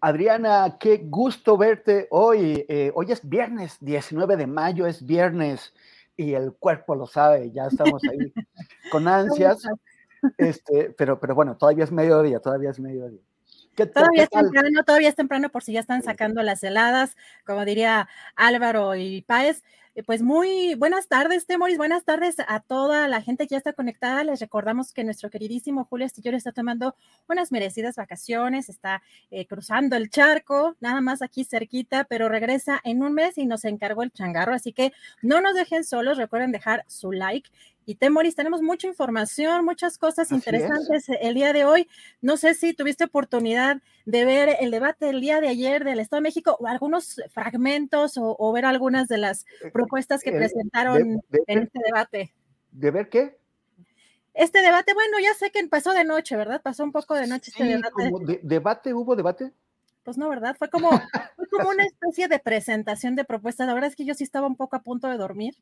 Adriana, 0.00 0.76
qué 0.78 0.98
gusto 1.04 1.56
verte 1.56 2.06
hoy. 2.10 2.64
Eh, 2.68 2.92
hoy 2.94 3.12
es 3.12 3.28
viernes, 3.28 3.76
19 3.80 4.36
de 4.36 4.46
mayo 4.46 4.86
es 4.86 5.04
viernes 5.04 5.74
y 6.16 6.34
el 6.34 6.52
cuerpo 6.52 6.94
lo 6.94 7.06
sabe, 7.06 7.50
ya 7.50 7.66
estamos 7.66 8.02
ahí 8.04 8.32
con 8.92 9.08
ansias. 9.08 9.62
Este, 10.36 10.90
pero, 10.96 11.18
pero 11.20 11.34
bueno, 11.34 11.56
todavía 11.56 11.84
es 11.84 11.92
mediodía, 11.92 12.40
todavía 12.40 12.70
es 12.70 12.80
mediodía. 12.80 13.20
Todavía 13.86 14.24
es 14.24 14.30
temprano, 14.30 14.84
todavía 14.84 15.08
es 15.08 15.14
temprano 15.14 15.48
por 15.50 15.62
si 15.62 15.72
ya 15.72 15.80
están 15.80 16.02
sacando 16.02 16.42
las 16.42 16.62
heladas, 16.64 17.16
como 17.46 17.64
diría 17.64 18.08
Álvaro 18.34 18.96
y 18.96 19.22
Páez. 19.22 19.62
Eh, 19.98 20.04
pues 20.04 20.22
muy 20.22 20.76
buenas 20.76 21.08
tardes, 21.08 21.44
Temoris, 21.44 21.76
buenas 21.76 22.04
tardes 22.04 22.36
a 22.46 22.60
toda 22.60 23.08
la 23.08 23.20
gente 23.20 23.48
que 23.48 23.54
ya 23.54 23.56
está 23.56 23.72
conectada. 23.72 24.22
Les 24.22 24.38
recordamos 24.38 24.92
que 24.92 25.02
nuestro 25.02 25.28
queridísimo 25.28 25.86
Julio 25.86 26.06
Astillero 26.06 26.36
está 26.36 26.52
tomando 26.52 26.94
unas 27.28 27.50
merecidas 27.50 27.96
vacaciones, 27.96 28.68
está 28.68 29.02
eh, 29.32 29.46
cruzando 29.46 29.96
el 29.96 30.08
charco, 30.08 30.76
nada 30.78 31.00
más 31.00 31.20
aquí 31.20 31.42
cerquita, 31.42 32.04
pero 32.04 32.28
regresa 32.28 32.80
en 32.84 33.02
un 33.02 33.12
mes 33.12 33.38
y 33.38 33.46
nos 33.46 33.64
encargó 33.64 34.04
el 34.04 34.12
changarro, 34.12 34.54
así 34.54 34.72
que 34.72 34.92
no 35.20 35.40
nos 35.40 35.54
dejen 35.54 35.82
solos, 35.82 36.16
recuerden 36.16 36.52
dejar 36.52 36.84
su 36.86 37.10
like 37.10 37.50
y 37.88 37.94
Temoris, 37.94 38.36
tenemos 38.36 38.60
mucha 38.60 38.86
información, 38.86 39.64
muchas 39.64 39.96
cosas 39.96 40.30
interesantes 40.30 41.06
el 41.08 41.32
día 41.32 41.54
de 41.54 41.64
hoy. 41.64 41.88
No 42.20 42.36
sé 42.36 42.52
si 42.52 42.74
tuviste 42.74 43.04
oportunidad 43.04 43.80
de 44.04 44.26
ver 44.26 44.58
el 44.60 44.70
debate 44.70 45.06
del 45.06 45.22
día 45.22 45.40
de 45.40 45.48
ayer 45.48 45.84
del 45.84 45.98
Estado 45.98 46.18
de 46.18 46.28
México 46.28 46.54
o 46.60 46.66
algunos 46.66 47.18
fragmentos 47.30 48.18
o, 48.18 48.52
ver 48.52 48.66
algunas 48.66 49.08
de 49.08 49.16
las 49.16 49.46
eh, 49.64 49.70
propuestas 49.72 50.22
que 50.22 50.28
eh, 50.28 50.36
presentaron 50.36 51.22
en 51.46 51.62
este 51.62 51.78
debate. 51.82 52.34
¿De 52.72 52.90
ver 52.90 53.08
qué? 53.08 53.38
Este 54.34 54.60
debate, 54.60 54.92
bueno, 54.92 55.18
ya 55.22 55.32
sé 55.32 55.50
que 55.50 55.66
pasó 55.66 55.92
de 55.92 56.04
noche, 56.04 56.36
¿verdad? 56.36 56.60
Pasó 56.60 56.84
un 56.84 56.92
poco 56.92 57.14
de 57.14 57.26
noche 57.26 57.52
este 57.52 57.64
debate. 57.64 58.40
¿Debate? 58.42 58.92
¿Hubo 58.92 59.16
debate? 59.16 59.50
Pues 60.02 60.18
no, 60.18 60.28
¿verdad? 60.28 60.56
Fue 60.58 60.68
como, 60.68 60.90
fue 61.36 61.46
como 61.50 61.70
una 61.70 61.84
especie 61.84 62.28
de 62.28 62.38
presentación 62.38 63.16
de 63.16 63.24
propuestas. 63.24 63.66
La 63.66 63.72
verdad 63.72 63.88
es 63.88 63.96
que 63.96 64.04
yo 64.04 64.12
sí 64.12 64.24
estaba 64.24 64.46
un 64.46 64.56
poco 64.56 64.76
a 64.76 64.82
punto 64.82 65.08
de 65.08 65.16
dormir. 65.16 65.54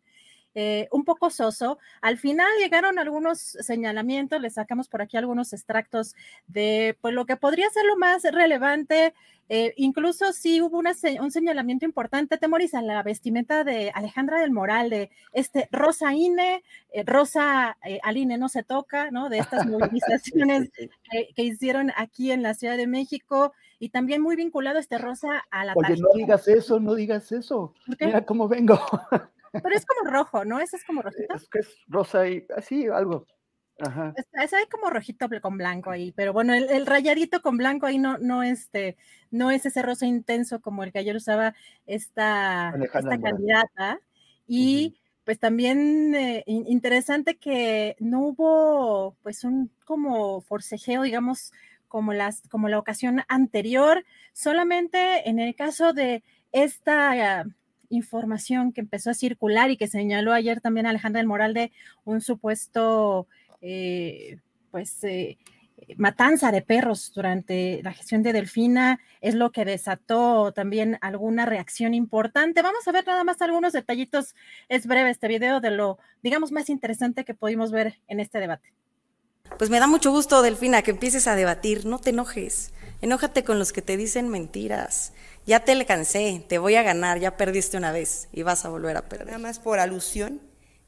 Eh, 0.58 0.88
un 0.90 1.04
poco 1.04 1.28
soso. 1.28 1.78
Al 2.00 2.16
final 2.16 2.48
llegaron 2.58 2.98
algunos 2.98 3.38
señalamientos, 3.38 4.40
le 4.40 4.48
sacamos 4.48 4.88
por 4.88 5.02
aquí 5.02 5.18
algunos 5.18 5.52
extractos 5.52 6.14
de 6.46 6.96
pues, 7.02 7.12
lo 7.12 7.26
que 7.26 7.36
podría 7.36 7.68
ser 7.68 7.84
lo 7.84 7.98
más 7.98 8.22
relevante. 8.22 9.12
Eh, 9.50 9.74
incluso 9.76 10.32
sí 10.32 10.62
hubo 10.62 10.78
un 10.78 11.30
señalamiento 11.30 11.84
importante, 11.84 12.38
Temoris, 12.38 12.72
a 12.72 12.80
la 12.80 13.02
vestimenta 13.02 13.64
de 13.64 13.92
Alejandra 13.94 14.40
del 14.40 14.50
Moral, 14.50 14.88
de 14.88 15.10
este 15.34 15.68
Rosa 15.70 16.14
INE, 16.14 16.64
eh, 16.90 17.02
Rosa 17.04 17.76
Aline 18.02 18.38
no 18.38 18.48
se 18.48 18.62
toca, 18.62 19.10
¿no? 19.10 19.28
De 19.28 19.40
estas 19.40 19.66
movilizaciones 19.66 20.70
que, 20.72 21.42
hicieron 21.42 21.92
aquí 21.98 22.32
en 22.32 22.42
la 22.42 22.54
Ciudad 22.54 22.78
de 22.78 22.86
México 22.86 23.52
y 23.78 23.90
también 23.90 24.22
muy 24.22 24.36
vinculado 24.36 24.78
este 24.78 24.96
Rosa 24.96 25.44
a 25.50 25.66
la... 25.66 25.74
Oye, 25.76 25.96
no 25.98 26.08
digas 26.14 26.48
eso, 26.48 26.80
no 26.80 26.94
digas 26.94 27.30
eso. 27.30 27.74
Mira 28.00 28.24
cómo 28.24 28.48
vengo. 28.48 28.80
Pero 29.52 29.74
es 29.74 29.86
como 29.86 30.10
rojo, 30.10 30.44
¿no? 30.44 30.60
Ese 30.60 30.76
es 30.76 30.84
como 30.84 31.02
rojito. 31.02 31.34
Es 31.34 31.48
que 31.48 31.58
es 31.60 31.68
rosa 31.86 32.28
y 32.28 32.46
así, 32.56 32.86
algo. 32.86 33.26
Ajá. 33.78 34.14
Ese 34.32 34.56
hay 34.56 34.66
como 34.66 34.88
rojito 34.88 35.28
con 35.42 35.58
blanco 35.58 35.90
ahí, 35.90 36.10
pero 36.12 36.32
bueno, 36.32 36.54
el, 36.54 36.86
rayadito 36.86 37.42
con 37.42 37.58
blanco 37.58 37.84
ahí 37.84 37.98
no, 37.98 38.16
no, 38.16 38.42
este, 38.42 38.96
no 39.30 39.50
es 39.50 39.66
ese 39.66 39.82
rosa 39.82 40.06
intenso 40.06 40.60
como 40.60 40.82
el 40.82 40.92
que 40.92 41.00
ayer 41.00 41.14
usaba 41.14 41.54
esta, 41.86 42.74
esta 42.82 43.20
candidata. 43.20 44.00
Y 44.46 44.96
pues 45.24 45.38
también 45.38 46.14
eh, 46.14 46.44
interesante 46.46 47.36
que 47.36 47.96
no 47.98 48.20
hubo 48.20 49.16
pues 49.22 49.44
un 49.44 49.70
como 49.84 50.40
forcejeo, 50.40 51.02
digamos, 51.02 51.52
como, 51.88 52.12
las, 52.12 52.42
como 52.48 52.68
la 52.68 52.78
ocasión 52.78 53.22
anterior, 53.28 54.04
solamente 54.32 55.28
en 55.28 55.38
el 55.38 55.54
caso 55.54 55.92
de 55.92 56.22
esta 56.52 57.44
información 57.91 58.72
que 58.72 58.80
empezó 58.80 59.10
a 59.10 59.14
circular 59.14 59.70
y 59.70 59.76
que 59.76 59.88
señaló 59.88 60.32
ayer 60.32 60.60
también 60.60 60.86
Alejandra 60.86 61.20
del 61.20 61.28
Moral 61.28 61.54
de 61.54 61.72
un 62.04 62.20
supuesto, 62.20 63.26
eh, 63.60 64.38
pues, 64.70 65.02
eh, 65.04 65.38
matanza 65.97 66.50
de 66.52 66.62
perros 66.62 67.12
durante 67.14 67.80
la 67.82 67.92
gestión 67.92 68.22
de 68.22 68.32
Delfina, 68.32 69.00
es 69.20 69.34
lo 69.34 69.52
que 69.52 69.64
desató 69.64 70.52
también 70.52 70.98
alguna 71.00 71.47
reacción 71.47 71.94
importante. 71.94 72.62
Vamos 72.62 72.86
a 72.88 72.92
ver 72.92 73.06
nada 73.06 73.24
más 73.24 73.41
algunos 73.42 73.72
detallitos. 73.72 74.34
Es 74.68 74.86
breve 74.86 75.10
este 75.10 75.28
video 75.28 75.60
de 75.60 75.70
lo, 75.70 75.98
digamos, 76.22 76.53
más 76.53 76.70
interesante 76.70 77.24
que 77.24 77.34
pudimos 77.34 77.70
ver 77.70 78.00
en 78.08 78.20
este 78.20 78.41
debate. 78.41 78.72
Pues 79.58 79.70
me 79.70 79.78
da 79.78 79.86
mucho 79.86 80.10
gusto, 80.10 80.42
Delfina, 80.42 80.82
que 80.82 80.91
empieces 80.91 81.26
a 81.28 81.36
debatir. 81.36 81.86
No 81.86 81.98
te 81.98 82.10
enojes. 82.10 82.72
Enójate 83.00 83.44
con 83.44 83.58
los 83.58 83.72
que 83.72 83.82
te 83.82 83.97
dicen 83.97 84.28
mentiras 84.28 85.12
ya 85.46 85.64
te 85.64 85.76
le 85.76 85.86
cansé, 85.86 86.44
te 86.48 86.58
voy 86.58 86.74
a 86.74 86.82
ganar, 86.82 87.20
ya 87.20 87.36
perdiste 87.36 87.76
una 87.76 87.92
vez 87.92 88.28
y 88.32 88.42
vas 88.42 88.64
a 88.64 88.68
volver 88.68 88.96
a 88.96 89.08
perder. 89.08 89.28
Nada 89.28 89.38
más 89.38 89.60
por 89.60 89.78
alusión, 89.78 90.42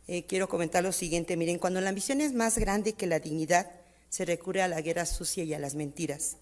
eh, 0.09 0.25
quiero 0.27 0.49
comentar 0.49 0.83
lo 0.83 0.91
siguiente, 0.91 1.37
miren, 1.37 1.59
cuando 1.59 1.81
la 1.81 1.91
ambición 1.91 2.21
es 2.21 2.33
más 2.33 2.59
grande 2.59 2.95
que 2.95 3.07
la 3.07 3.21
dignidad, 3.21 3.71
se 4.09 4.25
recurre 4.25 4.63
a 4.63 4.69
la 4.69 4.81
guerra 4.81 5.07
sucia 5.07 5.45
y 5.45 5.55
a 5.55 5.61
las 5.61 5.77
mentiras. 5.77 6.39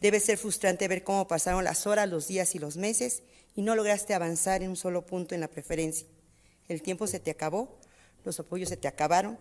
Debe 0.00 0.20
ser 0.20 0.36
frustrante 0.36 0.88
ver 0.88 1.04
cómo 1.04 1.26
pasaron 1.26 1.64
las 1.64 1.86
horas, 1.86 2.08
los 2.08 2.28
días 2.28 2.54
y 2.54 2.58
los 2.58 2.76
meses 2.76 3.22
y 3.56 3.62
no 3.62 3.74
lograste 3.74 4.12
avanzar 4.12 4.62
en 4.62 4.70
un 4.70 4.76
solo 4.76 5.06
punto 5.06 5.34
en 5.34 5.40
la 5.40 5.48
preferencia. 5.48 6.06
El 6.68 6.82
tiempo 6.82 7.06
se 7.06 7.18
te 7.18 7.30
acabó, 7.30 7.78
los 8.24 8.38
apoyos 8.38 8.68
se 8.68 8.76
te 8.76 8.88
acabaron, 8.88 9.38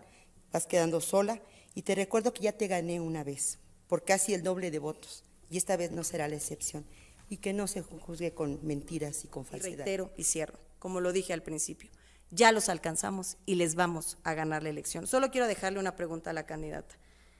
vas 0.54 0.66
quedando 0.66 1.02
sola 1.02 1.42
y 1.76 1.82
te 1.82 1.94
recuerdo 1.94 2.34
que 2.34 2.44
ya 2.44 2.54
te 2.54 2.68
gané 2.68 3.02
una 3.02 3.26
vez, 3.26 3.60
por 3.88 4.06
casi 4.06 4.34
el 4.34 4.44
doble 4.44 4.72
de 4.72 4.80
votos, 4.80 5.26
y 5.50 5.58
esta 5.58 5.76
vez 5.76 5.92
no 5.92 6.04
será 6.04 6.28
la 6.28 6.36
excepción 6.36 6.86
y 7.30 7.38
que 7.38 7.54
no 7.54 7.68
se 7.68 7.82
juzgue 7.82 8.34
con 8.34 8.60
mentiras 8.66 9.26
y 9.26 9.28
con 9.28 9.46
falsedad. 9.46 9.74
Y 9.74 9.76
reitero 9.78 10.14
y 10.18 10.24
cierro, 10.24 10.60
como 10.80 11.02
lo 11.02 11.12
dije 11.12 11.34
al 11.34 11.44
principio, 11.44 11.92
ya 12.32 12.52
los 12.52 12.70
alcanzamos 12.70 13.38
y 13.46 13.56
les 13.56 13.76
vamos 13.76 14.18
a 14.24 14.34
ganar 14.34 14.64
la 14.64 14.70
elección. 14.70 15.08
Solo 15.08 15.32
quiero 15.32 15.48
dejarle 15.48 15.80
una 15.80 15.96
pregunta 15.96 16.32
a 16.32 16.34
la 16.34 16.46
candidata. 16.46 16.96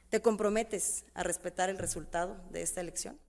¿Te 0.10 0.22
comprometes 0.22 1.06
a 1.14 1.24
respetar 1.24 1.70
el 1.70 1.78
resultado 1.78 2.42
de 2.52 2.62
esta 2.62 2.80
elección? 2.80 3.20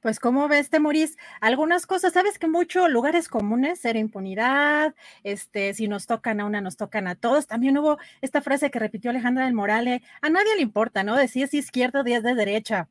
Pues 0.00 0.20
como 0.20 0.46
ves, 0.46 0.70
Temoris, 0.70 1.16
algunas 1.40 1.84
cosas, 1.84 2.12
sabes 2.12 2.38
que 2.38 2.46
muchos 2.46 2.88
lugares 2.88 3.28
comunes, 3.28 3.80
ser 3.80 3.96
impunidad, 3.96 4.94
este, 5.24 5.74
si 5.74 5.88
nos 5.88 6.06
tocan 6.06 6.40
a 6.40 6.44
una, 6.44 6.60
nos 6.60 6.76
tocan 6.76 7.08
a 7.08 7.16
todos. 7.16 7.48
También 7.48 7.76
hubo 7.78 7.98
esta 8.20 8.40
frase 8.40 8.70
que 8.70 8.78
repitió 8.78 9.10
Alejandra 9.10 9.46
del 9.46 9.54
Morale, 9.54 10.02
a 10.22 10.30
nadie 10.30 10.54
le 10.54 10.62
importa, 10.62 11.02
¿no? 11.02 11.16
De 11.16 11.26
si 11.26 11.42
es 11.42 11.52
izquierda 11.52 12.02
o 12.02 12.06
es 12.06 12.22
de 12.22 12.34
derecha. 12.36 12.88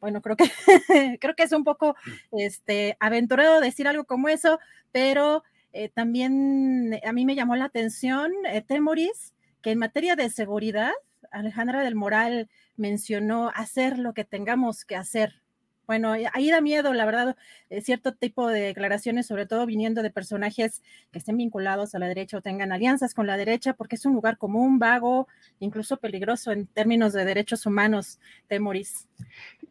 Bueno, 0.00 0.22
creo 0.22 0.36
que 0.36 0.44
creo 1.20 1.34
que 1.34 1.42
es 1.42 1.52
un 1.52 1.64
poco 1.64 1.96
este 2.32 2.96
aventurado 3.00 3.60
decir 3.60 3.88
algo 3.88 4.04
como 4.04 4.28
eso, 4.28 4.58
pero 4.92 5.42
eh, 5.72 5.88
también 5.88 6.98
a 7.04 7.12
mí 7.12 7.24
me 7.24 7.34
llamó 7.34 7.56
la 7.56 7.66
atención, 7.66 8.32
eh, 8.50 8.62
Temoris, 8.62 9.34
que 9.60 9.72
en 9.72 9.78
materia 9.78 10.16
de 10.16 10.30
seguridad, 10.30 10.92
Alejandra 11.30 11.82
del 11.82 11.94
Moral 11.94 12.48
mencionó 12.76 13.50
hacer 13.54 13.98
lo 13.98 14.14
que 14.14 14.24
tengamos 14.24 14.84
que 14.84 14.96
hacer 14.96 15.42
bueno, 15.88 16.12
ahí 16.12 16.50
da 16.50 16.60
miedo, 16.60 16.92
la 16.92 17.06
verdad, 17.06 17.34
eh, 17.70 17.80
cierto 17.80 18.12
tipo 18.12 18.46
de 18.46 18.60
declaraciones, 18.60 19.26
sobre 19.26 19.46
todo 19.46 19.64
viniendo 19.64 20.02
de 20.02 20.10
personajes 20.10 20.82
que 21.10 21.18
estén 21.18 21.38
vinculados 21.38 21.94
a 21.94 21.98
la 21.98 22.06
derecha 22.06 22.36
o 22.36 22.42
tengan 22.42 22.72
alianzas 22.72 23.14
con 23.14 23.26
la 23.26 23.38
derecha, 23.38 23.72
porque 23.72 23.96
es 23.96 24.04
un 24.04 24.12
lugar 24.12 24.36
común, 24.36 24.78
vago, 24.78 25.28
incluso 25.60 25.96
peligroso 25.96 26.52
en 26.52 26.66
términos 26.66 27.14
de 27.14 27.24
derechos 27.24 27.64
humanos, 27.64 28.20
Temoris. 28.48 29.08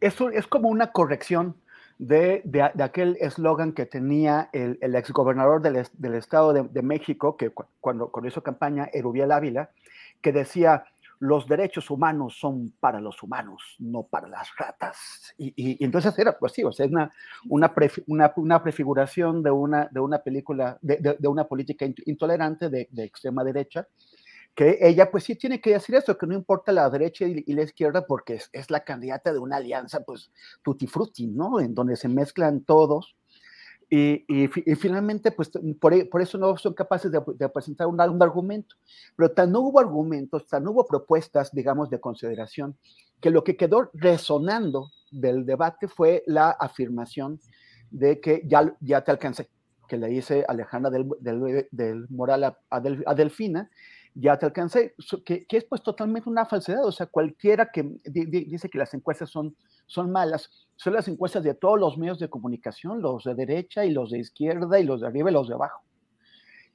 Eso 0.00 0.30
es 0.30 0.48
como 0.48 0.68
una 0.68 0.90
corrección 0.90 1.54
de, 1.98 2.42
aquel 2.82 3.16
eslogan 3.20 3.72
que 3.72 3.86
tenía 3.86 4.50
el, 4.52 4.76
el 4.80 4.96
exgobernador 4.96 5.62
del, 5.62 5.86
del 5.92 6.14
Estado 6.16 6.52
de, 6.52 6.82
México, 6.82 7.36
que 7.36 7.52
cuando, 7.80 8.10
cuando 8.10 8.26
hizo 8.26 8.42
campaña, 8.42 8.90
Erubiel 8.92 9.30
Ávila, 9.30 9.70
que 10.20 10.32
decía, 10.32 10.84
los 11.20 11.46
derechos 11.46 11.90
humanos 11.90 12.38
son 12.38 12.72
para 12.80 13.00
los 13.00 13.22
humanos, 13.22 13.76
no 13.78 14.04
para 14.04 14.28
las 14.28 14.48
ratas. 14.56 15.34
Y, 15.36 15.82
entonces 15.84 16.16
era, 16.18 16.38
pues 16.38 16.52
sí, 16.52 16.62
o 16.64 16.72
sea, 16.72 16.86
es 16.86 16.92
una, 16.92 17.10
una, 17.48 17.72
una, 18.36 18.62
prefiguración 18.62 19.42
de 19.42 19.50
una, 19.50 19.88
de 19.90 20.00
una 20.00 20.18
película, 20.18 20.78
de, 20.80 21.16
de, 21.18 21.28
una 21.28 21.46
política 21.46 21.86
intolerante 22.06 22.68
de, 22.68 22.88
de, 22.90 23.04
extrema 23.04 23.42
derecha, 23.44 23.88
que 24.54 24.78
ella 24.80 25.10
pues 25.10 25.24
sí 25.24 25.36
tiene 25.36 25.60
que 25.60 25.70
decir 25.70 25.94
eso, 25.94 26.18
que 26.18 26.26
no 26.26 26.34
importa 26.34 26.72
la 26.72 26.88
derecha 26.90 27.24
y, 27.26 27.52
la 27.52 27.62
izquierda 27.62 28.06
porque 28.06 28.34
es, 28.34 28.50
es, 28.52 28.70
la 28.70 28.84
candidata 28.84 29.32
de 29.32 29.38
una 29.38 29.56
alianza, 29.56 30.00
pues 30.00 30.30
tutti 30.62 30.86
frutti, 30.86 31.26
¿no? 31.26 31.60
En 31.60 31.74
donde 31.74 31.96
se 31.96 32.08
mezclan 32.08 32.62
todos 32.64 33.16
y, 33.90 34.48
finalmente, 34.76 35.32
pues 35.32 35.50
por, 35.80 35.94
e, 35.94 36.04
por, 36.04 36.20
eso 36.20 36.36
no 36.36 36.56
son 36.58 36.74
capaces 36.74 37.10
de, 37.10 37.48
presentar 37.48 37.86
un, 37.86 38.00
argumento. 38.00 38.76
Pero 39.16 39.30
tan 39.30 39.50
no 39.50 39.60
hubo 39.60 39.80
argumentos, 39.80 40.46
tan 40.46 40.64
no 40.64 40.72
hubo 40.72 40.86
propuestas, 40.86 41.50
digamos, 41.52 41.88
de 41.88 41.98
consideración, 41.98 42.76
que 43.20 43.30
lo 43.30 43.42
que 43.42 43.56
quedó 43.56 43.90
resonando 43.94 44.90
del 45.10 45.46
debate 45.46 45.88
fue 45.88 46.22
la 46.26 46.50
afirmación 46.50 47.40
de 47.90 48.20
que 48.20 48.42
ya, 48.44 48.76
ya 48.80 49.02
te 49.02 49.10
alcancé, 49.10 49.48
que 49.88 49.96
le 49.96 50.08
dice 50.08 50.44
Alejandra 50.46 50.90
del, 50.90 51.08
del, 51.70 52.06
Moral 52.10 52.44
a, 52.44 52.58
a, 52.68 53.14
Delfina, 53.14 53.70
ya 54.20 54.36
te 54.36 54.46
alcancé, 54.46 54.94
que, 55.24 55.46
que, 55.46 55.56
es 55.56 55.64
pues 55.64 55.82
totalmente 55.82 56.28
una 56.28 56.44
falsedad. 56.44 56.84
O 56.84 56.92
sea, 56.92 57.06
cualquiera 57.06 57.70
que 57.70 57.98
dice 58.04 58.68
que 58.68 58.78
las 58.78 58.92
encuestas 58.94 59.30
son, 59.30 59.54
son 59.86 60.10
malas, 60.10 60.50
son 60.76 60.94
las 60.94 61.06
encuestas 61.06 61.44
de 61.44 61.54
todos 61.54 61.78
los 61.78 61.96
medios 61.96 62.18
de 62.18 62.28
comunicación, 62.28 63.00
los 63.00 63.24
de 63.24 63.34
derecha 63.34 63.84
y 63.84 63.90
los 63.90 64.10
de 64.10 64.18
izquierda 64.18 64.80
y 64.80 64.84
los 64.84 65.00
de 65.00 65.06
arriba 65.06 65.30
y 65.30 65.34
los 65.34 65.48
de 65.48 65.54
abajo. 65.54 65.82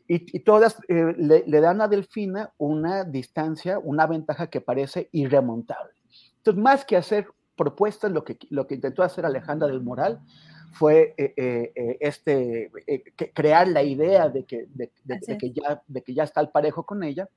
Y, 0.07 0.39
todas 0.39 0.77
eh, 0.89 1.15
le, 1.17 1.61
dan 1.61 1.81
a 1.81 1.87
Delfina 1.87 2.53
una 2.57 3.03
distancia, 3.03 3.79
una 3.79 4.05
ventaja 4.05 4.47
que 4.47 4.61
parece 4.61 5.09
irremontable. 5.11 5.93
Entonces, 6.37 6.61
más 6.61 6.85
que 6.85 6.97
hacer 6.97 7.27
propuestas, 7.55 8.11
lo 8.11 8.23
que, 8.23 8.37
lo 8.49 8.67
que 8.67 8.75
intentó 8.75 9.03
hacer 9.03 9.25
Alejandra 9.25 9.67
del 9.67 9.81
Moral 9.81 10.21
fue 10.73 11.13
eh, 11.17 11.33
eh, 11.35 11.97
este, 12.01 12.71
crear 13.33 13.67
la 13.67 13.83
idea 13.83 14.29
de 14.29 14.43
que, 14.43 14.67
de, 14.73 14.91
que 15.39 15.51
ya, 15.51 15.81
de 15.87 16.01
que 16.01 16.13
ya 16.13 16.23
está 16.23 16.39
al 16.39 16.51
parejo 16.51 16.85
con 16.85 17.03
ella. 17.03 17.29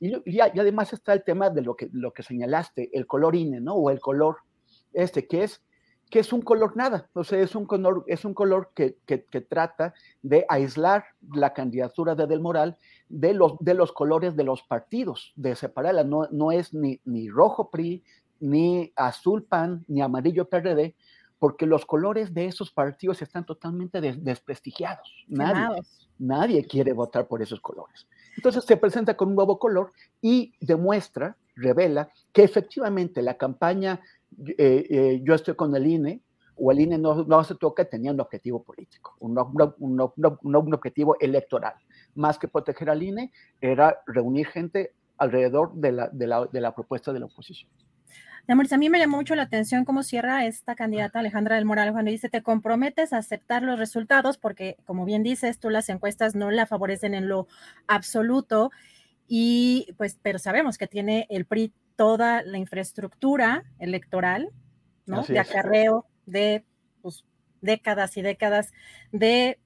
Y, 0.00 0.14
y, 0.24 0.40
además 0.40 0.92
está 0.92 1.12
el 1.12 1.24
tema 1.24 1.50
de 1.50 1.62
lo 1.62 1.76
que, 1.76 1.88
lo 1.92 2.12
que 2.12 2.22
señalaste, 2.22 2.90
el 2.92 3.06
color 3.06 3.34
INE, 3.34 3.60
¿no? 3.60 3.74
O 3.74 3.90
el 3.90 4.00
color 4.00 4.38
este, 4.92 5.26
que 5.26 5.44
es 5.44 5.62
que 6.10 6.20
es 6.20 6.32
un 6.32 6.40
color 6.40 6.76
nada, 6.76 7.10
o 7.12 7.22
sea, 7.22 7.38
es 7.40 7.54
un 7.54 7.66
color, 7.66 8.04
es 8.06 8.24
un 8.24 8.32
color 8.32 8.70
que, 8.74 8.96
que, 9.04 9.18
trata 9.42 9.92
de 10.22 10.46
aislar 10.48 11.04
la 11.34 11.52
candidatura 11.52 12.14
de 12.14 12.26
Del 12.26 12.40
Moral 12.40 12.78
de 13.08 13.34
los, 13.34 13.58
de 13.60 13.74
los 13.74 13.92
colores 13.92 14.34
de 14.36 14.44
los 14.44 14.62
partidos, 14.62 15.32
de 15.36 15.54
separarla, 15.54 16.04
no, 16.04 16.26
no 16.30 16.50
es 16.50 16.72
ni, 16.72 17.00
ni 17.04 17.28
rojo 17.28 17.70
PRI, 17.70 18.02
ni 18.40 18.92
azul 18.96 19.44
PAN, 19.44 19.84
ni 19.88 20.00
amarillo 20.00 20.48
PRD, 20.48 20.94
porque 21.38 21.66
los 21.66 21.86
colores 21.86 22.34
de 22.34 22.46
esos 22.46 22.70
partidos 22.70 23.22
están 23.22 23.44
totalmente 23.44 24.00
desprestigiados. 24.00 25.24
Nadie, 25.28 25.82
nadie 26.18 26.66
quiere 26.66 26.92
votar 26.92 27.26
por 27.26 27.42
esos 27.42 27.60
colores. 27.60 28.06
Entonces 28.36 28.64
se 28.64 28.76
presenta 28.76 29.16
con 29.16 29.28
un 29.28 29.34
nuevo 29.34 29.58
color 29.58 29.92
y 30.20 30.52
demuestra, 30.60 31.36
revela 31.56 32.08
que 32.32 32.44
efectivamente 32.44 33.22
la 33.22 33.36
campaña 33.36 34.00
eh, 34.46 34.86
eh, 34.90 35.20
yo 35.24 35.34
estoy 35.34 35.54
con 35.54 35.74
el 35.74 35.86
INE, 35.86 36.20
o 36.56 36.72
el 36.72 36.80
INE 36.80 36.98
no, 36.98 37.24
no 37.24 37.44
se 37.44 37.54
toca, 37.54 37.84
tenía 37.84 38.12
un 38.12 38.20
objetivo 38.20 38.62
político, 38.62 39.14
un, 39.20 39.38
un, 39.38 40.12
un, 40.42 40.74
objetivo 40.74 41.16
electoral. 41.20 41.74
Más 42.16 42.38
que 42.38 42.48
proteger 42.48 42.90
al 42.90 43.02
INE, 43.02 43.32
era 43.60 44.00
reunir 44.06 44.48
gente 44.48 44.92
alrededor 45.18 45.72
de 45.74 45.92
la, 45.92 46.08
de 46.08 46.26
la, 46.26 46.46
de 46.46 46.60
la 46.60 46.74
propuesta 46.74 47.12
de 47.12 47.20
la 47.20 47.26
oposición. 47.26 47.70
A 48.48 48.78
mí 48.78 48.88
me 48.88 48.98
llamó 48.98 49.18
mucho 49.18 49.34
la 49.34 49.42
atención 49.42 49.84
cómo 49.84 50.02
cierra 50.02 50.46
esta 50.46 50.74
candidata 50.74 51.18
Alejandra 51.18 51.56
del 51.56 51.66
Moral 51.66 51.92
cuando 51.92 52.10
dice, 52.10 52.30
te 52.30 52.42
comprometes 52.42 53.12
a 53.12 53.18
aceptar 53.18 53.62
los 53.62 53.78
resultados 53.78 54.38
porque, 54.38 54.78
como 54.84 55.04
bien 55.04 55.22
dices, 55.22 55.58
tú 55.58 55.68
las 55.68 55.88
encuestas 55.90 56.34
no 56.34 56.50
la 56.50 56.64
favorecen 56.64 57.14
en 57.14 57.28
lo 57.28 57.46
absoluto 57.86 58.70
y 59.26 59.92
pues, 59.98 60.18
pero 60.22 60.38
sabemos 60.38 60.78
que 60.78 60.86
tiene 60.86 61.26
el 61.28 61.44
PRI 61.44 61.74
toda 61.96 62.42
la 62.42 62.56
infraestructura 62.56 63.64
electoral, 63.78 64.48
¿no? 65.04 65.22
de 65.24 65.38
acarreo 65.38 66.06
de 66.24 66.64
pues, 67.02 67.24
décadas 67.60 68.16
y 68.16 68.22
décadas 68.22 68.72
de 69.12 69.58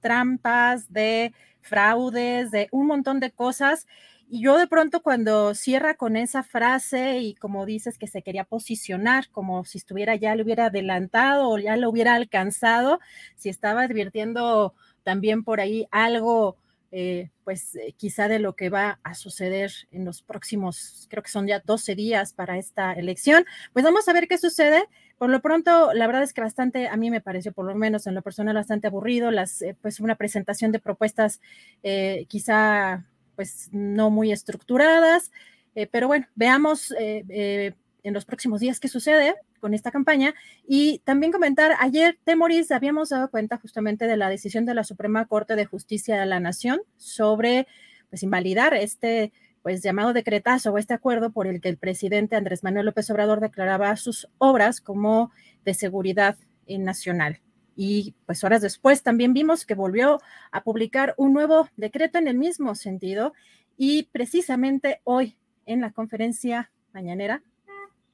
trampas, 0.00 0.92
de 0.92 1.34
fraudes, 1.60 2.52
de 2.52 2.68
un 2.70 2.86
montón 2.86 3.18
de 3.18 3.32
cosas. 3.32 3.86
Y 4.30 4.42
yo 4.42 4.58
de 4.58 4.66
pronto 4.66 5.02
cuando 5.02 5.54
cierra 5.54 5.94
con 5.94 6.14
esa 6.16 6.42
frase 6.42 7.18
y 7.20 7.34
como 7.34 7.64
dices 7.64 7.96
que 7.96 8.06
se 8.06 8.22
quería 8.22 8.44
posicionar 8.44 9.30
como 9.30 9.64
si 9.64 9.78
estuviera 9.78 10.16
ya 10.16 10.34
lo 10.36 10.44
hubiera 10.44 10.66
adelantado 10.66 11.48
o 11.48 11.58
ya 11.58 11.76
lo 11.78 11.88
hubiera 11.88 12.14
alcanzado, 12.14 13.00
si 13.36 13.48
estaba 13.48 13.82
advirtiendo 13.82 14.74
también 15.02 15.44
por 15.44 15.60
ahí 15.60 15.86
algo 15.90 16.56
eh, 16.90 17.30
pues 17.44 17.74
eh, 17.76 17.94
quizá 17.98 18.28
de 18.28 18.38
lo 18.38 18.54
que 18.54 18.70
va 18.70 18.98
a 19.02 19.14
suceder 19.14 19.70
en 19.90 20.06
los 20.06 20.22
próximos, 20.22 21.06
creo 21.10 21.22
que 21.22 21.30
son 21.30 21.46
ya 21.46 21.60
12 21.60 21.94
días 21.94 22.32
para 22.32 22.56
esta 22.58 22.92
elección. 22.94 23.44
Pues 23.74 23.84
vamos 23.84 24.08
a 24.08 24.12
ver 24.14 24.26
qué 24.26 24.38
sucede. 24.38 24.84
Por 25.18 25.28
lo 25.30 25.42
pronto, 25.42 25.92
la 25.92 26.06
verdad 26.06 26.22
es 26.22 26.32
que 26.32 26.40
bastante, 26.40 26.88
a 26.88 26.96
mí 26.96 27.10
me 27.10 27.20
pareció 27.20 27.52
por 27.52 27.66
lo 27.66 27.74
menos 27.74 28.06
en 28.06 28.14
lo 28.14 28.22
personal 28.22 28.54
bastante 28.54 28.86
aburrido, 28.86 29.30
las, 29.30 29.60
eh, 29.62 29.76
pues 29.82 30.00
una 30.00 30.16
presentación 30.16 30.72
de 30.72 30.78
propuestas 30.78 31.40
quizá 32.28 33.04
pues 33.38 33.68
no 33.70 34.10
muy 34.10 34.32
estructuradas, 34.32 35.30
pero 35.92 36.08
bueno, 36.08 36.26
veamos 36.34 36.92
en 36.98 38.12
los 38.12 38.24
próximos 38.24 38.58
días 38.58 38.80
qué 38.80 38.88
sucede 38.88 39.36
con 39.60 39.74
esta 39.74 39.92
campaña. 39.92 40.34
Y 40.66 40.98
también 41.04 41.30
comentar, 41.30 41.76
ayer, 41.78 42.18
Temoris, 42.24 42.72
habíamos 42.72 43.10
dado 43.10 43.30
cuenta 43.30 43.58
justamente 43.58 44.08
de 44.08 44.16
la 44.16 44.28
decisión 44.28 44.64
de 44.66 44.74
la 44.74 44.82
Suprema 44.82 45.26
Corte 45.26 45.54
de 45.54 45.66
Justicia 45.66 46.18
de 46.18 46.26
la 46.26 46.40
Nación 46.40 46.80
sobre 46.96 47.68
pues, 48.10 48.24
invalidar 48.24 48.74
este 48.74 49.32
pues 49.62 49.80
llamado 49.80 50.12
decretazo 50.12 50.72
o 50.72 50.78
este 50.78 50.94
acuerdo 50.94 51.30
por 51.30 51.46
el 51.46 51.60
que 51.60 51.68
el 51.68 51.78
presidente 51.78 52.34
Andrés 52.34 52.64
Manuel 52.64 52.86
López 52.86 53.08
Obrador 53.10 53.38
declaraba 53.38 53.94
sus 53.94 54.28
obras 54.38 54.80
como 54.80 55.30
de 55.64 55.74
seguridad 55.74 56.36
nacional. 56.66 57.40
Y 57.80 58.16
pues 58.26 58.42
horas 58.42 58.60
después 58.60 59.04
también 59.04 59.32
vimos 59.34 59.64
que 59.64 59.76
volvió 59.76 60.20
a 60.50 60.64
publicar 60.64 61.14
un 61.16 61.32
nuevo 61.32 61.68
decreto 61.76 62.18
en 62.18 62.26
el 62.26 62.36
mismo 62.36 62.74
sentido 62.74 63.34
y 63.76 64.08
precisamente 64.10 65.00
hoy 65.04 65.36
en 65.64 65.80
la 65.80 65.92
conferencia 65.92 66.72
mañanera 66.92 67.40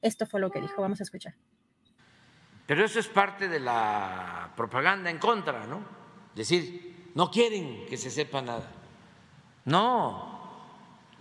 esto 0.03 0.27
fue 0.27 0.39
lo 0.39 0.51
que 0.51 0.61
dijo. 0.61 0.83
Vamos 0.83 0.99
a 0.99 1.03
escuchar. 1.03 1.33
Pero 2.67 2.85
eso 2.85 2.99
es 2.99 3.07
parte 3.07 3.47
de 3.47 3.59
la 3.59 4.53
propaganda 4.55 5.09
en 5.09 5.17
contra, 5.17 5.65
¿no? 5.65 5.83
Decir, 6.35 7.09
no 7.15 7.31
quieren 7.31 7.87
que 7.87 7.97
se 7.97 8.11
sepa 8.11 8.43
nada. 8.43 8.71
No, 9.65 10.61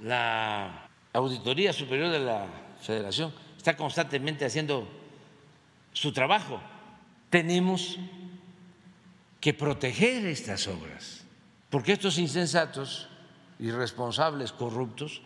la 0.03 0.87
Auditoría 1.15 1.73
Superior 1.73 2.11
de 2.11 2.21
la 2.21 2.47
Federación 2.79 3.33
está 3.57 3.75
constantemente 3.75 4.45
haciendo 4.45 4.87
su 5.95 6.13
trabajo. 6.13 6.61
Tenemos 7.31 7.99
que 9.45 9.53
proteger 9.53 10.25
estas 10.25 10.67
obras, 10.69 11.27
porque 11.69 11.93
estos 11.93 12.17
insensatos, 12.17 13.11
irresponsables, 13.59 14.53
corruptos, 14.53 15.21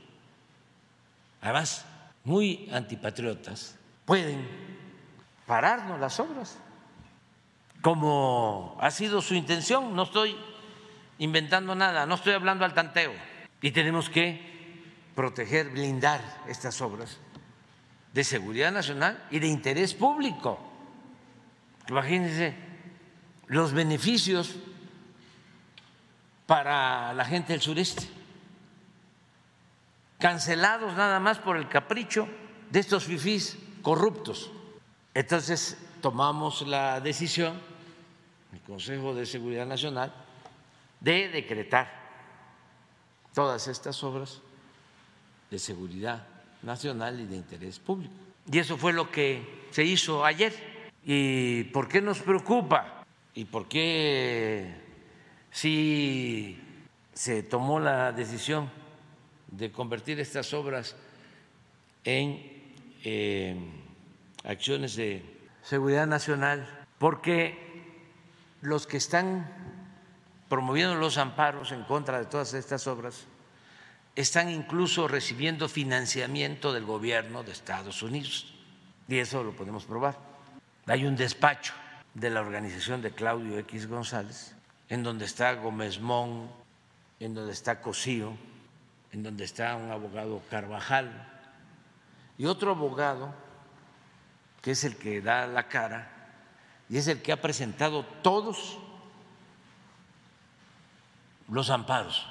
además 1.41 1.87
muy 2.25 2.69
antipatriotas 2.73 3.77
pueden 4.05 4.45
pararnos 5.47 6.01
las 6.01 6.19
obras. 6.19 6.59
como 7.81 8.77
ha 8.81 8.91
sido 8.91 9.23
su 9.23 9.37
intención. 9.37 9.95
No 9.95 10.03
estoy 10.03 10.37
inventando 11.21 11.77
nada, 11.77 12.05
no 12.05 12.17
estoy 12.17 12.33
hablando 12.33 12.65
al 12.65 12.75
tanteo. 12.75 13.13
Y 13.63 13.71
tenemos 13.71 14.11
que 14.11 14.83
proteger, 15.15 15.71
blindar 15.71 16.21
estas 16.49 16.81
obras 16.81 17.19
de 18.13 18.25
seguridad 18.25 18.73
nacional 18.73 19.25
y 19.31 19.39
de 19.39 19.47
interés 19.47 19.95
público. 19.95 20.59
Imagínense 21.87 22.68
los 23.49 23.73
beneficios 23.73 24.55
para 26.47 27.13
la 27.15 27.25
gente 27.25 27.53
del 27.53 27.63
sureste, 27.63 28.09
cancelados 30.19 30.95
nada 30.95 31.21
más 31.21 31.39
por 31.39 31.57
el 31.57 31.69
capricho 31.69 32.29
de 32.71 32.81
estos 32.81 33.05
fifís 33.05 33.59
corruptos. 33.83 34.51
Entonces 35.15 35.79
tomamos 36.01 36.67
la 36.67 37.01
decisión, 37.01 37.59
el 38.53 38.61
Consejo 38.61 39.15
de 39.15 39.27
Seguridad 39.27 39.67
Nacional, 39.67 40.13
de 41.01 41.29
decretar 41.29 41.93
todas 43.35 43.69
estas 43.69 44.03
obras 44.03 44.41
de 45.51 45.59
seguridad 45.59 46.27
nacional 46.63 47.21
y 47.21 47.27
de 47.27 47.37
interés 47.37 47.79
público. 47.79 48.15
Y 48.51 48.59
eso 48.59 48.77
fue 48.77 48.93
lo 48.93 49.11
que 49.11 49.69
se 49.71 49.85
hizo 49.85 50.25
ayer. 50.25 50.91
¿Y 51.05 51.65
por 51.65 51.89
qué 51.89 52.01
nos 52.01 52.19
preocupa? 52.21 52.98
¿Y 53.39 53.45
por 53.45 53.69
qué 53.69 54.75
si 55.53 56.61
se 57.15 57.45
tomó 57.45 57.79
la 57.79 58.11
decisión 58.11 58.69
de 59.47 59.71
convertir 59.71 60.19
estas 60.19 60.53
obras 60.55 60.97
en 62.03 62.75
eh, 63.05 63.57
acciones 64.43 64.97
de 64.97 65.23
seguridad 65.63 66.09
nacional? 66.09 66.85
Porque 66.99 67.57
los 68.61 68.89
que 68.89 68.97
están 68.97 69.49
promoviendo 70.49 70.97
los 70.97 71.17
amparos 71.17 71.71
en 71.71 71.85
contra 71.85 72.19
de 72.19 72.25
todas 72.25 72.55
estas 72.55 72.89
obras 72.89 73.27
están 74.17 74.51
incluso 74.51 75.07
recibiendo 75.07 75.69
financiamiento 75.69 76.73
del 76.73 76.85
gobierno 76.87 77.45
de 77.45 77.53
Estados 77.53 78.03
Unidos. 78.03 78.53
Y 79.07 79.19
eso 79.19 79.45
lo 79.45 79.53
podemos 79.53 79.85
probar. 79.85 80.19
Hay 80.87 81.05
un 81.05 81.15
despacho 81.15 81.73
de 82.19 82.31
la 82.31 82.41
organización 82.41 83.01
de 83.01 83.13
Claudio 83.13 83.59
X 83.61 83.87
González, 83.87 84.55
en 84.89 85.05
donde 85.05 85.25
está 85.25 85.55
Gómez 85.55 86.01
Mon, 86.01 86.51
en 87.21 87.35
donde 87.35 87.53
está 87.53 87.81
Cosío, 87.81 88.37
en 89.13 89.23
donde 89.23 89.45
está 89.45 89.77
un 89.77 89.91
abogado 89.91 90.43
Carvajal 90.51 91.11
y 92.37 92.47
otro 92.47 92.73
abogado 92.73 93.33
que 94.63 94.73
es 94.73 94.83
el 94.83 94.97
que 94.97 95.21
da 95.21 95.47
la 95.47 95.69
cara 95.69 96.11
y 96.89 96.97
es 96.97 97.07
el 97.07 97.23
que 97.23 97.33
ha 97.33 97.41
presentado 97.41 98.05
todos 98.05 98.79
los 101.49 101.71
amparos. 101.71 102.27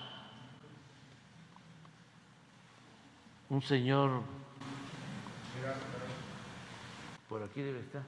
Un 3.50 3.62
señor, 3.62 4.22
por 7.30 7.42
aquí 7.44 7.62
debe 7.62 7.80
estar, 7.80 8.04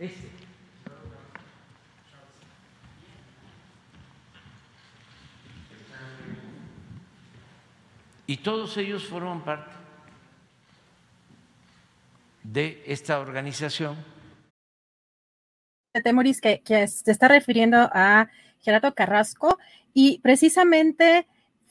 este. 0.00 0.45
Y 8.26 8.38
todos 8.38 8.76
ellos 8.76 9.04
forman 9.04 9.44
parte 9.44 9.70
de 12.42 12.82
esta 12.86 13.20
organización. 13.20 13.96
Temoris, 16.02 16.40
que, 16.40 16.60
que 16.60 16.86
se 16.88 17.10
está 17.10 17.28
refiriendo 17.28 17.88
a 17.92 18.28
Gerardo 18.60 18.94
Carrasco, 18.94 19.58
y 19.94 20.18
precisamente 20.18 21.26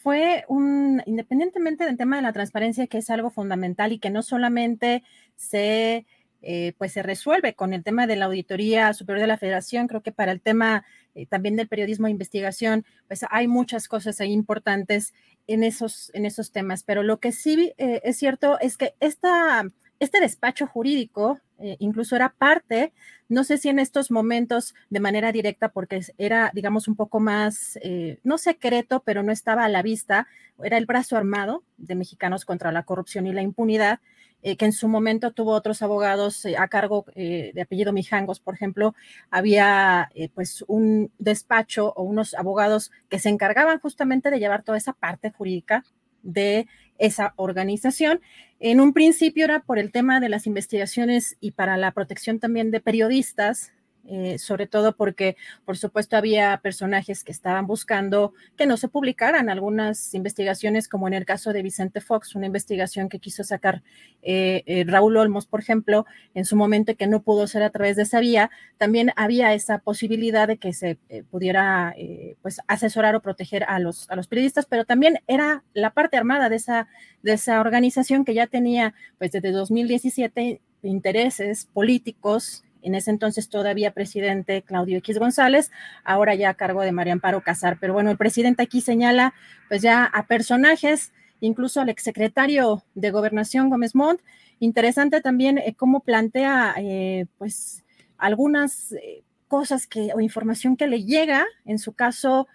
fue 0.05 0.45
un, 0.47 1.01
independientemente 1.05 1.83
del 1.83 1.97
tema 1.97 2.15
de 2.15 2.21
la 2.21 2.33
transparencia, 2.33 2.87
que 2.87 2.99
es 2.99 3.09
algo 3.09 3.29
fundamental 3.29 3.91
y 3.91 3.99
que 3.99 4.09
no 4.09 4.21
solamente 4.21 5.03
se, 5.35 6.05
eh, 6.41 6.73
pues 6.77 6.93
se 6.93 7.03
resuelve 7.03 7.55
con 7.55 7.73
el 7.73 7.83
tema 7.83 8.07
de 8.07 8.15
la 8.15 8.25
Auditoría 8.25 8.93
Superior 8.93 9.21
de 9.21 9.27
la 9.27 9.37
Federación, 9.37 9.87
creo 9.87 10.01
que 10.01 10.11
para 10.11 10.31
el 10.31 10.41
tema 10.41 10.85
eh, 11.15 11.25
también 11.25 11.55
del 11.55 11.69
periodismo 11.69 12.07
de 12.07 12.11
investigación, 12.11 12.85
pues 13.07 13.25
hay 13.29 13.47
muchas 13.47 13.87
cosas 13.87 14.19
ahí 14.19 14.33
importantes 14.33 15.13
en 15.47 15.63
esos, 15.63 16.11
en 16.13 16.25
esos 16.25 16.51
temas, 16.51 16.83
pero 16.83 17.03
lo 17.03 17.19
que 17.19 17.31
sí 17.31 17.73
eh, 17.77 18.01
es 18.03 18.17
cierto 18.17 18.59
es 18.59 18.77
que 18.77 18.95
esta 18.99 19.65
este 19.97 20.19
despacho 20.19 20.67
jurídico 20.67 21.39
eh, 21.57 21.77
incluso 21.79 22.17
era 22.17 22.35
parte, 22.37 22.91
no 23.29 23.45
sé 23.45 23.57
si 23.57 23.69
en 23.69 23.79
estos 23.79 24.11
momentos 24.11 24.75
de 24.89 24.99
manera 24.99 25.31
directa, 25.31 25.69
porque 25.69 26.01
era, 26.17 26.51
digamos, 26.53 26.89
un 26.89 26.97
poco 26.97 27.21
más, 27.21 27.79
no 28.23 28.37
secreto, 28.37 29.03
pero 29.05 29.23
no 29.23 29.31
estaba 29.31 29.63
a 29.63 29.69
la 29.69 29.81
vista, 29.81 30.27
era 30.61 30.77
el 30.77 30.85
brazo 30.85 31.15
armado 31.15 31.63
de 31.77 31.95
Mexicanos 31.95 32.43
contra 32.43 32.73
la 32.73 32.83
Corrupción 32.83 33.25
y 33.25 33.31
la 33.31 33.41
Impunidad, 33.41 34.01
eh, 34.45 34.55
que 34.55 34.65
en 34.65 34.71
su 34.71 34.87
momento 34.87 35.31
tuvo 35.31 35.51
otros 35.51 35.81
abogados 35.81 36.45
a 36.57 36.67
cargo 36.67 37.05
de 37.15 37.61
apellido 37.61 37.91
Mijangos, 37.91 38.39
por 38.39 38.53
ejemplo, 38.53 38.93
había 39.29 40.09
pues 40.33 40.63
un 40.67 41.11
despacho 41.17 41.93
o 41.95 42.03
unos 42.03 42.33
abogados 42.35 42.91
que 43.09 43.19
se 43.19 43.29
encargaban 43.29 43.79
justamente 43.79 44.29
de 44.29 44.39
llevar 44.39 44.63
toda 44.63 44.77
esa 44.77 44.93
parte 44.93 45.31
jurídica 45.31 45.83
de 46.21 46.67
esa 46.97 47.33
organización. 47.37 48.21
En 48.59 48.79
un 48.79 48.93
principio 48.93 49.45
era 49.45 49.61
por 49.61 49.79
el 49.79 49.91
tema 49.91 50.19
de 50.19 50.29
las 50.29 50.47
investigaciones 50.47 51.37
y 51.39 51.51
para 51.51 51.77
la 51.77 51.91
protección 51.91 52.39
también 52.39 52.71
de 52.71 52.81
periodistas, 52.81 53.73
eh, 54.07 54.37
sobre 54.37 54.67
todo 54.67 54.95
porque, 54.95 55.35
por 55.65 55.77
supuesto, 55.77 56.15
había 56.15 56.57
personajes 56.57 57.23
que 57.23 57.31
estaban 57.31 57.65
buscando 57.65 58.33
que 58.55 58.67
no 58.67 58.77
se 58.77 58.87
publicaran 58.87 59.49
algunas 59.49 60.13
investigaciones, 60.13 60.87
como 60.87 61.07
en 61.07 61.15
el 61.15 61.25
caso 61.25 61.53
de 61.53 61.63
Vicente 61.63 62.01
Fox, 62.01 62.35
una 62.35 62.45
investigación 62.45 63.09
que 63.09 63.19
quiso 63.19 63.43
sacar 63.43 63.81
eh, 64.21 64.63
eh, 64.67 64.83
Raúl 64.87 65.17
Olmos, 65.17 65.47
por 65.47 65.59
ejemplo, 65.59 66.05
en 66.35 66.45
su 66.45 66.55
momento 66.55 66.95
que 66.95 67.07
no 67.07 67.23
pudo 67.23 67.47
ser 67.47 67.63
a 67.63 67.71
través 67.71 67.95
de 67.95 68.03
esa 68.03 68.19
vía, 68.19 68.51
también 68.77 69.11
había 69.15 69.53
esa 69.53 69.79
posibilidad 69.79 70.47
de 70.47 70.57
que 70.57 70.73
se 70.73 70.97
pudiera 71.31 71.95
pues 72.41 72.59
asesorar 72.67 73.15
o 73.15 73.21
proteger 73.21 73.63
a 73.63 73.79
los, 73.79 74.09
a 74.09 74.15
los 74.15 74.27
periodistas, 74.27 74.65
pero 74.65 74.85
también 74.85 75.19
era 75.27 75.63
la 75.73 75.91
parte 75.91 76.17
armada 76.17 76.49
de 76.49 76.57
esa, 76.57 76.87
de 77.23 77.33
esa 77.33 77.59
organización 77.59 78.25
que 78.25 78.33
ya 78.33 78.47
tenía 78.47 78.93
pues 79.17 79.31
desde 79.31 79.51
2017 79.51 80.61
intereses 80.83 81.67
políticos 81.73 82.63
en 82.85 82.95
ese 82.95 83.09
entonces 83.11 83.49
todavía 83.49 83.91
presidente 83.91 84.61
Claudio 84.61 84.99
X 84.99 85.17
González, 85.17 85.71
ahora 86.03 86.35
ya 86.35 86.51
a 86.51 86.53
cargo 86.53 86.81
de 86.81 86.91
María 86.91 87.13
Amparo 87.13 87.41
Casar. 87.41 87.77
Pero 87.81 87.93
bueno, 87.93 88.11
el 88.11 88.17
presidente 88.17 88.63
aquí 88.63 88.79
señala 88.79 89.33
pues 89.67 89.81
ya 89.81 90.05
a 90.05 90.27
personajes, 90.27 91.11
incluso 91.41 91.81
al 91.81 91.89
exsecretario 91.89 92.83
de 92.93 93.11
Gobernación 93.11 93.69
Gómez 93.69 93.95
Montt. 93.95 94.21
Interesante 94.59 95.19
también 95.21 95.57
eh, 95.57 95.73
cómo 95.75 95.99
plantea 96.01 96.75
eh, 96.77 97.25
pues 97.37 97.83
algunas 98.17 98.93
eh, 98.93 99.23
cosas 99.47 99.87
que 99.87 100.11
o 100.13 100.21
información 100.21 100.77
que 100.77 100.87
le 100.87 101.03
llega, 101.03 101.45
en 101.65 101.79
su 101.79 101.93
caso, 101.93 102.47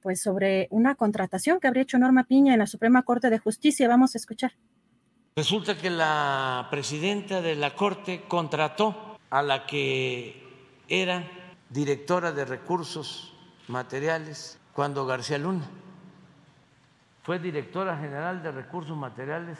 pues 0.00 0.22
sobre 0.22 0.68
una 0.70 0.94
contratación 0.94 1.60
que 1.60 1.68
habría 1.68 1.82
hecho 1.82 1.98
Norma 1.98 2.24
Piña 2.24 2.54
en 2.54 2.60
la 2.60 2.66
Suprema 2.66 3.02
Corte 3.02 3.28
de 3.28 3.36
Justicia. 3.38 3.86
Vamos 3.88 4.14
a 4.14 4.18
escuchar. 4.18 4.52
Resulta 5.36 5.76
que 5.76 5.90
la 5.90 6.66
presidenta 6.70 7.42
de 7.42 7.56
la 7.56 7.74
Corte 7.74 8.22
contrató 8.26 9.05
a 9.36 9.42
la 9.42 9.66
que 9.66 10.42
era 10.88 11.22
directora 11.68 12.32
de 12.32 12.46
recursos 12.46 13.34
materiales 13.68 14.58
cuando 14.72 15.04
García 15.04 15.36
Luna 15.36 15.68
fue 17.22 17.38
directora 17.38 17.98
general 17.98 18.42
de 18.42 18.50
recursos 18.50 18.96
materiales, 18.96 19.58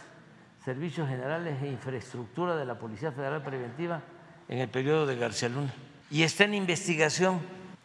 servicios 0.65 1.07
generales 1.07 1.63
e 1.63 1.67
infraestructura 1.67 2.57
de 2.57 2.65
la 2.65 2.79
Policía 2.79 3.13
Federal 3.13 3.43
Preventiva 3.43 4.01
en 4.49 4.61
el 4.61 4.69
periodo 4.71 5.05
de 5.05 5.17
García 5.17 5.51
Luna. 5.51 5.75
Y 6.11 6.23
está 6.23 6.45
en 6.45 6.55
investigación 6.55 7.41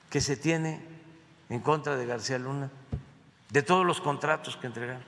que 0.09 0.21
se 0.21 0.37
tiene 0.37 0.79
en 1.49 1.59
contra 1.59 1.97
de 1.97 2.05
García 2.05 2.39
Luna, 2.39 2.71
de 3.49 3.63
todos 3.63 3.85
los 3.85 3.99
contratos 3.99 4.55
que 4.55 4.67
entregaron. 4.67 5.03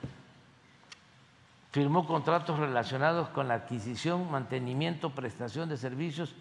Firmó 1.72 2.06
contratos 2.06 2.58
relacionados 2.58 3.30
con 3.30 3.48
la 3.48 3.54
adquisición, 3.54 4.30
mantenimiento, 4.30 5.14
prestación 5.14 5.70
de 5.70 5.78
servicios 5.78 6.34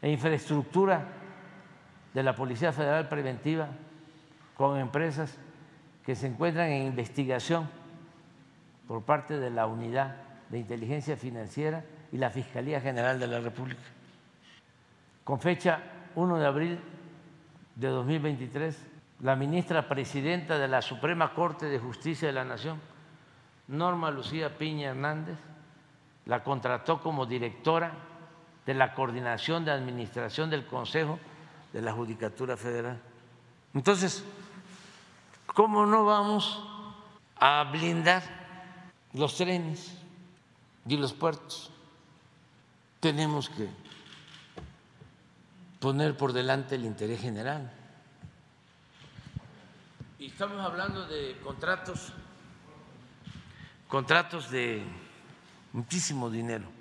e 0.00 0.10
infraestructura 0.10 1.04
de 2.14 2.22
la 2.22 2.34
Policía 2.34 2.72
Federal 2.72 3.08
Preventiva 3.08 3.68
con 4.56 4.78
empresas 4.78 5.38
que 6.04 6.14
se 6.14 6.26
encuentran 6.26 6.70
en 6.70 6.86
investigación 6.86 7.68
por 8.86 9.02
parte 9.02 9.38
de 9.38 9.50
la 9.50 9.66
Unidad 9.66 10.16
de 10.48 10.58
Inteligencia 10.58 11.16
Financiera 11.16 11.84
y 12.10 12.16
la 12.16 12.30
Fiscalía 12.30 12.80
General 12.80 13.20
de 13.20 13.26
la 13.26 13.40
República. 13.40 13.82
Con 15.24 15.40
fecha 15.40 15.82
1 16.14 16.38
de 16.38 16.46
abril 16.46 16.80
de 17.76 17.88
2023, 17.88 18.86
la 19.20 19.36
ministra 19.36 19.88
presidenta 19.88 20.58
de 20.58 20.68
la 20.68 20.80
Suprema 20.80 21.34
Corte 21.34 21.66
de 21.66 21.78
Justicia 21.78 22.28
de 22.28 22.34
la 22.34 22.44
Nación, 22.44 22.80
Norma 23.68 24.10
Lucía 24.10 24.56
Piña 24.56 24.90
Hernández, 24.90 25.36
la 26.24 26.42
contrató 26.42 27.02
como 27.02 27.26
directora 27.26 27.92
de 28.68 28.74
la 28.74 28.92
Coordinación 28.92 29.64
de 29.64 29.70
Administración 29.70 30.50
del 30.50 30.66
Consejo 30.66 31.18
de 31.72 31.80
la 31.80 31.90
Judicatura 31.90 32.54
Federal. 32.54 33.00
Entonces, 33.72 34.22
¿cómo 35.46 35.86
no 35.86 36.04
vamos 36.04 36.62
a 37.36 37.64
blindar 37.72 38.22
los 39.14 39.38
trenes 39.38 39.96
y 40.86 40.98
los 40.98 41.14
puertos? 41.14 41.70
Tenemos 43.00 43.48
que 43.48 43.70
poner 45.80 46.14
por 46.14 46.34
delante 46.34 46.74
el 46.74 46.84
interés 46.84 47.22
general. 47.22 47.72
Y 50.18 50.26
estamos 50.26 50.60
hablando 50.60 51.06
de 51.06 51.38
contratos, 51.42 52.12
contratos 53.88 54.50
de 54.50 54.84
muchísimo 55.72 56.28
dinero. 56.28 56.77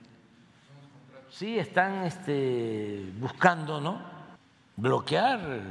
Sí, 1.38 1.60
están 1.60 2.04
este, 2.04 3.14
buscando, 3.20 3.80
¿no? 3.80 4.02
Bloquear, 4.76 5.62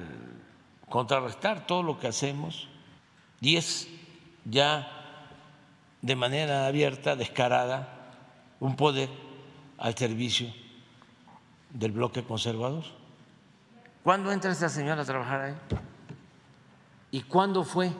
contrarrestar 0.89 1.67
todo 1.67 1.83
lo 1.83 1.99
que 1.99 2.07
hacemos 2.07 2.69
y 3.41 3.57
es 3.57 3.89
ya 4.45 4.89
de 6.03 6.15
manera 6.15 6.69
abierta, 6.69 7.17
descarada, 7.17 8.13
un 8.61 8.77
poder 8.77 9.09
al 9.77 9.97
servicio 9.97 10.55
del 11.71 11.91
bloque 11.91 12.23
conservador. 12.23 12.85
¿Cuándo 14.05 14.31
entra 14.31 14.53
esta 14.53 14.69
señora 14.69 15.03
a 15.03 15.05
trabajar 15.05 15.41
ahí? 15.41 15.55
¿Y 17.11 17.23
cuándo 17.23 17.65
fue 17.65 17.91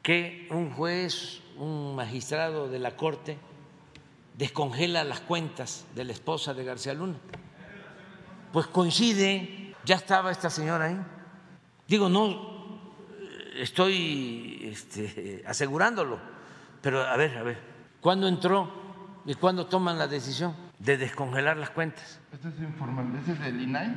que 0.00 0.46
un 0.52 0.70
juez, 0.70 1.40
un 1.56 1.96
magistrado 1.96 2.68
de 2.68 2.78
la 2.78 2.94
Corte 2.94 3.36
descongela 4.42 5.04
las 5.04 5.20
cuentas 5.20 5.86
de 5.94 6.04
la 6.04 6.10
esposa 6.10 6.52
de 6.52 6.64
García 6.64 6.94
Luna? 6.94 7.14
Pues 8.52 8.66
coincide, 8.66 9.76
ya 9.84 9.94
estaba 9.94 10.32
esta 10.32 10.50
señora 10.50 10.86
ahí. 10.86 10.98
Digo, 11.86 12.08
no 12.08 12.80
estoy 13.56 14.58
este, 14.64 15.44
asegurándolo, 15.46 16.18
pero 16.80 17.02
a 17.02 17.16
ver, 17.16 17.38
a 17.38 17.44
ver, 17.44 17.58
¿cuándo 18.00 18.26
entró 18.26 18.68
y 19.24 19.34
cuándo 19.34 19.66
toman 19.66 19.96
la 19.96 20.08
decisión 20.08 20.56
de 20.80 20.96
descongelar 20.96 21.56
las 21.56 21.70
cuentas? 21.70 22.18
Este 22.32 22.48
es 22.48 22.58
informal, 22.58 23.14
este 23.20 23.32
es 23.34 23.40
del 23.40 23.60
INAI, 23.60 23.96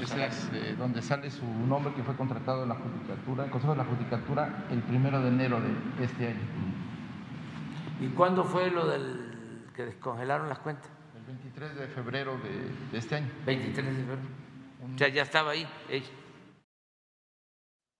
este 0.00 0.24
es 0.24 0.48
eh, 0.54 0.76
donde 0.78 1.02
sale 1.02 1.30
su 1.30 1.44
nombre 1.44 1.92
que 1.92 2.02
fue 2.02 2.16
contratado 2.16 2.62
en 2.62 2.70
la 2.70 2.76
Judicatura, 2.76 3.44
el 3.44 3.50
Consejo 3.50 3.72
de 3.74 3.78
la 3.78 3.84
Judicatura, 3.84 4.64
el 4.70 4.82
primero 4.82 5.20
de 5.20 5.28
enero 5.28 5.60
de 5.60 6.04
este 6.04 6.28
año. 6.28 6.40
¿Y 8.00 8.08
cuándo 8.08 8.44
fue 8.44 8.70
lo 8.70 8.86
del 8.86 9.23
que 9.74 9.84
descongelaron 9.84 10.48
las 10.48 10.58
cuentas? 10.58 10.90
El 11.16 11.24
23 11.24 11.76
de 11.76 11.86
febrero 11.88 12.38
de, 12.92 12.98
este 12.98 13.16
año. 13.16 13.30
23 13.46 13.86
de 13.86 14.02
febrero. 14.02 14.20
O 14.94 14.98
sea, 14.98 15.08
ya 15.08 15.22
estaba 15.22 15.52
ahí 15.52 15.66
ella. 15.88 16.06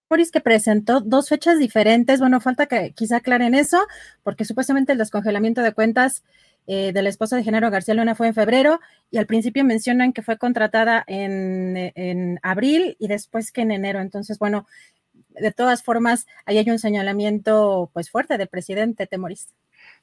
Boris 0.09 0.31
que 0.31 0.39
presentó 0.39 1.01
dos 1.01 1.29
fechas 1.29 1.57
diferentes. 1.57 2.19
Bueno, 2.19 2.39
falta 2.39 2.67
que 2.67 2.91
quizá 2.91 3.17
aclaren 3.17 3.55
eso, 3.55 3.85
porque 4.23 4.45
supuestamente 4.45 4.91
el 4.91 4.99
descongelamiento 4.99 5.61
de 5.61 5.73
cuentas 5.73 6.23
eh, 6.67 6.93
de 6.93 7.01
la 7.01 7.09
esposa 7.09 7.35
de 7.35 7.43
Genaro 7.43 7.69
García 7.69 7.93
Luna 7.93 8.15
fue 8.15 8.27
en 8.27 8.33
febrero 8.33 8.79
y 9.11 9.17
al 9.17 9.27
principio 9.27 9.63
mencionan 9.63 10.13
que 10.13 10.23
fue 10.23 10.37
contratada 10.37 11.03
en, 11.07 12.39
abril 12.43 12.95
y 12.99 13.07
después 13.07 13.51
que 13.51 13.61
en 13.61 13.71
enero. 13.71 13.99
Entonces, 13.99 14.39
bueno, 14.39 14.67
de 15.13 15.51
todas 15.51 15.83
formas, 15.83 16.27
ahí 16.45 16.57
hay 16.57 16.69
un 16.69 16.79
señalamiento 16.79 17.89
pues 17.93 18.09
fuerte 18.09 18.37
del 18.37 18.47
presidente 18.47 19.07
Temoris. 19.07 19.53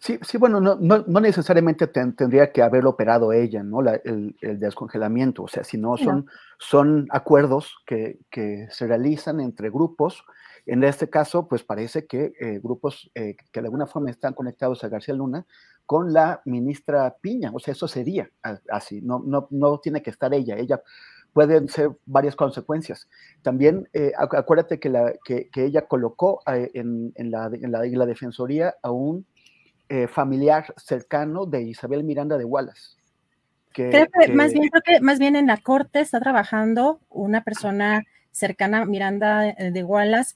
Sí, 0.02 0.18
sí, 0.22 0.36
bueno, 0.36 0.60
no, 0.60 0.74
no, 0.80 1.20
necesariamente 1.20 1.86
tendría 1.86 2.50
que 2.50 2.60
haber 2.60 2.86
operado 2.86 3.32
ella, 3.32 3.62
¿no? 3.62 3.82
el, 3.82 4.34
descongelamiento, 4.58 5.44
o 5.44 5.48
sea, 5.48 5.62
si 5.62 5.78
no 5.78 5.96
son, 5.96 6.26
son 6.58 7.06
acuerdos 7.10 7.76
que, 7.86 8.18
que, 8.28 8.66
se 8.72 8.88
realizan 8.88 9.38
entre 9.38 9.70
grupos. 9.70 10.24
En 10.66 10.82
este 10.82 11.08
caso, 11.08 11.46
pues 11.46 11.62
parece 11.62 12.04
que 12.06 12.32
eh, 12.40 12.58
grupos 12.60 13.12
eh, 13.14 13.36
que 13.52 13.60
de 13.60 13.66
alguna 13.68 13.86
forma 13.86 14.10
están 14.10 14.34
conectados 14.34 14.82
a 14.82 14.88
García 14.88 15.14
Luna, 15.14 15.46
con 15.86 16.12
la 16.12 16.42
ministra 16.46 17.14
Piña. 17.20 17.52
O 17.54 17.60
sea, 17.60 17.70
eso 17.70 17.86
sería 17.86 18.28
así, 18.70 19.00
no, 19.02 19.22
no, 19.24 19.46
no 19.50 19.78
tiene 19.78 20.02
que 20.02 20.10
estar 20.10 20.34
ella. 20.34 20.56
Ella 20.56 20.82
pueden 21.32 21.68
ser 21.68 21.90
varias 22.06 22.36
consecuencias. 22.36 23.08
También 23.42 23.88
eh, 23.92 24.12
acuérdate 24.16 24.78
que, 24.78 24.88
la, 24.88 25.12
que, 25.24 25.48
ella 25.54 25.86
colocó 25.86 26.40
eh, 26.46 26.70
en, 26.74 27.12
en, 27.16 27.30
la, 27.30 27.50
en, 27.52 27.98
la, 27.98 28.06
defensoría 28.06 28.74
a 28.82 28.90
un 28.90 29.26
eh, 29.88 30.08
familiar 30.08 30.72
cercano 30.76 31.46
de 31.46 31.62
Isabel 31.62 32.04
Miranda 32.04 32.38
de 32.38 32.44
Wallace. 32.44 32.96
creo 33.72 34.06
que, 34.06 34.32
más 34.32 34.52
bien 34.52 34.68
creo 34.68 34.82
que 34.82 35.00
más 35.00 35.18
bien 35.18 35.36
en 35.36 35.46
la 35.46 35.56
corte 35.56 36.00
está 36.00 36.20
trabajando 36.20 37.00
una 37.08 37.42
persona 37.42 38.04
cercana 38.30 38.82
a 38.82 38.84
Miranda 38.86 39.40
de 39.42 39.84
Wallace 39.84 40.34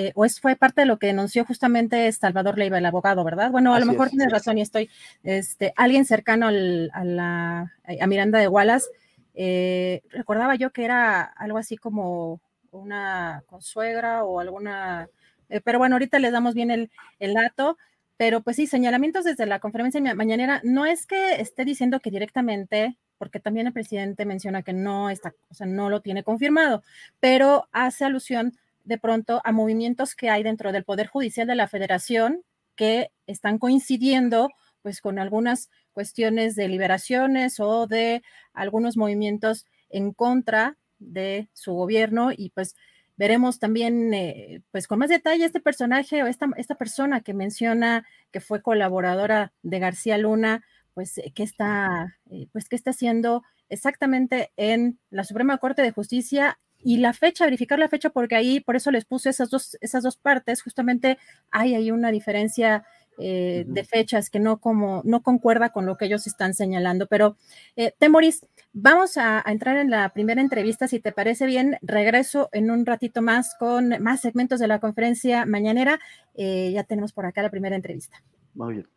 eh, 0.00 0.12
o 0.14 0.24
es, 0.24 0.40
fue 0.40 0.54
parte 0.54 0.82
de 0.82 0.86
lo 0.86 1.00
que 1.00 1.08
denunció 1.08 1.44
justamente 1.44 2.12
Salvador 2.12 2.56
Leiva, 2.56 2.78
el 2.78 2.86
abogado, 2.86 3.24
¿verdad? 3.24 3.50
Bueno, 3.50 3.74
a 3.74 3.80
lo 3.80 3.86
mejor 3.86 4.10
tienes 4.10 4.30
razón 4.30 4.56
y 4.56 4.60
estoy, 4.60 4.90
este, 5.24 5.72
alguien 5.74 6.04
cercano 6.04 6.46
a, 6.46 6.52
la, 6.52 7.72
a 8.00 8.06
Miranda 8.06 8.38
de 8.38 8.46
Wallace, 8.46 8.86
eh, 9.34 10.02
recordaba 10.10 10.54
yo 10.54 10.70
que 10.70 10.84
era 10.84 11.22
algo 11.22 11.58
así 11.58 11.76
como 11.76 12.40
una 12.70 13.42
consuegra 13.46 14.22
o 14.22 14.38
alguna, 14.38 15.08
eh, 15.48 15.60
pero 15.62 15.78
bueno, 15.78 15.96
ahorita 15.96 16.20
les 16.20 16.30
damos 16.30 16.54
bien 16.54 16.70
el, 16.70 16.92
el 17.18 17.34
dato, 17.34 17.76
pero 18.18 18.42
pues 18.42 18.56
sí, 18.56 18.66
señalamientos 18.66 19.24
desde 19.24 19.46
la 19.46 19.60
conferencia 19.60 20.02
mañanera, 20.14 20.60
no 20.64 20.84
es 20.84 21.06
que 21.06 21.40
esté 21.40 21.64
diciendo 21.64 22.00
que 22.00 22.10
directamente 22.10 22.98
porque 23.16 23.40
también 23.40 23.66
el 23.66 23.72
presidente 23.72 24.26
menciona 24.26 24.62
que 24.62 24.72
no 24.72 25.08
está, 25.08 25.34
o 25.50 25.54
sea, 25.54 25.66
no 25.66 25.88
lo 25.88 26.02
tiene 26.02 26.22
confirmado, 26.22 26.82
pero 27.20 27.68
hace 27.72 28.04
alusión 28.04 28.56
de 28.84 28.98
pronto 28.98 29.40
a 29.44 29.52
movimientos 29.52 30.14
que 30.14 30.30
hay 30.30 30.42
dentro 30.42 30.72
del 30.72 30.84
Poder 30.84 31.06
Judicial 31.06 31.46
de 31.46 31.54
la 31.54 31.68
Federación 31.68 32.42
que 32.74 33.10
están 33.26 33.58
coincidiendo 33.58 34.50
pues 34.82 35.00
con 35.00 35.18
algunas 35.18 35.70
cuestiones 35.92 36.56
de 36.56 36.68
liberaciones 36.68 37.60
o 37.60 37.86
de 37.86 38.22
algunos 38.52 38.96
movimientos 38.96 39.66
en 39.90 40.12
contra 40.12 40.76
de 40.98 41.48
su 41.52 41.72
gobierno 41.72 42.30
y 42.36 42.50
pues 42.50 42.74
veremos 43.18 43.58
también 43.58 44.14
eh, 44.14 44.62
pues 44.70 44.86
con 44.86 45.00
más 45.00 45.10
detalle 45.10 45.44
este 45.44 45.60
personaje 45.60 46.22
o 46.22 46.26
esta, 46.26 46.48
esta 46.56 46.76
persona 46.76 47.20
que 47.20 47.34
menciona 47.34 48.06
que 48.32 48.40
fue 48.40 48.62
colaboradora 48.62 49.52
de 49.62 49.78
García 49.80 50.16
Luna, 50.16 50.64
pues 50.94 51.18
eh, 51.18 51.32
qué 51.34 51.42
está, 51.42 52.16
eh, 52.30 52.46
pues 52.52 52.68
qué 52.68 52.76
está 52.76 52.90
haciendo 52.90 53.42
exactamente 53.68 54.52
en 54.56 54.98
la 55.10 55.24
Suprema 55.24 55.58
Corte 55.58 55.82
de 55.82 55.90
Justicia 55.90 56.58
y 56.78 56.98
la 56.98 57.12
fecha, 57.12 57.44
verificar 57.44 57.78
la 57.78 57.88
fecha, 57.88 58.10
porque 58.10 58.36
ahí, 58.36 58.60
por 58.60 58.76
eso 58.76 58.92
les 58.92 59.04
puse 59.04 59.30
esas 59.30 59.50
dos, 59.50 59.76
esas 59.80 60.04
dos 60.04 60.16
partes, 60.16 60.62
justamente 60.62 61.18
hay 61.50 61.74
ahí 61.74 61.90
una 61.90 62.12
diferencia 62.12 62.84
eh, 63.18 63.64
de 63.66 63.84
fechas 63.84 64.30
que 64.30 64.38
no, 64.38 64.58
como, 64.58 65.02
no 65.04 65.22
concuerda 65.22 65.70
con 65.70 65.86
lo 65.86 65.96
que 65.96 66.06
ellos 66.06 66.26
están 66.26 66.54
señalando. 66.54 67.06
Pero, 67.06 67.36
eh, 67.76 67.92
Temoris, 67.98 68.46
vamos 68.72 69.16
a, 69.16 69.42
entrar 69.46 69.76
en 69.76 69.90
la 69.90 70.10
primera 70.10 70.40
entrevista, 70.40 70.88
si 70.88 71.00
te 71.00 71.12
parece 71.12 71.46
bien, 71.46 71.78
regreso 71.82 72.48
en 72.52 72.70
un 72.70 72.86
ratito 72.86 73.22
más 73.22 73.54
con 73.58 74.00
más 74.02 74.20
segmentos 74.20 74.60
de 74.60 74.68
la 74.68 74.78
conferencia 74.78 75.46
mañanera. 75.46 75.98
Eh, 76.34 76.70
ya 76.72 76.84
tenemos 76.84 77.12
por 77.12 77.26
acá 77.26 77.42
la 77.42 77.50
primera 77.50 77.76
entrevista. 77.76 78.22
Muy 78.54 78.74
bien. 78.74 78.88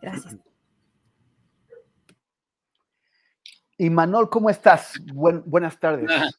Gracias. 0.00 0.36
Y 3.78 3.90
Manol, 3.90 4.30
¿cómo 4.30 4.48
estás? 4.48 4.94
buenas 5.12 5.78
tardes. 5.78 6.08
Ah, 6.10 6.30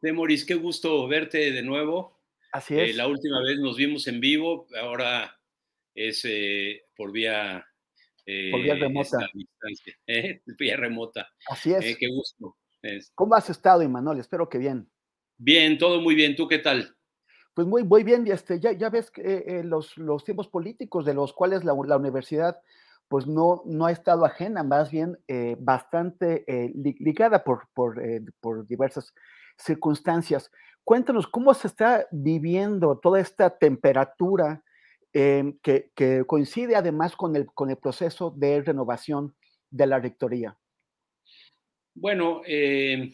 Demoris, 0.00 0.44
qué 0.44 0.54
gusto 0.54 1.06
verte 1.06 1.52
de 1.52 1.62
nuevo. 1.62 2.20
Así 2.50 2.78
es. 2.78 2.90
Eh, 2.90 2.94
la 2.94 3.06
última 3.06 3.40
vez 3.42 3.58
nos 3.58 3.76
vimos 3.76 4.06
en 4.08 4.20
vivo, 4.20 4.66
ahora 4.80 5.38
es 5.94 6.22
eh, 6.24 6.82
por 6.96 7.12
vía... 7.12 7.64
Eh, 8.24 8.52
por 8.52 8.62
vía 8.62 8.76
remota. 8.76 9.18
vía 10.56 10.76
remota. 10.76 11.28
Así 11.48 11.74
es. 11.74 11.98
qué 11.98 12.06
gusto. 12.06 12.56
¿Cómo 13.16 13.34
has 13.34 13.50
estado, 13.50 13.82
Imanol? 13.82 14.20
Espero 14.20 14.48
que 14.48 14.58
bien. 14.58 14.88
Bien, 15.38 15.76
todo 15.76 16.00
muy 16.00 16.14
bien. 16.14 16.36
¿Tú 16.36 16.46
qué 16.46 16.58
tal? 16.58 16.96
Pues 17.52 17.66
muy, 17.66 17.82
muy 17.82 18.04
bien. 18.04 18.24
Este, 18.28 18.60
ya, 18.60 18.70
ya 18.70 18.90
ves 18.90 19.10
que, 19.10 19.62
los, 19.64 19.98
los, 19.98 20.22
tiempos 20.22 20.46
políticos 20.46 21.04
de 21.04 21.14
los 21.14 21.32
cuales 21.32 21.64
la, 21.64 21.74
la 21.84 21.96
universidad 21.96 22.60
pues 23.08 23.26
no, 23.26 23.64
no 23.66 23.86
ha 23.86 23.90
estado 23.90 24.24
ajena, 24.24 24.62
más 24.62 24.92
bien 24.92 25.18
bastante 25.58 26.44
ligada 27.00 27.42
por, 27.42 27.70
por, 27.74 28.00
por 28.38 28.68
diversas 28.68 29.12
circunstancias. 29.56 30.48
Cuéntanos 30.84 31.26
cómo 31.26 31.54
se 31.54 31.66
está 31.66 32.06
viviendo 32.12 32.98
toda 32.98 33.18
esta 33.18 33.58
temperatura 33.58 34.62
em, 35.12 35.58
que, 35.62 35.90
coincide 36.26 36.74
además 36.74 37.16
con 37.16 37.36
el, 37.36 37.46
con 37.46 37.70
el 37.70 37.76
proceso 37.76 38.32
de 38.36 38.62
renovación 38.62 39.34
de 39.70 39.86
la 39.86 39.98
rectoría. 39.98 40.56
Bueno, 41.94 42.42
em, 42.46 43.12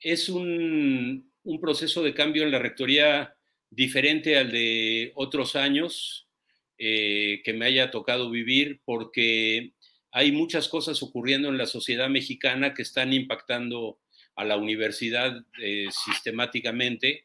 es 0.00 0.28
un, 0.28 1.26
proceso 1.60 2.02
de 2.02 2.12
cambio 2.12 2.42
en 2.42 2.50
la 2.50 2.58
rectoría 2.58 3.34
diferente 3.70 4.36
al 4.36 4.52
de 4.52 5.12
otros 5.14 5.56
años 5.56 6.28
eh, 6.76 7.40
que 7.42 7.54
me 7.54 7.64
haya 7.64 7.90
tocado 7.90 8.30
vivir 8.30 8.80
porque 8.84 9.72
hay 10.12 10.30
muchas 10.30 10.68
cosas 10.68 11.02
ocurriendo 11.02 11.48
en 11.48 11.56
la 11.56 11.64
sociedad 11.64 12.10
mexicana 12.10 12.74
que 12.74 12.82
están 12.82 13.14
impactando 13.14 13.98
a 14.36 14.44
la 14.44 14.58
universidad 14.58 15.42
sistemáticamente 15.90 17.24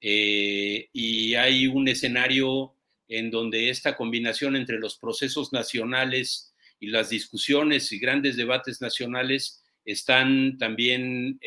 y 0.00 1.34
hay 1.34 1.66
un 1.68 1.88
escenario 1.88 2.74
en 3.10 3.30
donde 3.30 3.68
esta 3.68 3.94
combinación 3.94 4.56
entre 4.56 4.78
los 4.78 4.96
procesos 4.96 5.52
nacionales 5.52 6.54
y 6.78 6.86
las 6.86 7.10
discusiones 7.10 7.92
y 7.92 7.98
grandes 7.98 8.38
debates 8.38 8.80
nacionales 8.80 9.62
están 9.84 10.56
también 10.56 11.38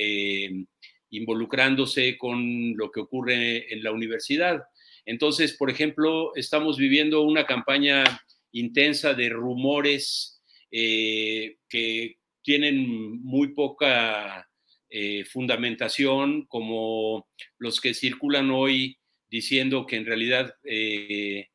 involucrándose 1.09 2.17
con 2.17 2.75
lo 2.75 2.91
que 2.91 2.99
ocurre 2.99 3.73
en 3.73 3.83
la 3.83 3.91
universidad. 3.91 4.63
Entonces, 5.05 5.53
por 5.53 5.69
ejemplo, 5.69 6.35
estamos 6.35 6.77
viviendo 6.77 7.21
una 7.21 7.45
campaña 7.45 8.03
intensa 8.51 9.13
de 9.13 9.29
rumores 9.29 10.41
eh, 10.71 11.57
que 11.69 12.17
tienen 12.41 13.21
muy 13.23 13.49
poca 13.49 14.49
eh, 14.89 15.25
fundamentación, 15.25 16.45
como 16.45 17.27
los 17.57 17.81
que 17.81 17.93
circulan 17.93 18.51
hoy 18.51 18.97
diciendo 19.29 19.85
que 19.85 19.97
en 19.97 20.05
realidad 20.05 20.55
eh, 20.63 21.49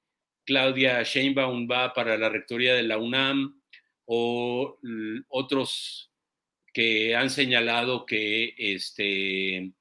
Claudia 0.49 1.03
Sheinbaum 1.03 1.69
va 1.71 1.93
para 1.93 2.17
la 2.17 2.31
rectoría 2.31 2.73
de 2.73 2.83
la 2.83 2.97
UNAM 2.97 3.61
o 4.07 4.79
otros 5.29 6.11
que 6.73 7.15
han 7.15 7.29
señalado 7.29 8.07
que, 8.07 8.55
este, 8.57 9.73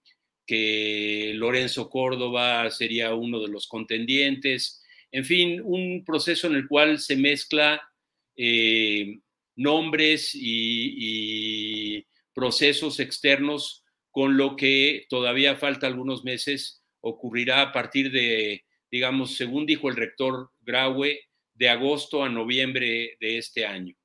que 0.46 1.32
Lorenzo 1.36 1.90
Córdoba 1.90 2.70
sería 2.70 3.16
uno 3.16 3.40
de 3.40 3.48
los 3.48 3.66
contendientes. 3.66 4.84
En 5.10 5.24
fin, 5.24 5.62
un 5.64 6.04
proceso 6.04 6.48
en 6.48 6.56
el 6.56 6.68
cual 6.68 7.00
se 7.00 7.16
mezcla 7.16 7.82
eh, 8.36 9.20
nombres 9.56 10.32
y, 10.36 12.06
procesos 12.34 13.00
externos 13.00 13.86
con 14.12 14.36
lo 14.36 14.58
que 14.58 15.08
todavía 15.10 15.56
falta 15.56 15.88
algunos 15.88 16.26
meses 16.26 16.84
ocurrirá 17.00 17.62
a 17.62 17.72
partir 17.72 18.12
de, 18.12 18.67
digamos, 18.92 19.36
según 19.36 19.66
dijo 19.66 19.90
el 19.90 19.96
rector 19.96 20.52
Graue, 20.62 21.22
de 21.54 21.70
agosto 21.70 22.24
a 22.24 22.30
noviembre 22.30 23.18
de 23.20 23.38
este 23.38 23.66
año. 23.66 23.96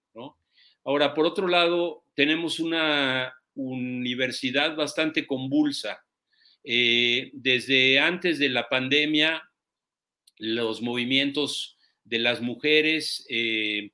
Ahora, 0.85 1.15
por 1.15 1.27
otro 1.27 1.47
lado, 1.47 2.05
tenemos 2.15 2.59
una 2.59 3.33
universidad 3.55 4.75
bastante 4.75 5.27
convulsa. 5.27 6.01
Eh, 6.65 7.31
desde 7.35 8.01
antes 8.01 8.39
de 8.39 8.49
la 8.49 8.69
pandemia, 8.69 9.43
los 10.39 10.83
movimientos 10.83 11.77
de 12.05 12.19
las 12.19 12.41
mujeres 12.41 13.25
eh, 13.29 13.91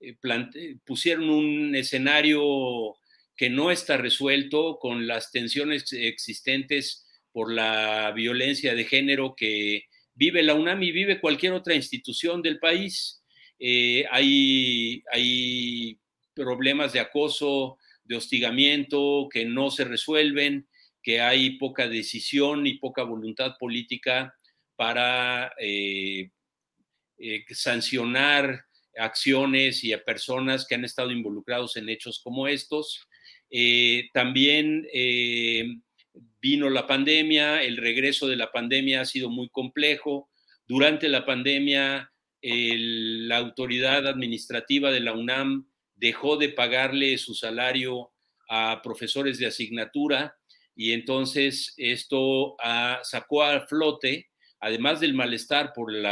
eh, 0.00 0.16
pusieron 0.84 1.30
un 1.30 1.74
escenario 1.76 2.96
que 3.36 3.50
no 3.50 3.70
está 3.70 3.96
resuelto 3.96 4.78
con 4.80 5.06
las 5.06 5.30
tensiones 5.30 5.92
existentes 5.92 7.06
por 7.32 7.52
la 7.52 8.12
violencia 8.12 8.74
de 8.74 8.84
género 8.84 9.34
que 9.36 9.84
vive 10.14 10.42
la 10.42 10.54
UNAM 10.54 10.82
y 10.82 10.92
vive 10.92 11.20
cualquier 11.20 11.52
otra 11.52 11.74
institución 11.74 12.42
del 12.42 12.58
país. 12.58 13.22
hay, 13.60 15.02
hay 15.12 15.98
problemas 16.34 16.92
de 16.92 17.00
acoso, 17.00 17.78
de 18.04 18.16
hostigamiento 18.16 19.28
que 19.32 19.44
no 19.44 19.70
se 19.70 19.84
resuelven, 19.84 20.68
que 21.02 21.20
hay 21.20 21.58
poca 21.58 21.86
decisión 21.88 22.66
y 22.66 22.78
poca 22.78 23.02
voluntad 23.02 23.56
política 23.58 24.34
para 24.76 25.52
eh, 25.58 26.30
eh, 27.18 27.44
sancionar 27.50 28.64
acciones 28.96 29.84
y 29.84 29.92
a 29.92 30.02
personas 30.02 30.66
que 30.66 30.74
han 30.74 30.84
estado 30.84 31.10
involucrados 31.10 31.76
en 31.76 31.88
hechos 31.88 32.20
como 32.22 32.48
estos. 32.48 33.06
Eh, 33.50 34.08
también 34.12 34.86
vino 36.44 36.68
la 36.68 36.86
pandemia, 36.86 37.62
el 37.62 37.78
regreso 37.78 38.28
de 38.28 38.36
la 38.36 38.52
pandemia 38.52 39.00
ha 39.00 39.06
sido 39.06 39.30
muy 39.30 39.48
complejo. 39.48 40.28
Durante 40.68 41.08
la 41.08 41.24
pandemia, 41.24 42.12
la 42.42 43.36
autoridad 43.38 44.06
administrativa 44.06 44.92
de 44.92 45.00
la 45.00 45.14
UNAM 45.14 45.66
dejó 45.94 46.36
de 46.36 46.50
pagarle 46.50 47.16
su 47.16 47.34
salario 47.34 48.12
a 48.50 48.82
profesores 48.82 49.38
de 49.38 49.46
asignatura 49.46 50.36
y 50.76 50.92
entonces 50.92 51.72
esto 51.78 52.56
sacó 53.04 53.42
a 53.42 53.66
flote, 53.66 54.28
además 54.60 55.00
del 55.00 55.14
malestar 55.14 55.72
por 55.72 55.96
el, 55.96 56.04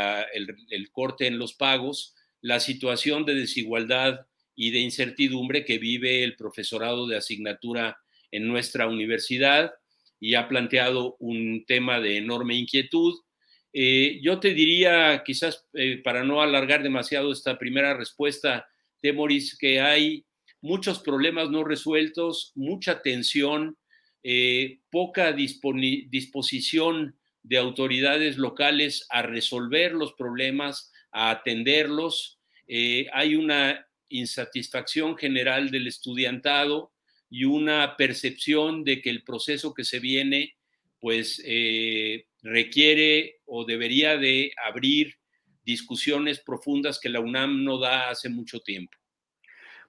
el 0.70 0.90
corte 0.92 1.26
en 1.26 1.38
los 1.38 1.52
pagos, 1.52 2.14
la 2.40 2.58
situación 2.58 3.26
de 3.26 3.34
desigualdad 3.34 4.26
y 4.56 4.70
de 4.70 4.78
incertidumbre 4.78 5.66
que 5.66 5.76
vive 5.76 6.24
el 6.24 6.36
profesorado 6.36 7.06
de 7.06 7.18
asignatura 7.18 7.98
en 8.30 8.48
nuestra 8.48 8.86
universidad 8.86 9.74
y 10.22 10.36
ha 10.36 10.46
planteado 10.46 11.16
un 11.18 11.64
tema 11.66 11.98
de 11.98 12.16
enorme 12.18 12.54
inquietud. 12.54 13.12
Eh, 13.72 14.20
yo 14.22 14.38
te 14.38 14.54
diría, 14.54 15.20
quizás 15.26 15.66
eh, 15.74 16.00
para 16.04 16.22
no 16.22 16.40
alargar 16.40 16.84
demasiado 16.84 17.32
esta 17.32 17.58
primera 17.58 17.94
respuesta, 17.94 18.64
Temoris, 19.00 19.58
que 19.58 19.80
hay 19.80 20.24
muchos 20.60 21.00
problemas 21.00 21.50
no 21.50 21.64
resueltos, 21.64 22.52
mucha 22.54 23.02
tensión, 23.02 23.76
eh, 24.22 24.78
poca 24.92 25.32
disposición 25.32 27.18
de 27.42 27.58
autoridades 27.58 28.38
locales 28.38 29.04
a 29.10 29.22
resolver 29.22 29.90
los 29.90 30.12
problemas, 30.12 30.92
a 31.10 31.32
atenderlos. 31.32 32.38
Hay 33.12 33.34
una 33.34 33.88
insatisfacción 34.08 35.16
general 35.16 35.72
del 35.72 35.88
estudiantado 35.88 36.91
y 37.32 37.46
una 37.46 37.96
percepción 37.96 38.84
de 38.84 39.00
que 39.00 39.08
el 39.08 39.24
proceso 39.24 39.72
que 39.72 39.84
se 39.84 40.00
viene 40.00 40.54
pues 41.00 41.42
eh, 41.46 42.26
requiere 42.42 43.40
o 43.46 43.64
debería 43.64 44.18
de 44.18 44.52
abrir 44.68 45.14
discusiones 45.64 46.40
profundas 46.40 47.00
que 47.00 47.08
la 47.08 47.20
UNAM 47.20 47.64
no 47.64 47.78
da 47.78 48.10
hace 48.10 48.28
mucho 48.28 48.60
tiempo. 48.60 48.98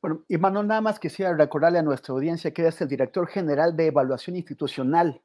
Bueno, 0.01 0.23
y 0.29 0.37
Manuel, 0.37 0.67
nada 0.67 0.79
más 0.79 1.01
quisiera 1.01 1.35
recordarle 1.35 1.79
a 1.79 1.83
nuestra 1.83 2.13
audiencia 2.13 2.53
que 2.53 2.61
eres 2.61 2.79
el 2.79 2.87
director 2.87 3.27
general 3.27 3.75
de 3.75 3.87
evaluación 3.87 4.37
institucional. 4.37 5.21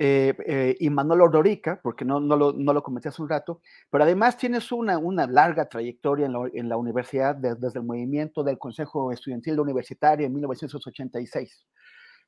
Eh, 0.00 0.32
eh, 0.46 0.76
y 0.78 0.90
Manuel 0.90 1.22
Ordorica, 1.22 1.80
porque 1.82 2.04
no, 2.04 2.20
no, 2.20 2.36
lo, 2.36 2.52
no 2.52 2.72
lo 2.72 2.84
comenté 2.84 3.08
hace 3.08 3.20
un 3.20 3.28
rato, 3.28 3.60
pero 3.90 4.04
además 4.04 4.36
tienes 4.36 4.70
una, 4.70 4.96
una 4.96 5.26
larga 5.26 5.68
trayectoria 5.68 6.26
en 6.26 6.32
la, 6.34 6.48
en 6.54 6.68
la 6.68 6.76
universidad 6.76 7.34
desde 7.34 7.80
el 7.80 7.84
movimiento 7.84 8.44
del 8.44 8.58
Consejo 8.58 9.10
Estudiantil 9.10 9.58
Universitario 9.58 10.24
en 10.24 10.34
1986, 10.34 11.66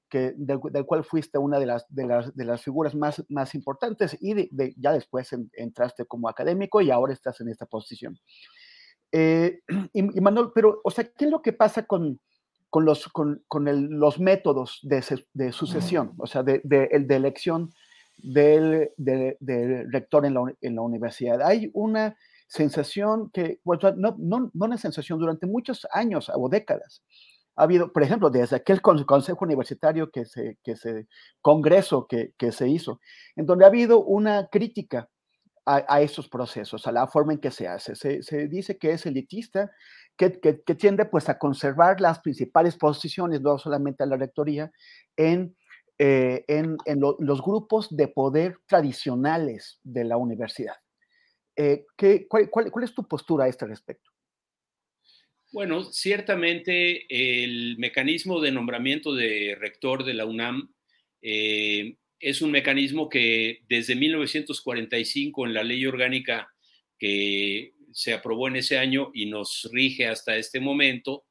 que, 0.09 0.35
del, 0.37 0.59
cual 0.85 1.05
fuiste 1.05 1.39
una 1.39 1.61
de 1.61 1.67
las, 1.67 1.87
de 1.89 2.07
las, 2.07 2.35
de 2.35 2.45
las 2.45 2.61
figuras 2.61 2.97
más, 2.97 3.25
más 3.29 3.55
importantes 3.55 4.19
y 4.21 4.51
ya 4.77 4.93
después 4.93 5.33
entraste 5.53 6.07
como 6.07 6.29
académico 6.29 6.81
y 6.81 6.91
ahora 6.91 7.13
estás 7.13 7.41
en 7.41 7.51
esta 7.51 7.67
posición. 7.67 8.19
Eh, 9.13 9.61
y, 9.93 10.21
Manuel, 10.21 10.49
pero, 10.53 10.81
o 10.83 10.91
sea, 10.91 11.05
¿qué 11.05 11.27
es 11.27 11.31
lo 11.31 11.41
que 11.41 11.53
pasa 11.53 11.85
con, 11.85 12.21
con 12.71 12.85
los, 12.85 13.09
con, 13.09 13.43
con 13.49 13.69
el, 13.69 13.87
los 13.87 14.19
métodos 14.19 14.79
de, 14.83 15.05
de, 15.35 15.53
sucesión, 15.53 16.15
o 16.19 16.27
sea, 16.27 16.43
de, 16.43 16.61
de, 16.65 16.89
de 16.89 17.17
elección 17.17 17.71
del, 18.17 18.91
rector 19.93 20.25
en 20.25 20.35
la, 20.35 20.55
en 20.61 20.77
la, 20.77 20.83
universidad? 20.83 21.43
Hay 21.43 21.71
una 21.75 22.17
sensación 22.47 23.31
que, 23.31 23.61
bueno, 23.65 23.93
no, 23.97 24.17
no, 24.19 24.51
no 24.55 24.65
una 24.65 24.79
sensación, 24.79 25.19
durante 25.19 25.47
muchos 25.47 25.87
años 25.93 26.31
o 26.33 26.49
décadas, 26.49 27.03
ha 27.57 27.65
habido, 27.65 27.93
por 27.93 28.03
ejemplo, 28.03 28.31
desde 28.31 28.57
aquel 28.57 28.81
consejo 28.81 29.45
universitario 29.45 30.11
que 30.11 30.25
se, 30.25 30.57
que 30.63 30.77
se 30.77 31.09
congreso 31.43 32.07
que, 32.07 32.33
que 32.39 32.53
se 32.53 32.69
hizo, 32.69 33.01
en 33.37 33.47
donde 33.47 33.65
ha 33.65 33.69
habido 33.69 34.03
una 34.03 34.47
crítica 34.47 35.09
a, 35.67 36.01
esos 36.01 36.29
procesos, 36.29 36.87
a 36.87 36.93
la 36.93 37.07
forma 37.07 37.33
en 37.33 37.39
que 37.39 37.51
se 37.51 37.69
hace. 37.69 37.95
Se, 37.95 38.49
dice 38.49 38.79
que 38.79 38.93
es 38.93 39.07
elitista, 39.07 39.71
que, 40.29 40.75
tiende 40.75 41.07
pues 41.07 41.31
a 41.31 41.39
conservar 41.39 42.01
las 42.01 42.19
principales 42.21 42.77
posiciones, 42.77 43.41
no 43.41 43.59
solamente 43.59 44.03
a 44.03 44.07
la 44.07 44.17
rectoría, 44.17 44.71
en, 45.17 45.57
eh, 45.99 46.45
en, 46.47 46.77
los 47.01 47.43
grupos 47.43 47.89
de 47.97 48.09
poder 48.09 48.59
tradicionales 48.67 49.81
de 49.83 50.05
la 50.05 50.19
universidad. 50.19 50.75
Eh, 51.57 51.87
¿qué, 51.97 52.27
cuál, 52.29 52.51
cuál, 52.51 52.85
es 52.85 52.95
tu 52.95 53.09
postura 53.09 53.47
a 53.47 53.49
este 53.49 53.67
respecto? 53.67 54.11
Bueno, 55.53 55.85
ciertamente 55.85 57.07
el 57.09 57.77
mecanismo 57.79 58.41
de 58.41 58.53
nombramiento 58.53 59.15
de 59.15 59.57
rector 59.59 60.05
de 60.05 60.15
la 60.15 60.27
UNAM 60.27 60.73
eh, 61.23 61.97
es 62.21 62.43
un 62.43 62.51
mecanismo 62.51 63.09
que 63.09 63.63
desde 63.69 63.97
1945 63.97 65.47
en 65.47 65.55
la 65.55 65.65
ley 65.65 65.85
orgánica 65.87 66.53
que 66.99 67.73
se 67.93 68.13
aprobó 68.13 68.49
en 68.49 68.57
ese 68.57 68.79
año 68.79 69.11
y 69.15 69.27
nos 69.27 69.69
rige 69.73 70.07
hasta 70.07 70.37
este 70.37 70.61
momento, 70.61 71.25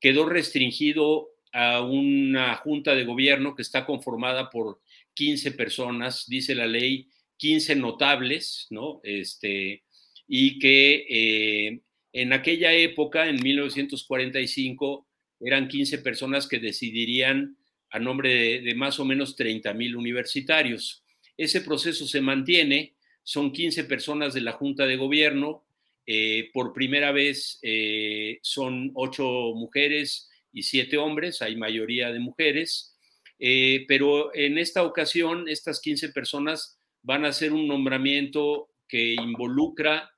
quedó 0.00 0.28
restringido 0.28 1.28
a 1.52 1.82
una 1.82 2.54
junta 2.56 2.94
de 2.94 3.04
gobierno 3.04 3.54
que 3.54 3.62
está 3.62 3.86
conformada 3.86 4.50
por 4.50 4.80
15 5.14 5.52
personas, 5.52 6.26
dice 6.26 6.54
la 6.54 6.66
ley, 6.66 7.08
15 7.38 7.76
notables, 7.76 8.66
¿no? 8.70 9.00
Este, 9.02 9.84
y 10.26 10.58
que 10.58 11.06
eh, 11.08 11.80
en 12.12 12.32
aquella 12.32 12.72
época, 12.72 13.28
en 13.28 13.42
1945, 13.42 15.06
eran 15.40 15.68
15 15.68 15.98
personas 15.98 16.46
que 16.46 16.58
decidirían 16.58 17.58
a 17.90 17.98
nombre 17.98 18.60
de, 18.62 18.74
más 18.74 18.98
o 18.98 19.04
menos 19.04 19.36
30 19.36 19.72
mil 19.74 19.96
universitarios. 19.96 21.04
Ese 21.36 21.60
proceso 21.60 22.06
se 22.06 22.20
mantiene, 22.20 22.94
son 23.22 23.52
15 23.52 23.84
personas 23.84 24.34
de 24.34 24.40
la 24.40 24.52
Junta 24.52 24.86
de 24.86 24.96
Gobierno, 24.96 25.65
eh, 26.06 26.50
por 26.52 26.72
primera 26.72 27.10
vez 27.10 27.58
eh, 27.62 28.38
son 28.40 28.92
ocho 28.94 29.24
mujeres 29.56 30.30
y 30.52 30.62
siete 30.62 30.96
hombres, 30.98 31.42
hay 31.42 31.56
mayoría 31.56 32.12
de 32.12 32.20
mujeres, 32.20 32.96
eh, 33.40 33.84
pero 33.88 34.32
en 34.34 34.56
esta 34.56 34.84
ocasión 34.84 35.48
estas 35.48 35.80
15 35.80 36.10
personas 36.10 36.78
van 37.02 37.24
a 37.24 37.28
hacer 37.28 37.52
un 37.52 37.66
nombramiento 37.66 38.70
que 38.88 39.14
involucra 39.14 40.10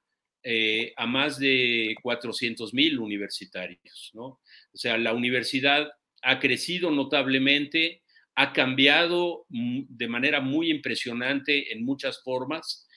a 0.96 1.06
más 1.06 1.38
de 1.38 1.94
400 2.02 2.72
mil 2.72 2.98
universitarios, 3.00 4.10
¿no? 4.14 4.24
O 4.24 4.76
sea, 4.76 4.96
la 4.96 5.12
universidad 5.12 5.90
ha 6.22 6.38
crecido 6.38 6.90
notablemente, 6.90 8.02
ha 8.34 8.54
cambiado 8.54 9.44
de 9.50 10.08
manera 10.08 10.40
muy 10.40 10.70
impresionante 10.70 11.70
en 11.70 11.84
muchas 11.84 12.22
formas. 12.22 12.88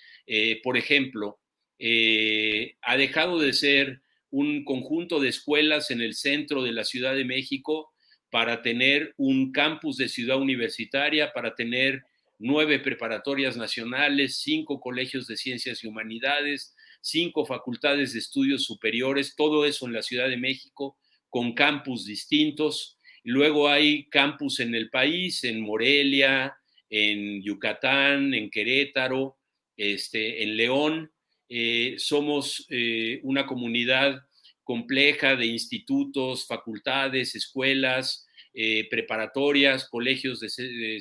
por 0.63 0.77
ejemplo, 0.77 1.40
eh, 1.83 2.75
ha 2.83 2.95
dejado 2.95 3.39
de 3.39 3.53
ser 3.53 4.01
un 4.29 4.63
conjunto 4.63 5.19
de 5.19 5.29
escuelas 5.29 5.89
en 5.89 5.99
el 5.99 6.13
centro 6.13 6.61
de 6.61 6.73
la 6.73 6.83
Ciudad 6.83 7.15
de 7.15 7.25
México 7.25 7.91
para 8.29 8.61
tener 8.61 9.15
un 9.17 9.51
campus 9.51 9.97
de 9.97 10.07
ciudad 10.07 10.39
universitaria, 10.39 11.33
para 11.33 11.55
tener 11.55 12.03
nueve 12.37 12.77
preparatorias 12.77 13.57
nacionales, 13.57 14.37
cinco 14.37 14.79
colegios 14.79 15.25
de 15.25 15.37
ciencias 15.37 15.83
y 15.83 15.87
humanidades, 15.87 16.75
cinco 17.01 17.47
facultades 17.47 18.13
de 18.13 18.19
estudios 18.19 18.63
superiores, 18.63 19.35
todo 19.35 19.65
eso 19.65 19.87
en 19.87 19.93
la 19.93 20.03
Ciudad 20.03 20.29
de 20.29 20.37
México, 20.37 20.99
con 21.29 21.53
campus 21.53 22.05
distintos. 22.05 22.99
Luego 23.23 23.69
hay 23.69 24.05
campus 24.09 24.59
en 24.59 24.75
el 24.75 24.91
país, 24.91 25.43
en 25.45 25.61
Morelia, 25.61 26.55
en 26.91 27.41
Yucatán, 27.41 28.35
en 28.35 28.51
Querétaro, 28.51 29.39
este, 29.75 30.43
en 30.43 30.57
León, 30.57 31.11
eh, 31.53 31.95
somos 31.97 32.65
eh, 32.69 33.19
una 33.23 33.45
comunidad 33.45 34.21
compleja 34.63 35.35
de 35.35 35.47
institutos, 35.47 36.47
facultades, 36.47 37.35
escuelas, 37.35 38.25
eh, 38.53 38.87
preparatorias, 38.89 39.89
colegios 39.89 40.39
de, 40.39 40.47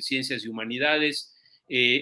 ciencias 0.01 0.43
y 0.43 0.49
humanidades, 0.49 1.37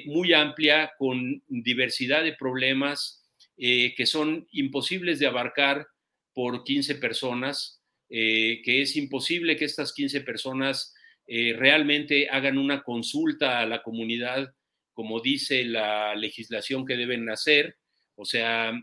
muy 0.07 0.33
amplia, 0.33 0.93
con 0.97 1.43
diversidad 1.47 2.23
de 2.23 2.33
problemas 2.33 3.23
que 3.55 4.05
son 4.07 4.47
imposibles 4.51 5.19
de 5.19 5.27
abarcar 5.27 5.85
por 6.33 6.63
15 6.63 6.95
personas, 6.95 7.79
que 8.09 8.81
es 8.81 8.95
imposible 8.95 9.57
que 9.57 9.65
estas 9.65 9.93
15 9.93 10.21
personas 10.21 10.95
realmente 11.27 12.29
hagan 12.31 12.57
una 12.57 12.81
consulta 12.81 13.59
a 13.59 13.67
la 13.67 13.83
comunidad, 13.83 14.51
como 14.91 15.19
dice 15.21 15.63
la 15.65 16.15
legislación 16.15 16.83
que 16.87 16.97
deben 16.97 17.29
hacer, 17.29 17.75
o 18.19 18.25
sea, 18.25 18.73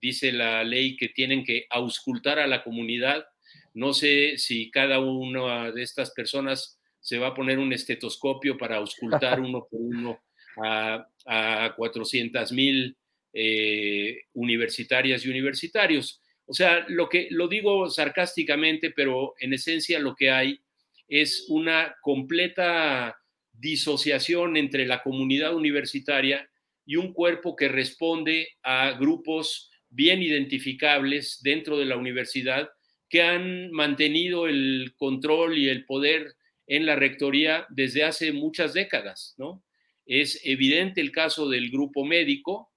dice 0.00 0.32
la 0.32 0.64
ley 0.64 0.96
que 0.96 1.08
tienen 1.08 1.44
que 1.44 1.66
auscultar 1.70 2.40
a 2.40 2.48
la 2.48 2.64
comunidad. 2.64 3.24
No 3.72 3.92
sé 3.92 4.36
si 4.36 4.68
cada 4.70 4.98
una 4.98 5.70
de 5.70 5.82
estas 5.82 6.10
personas 6.10 6.80
se 6.98 7.18
va 7.18 7.28
a 7.28 7.34
poner 7.34 7.60
un 7.60 7.72
estetoscopio 7.72 8.58
para 8.58 8.78
auscultar 8.78 9.40
uno 9.40 9.68
por 9.70 9.80
uno 9.80 10.20
a, 10.60 11.06
a 11.24 11.74
400 11.76 12.50
mil 12.50 12.96
eh, 13.32 14.22
universitarias 14.34 15.24
y 15.24 15.30
universitarios. 15.30 16.20
O 16.46 16.52
sea, 16.52 16.84
lo 16.88 17.08
que 17.08 17.28
lo 17.30 17.46
digo 17.46 17.88
sarcásticamente, 17.88 18.90
pero 18.90 19.34
en 19.38 19.52
esencia 19.52 20.00
lo 20.00 20.16
que 20.16 20.30
hay 20.30 20.60
es 21.06 21.46
una 21.48 21.94
completa 22.00 23.16
disociación 23.52 24.56
entre 24.56 24.84
la 24.84 25.00
comunidad 25.00 25.54
universitaria 25.54 26.49
y 26.86 26.96
un 26.96 27.12
cuerpo 27.12 27.56
que 27.56 27.68
responde 27.68 28.48
a 28.62 28.92
grupos 28.92 29.70
bien 29.88 30.22
identificables 30.22 31.40
dentro 31.42 31.78
de 31.78 31.84
la 31.84 31.96
universidad 31.96 32.70
que 33.08 33.22
han 33.22 33.70
mantenido 33.72 34.46
el 34.46 34.94
control 34.96 35.58
y 35.58 35.68
el 35.68 35.84
poder 35.84 36.36
en 36.66 36.86
la 36.86 36.94
rectoría 36.94 37.66
desde 37.68 38.04
hace 38.04 38.32
muchas 38.32 38.72
décadas, 38.72 39.34
¿no? 39.36 39.64
Es 40.06 40.40
evidente 40.44 41.00
el 41.00 41.10
caso 41.10 41.48
del 41.48 41.70
grupo 41.70 42.04
médico, 42.04 42.72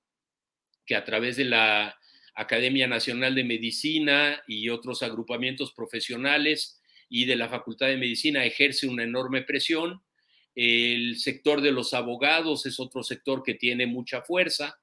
que 0.86 0.96
a 0.96 1.06
través 1.06 1.38
de 1.38 1.46
la 1.46 1.96
Academia 2.36 2.88
Nacional 2.88 3.36
de 3.36 3.44
Medicina 3.44 4.42
y 4.48 4.70
otros 4.70 5.04
agrupamientos 5.04 5.74
profesionales 5.74 6.82
y 7.10 7.26
de 7.26 7.36
la 7.36 7.48
Facultad 7.48 7.88
de 7.88 7.98
Medicina 7.98 8.44
ejerce 8.44 8.88
una 8.88 9.04
enorme 9.04 9.44
presión 9.44 10.02
el 10.56 11.18
sector 11.18 11.62
de 11.62 11.72
los 11.72 11.94
abogados 11.94 12.66
es 12.66 12.80
otro 12.80 13.04
sector 13.04 13.44
que 13.44 13.56
tiene 13.56 13.88
mucha 13.88 14.22
fuerza. 14.22 14.78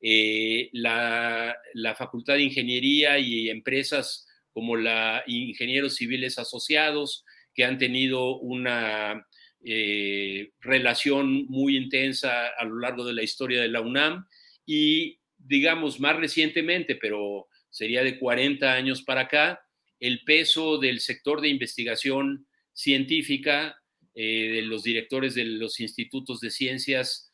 Eh, 0.00 0.68
la, 0.72 1.56
Facultad 1.96 2.34
de 2.34 2.42
Ingeniería 2.42 3.18
y 3.18 3.48
empresas 3.48 4.26
como 4.52 4.76
la 4.76 5.22
Ingenieros 5.26 5.96
Civiles 5.96 6.38
Asociados, 6.38 7.24
que 7.54 7.64
han 7.64 7.78
tenido 7.78 8.38
una 8.38 9.26
eh, 9.64 10.50
relación 10.60 11.46
muy 11.46 11.76
intensa 11.76 12.48
a 12.48 12.64
lo 12.64 12.78
largo 12.78 13.04
de 13.04 13.14
la 13.14 13.22
historia 13.22 13.60
de 13.60 13.68
la 13.68 13.80
UNAM 13.80 14.26
y, 14.64 15.18
digamos, 15.38 15.98
más 16.00 16.16
recientemente, 16.16 16.96
pero 16.96 17.48
sería 17.70 18.02
de 18.02 18.18
40 18.18 18.72
años 18.72 19.02
para 19.02 19.22
acá, 19.22 19.60
el 19.98 20.22
peso 20.24 20.78
del 20.78 21.00
sector 21.00 21.40
de 21.40 21.48
investigación 21.48 22.46
científica 22.72 23.76
eh, 24.18 24.48
de 24.54 24.62
los 24.62 24.82
directores 24.82 25.34
de 25.34 25.44
los 25.44 25.78
institutos 25.78 26.40
de 26.40 26.50
ciencias, 26.50 27.30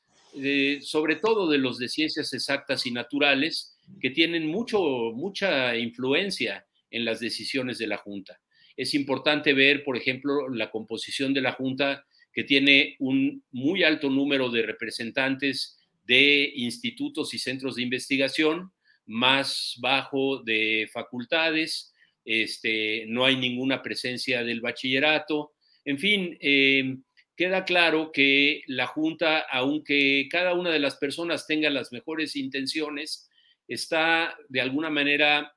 sobre 0.81 1.17
todo 1.17 1.49
de 1.49 1.59
los 1.59 1.79
de 1.79 1.89
ciencias 1.89 2.33
exactas 2.33 2.87
y 2.87 2.91
naturales, 2.91 3.79
que 4.01 4.11
tienen 4.11 4.47
mucho, 4.47 4.81
mucha 5.15 5.77
influencia 5.77 6.67
en 6.91 7.05
las 7.05 7.21
decisiones 7.21 7.79
de 7.79 7.87
la 7.87 7.99
Junta. 7.99 8.41
Es 8.77 8.95
importante 8.95 9.53
ver, 9.53 9.85
por 9.85 9.97
ejemplo, 9.97 10.49
la 10.49 10.71
composición 10.71 11.33
de 11.35 11.43
la 11.43 11.53
Junta, 11.53 12.05
que 12.33 12.45
tiene 12.45 12.97
un 12.99 13.45
muy 13.53 13.85
alto 13.85 14.11
número 14.11 14.51
de 14.51 14.63
representantes 14.63 15.79
de 16.05 16.53
institutos 16.57 17.33
y 17.35 17.39
centros 17.39 17.77
de 17.77 17.83
investigación, 17.83 18.73
más 19.07 19.77
bajo 19.81 20.43
de 20.43 20.89
facultades, 20.93 21.93
este, 22.25 23.05
no 23.09 23.25
hay 23.25 23.37
ninguna 23.37 23.83
presencia 23.83 24.45
del 24.45 24.61
bachillerato, 24.61 25.52
en 25.85 25.99
fin, 25.99 26.37
em, 26.41 27.03
queda 27.37 27.65
claro 27.65 28.13
que 28.13 28.63
la 28.67 28.87
Junta, 28.87 29.41
aunque 29.51 30.29
cada 30.31 30.55
una 30.55 30.71
de 30.71 30.79
las 30.79 30.97
personas 30.97 31.47
tenga 31.47 31.71
las 31.71 31.93
mejores 31.93 32.37
intenciones, 32.37 33.29
está 33.67 34.37
de 34.49 34.61
alguna 34.61 34.91
manera 34.91 35.55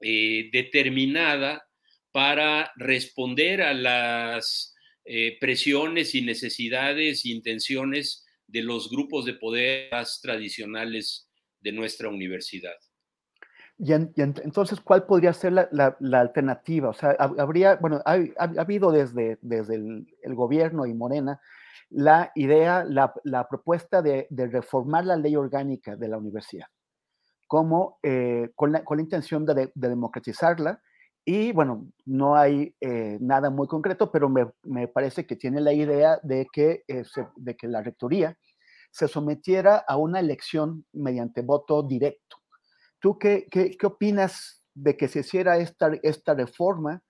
eh, 0.00 0.48
determinada 0.52 1.66
para 2.12 2.72
responder 2.76 3.62
a 3.62 3.74
las 3.74 4.74
eh, 5.04 5.36
presiones 5.40 6.14
y 6.14 6.22
necesidades 6.22 7.24
e 7.24 7.30
intenciones 7.30 8.24
de 8.46 8.62
los 8.62 8.90
grupos 8.90 9.24
de 9.24 9.34
poder 9.34 9.90
tradicionales 10.22 11.28
de 11.60 11.72
nuestra 11.72 12.08
universidad. 12.08 12.76
Y, 13.78 13.92
entonces, 13.92 14.80
¿cuál 14.80 15.06
podría 15.06 15.32
ser 15.32 15.52
la, 15.52 15.96
alternativa? 16.12 16.88
O 16.88 16.92
sea, 16.92 17.10
habría, 17.38 17.76
bueno, 17.76 18.02
ha, 18.04 18.18
habido 18.58 18.90
desde, 18.90 19.38
desde 19.40 19.76
el, 19.76 20.34
gobierno 20.34 20.84
y 20.84 20.94
Morena 20.94 21.40
la 21.88 22.32
idea, 22.34 22.84
la, 22.84 23.48
propuesta 23.48 24.02
de, 24.02 24.26
reformar 24.30 25.06
la 25.06 25.16
ley 25.16 25.36
orgánica 25.36 25.94
de 25.94 26.08
la 26.08 26.18
universidad, 26.18 26.66
como 27.46 27.98
eh, 28.02 28.50
con, 28.56 28.72
la, 28.72 28.82
intención 28.98 29.46
de, 29.46 29.70
democratizarla. 29.74 30.82
Y 31.24 31.52
bueno, 31.52 31.88
no 32.04 32.34
hay 32.34 32.74
eh, 32.80 33.18
nada 33.20 33.48
muy 33.48 33.68
concreto, 33.68 34.10
pero 34.10 34.28
me, 34.28 34.88
parece 34.88 35.24
que 35.24 35.36
tiene 35.36 35.60
la 35.60 35.72
idea 35.72 36.18
de 36.24 36.48
que, 36.52 36.82
eh, 36.88 37.04
de 37.36 37.54
que 37.54 37.68
la 37.68 37.82
rectoría 37.82 38.36
se 38.90 39.06
sometiera 39.06 39.76
a 39.86 39.96
una 39.98 40.18
elección 40.18 40.84
mediante 40.92 41.42
voto 41.42 41.82
directo 41.82 42.37
¿Tú 43.00 43.18
qué, 43.18 43.46
qué, 43.50 43.76
qué 43.76 43.86
opinas 43.86 44.62
de 44.74 44.96
que 44.96 45.08
se 45.08 45.20
hiciera 45.20 45.58
esta, 45.58 45.90
esta 46.02 46.34
reforma? 46.34 47.02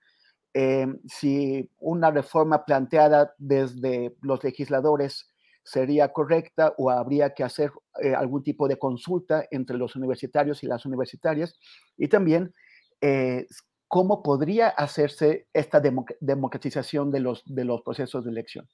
Eh, 0.53 0.87
si 1.07 1.69
una 1.77 2.09
reforma 2.09 2.65
planteada 2.65 3.35
desde 3.37 4.15
los 4.21 4.43
legisladores 4.43 5.29
sería 5.63 6.11
correcta 6.11 6.73
o 6.77 6.89
habría 6.89 7.35
que 7.35 7.43
hacer 7.43 7.71
eh, 8.01 8.15
algún 8.15 8.41
tipo 8.41 8.67
de 8.67 8.77
consulta 8.77 9.47
entre 9.51 9.77
los 9.77 9.95
universitarios 9.95 10.63
y 10.63 10.67
las 10.67 10.85
universitarias 10.87 11.59
y 11.97 12.07
también 12.07 12.51
eh, 12.99 13.45
cómo 13.87 14.23
podría 14.23 14.69
hacerse 14.69 15.47
esta 15.53 15.79
democratización 16.19 17.11
de 17.11 17.19
los, 17.19 17.43
de 17.45 17.65
los 17.65 17.81
procesos 17.83 18.25
de 18.25 18.31
elección. 18.31 18.67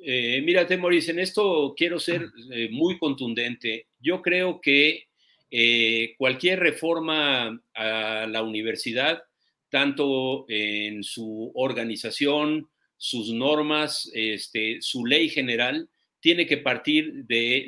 mírate, 0.00 0.76
Maurice, 0.76 1.10
en 1.10 1.18
esto 1.18 1.74
quiero 1.76 1.98
ser 1.98 2.26
muy 2.70 2.98
contundente. 2.98 3.88
Yo 3.98 4.22
creo 4.22 4.60
que 4.60 5.09
eh, 5.50 6.14
cualquier 6.18 6.60
reforma 6.60 7.62
a 7.74 8.26
la 8.28 8.42
universidad, 8.42 9.22
tanto 9.68 10.44
en 10.48 11.02
su 11.02 11.52
organización, 11.54 12.68
sus 12.96 13.32
normas, 13.32 14.10
este, 14.14 14.78
su 14.80 15.06
ley 15.06 15.28
general, 15.28 15.88
tiene 16.20 16.46
que 16.46 16.58
partir 16.58 17.24
de 17.24 17.64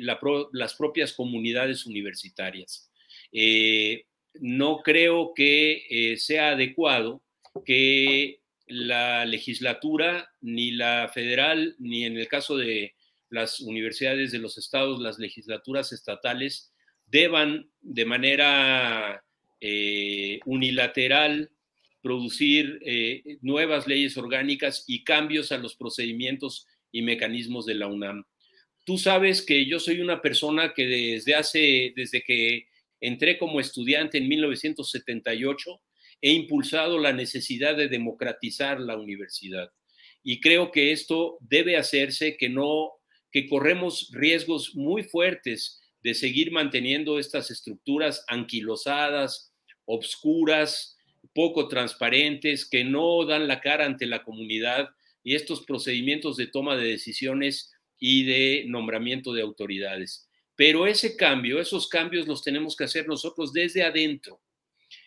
las 0.51 0.75
propias 0.75 1.13
comunidades 1.13 1.85
universitarias. 1.85 2.91
Eh, 3.31 4.05
no 4.35 4.81
creo 4.83 5.33
que 5.35 5.85
eh, 5.89 6.17
sea 6.17 6.51
adecuado 6.51 7.23
que 7.65 8.41
la 8.67 9.25
legislatura, 9.25 10.31
ni 10.41 10.71
la 10.71 11.09
federal, 11.13 11.75
ni 11.79 12.05
en 12.05 12.17
el 12.17 12.27
caso 12.27 12.57
de 12.57 12.95
las 13.29 13.59
universidades 13.59 14.31
de 14.31 14.39
los 14.39 14.57
estados, 14.57 15.01
las 15.01 15.17
legislaturas 15.19 15.91
estatales, 15.91 16.72
deban 17.13 17.69
de 17.79 18.05
manera 18.05 19.23
eh, 19.61 20.39
unilateral 20.45 21.51
producir 22.01 22.79
eh, 22.83 23.37
nuevas 23.41 23.87
leyes 23.87 24.17
orgánicas 24.17 24.83
y 24.87 25.03
cambios 25.03 25.51
a 25.51 25.59
los 25.59 25.75
procedimientos 25.75 26.65
y 26.91 27.03
mecanismos 27.03 27.67
de 27.67 27.75
la 27.75 27.87
UNAM. 27.87 28.25
Tú 28.83 28.97
sabes 28.97 29.43
que 29.43 29.67
yo 29.67 29.79
soy 29.79 30.01
una 30.01 30.21
persona 30.23 30.73
que 30.73 30.87
desde 30.87 31.35
hace, 31.35 31.93
desde 31.95 32.23
que 32.23 32.65
entré 32.99 33.37
como 33.37 33.59
estudiante 33.59 34.17
en 34.17 34.27
1978, 34.27 35.81
he 36.19 36.31
impulsado 36.31 36.97
la 36.97 37.13
necesidad 37.13 37.77
de 37.77 37.89
democratizar 37.89 38.79
la 38.79 38.97
universidad. 38.97 39.71
Y 40.23 40.41
creo 40.41 40.71
que 40.71 40.91
esto 40.91 41.37
debe 41.41 41.77
hacerse, 41.77 42.37
que 42.37 42.49
no, 42.49 42.91
que 43.31 43.47
corremos 43.47 44.09
riesgos 44.11 44.75
muy 44.75 45.03
fuertes 45.03 45.82
de 46.03 46.13
seguir 46.13 46.51
manteniendo 46.51 47.17
estas 47.17 47.49
estructuras 47.49 48.25
anquilosadas, 48.27 49.53
obscuras, 49.85 50.97
poco 51.33 51.67
transparentes, 51.67 52.69
que 52.69 52.83
no 52.83 53.25
dan 53.25 53.47
la 53.47 53.61
cara 53.61 53.85
ante 53.85 54.05
la 54.05 54.23
comunidad 54.23 54.89
y 55.23 55.35
estos 55.35 55.65
procedimientos 55.65 56.35
de 56.35 56.47
toma 56.47 56.75
de 56.75 56.87
decisiones 56.87 57.71
y 57.97 58.25
de 58.25 58.65
nombramiento 58.67 59.33
de 59.33 59.41
autoridades. 59.41 60.29
Pero 60.55 60.85
ese 60.85 61.15
cambio, 61.15 61.59
esos 61.59 61.87
cambios 61.87 62.27
los 62.27 62.43
tenemos 62.43 62.75
que 62.75 62.83
hacer 62.83 63.07
nosotros 63.07 63.53
desde 63.53 63.83
adentro. 63.83 64.41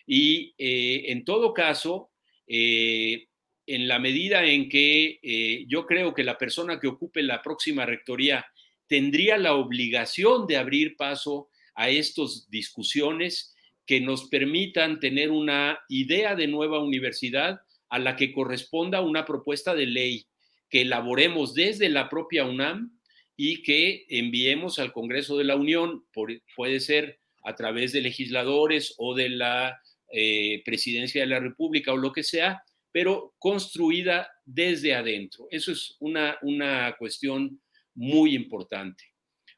Y 0.05 0.53
eh, 0.57 1.11
en 1.11 1.23
todo 1.23 1.53
caso, 1.53 2.09
eh, 2.47 3.27
en 3.65 3.87
la 3.87 3.99
medida 3.99 4.45
en 4.45 4.67
que 4.67 5.19
eh, 5.21 5.65
yo 5.67 5.85
creo 5.85 6.13
que 6.13 6.23
la 6.23 6.37
persona 6.37 6.79
que 6.79 6.87
ocupe 6.87 7.21
la 7.21 7.41
próxima 7.41 7.85
rectoría 7.85 8.45
tendría 8.87 9.37
la 9.37 9.55
obligación 9.55 10.47
de 10.47 10.57
abrir 10.57 10.95
paso 10.95 11.49
a 11.75 11.89
estas 11.89 12.49
discusiones 12.49 13.55
que 13.85 14.01
nos 14.01 14.27
permitan 14.29 14.99
tener 14.99 15.31
una 15.31 15.79
idea 15.87 16.35
de 16.35 16.47
nueva 16.47 16.83
universidad 16.83 17.61
a 17.89 17.99
la 17.99 18.15
que 18.15 18.33
corresponda 18.33 19.01
una 19.01 19.25
propuesta 19.25 19.73
de 19.73 19.85
ley 19.85 20.25
que 20.69 20.81
elaboremos 20.81 21.53
desde 21.53 21.87
la 21.89 22.09
propia 22.09 22.43
UNAM 22.43 22.99
y 23.37 23.61
que 23.61 24.05
enviemos 24.09 24.79
al 24.79 24.91
Congreso 24.91 25.37
de 25.37 25.45
la 25.45 25.55
Unión, 25.55 26.05
puede 26.55 26.79
ser 26.79 27.19
a 27.43 27.55
través 27.55 27.93
de 27.93 28.01
legisladores 28.01 28.95
o 28.97 29.15
de 29.15 29.29
la 29.29 29.79
eh, 30.11 30.61
presidencia 30.65 31.21
de 31.21 31.27
la 31.27 31.39
República 31.39 31.93
o 31.93 31.97
lo 31.97 32.11
que 32.11 32.23
sea, 32.23 32.63
pero 32.91 33.35
construida 33.37 34.29
desde 34.43 34.95
adentro. 34.95 35.47
Eso 35.51 35.71
es 35.71 35.95
una, 35.99 36.37
una 36.41 36.95
cuestión 36.97 37.61
muy 37.97 38.35
importante. 38.35 39.03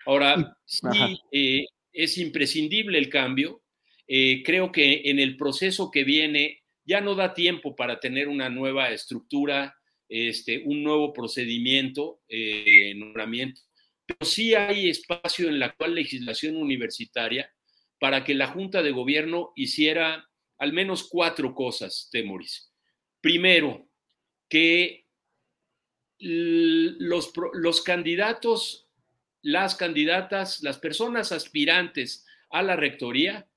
Ahora, 0.06 0.58
sí, 0.66 1.20
eh, 1.32 1.66
es 1.92 2.18
imprescindible 2.18 2.98
el 2.98 3.10
cambio. 3.10 3.62
Eh, 4.08 4.42
creo 4.44 4.72
que 4.72 5.02
en 5.06 5.20
el 5.20 5.38
proceso 5.38 5.92
que 5.92 6.04
viene 6.04 6.64
ya 6.84 7.02
no 7.02 7.14
da 7.14 7.34
tiempo 7.34 7.76
para 7.76 8.00
tener 8.00 8.28
una 8.28 8.50
nueva 8.50 8.90
estructura, 8.90 9.76
este, 10.08 10.64
un 10.66 10.82
nuevo 10.82 11.14
procedimiento, 11.14 12.22
eh, 12.28 12.96
nombramiento, 12.96 13.62
pero 14.06 14.26
sí 14.26 14.56
hay 14.56 14.90
espacio 14.90 15.50
en 15.50 15.60
la 15.60 15.68
actual 15.68 15.94
legislación 15.94 16.56
universitaria 16.56 17.54
para 18.00 18.24
que 18.24 18.34
la 18.34 18.48
Junta 18.48 18.82
de 18.82 18.92
Gobierno 18.92 19.52
hiciera 19.56 20.28
al 20.58 20.74
menos 20.74 21.08
cuatro 21.08 21.54
cosas, 21.54 22.10
Temoris. 22.12 22.74
Primero, 23.22 23.88
que 24.50 25.06
los, 26.20 27.32
los 27.54 27.82
candidatos, 27.82 28.88
las 29.42 29.76
candidatas, 29.76 30.62
las 30.62 30.78
personas 30.78 31.32
aspirantes 31.32 32.26
a 32.50 32.62
la 32.62 32.76
rectoría 32.76 33.48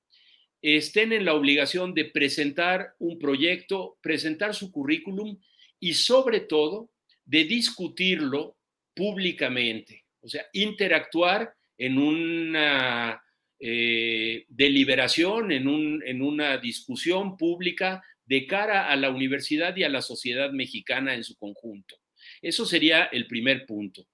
estén 0.61 1.11
en 1.11 1.25
la 1.25 1.33
obligación 1.33 1.93
de 1.93 2.05
presentar 2.05 2.95
un 2.99 3.19
proyecto, 3.19 3.97
presentar 4.01 4.55
su 4.55 4.71
currículum 4.71 5.37
y 5.79 5.93
sobre 5.93 6.39
todo 6.39 6.89
de 7.25 7.43
discutirlo 7.43 8.55
públicamente, 8.95 10.05
o 10.21 10.29
sea, 10.29 10.45
interactuar 10.53 11.53
en 11.77 11.97
una 11.97 13.21
eh, 13.59 14.45
deliberación, 14.47 15.51
en, 15.51 15.67
un, 15.67 16.01
en 16.05 16.21
una 16.21 16.57
discusión 16.57 17.35
pública 17.35 18.01
de 18.25 18.45
cara 18.45 18.89
a 18.89 18.95
la 18.95 19.09
universidad 19.09 19.75
y 19.75 19.83
a 19.83 19.89
la 19.89 20.01
sociedad 20.01 20.51
mexicana 20.51 21.13
en 21.13 21.25
su 21.25 21.35
conjunto. 21.35 21.97
Eso 22.43 22.65
sería 22.65 23.05
el 23.05 23.25
primer 23.25 23.65
punto. 23.65 24.05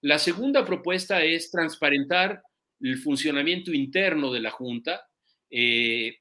La 0.00 0.18
segunda 0.18 0.64
propuesta 0.64 1.22
es 1.22 1.50
transparentar 1.50 2.42
el 2.80 2.96
funcionamiento 2.96 3.72
interno 3.72 4.32
de 4.32 4.40
la 4.40 4.50
Junta 4.50 5.06
eh, 5.50 6.16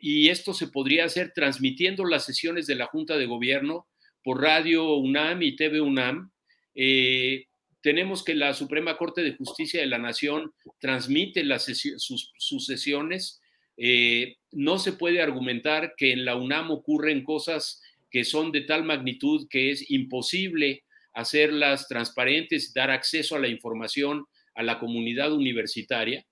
y 0.00 0.28
esto 0.28 0.54
se 0.54 0.68
podría 0.68 1.04
hacer 1.04 1.32
transmitiendo 1.34 2.04
las 2.04 2.24
sesiones 2.24 2.66
de 2.66 2.76
la 2.76 2.86
Junta 2.86 3.16
de 3.16 3.26
Gobierno 3.26 3.88
por 4.22 4.40
Radio 4.40 4.94
UNAM 4.94 5.42
y 5.42 5.56
TV 5.56 5.80
UNAM. 5.80 6.30
Eh, 6.74 7.46
tenemos 7.80 8.22
que 8.22 8.34
la 8.34 8.54
Suprema 8.54 8.96
Corte 8.96 9.22
de 9.22 9.34
Justicia 9.34 9.80
de 9.80 9.88
la 9.88 9.98
Nación 9.98 10.52
transmite 10.78 11.42
las 11.42 11.64
sus, 11.64 12.66
sesiones. 12.66 13.40
Eh, 13.76 14.36
no 14.52 14.78
se 14.78 14.92
puede 14.92 15.20
argumentar 15.20 15.94
que 15.96 16.12
en 16.12 16.24
la 16.24 16.36
UNAM 16.36 16.70
ocurren 16.70 17.24
cosas 17.24 17.82
que 18.08 18.22
son 18.24 18.52
de 18.52 18.60
tal 18.60 18.84
magnitud 18.84 19.48
que 19.50 19.72
es 19.72 19.90
imposible 19.90 20.84
hacerlas 21.14 21.88
transparentes, 21.88 22.72
dar 22.72 22.90
acceso 22.90 23.36
a 23.36 23.40
la 23.40 23.48
información 23.48 24.24
a 24.54 24.62
la 24.62 24.78
comunidad 24.78 25.32
universitaria. 25.32 26.26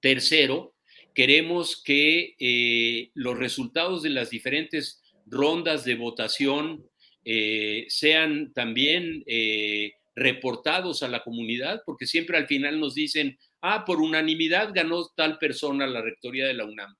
Tercero, 0.00 0.74
queremos 1.14 1.82
que 1.82 2.34
eh, 2.38 3.10
los 3.14 3.38
resultados 3.38 4.02
de 4.02 4.10
las 4.10 4.30
diferentes 4.30 5.02
rondas 5.26 5.84
de 5.84 5.94
votación 5.94 6.84
eh, 7.24 7.86
sean 7.88 8.52
también 8.52 9.22
eh, 9.26 9.92
reportados 10.14 11.02
a 11.02 11.08
la 11.08 11.22
comunidad, 11.22 11.82
porque 11.86 12.06
siempre 12.06 12.36
al 12.36 12.46
final 12.46 12.78
nos 12.78 12.94
dicen, 12.94 13.38
ah, 13.62 13.84
por 13.86 14.00
unanimidad 14.00 14.72
ganó 14.74 15.08
tal 15.16 15.38
persona 15.38 15.86
la 15.86 16.02
rectoría 16.02 16.46
de 16.46 16.54
la 16.54 16.66
UNAM. 16.66 16.94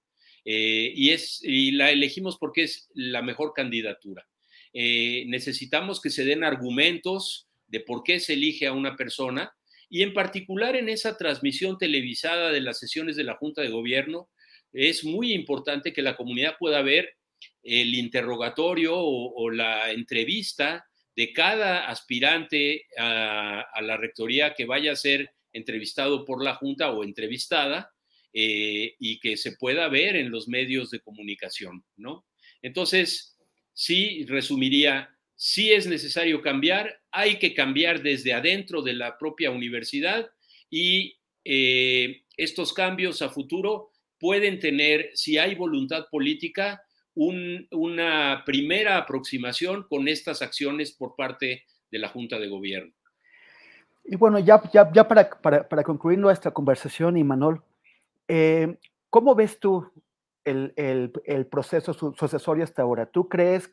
y, 0.47 1.11
es, 1.11 1.41
y 1.43 1.73
la 1.73 1.91
elegimos 1.91 2.37
porque 2.39 2.65
es 2.65 2.91
la 2.95 3.23
mejor 3.23 3.53
candidatura. 3.55 4.27
Eh, 4.75 5.25
necesitamos 5.29 6.01
que 6.01 6.11
se 6.11 6.25
den 6.25 6.43
argumentos 6.43 7.47
de 7.69 7.81
por 7.81 8.03
qué 8.03 8.19
se 8.19 8.35
elige 8.35 8.67
a 8.67 8.73
una 8.73 8.97
persona 8.97 9.55
y 9.89 10.03
en 10.03 10.13
particular 10.13 10.75
en 10.75 10.89
esa 10.89 11.17
transmisión 11.17 11.79
televisada 11.79 12.51
de 12.51 12.61
las 12.61 12.81
sesiones 12.81 13.15
de 13.15 13.23
la 13.23 13.37
Junta 13.37 13.63
de 13.63 13.69
Gobierno, 13.69 14.29
es 14.73 15.05
muy 15.05 15.33
importante 15.33 15.93
que 15.93 16.03
la 16.03 16.17
comunidad 16.17 16.57
pueda 16.59 16.83
ver 16.83 17.15
el 17.63 17.95
interrogatorio 17.95 18.95
o, 18.97 19.51
la 19.51 19.93
entrevista 19.93 20.85
de 21.15 21.33
cada 21.33 21.89
aspirante 21.89 22.87
a, 22.99 23.65
la 23.83 23.97
rectoría 23.97 24.55
que 24.55 24.67
vaya 24.67 24.91
a 24.93 24.97
ser 24.97 25.31
entrevistado 25.53 26.25
por 26.25 26.43
la 26.43 26.57
Junta 26.57 26.91
o 26.91 27.05
entrevistada 27.05 27.93
eh, 28.33 28.97
y 28.99 29.21
que 29.21 29.37
se 29.37 29.53
pueda 29.53 29.89
ver 29.89 30.17
en 30.17 30.33
los 30.33 30.49
medios 30.49 30.91
de 30.91 31.01
comunicación, 31.01 31.85
¿no? 31.97 32.27
Entonces, 32.63 33.34
sí 33.75 34.25
resumiría, 34.25 35.11
sí 35.35 35.73
es 35.73 35.87
necesario 35.87 36.41
cambiar, 36.41 37.03
hay 37.11 37.39
que 37.39 37.55
cambiar 37.55 38.03
desde 38.03 38.33
adentro 38.33 38.81
de 38.83 38.95
la 38.95 39.19
propia 39.19 39.51
universidad 39.51 40.31
y 40.71 41.19
eh, 41.45 42.23
estos 42.37 42.73
cambios 42.73 43.21
a 43.21 43.29
futuro 43.29 43.91
pueden 44.19 44.59
tener, 44.59 45.11
si 45.15 45.37
hay 45.37 45.55
voluntad 45.55 46.07
política, 46.11 46.83
una 47.17 48.43
primera 48.45 48.97
aproximación 48.97 49.85
con 49.89 50.09
estas 50.09 50.43
acciones 50.43 50.93
por 50.93 51.15
parte 51.15 51.65
de 51.91 51.99
la 51.99 52.09
Junta 52.09 52.39
de 52.39 52.49
Gobierno. 52.49 52.93
Y 54.05 54.17
bueno, 54.17 54.39
ya, 54.39 54.61
para, 54.61 55.85
concluir 55.85 56.19
nuestra 56.19 56.51
conversación, 56.51 57.17
Imanol, 57.17 57.63
eh, 58.29 58.77
¿cómo 59.11 59.35
ves 59.35 59.61
tú 59.61 59.91
el, 60.45 61.49
proceso 61.51 61.93
sucesorio 61.93 62.65
hasta 62.65 62.83
ahora? 62.83 63.07
¿Tú 63.07 63.29
crees 63.29 63.71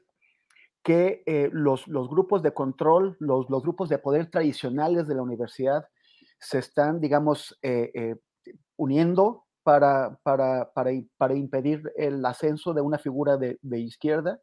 que 0.84 1.24
eh, 1.26 1.49
los, 1.51 1.86
grupos 1.88 2.41
de 2.41 2.53
control, 2.53 3.15
los, 3.19 3.47
grupos 3.47 3.89
de 3.89 3.99
poder 3.99 4.30
tradicionales 4.30 5.07
de 5.07 5.15
la 5.15 5.22
universidad 5.22 5.86
se 6.39 6.59
están, 6.59 6.99
digamos, 6.99 7.57
eh, 7.61 7.91
eh, 7.93 8.15
uniendo 8.78 9.45
para, 9.63 10.19
para, 10.24 11.34
impedir 11.36 11.91
el 11.95 12.26
ascenso 12.26 12.74
de 12.74 12.82
una 12.82 12.97
figura 12.97 13.38
de, 13.38 13.57
izquierda? 13.80 14.39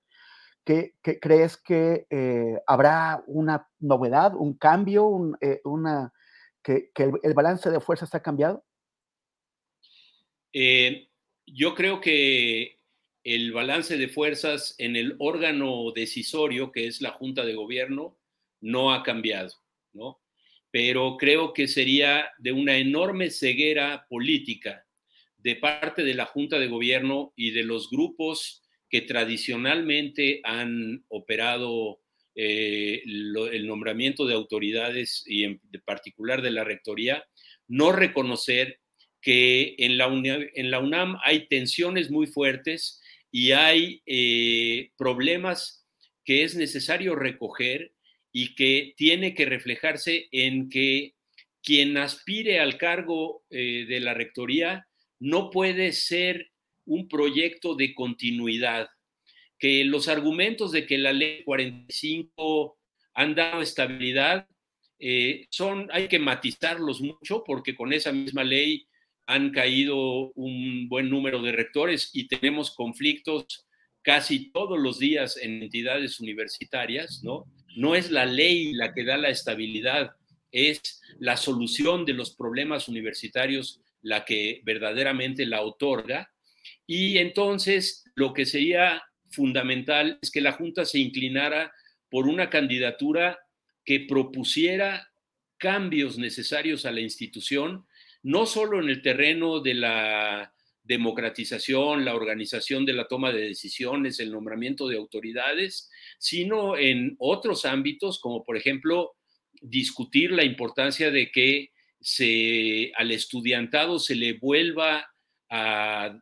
¿qué, 0.65 0.95
crees 1.21 1.57
que 1.57 2.07
eh, 2.11 2.61
habrá 2.67 3.23
una 3.27 3.69
novedad, 3.81 4.35
un 4.35 4.55
cambio, 4.57 5.33
eh, 5.41 5.61
una, 5.65 6.13
que, 6.63 6.91
el, 7.23 7.35
balance 7.35 7.71
de 7.71 7.81
fuerzas 7.81 8.15
ha 8.15 8.21
cambiado? 8.21 8.65
Yo 11.55 11.75
creo 11.75 12.01
que 12.01 12.79
el 13.25 13.53
balance 13.53 13.97
de 13.97 14.09
fuerzas 14.09 14.75
en 14.79 14.97
el 14.97 15.17
órgano 15.19 15.93
decisorio, 15.95 16.73
que 16.73 16.87
es 16.87 17.01
la 17.01 17.11
Junta 17.11 17.45
de 17.45 17.55
Gobierno, 17.55 18.19
no 18.61 18.93
ha 18.93 19.03
cambiado, 19.03 19.53
¿no? 19.93 20.21
Pero 20.71 21.17
creo 21.17 21.53
que 21.53 21.69
sería 21.69 22.31
de 22.39 22.53
una 22.53 22.77
enorme 22.77 23.31
ceguera 23.31 24.07
política 24.09 24.87
de 25.39 25.57
parte 25.57 26.05
de 26.05 26.15
la 26.15 26.27
Junta 26.27 26.59
de 26.59 26.69
Gobierno 26.69 27.33
y 27.37 27.53
de 27.53 27.65
los 27.65 27.91
grupos 27.91 28.63
que 28.91 29.03
tradicionalmente 29.03 30.41
han 30.45 31.05
operado 31.09 32.01
eh, 32.35 33.03
el 33.05 33.67
nombramiento 33.67 34.27
de 34.27 34.35
autoridades 34.35 35.25
y 35.27 35.45
en 35.45 35.61
particular 35.85 36.43
de 36.43 36.51
la 36.51 36.65
Rectoría, 36.65 37.25
no 37.67 37.93
reconocer 37.93 38.81
que 39.21 39.75
en 39.79 39.99
la, 39.99 40.09
UNAM 40.09 41.19
hay 41.25 41.49
tensiones 41.49 42.11
muy 42.11 42.27
fuertes 42.27 43.01
y 43.31 43.53
hay 43.53 44.03
eh, 44.07 44.91
problemas 44.97 45.87
que 46.25 46.45
es 46.45 46.55
necesario 46.55 47.15
recoger 47.15 47.93
y 48.33 48.55
que 48.55 48.95
tiene 48.97 49.35
que 49.35 49.47
reflejarse 49.47 50.29
en 50.31 50.69
que 50.69 51.15
quien 51.63 51.97
aspire 51.97 52.61
al 52.61 52.79
cargo 52.79 53.45
eh, 53.51 53.87
de 53.89 54.01
la 54.01 54.15
rectoría 54.15 54.87
no 55.19 55.51
puede 55.51 55.93
ser 55.93 56.51
un 56.85 57.09
proyecto 57.09 57.75
de 57.75 57.95
continuidad, 57.95 58.89
que 59.59 59.85
los 59.85 60.09
argumentos 60.09 60.73
de 60.73 60.87
que 60.87 60.97
la 60.97 61.13
ley 61.13 61.43
45 61.45 62.79
han 63.15 63.35
dado 63.35 63.61
estabilidad 63.61 64.47
eh, 64.99 65.47
son, 65.51 65.89
hay 65.93 66.09
que 66.09 66.19
matizarlos 66.19 67.01
mucho 67.01 67.45
porque 67.45 67.77
con 67.77 67.93
esa 67.93 68.13
misma 68.13 68.43
ley 68.43 68.88
han 69.29 69.51
caído 69.51 70.33
un 70.33 70.89
buen 70.89 71.11
número 71.11 71.43
de 71.43 71.53
rectores 71.53 72.11
y 72.15 72.29
tenemos 72.29 72.75
conflictos 72.75 73.67
casi 74.01 74.51
todos 74.53 74.79
los 74.81 74.99
días 74.99 75.37
en 75.37 75.63
entidades 75.63 76.19
universitarias, 76.19 77.21
¿no? 77.23 77.45
No 77.77 77.95
es 77.95 78.11
la 78.11 78.25
ley 78.25 78.73
la 78.73 78.95
que 78.95 79.05
da 79.05 79.19
la 79.19 79.29
estabilidad, 79.29 80.13
es 80.51 81.03
la 81.19 81.37
solución 81.37 82.07
de 82.07 82.15
los 82.15 82.35
problemas 82.35 82.89
universitarios 82.89 83.83
la 84.01 84.25
que 84.25 84.63
verdaderamente 84.65 85.45
la 85.45 85.61
otorga. 85.61 86.33
Y 86.87 87.19
entonces 87.19 88.05
lo 88.15 88.33
que 88.33 88.47
sería 88.47 89.03
fundamental 89.29 90.19
es 90.23 90.31
que 90.31 90.41
la 90.41 90.53
Junta 90.53 90.87
se 90.87 91.01
inclinara 91.01 91.71
por 92.09 92.27
una 92.29 92.49
candidatura 92.49 93.39
que 93.85 94.01
propusiera 94.01 95.13
cambios 95.59 96.17
necesarios 96.17 96.87
a 96.87 96.93
la 96.93 97.01
institución, 97.01 97.85
no 98.23 98.47
solo 98.47 98.81
en 98.81 98.89
el 98.89 99.03
terreno 99.03 99.61
de 99.61 99.75
la 99.75 100.53
democratización, 100.89 102.05
la 102.05 102.15
organización 102.15 102.87
de 102.87 102.95
la 102.95 103.07
toma 103.07 103.31
de 103.31 103.43
decisiones, 103.43 104.21
el 104.21 104.33
nombramiento 104.33 104.89
de 104.89 104.97
autoridades, 104.97 105.91
sino 106.19 106.79
en 106.79 107.15
otros 107.19 107.67
ámbitos, 107.67 108.19
como 108.19 108.45
por 108.45 108.57
ejemplo 108.57 109.15
discutir 109.61 110.33
la 110.33 110.45
importancia 110.45 111.11
de 111.11 111.31
que 111.31 111.73
se, 112.01 112.91
al 112.97 113.11
estudiantado 113.11 113.99
se 113.99 114.15
le 114.15 114.35
vuelva 114.35 115.07
a, 115.51 116.19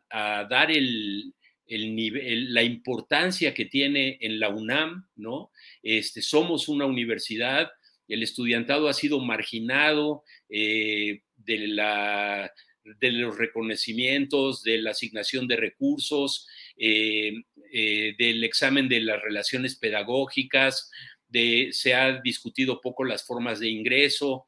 dar 0.49 0.71
el, 0.71 1.33
nivel, 1.69 2.53
la 2.53 2.63
importancia 2.63 3.53
que 3.53 3.65
tiene 3.65 4.17
en 4.21 4.39
la 4.39 4.49
UNAM, 4.49 5.07
¿no? 5.15 5.51
Este, 5.83 6.21
somos 6.21 6.67
una 6.67 6.85
universidad, 6.85 7.69
el 8.07 8.23
estudiantado 8.23 8.87
ha 8.87 8.93
sido 8.93 9.19
marginado 9.19 10.23
eh, 10.49 11.21
de, 11.47 11.67
la, 11.67 12.53
de 12.83 13.11
los 13.11 13.35
reconocimientos, 13.37 14.61
de 14.61 14.77
la 14.77 14.91
asignación 14.91 15.47
de 15.47 15.55
recursos, 15.55 16.47
eh, 16.77 17.33
eh, 17.73 18.13
del 18.19 18.43
examen 18.43 18.87
de 18.87 19.01
las 19.01 19.19
relaciones 19.21 19.75
pedagógicas, 19.75 20.91
de, 21.27 21.69
se 21.71 21.95
ha 21.95 22.21
discutido 22.21 22.79
poco 22.79 23.03
las 23.03 23.25
formas 23.25 23.59
de 23.59 23.69
ingreso. 23.69 24.45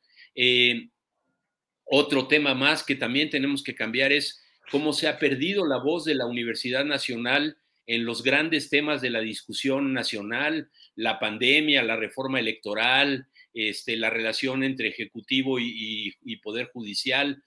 Otro 1.91 2.27
tema 2.27 2.53
más 2.53 2.83
que 2.83 2.95
también 2.95 3.31
tenemos 3.31 3.63
que 3.63 3.73
cambiar 3.73 4.11
es 4.11 4.43
cómo 4.69 4.93
se 4.93 5.07
ha 5.07 5.17
perdido 5.17 5.65
la 5.65 5.77
voz 5.77 6.05
de 6.05 6.13
la 6.13 6.27
Universidad 6.27 6.85
Nacional 6.85 7.57
en 7.87 8.05
los 8.05 8.21
grandes 8.21 8.69
temas 8.69 9.01
de 9.01 9.09
la 9.09 9.19
discusión 9.19 9.93
nacional, 9.93 10.69
la 10.95 11.17
pandemia, 11.17 11.81
la 11.81 11.95
reforma 11.95 12.39
electoral, 12.39 13.27
este, 13.53 13.97
la 13.97 14.09
relación 14.09 14.63
entre 14.63 14.89
Ejecutivo 14.89 15.59
y, 15.59 16.13
Poder 16.43 16.69
Judicial, 16.71 17.43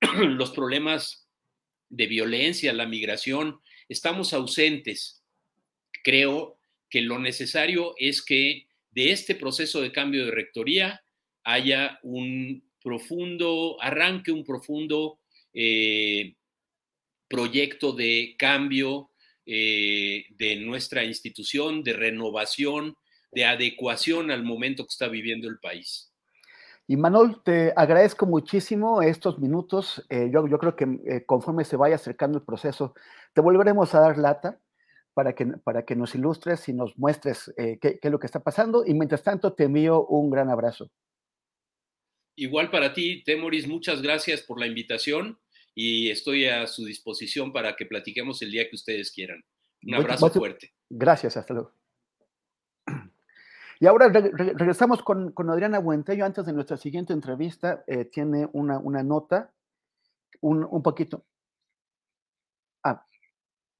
los 0.18 0.50
problemas 0.50 1.28
de 1.88 2.06
violencia, 2.06 2.72
la 2.72 2.86
migración, 2.86 3.60
estamos 3.88 4.32
ausentes. 4.32 5.22
Creo 6.02 6.58
que 6.90 7.02
lo 7.02 7.18
necesario 7.18 7.94
es 7.98 8.24
que 8.24 8.66
de 8.90 9.12
este 9.12 9.34
proceso 9.34 9.80
de 9.80 9.92
cambio 9.92 10.24
de 10.24 10.30
rectoría 10.30 11.02
haya 11.44 11.98
un 12.02 12.64
profundo, 12.82 13.76
arranque 13.80 14.32
un 14.32 14.44
profundo 14.44 15.20
eh, 15.52 16.34
proyecto 17.28 17.92
de 17.92 18.36
cambio 18.38 19.10
eh, 19.44 20.26
de 20.30 20.56
nuestra 20.56 21.04
institución, 21.04 21.82
de 21.82 21.92
renovación, 21.92 22.96
de 23.36 23.44
adecuación 23.44 24.30
al 24.30 24.42
momento 24.42 24.84
que 24.84 24.92
está 24.92 25.08
viviendo 25.08 25.46
el 25.46 25.58
país. 25.58 26.10
Y 26.88 26.96
Manuel, 26.96 27.36
te 27.44 27.74
agradezco 27.76 28.24
muchísimo 28.24 29.02
estos 29.02 29.38
minutos. 29.38 30.02
Eh, 30.08 30.30
yo, 30.32 30.48
yo, 30.48 30.58
creo 30.58 30.74
que 30.74 31.24
conforme 31.26 31.64
se 31.64 31.76
vaya 31.76 31.96
acercando 31.96 32.38
el 32.38 32.44
proceso, 32.44 32.94
te 33.34 33.42
volveremos 33.42 33.94
a 33.94 34.00
dar 34.00 34.16
lata 34.16 34.58
para 35.12 35.34
que, 35.34 35.44
para 35.46 35.84
que 35.84 35.96
nos 35.96 36.14
ilustres 36.14 36.66
y 36.70 36.72
nos 36.72 36.96
muestres 36.96 37.52
qué, 37.56 37.78
qué, 37.78 37.98
es 38.00 38.10
lo 38.10 38.18
que 38.18 38.26
está 38.26 38.40
pasando. 38.40 38.86
Y 38.86 38.94
mientras 38.94 39.22
tanto, 39.22 39.52
te 39.52 39.64
envío 39.64 40.06
un 40.06 40.30
gran 40.30 40.48
abrazo. 40.48 40.90
Igual 42.36 42.70
para 42.70 42.94
ti, 42.94 43.22
Temoris, 43.22 43.68
muchas 43.68 44.00
gracias 44.00 44.40
por 44.40 44.58
la 44.58 44.66
invitación 44.66 45.38
y 45.74 46.08
estoy 46.10 46.46
a 46.46 46.66
su 46.66 46.86
disposición 46.86 47.52
para 47.52 47.76
que 47.76 47.84
platiquemos 47.84 48.40
el 48.40 48.50
día 48.50 48.66
que 48.68 48.76
ustedes 48.76 49.12
quieran. 49.12 49.44
Un 49.82 49.94
abrazo 49.94 50.30
fuerte. 50.30 50.72
Gracias, 50.88 51.36
hasta 51.36 51.52
luego. 51.52 51.85
Y 53.78 53.86
ahora 53.86 54.08
regresamos 54.08 55.02
con, 55.02 55.32
con, 55.32 55.50
Adriana 55.50 55.78
Buentello. 55.78 56.24
Antes 56.24 56.46
de 56.46 56.52
nuestra 56.52 56.76
siguiente 56.76 57.12
entrevista, 57.12 57.84
eh, 57.86 58.06
tiene 58.06 58.48
una, 58.52 58.78
una 58.78 59.02
nota, 59.02 59.52
un, 60.40 60.66
un, 60.68 60.82
poquito. 60.82 61.24
Ah, 62.82 63.04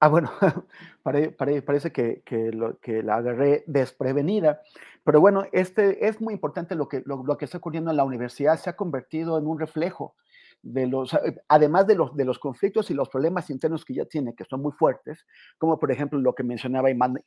ah 0.00 0.08
bueno, 0.08 0.30
parece 1.02 1.92
que, 1.92 2.22
que, 2.24 2.52
lo, 2.52 2.78
la 2.84 3.16
agarré 3.16 3.64
desprevenida. 3.66 4.60
Pero 5.02 5.20
bueno, 5.20 5.46
este 5.52 6.08
es 6.08 6.20
muy 6.20 6.34
importante 6.34 6.74
lo 6.74 6.88
que, 6.88 7.02
lo, 7.06 7.36
que 7.38 7.44
está 7.44 7.58
ocurriendo 7.58 7.90
en 7.90 7.96
la 7.96 8.04
universidad, 8.04 8.58
se 8.58 8.68
ha 8.68 8.76
convertido 8.76 9.38
en 9.38 9.46
un 9.46 9.58
reflejo 9.58 10.16
de 10.62 10.86
los, 10.86 11.16
además 11.48 11.86
de 11.86 11.94
los, 11.94 12.16
de 12.16 12.24
los 12.24 12.38
conflictos 12.38 12.90
y 12.90 12.94
los 12.94 13.08
problemas 13.08 13.50
internos 13.50 13.84
que 13.84 13.94
ya 13.94 14.04
tiene, 14.04 14.34
que 14.34 14.44
son 14.44 14.62
muy 14.62 14.72
fuertes, 14.72 15.24
como 15.58 15.78
por 15.78 15.92
ejemplo 15.92 16.18
lo 16.18 16.34
que 16.34 16.42
mencionaba 16.42 16.90
Iman, 16.90 17.22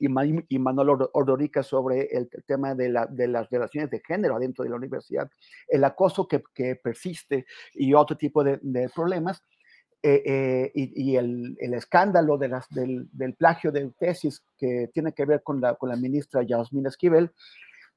Imanol 0.49 1.09
Ordorica 1.13 1.63
sobre 1.63 2.07
el, 2.11 2.29
tema 2.45 2.75
de, 2.75 2.89
la, 2.89 3.05
de, 3.05 3.27
las 3.27 3.49
relaciones 3.49 3.89
de 3.89 4.01
género 4.05 4.35
adentro 4.35 4.63
de 4.63 4.71
la 4.71 4.75
universidad, 4.75 5.29
el 5.67 5.83
acoso 5.83 6.27
que, 6.27 6.43
que 6.53 6.75
persiste 6.75 7.45
y 7.73 7.93
otro 7.93 8.17
tipo 8.17 8.43
de, 8.43 8.59
de 8.61 8.89
problemas. 8.89 9.43
Eh, 10.01 10.23
eh, 10.25 10.71
y, 10.75 11.17
el, 11.17 11.57
el, 11.59 11.73
escándalo 11.73 12.37
de 12.37 12.47
las, 12.47 12.69
del, 12.69 13.09
del, 13.11 13.33
plagio 13.33 13.69
de 13.69 13.91
tesis 13.99 14.41
que 14.57 14.89
tiene 14.93 15.11
que 15.11 15.25
ver 15.25 15.43
con 15.43 15.59
la, 15.59 15.75
con 15.75 15.89
la 15.89 15.97
ministra 15.97 16.41
Yasmina 16.41 16.87
Esquivel, 16.87 17.33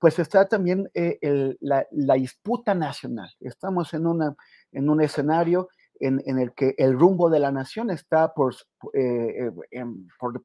pues 0.02 0.18
está 0.18 0.48
también 0.48 0.90
eh, 0.94 1.16
la, 1.60 1.86
disputa 2.16 2.74
nacional. 2.74 3.30
Estamos 3.38 3.94
en, 3.94 4.08
una, 4.08 4.34
en 4.72 4.90
un 4.90 5.00
escenario 5.00 5.68
en, 6.00 6.40
el 6.40 6.52
que 6.54 6.74
el 6.76 6.98
rumbo 6.98 7.30
de 7.30 7.38
la 7.38 7.52
nación 7.52 7.88
está 7.88 8.34
por, 8.34 8.52
eh, 8.94 9.52
eh, 9.70 9.84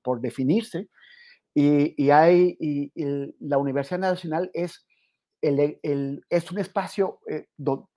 por, 0.04 0.22
definirse 0.22 0.90
y, 1.56 2.12
hay, 2.12 2.56
y, 2.60 2.92
la 3.40 3.58
Universidad 3.58 3.98
Nacional 3.98 4.52
es, 4.54 4.86
el, 5.42 6.24
es 6.30 6.52
un 6.52 6.60
espacio 6.60 7.20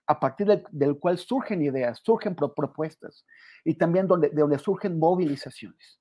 a 0.06 0.18
partir 0.18 0.64
del, 0.70 0.98
cual 0.98 1.18
surgen 1.18 1.60
ideas, 1.60 2.00
surgen 2.02 2.36
propuestas 2.36 3.26
y 3.66 3.74
también 3.74 4.06
donde, 4.06 4.30
de 4.30 4.40
donde 4.40 4.58
surgen 4.58 4.98
movilizaciones. 4.98 6.00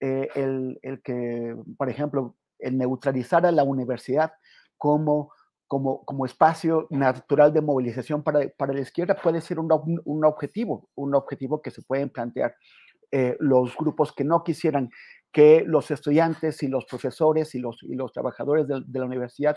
el, 0.00 0.78
el, 0.80 1.02
que, 1.02 1.54
por 1.76 1.90
ejemplo, 1.90 2.38
el 2.58 2.78
neutralizar 2.78 3.44
a 3.44 3.52
la 3.52 3.64
universidad 3.64 4.32
como, 4.78 5.32
como, 5.66 6.04
como 6.04 6.26
espacio 6.26 6.86
natural 6.90 7.52
de 7.52 7.60
movilización 7.60 8.22
para, 8.22 8.48
para 8.56 8.72
la 8.72 8.80
izquierda 8.80 9.16
puede 9.16 9.40
ser 9.40 9.58
un, 9.58 9.68
un, 10.04 10.24
objetivo, 10.24 10.88
un 10.94 11.14
objetivo 11.14 11.62
que 11.62 11.70
se 11.70 11.82
pueden 11.82 12.10
plantear. 12.10 12.54
eh, 13.12 13.36
los 13.38 13.76
grupos 13.76 14.12
que 14.12 14.24
no 14.24 14.42
quisieran 14.42 14.90
que 15.34 15.64
los 15.66 15.90
estudiantes 15.90 16.62
y 16.62 16.68
los 16.68 16.84
profesores 16.84 17.54
y 17.54 17.58
los, 17.58 17.82
y 17.82 17.94
los 17.96 18.12
trabajadores 18.12 18.66
de, 18.68 18.82
la 18.98 19.04
universidad 19.04 19.56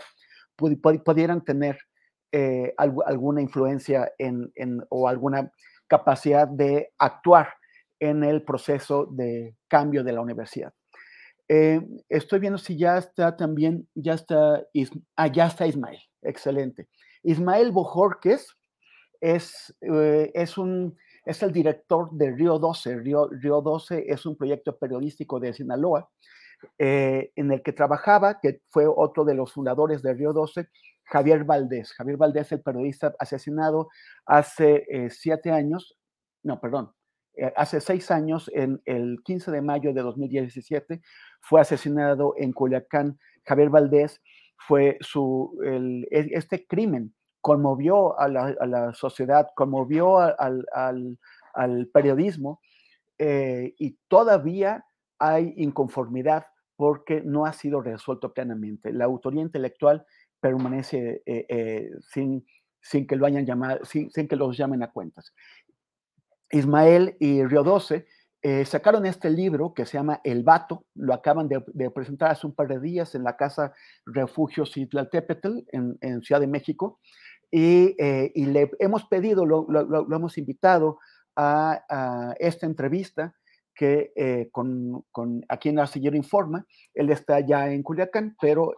pudieran 0.56 1.44
tener 1.44 1.78
eh, 2.32 2.74
alguna 2.76 3.40
influencia 3.40 4.12
en, 4.18 4.50
o 4.90 5.08
alguna 5.08 5.50
capacidad 5.86 6.48
de 6.48 6.92
actuar 6.98 7.48
en 8.00 8.24
el 8.24 8.44
proceso 8.44 9.06
de 9.06 9.56
cambio 9.68 10.02
de 10.02 10.12
la 10.12 10.20
universidad. 10.20 10.72
Eh, 11.48 11.80
estoy 12.10 12.40
viendo 12.40 12.58
si 12.58 12.76
ya 12.76 12.98
está 12.98 13.34
también, 13.36 13.88
ya 13.94 14.14
está, 14.14 14.62
ah, 15.16 15.26
ya 15.28 15.46
está 15.46 15.66
Ismael, 15.66 15.98
excelente. 16.20 16.88
Ismael 17.22 17.72
Bojorques 17.72 18.54
es, 19.20 19.74
eh, 19.80 20.30
es, 20.34 21.42
el 21.42 21.52
director 21.52 22.10
de 22.12 22.32
Río 22.32 22.58
12. 22.58 22.96
Río, 22.98 23.28
Río 23.30 23.62
12 23.62 24.04
es 24.08 24.26
un 24.26 24.36
proyecto 24.36 24.76
periodístico 24.76 25.40
de 25.40 25.54
Sinaloa 25.54 26.10
eh, 26.78 27.32
en 27.34 27.50
el 27.50 27.62
que 27.62 27.72
trabajaba, 27.72 28.40
que 28.40 28.60
fue 28.68 28.86
otro 28.86 29.24
de 29.24 29.34
los 29.34 29.52
fundadores 29.52 30.02
de 30.02 30.12
Río 30.12 30.34
12, 30.34 30.68
Javier 31.04 31.44
Valdés. 31.44 31.94
Javier 31.94 32.18
Valdés, 32.18 32.52
el 32.52 32.60
periodista 32.60 33.14
asesinado 33.18 33.88
hace 34.26 34.86
siete 35.08 35.50
años, 35.50 35.96
no, 36.42 36.60
perdón, 36.60 36.92
hace 37.56 37.80
seis 37.80 38.10
años, 38.10 38.50
en 38.52 38.82
el 38.84 39.18
15 39.24 39.50
de 39.50 39.62
mayo 39.62 39.94
de 39.94 40.02
2017, 40.02 41.00
fue 41.40 41.60
asesinado 41.60 42.34
en 42.36 42.52
Culiacán. 42.52 43.18
Javier 43.44 43.70
Valdés 43.70 44.20
fue 44.56 44.98
su, 45.00 45.58
e, 45.64 46.28
este 46.32 46.66
crimen 46.66 47.14
conmovió 47.40 48.18
a 48.18 48.28
la, 48.28 48.92
sociedad, 48.94 49.48
conmovió 49.54 50.18
al, 50.18 51.18
periodismo 51.92 52.60
eh, 53.18 53.74
y 53.78 53.96
todavía 54.08 54.84
hay 55.18 55.54
inconformidad 55.56 56.46
porque 56.76 57.22
no 57.22 57.46
ha 57.46 57.52
sido 57.52 57.80
resuelto 57.80 58.32
plenamente. 58.32 58.92
La 58.92 59.06
autoría 59.06 59.42
intelectual 59.42 60.06
permanece 60.40 61.22
eh, 61.26 61.46
eh, 61.48 61.90
sin, 62.12 62.46
sin, 62.80 63.06
que 63.06 63.16
lo 63.16 63.26
hayan 63.26 63.44
llamado, 63.44 63.84
sin, 63.84 64.10
sin, 64.10 64.28
que 64.28 64.36
los 64.36 64.56
llamen 64.56 64.82
a 64.82 64.92
cuentas. 64.92 65.34
Ismael 66.50 67.16
y 67.18 67.44
Río 67.44 67.62
12 67.62 68.06
eh, 68.40 68.64
sacaron 68.64 69.04
este 69.04 69.30
libro 69.30 69.74
que 69.74 69.84
se 69.84 69.98
llama 69.98 70.20
El 70.22 70.44
Vato, 70.44 70.84
lo 70.94 71.12
acaban 71.12 71.48
de, 71.48 71.90
presentar 71.90 72.30
hace 72.30 72.46
un 72.46 72.54
par 72.54 72.68
de 72.68 72.78
días 72.78 73.16
en 73.16 73.24
la 73.24 73.36
Casa 73.36 73.72
Refugio 74.06 74.64
Citlaltépetl 74.64 75.64
en, 75.72 75.98
en 76.00 76.22
Ciudad 76.22 76.40
de 76.40 76.46
México 76.46 77.00
y, 77.50 77.96
eh, 77.98 78.30
le 78.34 78.70
hemos 78.78 79.06
pedido, 79.06 79.44
lo, 79.44 79.66
hemos 80.14 80.38
invitado 80.38 80.98
a, 81.34 82.34
esta 82.38 82.66
entrevista 82.66 83.34
que 83.74 84.12
eh, 84.16 84.48
con, 84.52 85.04
con, 85.12 85.44
aquí 85.48 85.68
en 85.68 85.78
Arcillero 85.78 86.16
Informa, 86.16 86.64
él 86.94 87.10
está 87.10 87.40
ya 87.40 87.70
en 87.70 87.82
Culiacán, 87.82 88.36
pero 88.40 88.74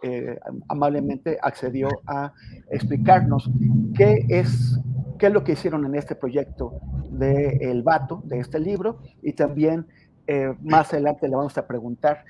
amablemente 0.69 1.37
accedió 1.41 1.89
a 2.07 2.33
explicarnos 2.69 3.49
qué 3.95 4.25
es 4.29 4.79
qué 5.21 5.27
es 5.27 5.33
lo 5.33 5.43
que 5.43 5.51
hicieron 5.51 5.85
en 5.85 5.93
este 5.93 6.15
proyecto 6.15 6.81
de 7.11 7.59
El 7.69 7.83
Vato, 7.83 8.23
de 8.25 8.39
este 8.39 8.59
libro, 8.59 9.03
y 9.21 9.33
también 9.33 9.85
eh, 10.25 10.55
más 10.63 10.91
adelante 10.93 11.27
le 11.27 11.35
vamos 11.35 11.55
a 11.59 11.67
preguntar 11.67 12.25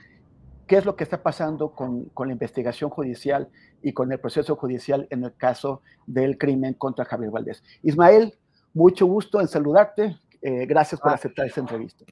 qué 0.68 0.76
es 0.76 0.84
lo 0.84 0.98
que 0.98 1.06
está 1.06 1.24
pasando 1.24 1.72
con, 1.72 2.10
con, 2.10 2.28
la 2.28 2.34
investigación 2.34 2.90
judicial 2.90 3.48
y 3.82 3.94
con 3.94 4.12
el 4.12 4.20
proceso 4.20 4.58
judicial 4.58 5.08
en 5.10 5.24
el 5.24 5.34
caso 5.38 5.82
del 6.06 6.38
crimen 6.38 6.74
contra 6.74 7.06
Javier 7.06 7.32
Valdés. 7.32 7.64
Ismael, 7.82 8.38
mucho 8.74 9.06
gusto 9.06 9.40
en 9.40 9.48
saludarte. 9.48 10.20
Eh, 10.42 10.66
gracias 10.66 11.00
por 11.00 11.12
ah. 11.12 11.16
aceptar 11.16 11.48
esta 11.48 11.62
entrevista. 11.62 12.04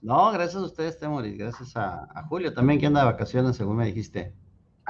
No, 0.00 0.30
gracias 0.30 0.62
a 0.62 0.66
ustedes, 0.66 1.00
Temoris. 1.00 1.36
Gracias 1.36 1.76
a, 1.76 2.04
a 2.14 2.28
Julio 2.28 2.54
también, 2.54 2.78
que 2.78 2.86
anda 2.86 3.00
de 3.00 3.06
vacaciones, 3.06 3.56
según 3.56 3.78
me 3.78 3.86
dijiste 3.86 4.32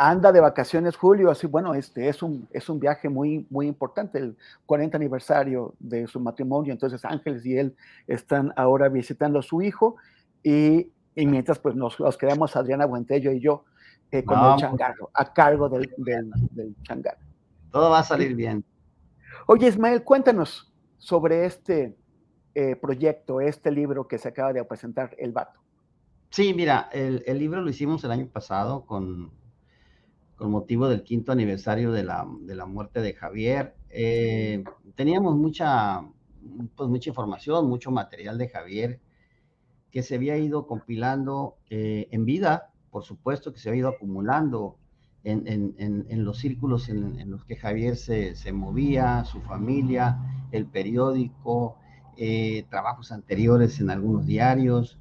anda 0.00 0.32
de 0.32 0.40
vacaciones 0.40 0.96
Julio, 0.96 1.30
así 1.30 1.46
bueno, 1.46 1.74
este 1.74 2.08
es 2.08 2.22
un, 2.22 2.48
es 2.52 2.70
un 2.70 2.80
viaje 2.80 3.10
muy, 3.10 3.46
muy 3.50 3.66
importante, 3.66 4.18
el 4.18 4.36
40 4.64 4.96
aniversario 4.96 5.74
de 5.78 6.06
su 6.06 6.18
matrimonio, 6.18 6.72
entonces 6.72 7.04
Ángeles 7.04 7.44
y 7.44 7.58
él 7.58 7.76
están 8.06 8.50
ahora 8.56 8.88
visitando 8.88 9.40
a 9.40 9.42
su 9.42 9.60
hijo 9.60 9.96
y, 10.42 10.90
y 11.14 11.26
mientras 11.26 11.58
pues 11.58 11.74
nos, 11.74 11.98
quedamos 12.16 12.56
Adriana 12.56 12.86
Buentello 12.86 13.30
y 13.30 13.40
yo 13.40 13.64
eh, 14.10 14.24
con 14.24 14.38
el 14.38 14.44
pues, 14.52 14.62
changarro, 14.62 15.10
a 15.12 15.34
cargo 15.34 15.68
del, 15.68 15.92
del, 15.98 16.30
del 16.52 16.74
changarro. 16.82 17.20
Todo 17.70 17.90
va 17.90 17.98
a 17.98 18.04
salir 18.04 18.34
bien. 18.34 18.64
Oye 19.48 19.68
Ismael, 19.68 20.02
cuéntanos 20.02 20.72
sobre 20.96 21.44
este 21.44 21.94
eh, 22.54 22.74
proyecto, 22.74 23.42
este 23.42 23.70
libro 23.70 24.08
que 24.08 24.16
se 24.16 24.28
acaba 24.28 24.54
de 24.54 24.64
presentar, 24.64 25.14
El 25.18 25.32
Vato. 25.32 25.60
Sí, 26.30 26.54
mira, 26.54 26.88
el, 26.90 27.22
el 27.26 27.38
libro 27.38 27.60
lo 27.60 27.68
hicimos 27.68 28.02
el 28.04 28.12
año 28.12 28.28
pasado 28.28 28.86
con, 28.86 29.30
con 30.40 30.50
motivo 30.50 30.88
del 30.88 31.02
quinto 31.02 31.32
aniversario 31.32 31.92
de 31.92 32.02
la, 32.02 32.26
de 32.40 32.54
la 32.54 32.64
muerte 32.64 33.02
de 33.02 33.12
Javier. 33.12 33.74
Eh, 33.90 34.64
teníamos 34.94 35.36
mucha, 35.36 36.00
pues 36.74 36.88
mucha 36.88 37.10
información, 37.10 37.68
mucho 37.68 37.90
material 37.90 38.38
de 38.38 38.48
Javier 38.48 39.00
que 39.90 40.02
se 40.02 40.14
había 40.14 40.38
ido 40.38 40.66
compilando 40.66 41.56
eh, 41.68 42.08
en 42.10 42.24
vida, 42.24 42.70
por 42.90 43.04
supuesto 43.04 43.52
que 43.52 43.58
se 43.58 43.68
había 43.68 43.80
ido 43.80 43.88
acumulando 43.90 44.78
en, 45.24 45.46
en, 45.46 45.74
en, 46.08 46.24
los 46.24 46.38
círculos 46.38 46.88
en, 46.88 47.30
los 47.30 47.44
que 47.44 47.56
Javier 47.56 47.96
se, 47.96 48.34
se, 48.34 48.52
movía, 48.52 49.24
su 49.26 49.42
familia, 49.42 50.18
el 50.52 50.64
periódico, 50.64 51.76
eh, 52.16 52.64
trabajos 52.70 53.12
anteriores 53.12 53.78
en 53.80 53.90
algunos 53.90 54.24
diarios, 54.24 54.98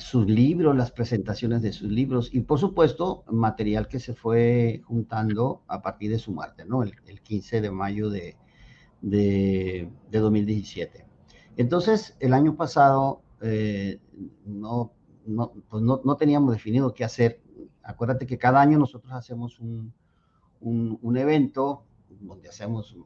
sus 0.00 0.26
libros, 0.26 0.76
las 0.76 0.90
presentaciones 0.90 1.62
de 1.62 1.72
sus 1.72 1.90
libros 1.90 2.30
y 2.32 2.40
por 2.40 2.58
supuesto 2.58 3.24
material 3.30 3.86
que 3.88 4.00
se 4.00 4.14
fue 4.14 4.82
juntando 4.84 5.62
a 5.68 5.80
partir 5.80 6.10
de 6.10 6.18
su 6.18 6.32
muerte, 6.32 6.64
¿no? 6.64 6.82
El, 6.82 6.92
15 7.22 7.60
de 7.60 7.70
mayo 7.70 8.10
de, 8.10 8.36
de, 9.00 9.90
2017. 10.10 11.06
Entonces, 11.56 12.16
el 12.20 12.34
año 12.34 12.56
pasado 12.56 13.22
eh, 13.40 14.00
no, 14.44 14.92
no, 15.24 15.52
pues 15.68 15.82
no, 15.82 16.00
no, 16.04 16.16
teníamos 16.16 16.52
definido 16.52 16.94
qué 16.94 17.04
hacer. 17.04 17.40
Acuérdate 17.82 18.26
que 18.26 18.38
cada 18.38 18.60
año 18.60 18.78
nosotros 18.78 19.12
hacemos 19.12 19.58
un, 19.60 19.92
un, 20.60 20.98
un 21.00 21.16
evento 21.16 21.84
donde 22.20 22.48
hacemos 22.48 22.96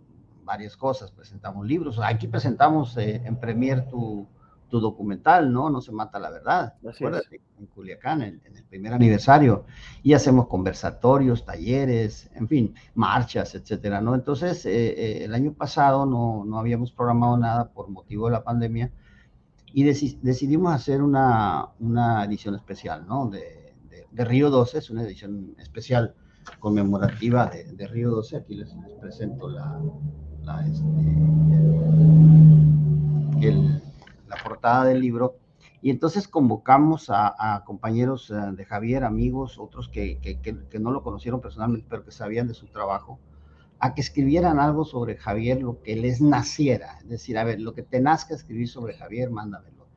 varias 0.45 0.77
cosas, 0.77 1.13
presentamos 1.13 1.67
libros. 1.67 1.99
Aquí 2.03 2.27
presentamos 2.27 2.97
eh, 2.97 3.23
en 3.25 3.37
Premier 3.39 3.89
tu 3.89 4.27
tu 4.71 4.81
documental, 4.81 5.53
¿no? 5.53 5.69
No 5.69 5.81
se 5.81 5.93
mata 5.93 6.19
la 6.19 6.31
verdad. 6.31 6.75
Acuérdate, 6.89 7.43
en 7.59 7.67
Culiacán, 7.67 8.23
en, 8.23 8.41
el 8.45 8.65
primer 8.65 8.95
aniversario, 8.95 9.67
y 10.03 10.15
hacemos 10.15 10.47
conversatorios, 10.47 11.45
talleres, 11.45 12.31
en 12.35 12.49
fin, 12.49 12.75
marchas, 12.95 13.55
etcétera, 13.55 14.01
¿no? 14.01 14.15
Entonces, 14.15 14.65
eh, 14.65 14.71
eh, 14.71 15.25
el 15.25 15.35
año 15.35 15.53
pasado 15.53 16.07
no, 16.07 16.45
no, 16.47 16.59
habíamos 16.59 16.93
programado 16.93 17.37
nada 17.37 17.69
por 17.69 17.91
motivo 17.91 18.27
de 18.27 18.33
la 18.33 18.45
pandemia 18.45 18.91
y 19.73 19.85
decidimos 19.85 20.75
hacer 20.75 21.03
una, 21.03 21.69
una, 21.79 22.25
edición 22.25 22.55
especial, 22.55 23.07
¿no? 23.07 23.29
De, 23.29 23.75
de, 24.11 24.25
Río 24.25 24.51
12, 24.51 24.79
es 24.79 24.91
una 24.91 25.03
edición 25.03 25.55
especial 25.59 26.15
conmemorativa 26.59 27.47
de, 27.47 27.87
Río 27.87 28.11
12. 28.11 28.39
Aquí 28.39 28.55
les, 28.55 28.75
presento 29.01 29.49
la, 29.49 29.81
la 30.43 30.67
este, 30.67 30.85
el 33.47 33.81
la 34.31 34.37
portada 34.43 34.85
del 34.85 35.01
libro. 35.01 35.37
Y 35.83 35.91
entonces 35.91 36.29
convocamos 36.29 37.11
a, 37.11 37.63
compañeros 37.67 38.31
eh, 38.31 38.35
de 38.53 38.65
Javier, 38.65 39.05
amigos, 39.05 39.59
otros 39.59 39.89
que, 39.89 40.19
que, 40.21 40.79
no 40.79 40.91
lo 40.91 41.03
conocieron 41.03 41.41
personalmente, 41.41 41.87
pero 41.89 42.05
que 42.05 42.13
sabían 42.13 42.49
de 42.49 42.55
su 42.55 42.67
trabajo, 42.67 43.19
a 43.79 43.95
que 43.95 44.03
escribieran 44.03 44.61
algo 44.61 44.85
sobre 44.85 45.17
Javier, 45.17 45.63
lo 45.63 45.83
que 45.83 45.97
les 45.97 46.21
naciera. 46.21 46.99
Es 47.01 47.09
decir, 47.09 47.39
a 47.39 47.45
ver, 47.45 47.61
lo 47.61 47.75
que 47.75 47.83
te 47.83 48.01
nazca 48.01 48.35
escribir 48.35 48.69
sobre 48.69 48.95
Javier, 48.95 49.31
mándamelo. 49.31 49.89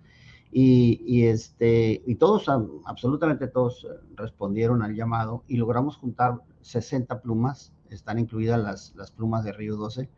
Y, 0.52 1.02
y, 1.06 1.28
este, 1.28 2.02
y 2.06 2.16
todos, 2.16 2.48
absolutamente 2.86 3.48
todos, 3.48 3.86
eh, 3.86 3.88
respondieron 4.16 4.84
al 4.84 4.96
llamado 4.96 5.44
y 5.48 5.58
logramos 5.58 5.98
juntar 5.98 6.42
60 6.62 7.22
plumas, 7.22 7.74
están 7.90 8.20
incluidas 8.20 8.60
las, 8.60 8.96
las 8.96 9.12
plumas 9.12 9.44
de 9.44 9.52
Río 9.52 9.76
12 9.76 10.10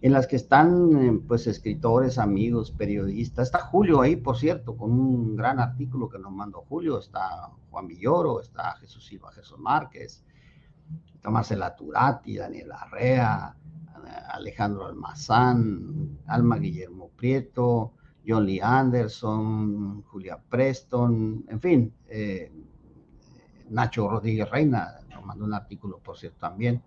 en 0.00 0.12
las 0.12 0.26
que 0.26 0.36
están 0.36 0.96
eh, 0.96 1.20
pues 1.26 1.46
escritores, 1.46 2.18
amigos, 2.18 2.70
periodistas. 2.70 3.48
Está 3.48 3.60
Julio 3.60 4.00
ahí, 4.00 4.16
por 4.16 4.36
cierto, 4.36 4.76
con 4.76 4.90
un 4.90 5.36
gran 5.36 5.58
artículo 5.60 6.08
que 6.08 6.18
nos 6.18 6.32
mandó 6.32 6.64
Julio. 6.68 6.98
Está 6.98 7.50
Juan 7.70 7.88
Villoro, 7.88 8.40
está 8.40 8.76
Jesús 8.76 9.06
Silva, 9.06 9.32
Jesús 9.32 9.58
Márquez, 9.58 10.24
está 11.14 11.30
Marcela 11.30 11.74
Turati, 11.74 12.36
Daniel 12.36 12.72
Arrea, 12.72 13.56
Alejandro 14.30 14.86
Almazán, 14.86 16.18
Alma 16.26 16.56
Guillermo 16.56 17.10
Prieto, 17.16 17.94
John 18.26 18.46
Lee 18.46 18.60
Anderson, 18.60 20.02
Julia 20.02 20.38
Preston, 20.48 21.44
en 21.48 21.60
fin, 21.60 21.94
eh, 22.08 22.52
Nacho 23.70 24.08
Rodríguez 24.08 24.50
Reina 24.50 25.00
nos 25.10 25.24
mandó 25.24 25.44
un 25.44 25.54
artículo, 25.54 25.98
por 25.98 26.16
cierto, 26.16 26.38
también. 26.38 26.82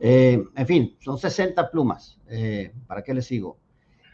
Eh, 0.00 0.42
en 0.54 0.66
fin, 0.66 0.96
son 1.00 1.18
60 1.18 1.70
plumas. 1.70 2.20
Eh, 2.28 2.74
¿Para 2.86 3.02
qué 3.02 3.14
les 3.14 3.26
sigo? 3.26 3.58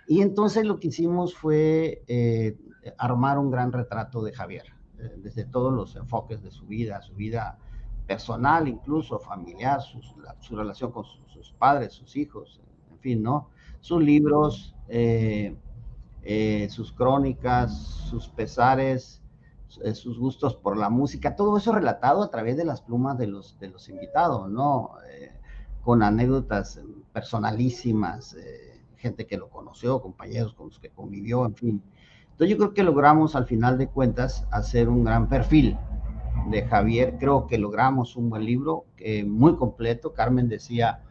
Y 0.06 0.20
entonces 0.22 0.64
lo 0.64 0.78
que 0.78 0.88
hicimos 0.88 1.34
fue 1.34 2.02
eh, 2.06 2.58
armar 2.98 3.38
un 3.38 3.50
gran 3.50 3.72
retrato 3.72 4.22
de 4.22 4.32
Javier, 4.32 4.64
desde 5.18 5.44
todos 5.44 5.72
los 5.72 5.96
enfoques 5.96 6.42
de 6.42 6.50
su 6.50 6.66
vida, 6.66 7.00
su 7.00 7.14
vida 7.14 7.58
personal, 8.06 8.66
incluso 8.68 9.18
familiar, 9.20 9.80
su 9.80 10.56
relación 10.56 10.90
con 10.90 11.04
sus, 11.04 11.52
padres, 11.52 11.92
sus 11.92 12.16
hijos, 12.16 12.60
en 12.90 12.98
fin, 12.98 13.22
¿no? 13.22 13.50
Sus 13.80 14.02
libros, 14.02 14.74
sus 16.68 16.92
crónicas, 16.92 17.72
sus 18.10 18.28
pesares, 18.28 19.22
sus 19.94 20.18
gustos 20.18 20.56
por 20.56 20.76
la 20.76 20.90
música, 20.90 21.36
todo 21.36 21.56
eso 21.56 21.72
relatado 21.72 22.22
a 22.24 22.30
través 22.30 22.56
de 22.56 22.64
las 22.64 22.82
plumas 22.82 23.16
de 23.16 23.28
los 23.28 23.88
invitados, 23.88 24.50
¿no? 24.50 24.96
Con 25.82 26.02
anécdotas 26.02 26.80
personalísimas, 27.12 28.36
gente 28.96 29.26
que 29.26 29.38
lo 29.38 29.48
conoció, 29.48 30.00
compañeros 30.02 30.54
con 30.54 30.68
los 30.68 30.78
que 30.78 30.90
convivió, 30.90 31.46
en 31.46 31.54
fin. 31.54 31.82
Entonces 32.32 32.56
yo 32.56 32.56
creo 32.56 32.74
que 32.74 32.82
logramos 32.82 33.36
al 33.36 33.46
final 33.46 33.78
de 33.78 33.88
cuentas 33.88 34.46
hacer 34.50 34.88
un 34.88 35.04
gran 35.04 35.28
perfil 35.28 35.76
de 36.48 36.66
Javier. 36.66 37.16
Creo 37.18 37.46
que 37.46 37.58
logramos 37.58 38.16
un 38.16 38.30
buen 38.30 38.44
libro 38.44 38.86
eh, 38.96 39.24
muy 39.24 39.56
completo. 39.56 40.14
Carmen 40.14 40.48
decía 40.48 41.02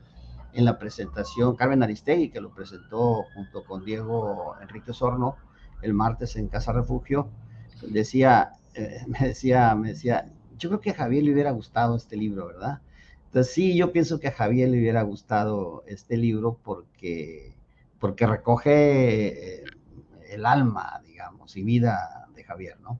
en 0.53 0.65
la 0.65 0.79
presentación, 0.79 1.55
Carmen 1.55 1.83
Aristegui, 1.83 2.29
que 2.29 2.41
lo 2.41 2.51
presentó 2.51 3.25
junto 3.35 3.63
con 3.63 3.85
Diego 3.85 4.55
Enrique 4.61 4.93
Sorno 4.93 5.35
el 5.81 5.93
martes 5.93 6.35
en 6.35 6.47
Casa 6.47 6.73
Refugio, 6.73 7.29
decía, 7.87 8.53
eh, 8.73 9.03
me 9.07 9.27
decía, 9.27 9.75
me 9.75 9.89
decía, 9.89 10.25
yo 10.57 10.69
creo 10.69 10.81
que 10.81 10.89
a 10.89 10.95
Javier 10.95 11.23
le 11.23 11.33
hubiera 11.33 11.51
gustado 11.51 11.95
este 11.95 12.17
libro, 12.17 12.47
¿verdad? 12.47 12.81
Entonces 13.29 13.53
sí, 13.53 13.77
yo 13.77 13.91
pienso 13.91 14.19
que 14.19 14.29
a 14.29 14.31
Javier 14.31 14.69
le 14.69 14.79
hubiera 14.79 15.03
gustado 15.03 15.83
este 15.85 16.17
libro 16.17 16.57
porque 16.63 17.53
porque 17.99 18.25
recoge 18.25 19.59
eh, 19.59 19.63
el 20.31 20.45
alma, 20.45 20.99
digamos, 21.05 21.55
y 21.55 21.63
vida 21.63 22.27
de 22.33 22.43
Javier, 22.43 22.79
¿no? 22.79 22.99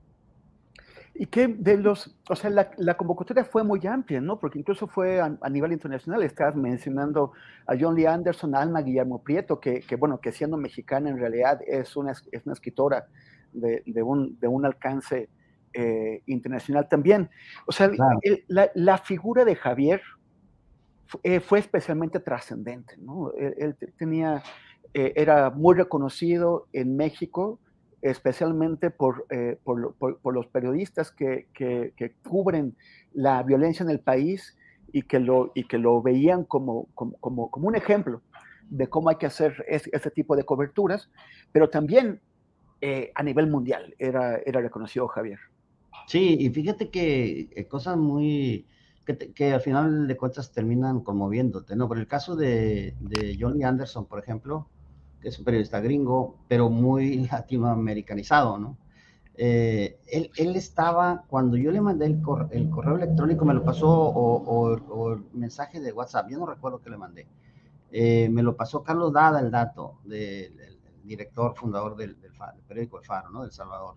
Y 1.14 1.26
que 1.26 1.48
de 1.48 1.76
los, 1.76 2.16
o 2.28 2.36
sea, 2.36 2.48
la, 2.48 2.96
convocatoria 2.96 3.44
fue 3.44 3.64
muy 3.64 3.84
amplia, 3.86 4.20
¿no? 4.20 4.38
Porque 4.38 4.58
incluso 4.58 4.86
fue 4.86 5.20
a, 5.20 5.48
nivel 5.50 5.72
internacional. 5.72 6.22
Estás 6.22 6.54
mencionando 6.54 7.32
a 7.66 7.74
John 7.78 7.94
Lee 7.94 8.06
Anderson, 8.06 8.54
a 8.54 8.60
Alma 8.60 8.80
Guillermo 8.80 9.22
Prieto, 9.22 9.60
que, 9.60 9.80
que, 9.80 9.96
bueno, 9.96 10.20
que 10.20 10.32
siendo 10.32 10.56
mexicana 10.56 11.10
en 11.10 11.18
realidad 11.18 11.60
es 11.66 11.96
una, 11.96 12.12
es 12.12 12.46
una 12.46 12.54
escritora 12.54 13.06
de, 13.52 13.82
de, 13.84 14.02
un, 14.02 14.38
de 14.38 14.48
un 14.48 14.64
alcance 14.64 15.28
eh, 15.74 16.22
internacional 16.24 16.88
también. 16.88 17.28
O 17.66 17.72
sea, 17.72 17.90
la, 18.48 18.70
la, 18.74 18.98
figura 18.98 19.44
de 19.44 19.56
Javier 19.56 20.00
fue, 21.10 21.40
fue 21.40 21.58
especialmente 21.58 22.20
trascendente, 22.20 22.96
¿no? 22.98 23.32
él 23.36 23.76
tenía 23.98 24.42
eh, 24.92 25.12
era 25.14 25.50
muy 25.50 25.76
reconocido 25.76 26.66
en 26.72 26.96
México, 26.96 27.60
especialmente 28.02 28.90
por, 28.90 29.26
eh, 29.30 29.56
por, 29.62 30.34
los 30.34 30.46
periodistas 30.48 31.12
que, 31.12 31.46
que, 31.54 32.14
cubren 32.28 32.76
la 33.12 33.42
violencia 33.44 33.84
en 33.84 33.90
el 33.90 34.00
país 34.00 34.56
y 34.92 35.02
que 35.02 35.20
lo, 35.20 35.52
y 35.54 35.64
que 35.64 35.78
lo 35.78 36.02
veían 36.02 36.44
como, 36.44 36.88
como, 36.94 37.50
como, 37.50 37.68
un 37.68 37.76
ejemplo 37.76 38.22
de 38.68 38.88
cómo 38.88 39.10
hay 39.10 39.16
que 39.16 39.26
hacer 39.26 39.64
ese, 39.68 40.10
tipo 40.10 40.34
de 40.34 40.44
coberturas, 40.44 41.08
pero 41.52 41.70
también 41.70 42.20
eh, 42.80 43.12
a 43.14 43.22
nivel 43.22 43.48
mundial 43.48 43.94
era, 43.98 44.38
era 44.44 44.60
reconocido 44.60 45.06
Javier. 45.06 45.38
Sí, 46.08 46.36
y 46.40 46.50
fíjate 46.50 46.90
que 46.90 47.66
cosas 47.70 47.96
muy, 47.96 48.66
que, 49.18 49.32
que, 49.32 49.52
al 49.52 49.60
final 49.60 50.06
de 50.06 50.16
cuentas 50.16 50.52
terminan 50.52 51.00
conmoviéndote, 51.00 51.76
¿no? 51.76 51.88
Por 51.88 51.98
el 51.98 52.06
caso 52.06 52.36
de, 52.36 52.96
de 53.00 53.36
Johnny 53.38 53.64
Anderson, 53.64 54.06
por 54.06 54.18
ejemplo, 54.18 54.68
que 55.20 55.28
es 55.28 55.38
un 55.38 55.44
periodista 55.44 55.80
gringo, 55.80 56.38
pero 56.48 56.70
muy 56.70 57.26
latinoamericanizado, 57.30 58.58
¿no? 58.58 58.78
Eh, 59.42 59.98
él, 60.06 60.30
él, 60.36 60.56
estaba, 60.56 61.24
cuando 61.26 61.56
yo 61.56 61.70
le 61.70 61.80
mandé 61.80 62.06
el, 62.06 62.20
el 62.50 62.68
correo 62.68 62.96
electrónico, 62.96 63.44
me 63.44 63.54
lo 63.54 63.64
pasó, 63.64 63.88
o, 63.88 65.14
el 65.14 65.24
mensaje 65.32 65.80
de 65.80 65.92
WhatsApp, 65.92 66.28
yo 66.28 66.38
no 66.38 66.46
recuerdo 66.46 66.82
que 66.82 66.90
le 66.90 66.98
mandé, 66.98 67.26
eh, 67.90 68.28
me 68.28 68.42
lo 68.42 68.54
pasó 68.54 68.82
Carlos 68.82 69.12
Dada, 69.12 69.40
el 69.40 69.50
dato, 69.50 69.98
del, 70.04 70.78
director, 71.04 71.54
fundador 71.56 71.96
del, 71.96 72.16
periódico 72.68 72.98
El 72.98 73.04
Faro, 73.04 73.30
¿no? 73.30 73.42
Del 73.42 73.52
Salvador. 73.52 73.94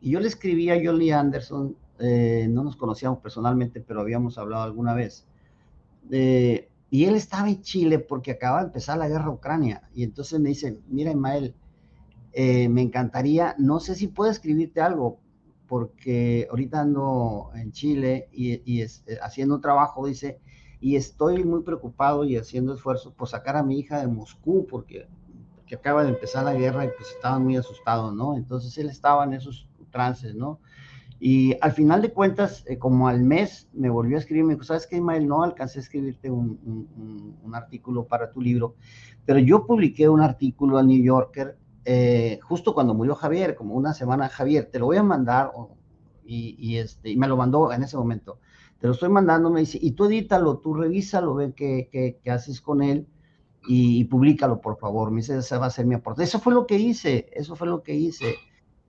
Y 0.00 0.12
yo 0.12 0.20
le 0.20 0.28
escribí 0.28 0.70
a 0.70 0.80
Johnny 0.82 1.10
Anderson, 1.10 1.76
eh, 1.98 2.46
no 2.50 2.64
nos 2.64 2.76
conocíamos 2.76 3.20
personalmente, 3.20 3.80
pero 3.80 4.00
habíamos 4.00 4.38
hablado 4.38 4.64
alguna 4.64 4.94
vez. 4.94 5.26
Eh, 6.10 6.68
y 6.90 7.06
él 7.06 7.14
estaba 7.14 7.48
en 7.48 7.62
Chile 7.62 7.98
porque 7.98 8.32
acaba 8.32 8.58
de 8.60 8.66
empezar 8.66 8.98
la 8.98 9.08
guerra 9.08 9.30
Ucrania. 9.30 9.82
Y 9.94 10.02
entonces 10.02 10.38
me 10.38 10.50
dice, 10.50 10.78
mira 10.88 11.10
Ismael, 11.10 11.54
eh, 12.34 12.68
me 12.68 12.82
encantaría, 12.82 13.54
no 13.58 13.80
sé 13.80 13.94
si 13.94 14.08
puedo 14.08 14.30
escribirte 14.30 14.80
algo, 14.80 15.18
porque 15.68 16.46
ahorita 16.50 16.80
ando 16.80 17.50
en 17.54 17.72
Chile 17.72 18.28
y, 18.32 18.80
es, 18.82 19.04
eh, 19.06 19.18
haciendo 19.22 19.60
trabajo, 19.60 20.06
dice, 20.06 20.38
y 20.80 20.96
estoy 20.96 21.44
muy 21.44 21.62
preocupado 21.62 22.24
y 22.24 22.36
haciendo 22.36 22.74
esfuerzos 22.74 23.14
por 23.14 23.28
sacar 23.28 23.56
a 23.56 23.62
mi 23.62 23.78
hija 23.78 24.00
de 24.00 24.06
Moscú, 24.06 24.66
porque, 24.66 25.06
porque 25.56 25.76
acaba 25.76 26.04
de 26.04 26.10
empezar 26.10 26.44
la 26.44 26.52
guerra 26.52 26.84
y 26.84 26.88
pues 26.88 27.10
estaban 27.10 27.42
muy 27.44 27.56
asustados, 27.56 28.14
¿no? 28.14 28.36
Entonces 28.36 28.76
él 28.76 28.90
estaba 28.90 29.24
en 29.24 29.32
esos 29.32 29.66
trances, 29.90 30.34
¿no? 30.34 30.58
Y 31.24 31.56
al 31.60 31.70
final 31.70 32.02
de 32.02 32.12
cuentas, 32.12 32.64
eh, 32.66 32.78
como 32.78 33.06
al 33.06 33.22
mes, 33.22 33.68
me 33.72 33.88
volvió 33.88 34.16
a 34.16 34.18
escribir, 34.18 34.42
me 34.42 34.54
dijo, 34.54 34.64
¿sabes 34.64 34.88
qué, 34.88 34.96
Ismael? 34.96 35.28
No 35.28 35.44
alcancé 35.44 35.78
a 35.78 35.82
escribirte 35.82 36.28
un, 36.28 37.38
un, 37.44 37.54
artículo 37.54 38.08
para 38.08 38.32
tu 38.32 38.40
libro, 38.40 38.74
pero 39.24 39.38
yo 39.38 39.64
publiqué 39.64 40.08
un 40.08 40.20
artículo 40.20 40.78
al 40.78 40.88
New 40.88 41.00
Yorker 41.00 41.56
eh, 41.84 42.40
justo 42.42 42.74
cuando 42.74 42.92
murió 42.92 43.14
Javier, 43.14 43.54
como 43.54 43.76
una 43.76 43.94
semana 43.94 44.28
Javier, 44.28 44.68
te 44.68 44.80
lo 44.80 44.86
voy 44.86 44.96
a 44.96 45.04
mandar, 45.04 45.52
y, 46.24 46.56
y, 46.58 46.78
este, 46.78 47.10
y 47.10 47.16
me 47.16 47.28
lo 47.28 47.36
mandó 47.36 47.72
en 47.72 47.84
ese 47.84 47.96
momento. 47.96 48.40
Te 48.80 48.88
lo 48.88 48.94
estoy 48.94 49.08
mandando, 49.10 49.48
me 49.48 49.60
dice, 49.60 49.78
y 49.80 49.92
tú 49.92 50.06
edítalo, 50.06 50.58
tú 50.58 50.74
revísalo, 50.74 51.36
ve 51.36 51.52
qué, 51.54 51.88
qué, 51.92 52.18
qué 52.20 52.30
haces 52.32 52.60
con 52.60 52.82
él 52.82 53.06
y, 53.68 54.00
y, 54.00 54.04
públicalo, 54.06 54.60
por 54.60 54.76
favor. 54.76 55.12
Me 55.12 55.18
dice, 55.18 55.38
esa 55.38 55.60
va 55.60 55.66
a 55.66 55.70
ser 55.70 55.86
mi 55.86 55.94
aporte. 55.94 56.24
Eso 56.24 56.40
fue 56.40 56.52
lo 56.52 56.66
que 56.66 56.80
hice, 56.80 57.30
eso 57.32 57.54
fue 57.54 57.68
lo 57.68 57.84
que 57.84 57.94
hice. 57.94 58.34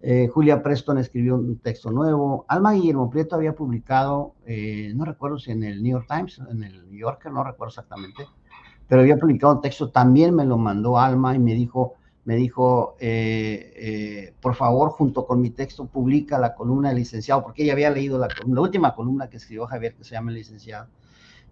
Eh, 0.05 0.27
Julia 0.27 0.61
Preston 0.61 0.97
escribió 0.97 1.35
un 1.35 1.59
texto 1.59 1.89
nuevo. 1.89 2.43
Alma 2.49 2.73
Guillermo 2.73 3.09
Prieto 3.09 3.37
había 3.37 3.55
publicado, 3.55 4.35
eh, 4.45 4.91
no 4.93 5.05
recuerdo 5.05 5.39
si 5.39 5.51
en 5.51 5.63
el 5.63 5.81
New 5.81 5.93
York 5.93 6.07
Times, 6.09 6.41
en 6.51 6.61
el 6.61 6.89
New 6.89 6.99
Yorker, 6.99 7.31
no 7.31 7.41
recuerdo 7.41 7.69
exactamente, 7.69 8.27
pero 8.85 9.01
había 9.01 9.15
publicado 9.15 9.55
un 9.55 9.61
texto, 9.61 9.91
también 9.91 10.35
me 10.35 10.43
lo 10.43 10.57
mandó 10.57 10.99
Alma 10.99 11.33
y 11.33 11.39
me 11.39 11.53
dijo, 11.53 11.93
me 12.25 12.35
dijo, 12.35 12.97
eh, 12.99 14.33
por 14.41 14.55
favor, 14.55 14.89
junto 14.89 15.25
con 15.25 15.39
mi 15.39 15.51
texto, 15.51 15.85
publica 15.85 16.37
la 16.37 16.53
columna 16.53 16.89
del 16.89 16.97
licenciado, 16.97 17.41
porque 17.41 17.63
ella 17.63 17.71
había 17.71 17.89
leído 17.89 18.19
la, 18.19 18.27
la 18.45 18.61
última 18.61 18.93
columna 18.93 19.29
que 19.29 19.37
escribió 19.37 19.67
Javier, 19.67 19.95
que 19.95 20.03
se 20.03 20.15
llama 20.15 20.31
El 20.31 20.37
licenciado, 20.37 20.89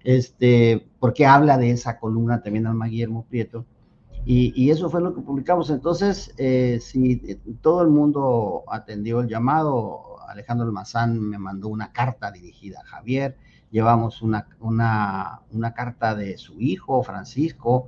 este, 0.03 0.85
porque 0.99 1.25
habla 1.25 1.57
de 1.57 1.71
esa 1.71 1.97
columna 1.97 2.41
también 2.41 2.67
Alma 2.67 2.87
Guillermo 2.87 3.25
Prieto. 3.29 3.65
Y, 4.23 4.69
eso 4.69 4.89
fue 4.89 5.01
lo 5.01 5.15
que 5.15 5.21
publicamos. 5.21 5.69
Entonces, 5.69 6.33
eh, 6.37 6.79
si 6.79 7.21
eh, 7.25 7.39
todo 7.61 7.81
el 7.81 7.89
mundo 7.89 8.63
atendió 8.67 9.21
el 9.21 9.27
llamado, 9.27 10.19
Alejandro 10.27 10.67
Almazán 10.67 11.19
me 11.19 11.39
mandó 11.39 11.69
una 11.69 11.91
carta 11.91 12.31
dirigida 12.31 12.81
a 12.81 12.85
Javier, 12.85 13.35
llevamos 13.71 14.21
una, 14.21 14.47
una, 14.59 15.41
una 15.51 15.73
carta 15.73 16.13
de 16.13 16.37
su 16.37 16.59
hijo, 16.61 17.01
Francisco, 17.03 17.87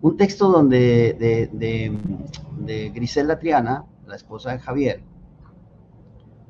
un 0.00 0.16
texto 0.16 0.50
donde 0.50 1.16
de, 1.18 1.50
de, 1.52 2.90
Griselda 2.90 3.38
Triana, 3.38 3.84
la 4.06 4.16
esposa 4.16 4.52
de 4.52 4.60
Javier, 4.60 5.02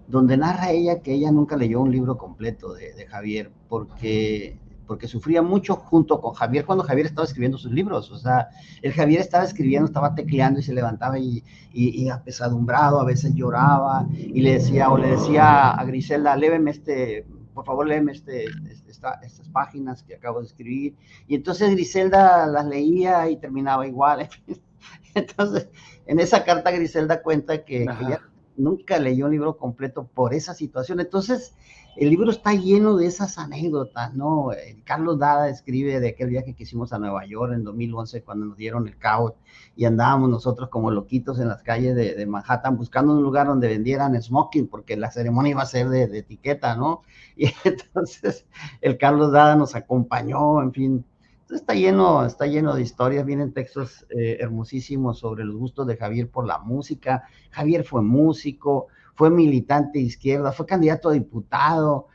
donde 0.06 0.36
narra 0.36 0.70
ella 0.70 1.00
que 1.00 1.14
ella 1.14 1.30
nunca 1.32 1.56
leyó 1.56 1.80
un 1.80 1.90
libro 1.90 2.18
completo 2.18 2.74
de 2.74 3.06
Javier, 3.06 3.50
porque 3.68 4.58
porque 4.86 5.08
sufría 5.08 5.42
mucho 5.42 5.76
junto 5.76 6.20
con 6.20 6.34
Javier 6.34 6.64
cuando 6.64 6.84
Javier 6.84 7.06
estaba 7.06 7.26
escribiendo 7.26 7.58
sus 7.58 7.72
libros. 7.72 8.10
O 8.10 8.18
sea, 8.18 8.48
el 8.82 8.92
Javier 8.92 9.20
estaba 9.20 9.44
escribiendo, 9.44 9.86
estaba 9.86 10.14
tecleando 10.14 10.60
y 10.60 10.62
se 10.62 10.74
levantaba 10.74 11.18
y, 11.18 11.42
y, 11.72 12.08
apesadumbrado, 12.08 13.00
a 13.00 13.04
veces 13.04 13.34
lloraba 13.34 14.06
y 14.12 14.40
le 14.40 14.54
decía, 14.54 14.90
o 14.90 14.98
le 14.98 15.08
decía 15.08 15.70
a 15.70 15.84
Griselda, 15.84 16.36
léveme 16.36 16.70
este, 16.70 17.26
por 17.54 17.64
favor, 17.64 17.86
léeme 17.86 18.12
este, 18.12 18.44
este 18.44 18.84
estas 19.22 19.48
páginas 19.50 20.02
que 20.02 20.14
acabo 20.14 20.40
de 20.40 20.46
escribir. 20.46 20.96
Y 21.26 21.34
entonces 21.34 21.70
Griselda 21.70 22.46
las 22.46 22.66
leía 22.66 23.28
y 23.28 23.36
terminaba 23.36 23.86
igual. 23.86 24.28
Entonces, 25.14 25.68
en 26.06 26.18
esa 26.18 26.44
carta 26.44 26.70
Griselda 26.72 27.22
cuenta 27.22 27.64
que, 27.64 27.84
que 27.86 28.04
ella 28.04 28.20
nunca 28.56 28.98
leyó 28.98 29.26
un 29.26 29.32
libro 29.32 29.56
completo 29.56 30.08
por 30.12 30.34
esa 30.34 30.54
situación. 30.54 31.00
Entonces, 31.00 31.54
el 31.96 32.10
libro 32.10 32.30
está 32.30 32.54
lleno 32.54 32.96
de 32.96 33.06
esas 33.06 33.38
anécdotas, 33.38 34.14
¿no? 34.14 34.50
Carlos 34.84 35.18
Dada 35.18 35.48
escribe 35.48 36.00
de 36.00 36.08
aquel 36.08 36.30
viaje 36.30 36.54
que 36.54 36.64
hicimos 36.64 36.92
a 36.92 36.98
Nueva 36.98 37.24
York 37.26 37.52
en 37.54 37.64
2011 37.64 38.22
cuando 38.22 38.46
nos 38.46 38.56
dieron 38.56 38.88
el 38.88 38.98
caos 38.98 39.34
y 39.76 39.84
andábamos 39.84 40.30
nosotros 40.30 40.68
como 40.68 40.90
loquitos 40.90 41.38
en 41.38 41.48
las 41.48 41.62
calles 41.62 41.94
de, 41.94 42.26
Manhattan 42.26 42.76
buscando 42.76 43.12
un 43.12 43.22
lugar 43.22 43.46
donde 43.46 43.68
vendieran 43.68 44.20
smoking 44.20 44.66
porque 44.66 44.96
la 44.96 45.10
ceremonia 45.10 45.52
iba 45.52 45.62
a 45.62 45.66
ser 45.66 45.88
de, 45.88 46.04
etiqueta, 46.18 46.76
¿no? 46.76 47.02
Y 47.36 47.52
entonces 47.64 48.46
el 48.80 48.96
Carlos 48.98 49.32
Dada 49.32 49.56
nos 49.56 49.74
acompañó, 49.74 50.62
en 50.62 50.72
fin. 50.72 51.04
está 51.50 51.74
lleno, 51.74 52.24
está 52.24 52.46
lleno 52.46 52.74
de 52.74 52.82
historias, 52.82 53.24
vienen 53.26 53.52
textos 53.52 54.06
eh, 54.10 54.38
hermosísimos 54.40 55.18
sobre 55.18 55.44
los 55.44 55.56
gustos 55.56 55.86
de 55.86 55.96
Javier 55.96 56.30
por 56.30 56.46
la 56.46 56.58
música. 56.58 57.24
Javier 57.50 57.84
fue 57.84 58.02
músico, 58.02 58.88
fue 59.14 59.30
militante 59.30 59.98
izquierda, 59.98 60.52
fue 60.52 60.66
candidato 60.66 61.08
a 61.08 61.12
diputado. 61.12 62.08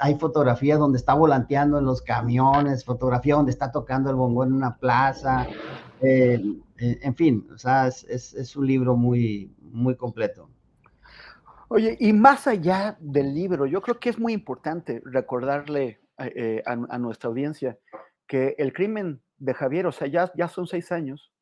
Hay 0.00 0.14
fotografías 0.14 0.78
donde 0.78 0.98
está 0.98 1.14
volanteando 1.14 1.78
en 1.78 1.84
los 1.84 2.00
camiones, 2.00 2.84
fotografía 2.84 3.34
donde 3.34 3.52
está 3.52 3.70
tocando 3.70 4.08
el 4.08 4.16
bongo 4.16 4.42
en 4.42 4.54
una 4.54 4.76
plaza. 4.76 5.46
Eh, 6.00 6.42
eh, 6.78 6.98
en 7.02 7.14
fin, 7.14 7.46
o 7.54 7.58
sea, 7.58 7.88
es, 7.88 8.56
un 8.56 8.66
libro 8.66 8.96
muy, 8.96 9.54
muy 9.60 9.96
completo. 9.96 10.48
Oye, 11.68 11.96
y 12.00 12.12
más 12.12 12.46
allá 12.46 12.96
del 13.00 13.34
libro, 13.34 13.66
yo 13.66 13.82
creo 13.82 13.98
que 13.98 14.08
es 14.08 14.18
muy 14.18 14.32
importante 14.32 15.02
recordarle 15.04 16.00
a, 16.16 16.98
nuestra 16.98 17.28
audiencia 17.28 17.78
que 18.26 18.54
el 18.56 18.72
crimen 18.72 19.20
de 19.36 19.52
Javier, 19.52 19.86
o 19.86 19.92
sea, 19.92 20.06
ya, 20.06 20.32
ya 20.34 20.48
son 20.48 20.66
seis 20.66 20.90
años 20.90 21.32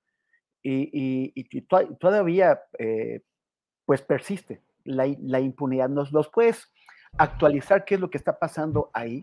y, 0.65 1.57
todavía 2.01 2.62
eh, 2.79 3.21
pues 3.85 4.03
persiste 4.03 4.62
la, 4.85 5.41
impunidad. 5.41 5.89
¿Nos 5.89 6.12
los 6.12 6.28
puedes 6.28 6.68
actualizar 7.16 7.85
qué 7.85 7.95
es 7.97 8.01
lo 8.01 8.11
que 8.11 8.18
está 8.18 8.39
pasando 8.39 8.91
ahí? 8.93 9.22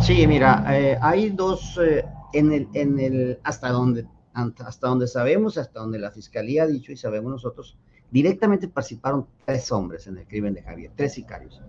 Sí, 0.00 0.26
mira, 0.26 0.64
eh, 0.68 0.98
hay 1.00 1.30
dos, 1.30 1.78
eh, 1.82 2.04
en, 2.32 2.52
el, 2.52 2.68
en 2.74 2.98
el, 2.98 3.38
hasta 3.44 3.70
donde, 3.70 4.06
hasta 4.34 4.88
donde 4.88 5.06
sabemos, 5.06 5.58
hasta 5.58 5.80
donde 5.80 5.98
la 5.98 6.10
fiscalía 6.10 6.64
ha 6.64 6.66
dicho 6.66 6.92
y 6.92 6.96
sabemos 6.96 7.32
nosotros, 7.32 7.78
directamente 8.10 8.68
participaron 8.68 9.26
tres 9.44 9.70
hombres 9.72 10.06
en 10.06 10.18
el 10.18 10.26
crimen 10.26 10.54
de 10.54 10.62
Javier, 10.62 10.92
tres 10.94 11.14
sicarios. 11.14 11.60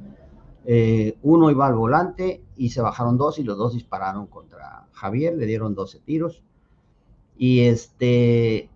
Eh, 0.66 1.18
uno 1.24 1.52
iba 1.52 1.68
al 1.68 1.76
volante 1.76 2.42
y 2.56 2.70
se 2.70 2.82
bajaron 2.82 3.18
dos 3.18 3.38
y 3.38 3.44
los 3.44 3.58
dos 3.58 3.74
dispararon 3.74 4.28
contra 4.28 4.88
Javier, 4.94 5.36
le 5.36 5.46
dieron 5.46 5.76
12 5.76 6.00
tiros. 6.00 6.44
Y 7.38 7.62
este, 7.62 8.70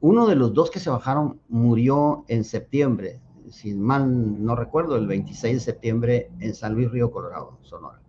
uno 0.00 0.26
de 0.26 0.34
los 0.34 0.54
dos 0.54 0.70
que 0.70 0.80
se 0.80 0.90
bajaron 0.90 1.40
murió 1.48 2.24
en 2.28 2.44
septiembre, 2.44 3.20
si 3.50 3.74
mal 3.74 4.44
no 4.44 4.54
recuerdo, 4.56 4.96
el 4.96 5.06
26 5.06 5.54
de 5.54 5.60
septiembre 5.60 6.30
en 6.40 6.54
San 6.54 6.74
Luis 6.74 6.90
Río 6.90 7.10
Colorado, 7.10 7.58
Sonora, 7.62 8.00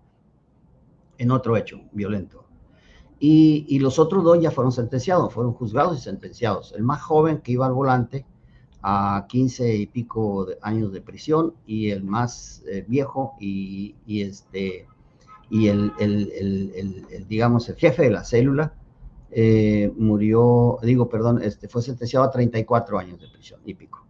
en 1.18 1.32
otro 1.32 1.58
hecho 1.58 1.82
violento. 1.92 2.46
Y, 3.20 3.66
y 3.70 3.80
los 3.80 4.00
otros 4.00 4.24
dos 4.24 4.40
ya 4.42 4.52
fueron 4.52 4.72
sentenciados, 4.72 5.34
fueron 5.34 5.54
juzgados 5.54 5.98
y 6.00 6.02
sentenciados. 6.02 6.74
El 6.76 6.84
más 6.84 7.02
joven 7.02 7.40
que 7.40 7.52
iba 7.52 7.68
al 7.68 7.74
volante 7.74 8.26
a 8.82 9.26
15 9.28 9.76
y 9.76 9.88
pico 9.88 10.46
de 10.46 10.58
años 10.62 10.92
de 10.92 11.02
prisión 11.02 11.54
y 11.66 11.92
el 11.92 12.04
más 12.04 12.64
eh, 12.68 12.84
viejo 12.88 13.36
y, 13.40 13.96
este 14.08 14.88
y 15.50 15.68
el, 15.68 15.92
el, 16.00 16.32
el, 17.12 17.28
digamos 17.28 17.70
el 17.70 17.76
jefe 17.76 18.04
de 18.04 18.10
la 18.10 18.24
célula 18.24 18.74
eh, 19.30 19.92
murió 19.98 20.80
digo 20.82 21.10
perdón 21.10 21.42
este 21.44 21.68
fue 21.68 21.82
sentenciado 21.82 22.26
a 22.26 22.32
34 22.32 22.98
años 22.98 23.22
de 23.22 23.28
prisión 23.28 23.60
y 23.66 23.76
pico 23.76 24.06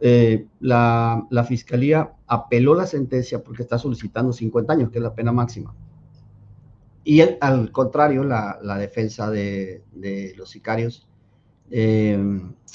eh, 0.00 0.46
la, 0.60 1.26
fiscalía 1.48 2.12
apeló 2.26 2.74
la 2.74 2.86
sentencia 2.86 3.42
porque 3.42 3.62
está 3.62 3.78
solicitando 3.78 4.32
50 4.32 4.72
años 4.72 4.90
que 4.90 4.98
es 4.98 5.02
la 5.02 5.14
pena 5.14 5.32
máxima 5.32 5.74
y 7.02 7.20
al 7.20 7.70
contrario 7.72 8.24
la, 8.24 8.78
defensa 8.78 9.30
de, 9.30 9.82
de 9.92 10.34
los 10.36 10.50
sicarios 10.50 11.06
eh, 11.70 12.18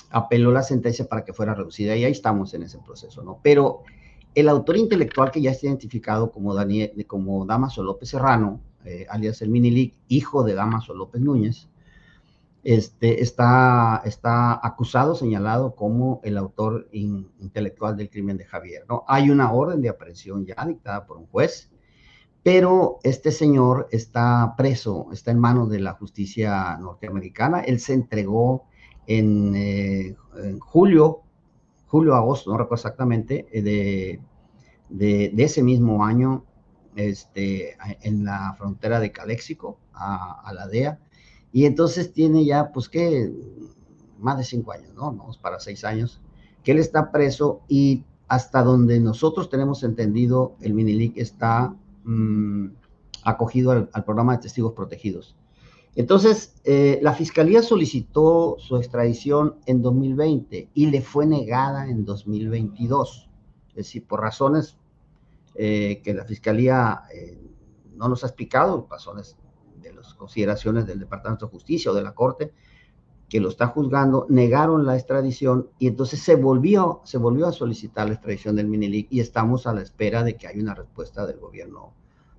apeló 0.10 0.52
la 0.52 0.64
sentencia 0.64 1.08
para 1.08 1.24
que 1.24 1.34
fuera 1.34 1.54
reducida 1.54 1.96
y 1.96 2.04
ahí 2.04 2.12
estamos 2.12 2.54
en 2.54 2.64
ese 2.64 2.80
proceso, 2.80 3.24
¿no? 3.24 3.40
Pero 3.42 3.84
el 4.36 4.50
autor 4.50 4.78
intelectual 4.78 5.32
que 5.32 5.42
ya 5.42 5.52
está 5.52 5.68
identificado 5.68 6.32
como, 6.32 6.54
Daniel, 6.54 7.06
como 7.08 7.46
Damaso 7.46 7.84
López 7.84 8.10
Serrano, 8.10 8.62
eh, 8.86 9.06
alias 9.10 9.42
el 9.42 9.50
Minilic, 9.50 9.94
hijo 10.08 10.44
de 10.44 10.54
Damaso 10.54 10.94
López 10.94 11.22
Núñez, 11.22 11.70
este, 12.64 13.22
está, 13.24 14.02
está 14.06 14.66
acusado, 14.66 15.16
señalado 15.16 15.76
como 15.76 16.22
el 16.24 16.38
autor 16.38 16.88
intelectual 16.92 17.98
del 17.98 18.10
crimen 18.10 18.38
de 18.38 18.46
Javier. 18.46 18.86
¿no? 18.88 19.04
Hay 19.08 19.30
una 19.30 19.52
orden 19.52 19.82
de 19.82 19.90
aprehensión 19.90 20.46
ya 20.46 20.64
dictada 20.66 21.06
por 21.06 21.18
un 21.18 21.28
juez, 21.28 21.72
pero 22.44 23.00
este 23.04 23.32
señor 23.32 23.88
está 23.92 24.56
preso, 24.58 25.08
está 25.12 25.32
en 25.32 25.40
manos 25.40 25.70
de 25.70 25.80
la 25.80 25.94
justicia 25.94 26.78
norteamericana. 26.78 27.62
Él 27.62 27.80
se 27.80 27.94
entregó 27.94 28.66
eh, 29.08 30.16
en, 30.36 30.60
julio, 30.60 31.22
julio, 31.88 32.16
agosto, 32.16 32.52
no 32.52 32.58
recuerdo 32.58 32.82
exactamente, 32.82 33.48
eh, 33.52 33.62
de, 33.62 35.32
de, 35.34 35.44
ese 35.44 35.64
mismo 35.64 36.04
año, 36.06 36.46
este, 36.96 37.78
en 38.02 38.26
la 38.26 38.54
frontera 38.58 39.00
de 39.00 39.12
Caléxico, 39.12 39.80
a, 39.94 40.52
la 40.54 40.68
DEA, 40.68 41.00
y 41.54 41.66
entonces 41.66 42.14
tiene 42.14 42.46
ya, 42.46 42.72
pues 42.72 42.88
que, 42.88 43.32
más 44.20 44.38
de 44.38 44.44
cinco 44.44 44.72
años, 44.72 44.94
¿no? 44.96 45.12
Vamos 45.12 45.38
para 45.38 45.60
seis 45.60 45.84
años, 45.84 46.22
que 46.64 46.72
él 46.72 46.80
está 46.80 47.12
preso 47.12 47.62
y 47.68 48.04
hasta 48.28 48.64
donde 48.64 49.00
nosotros 49.00 49.50
tenemos 49.50 49.84
entendido, 49.84 50.56
el 50.62 50.74
Minilic 50.74 51.18
está 51.18 51.76
mm, 52.06 52.68
acogido 53.24 53.72
al, 53.72 54.04
programa 54.06 54.38
de 54.38 54.44
testigos 54.44 54.74
protegidos. 54.74 55.36
Entonces, 55.96 56.56
eh, 56.64 57.00
la 57.02 57.14
fiscalía 57.14 57.62
solicitó 57.62 58.56
su 58.60 58.78
extradición 58.78 59.56
en 59.66 59.82
2020 59.82 60.70
y 60.74 60.86
le 60.86 61.02
fue 61.02 61.26
negada 61.26 61.90
en 61.90 62.06
2022. 62.06 63.30
Es 63.70 63.76
decir, 63.76 64.08
por 64.08 64.22
razones 64.22 64.78
eh, 65.56 66.02
que 66.02 66.14
la 66.14 66.24
fiscalía 66.24 67.02
eh, 67.14 67.38
no 67.96 68.08
nos 68.08 68.24
ha 68.24 68.28
explicado, 68.28 68.88
razones 68.90 69.36
consideraciones 70.22 70.86
del 70.86 71.00
Departamento 71.00 71.48
de 71.48 71.52
Justicia 71.52 71.90
o 71.90 71.96
de 71.96 72.04
la 72.04 72.14
Corte, 72.14 72.54
que 73.28 73.40
lo 73.40 73.50
está 73.50 73.68
juzgando, 73.68 74.28
negaron 74.30 74.86
la 74.86 74.96
extradición 74.96 75.70
y 75.80 75.88
entonces 75.88 76.20
se 76.22 76.36
volvió, 76.36 77.02
se 77.06 77.18
volvió 77.18 77.48
a 77.48 77.52
solicitar 77.52 78.08
la 78.08 78.14
extradición 78.14 78.56
del 78.56 78.68
Minilic 78.68 79.08
y 79.10 79.20
estamos 79.20 79.66
a 79.66 79.74
la 79.74 79.82
espera 79.82 80.24
de 80.24 80.38
que 80.38 80.48
haya 80.48 80.62
una 80.62 80.76
respuesta 80.76 81.26
del 81.26 81.40
gobierno 81.40 81.94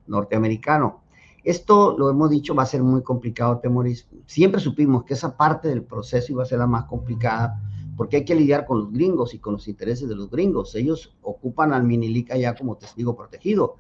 norteamericano. 0.06 1.02
Esto, 1.42 1.96
lo 1.98 2.08
hemos 2.08 2.30
dicho, 2.30 2.54
va 2.54 2.62
a 2.62 2.66
ser 2.66 2.84
muy 2.84 3.02
complicado, 3.02 3.58
Temoris. 3.58 4.06
Siempre 4.26 4.60
supimos 4.60 5.02
que 5.02 5.14
esa 5.14 5.36
parte 5.36 5.66
del 5.66 5.82
proceso 5.82 6.30
iba 6.30 6.44
a 6.44 6.46
ser 6.46 6.60
la 6.60 6.68
más 6.68 6.84
complicada, 6.84 7.60
porque 7.96 8.18
hay 8.18 8.24
que 8.24 8.36
lidiar 8.36 8.64
con 8.64 8.78
los 8.78 8.92
gringos 8.92 9.34
y 9.34 9.40
con 9.40 9.54
los 9.54 9.66
intereses 9.66 10.08
de 10.08 10.14
los 10.14 10.30
gringos. 10.30 10.72
Ellos 10.76 11.16
ocupan 11.22 11.72
al 11.72 11.82
Minilica 11.82 12.36
ya 12.36 12.54
como 12.54 12.76
testigo 12.76 13.16
protegido. 13.16 13.78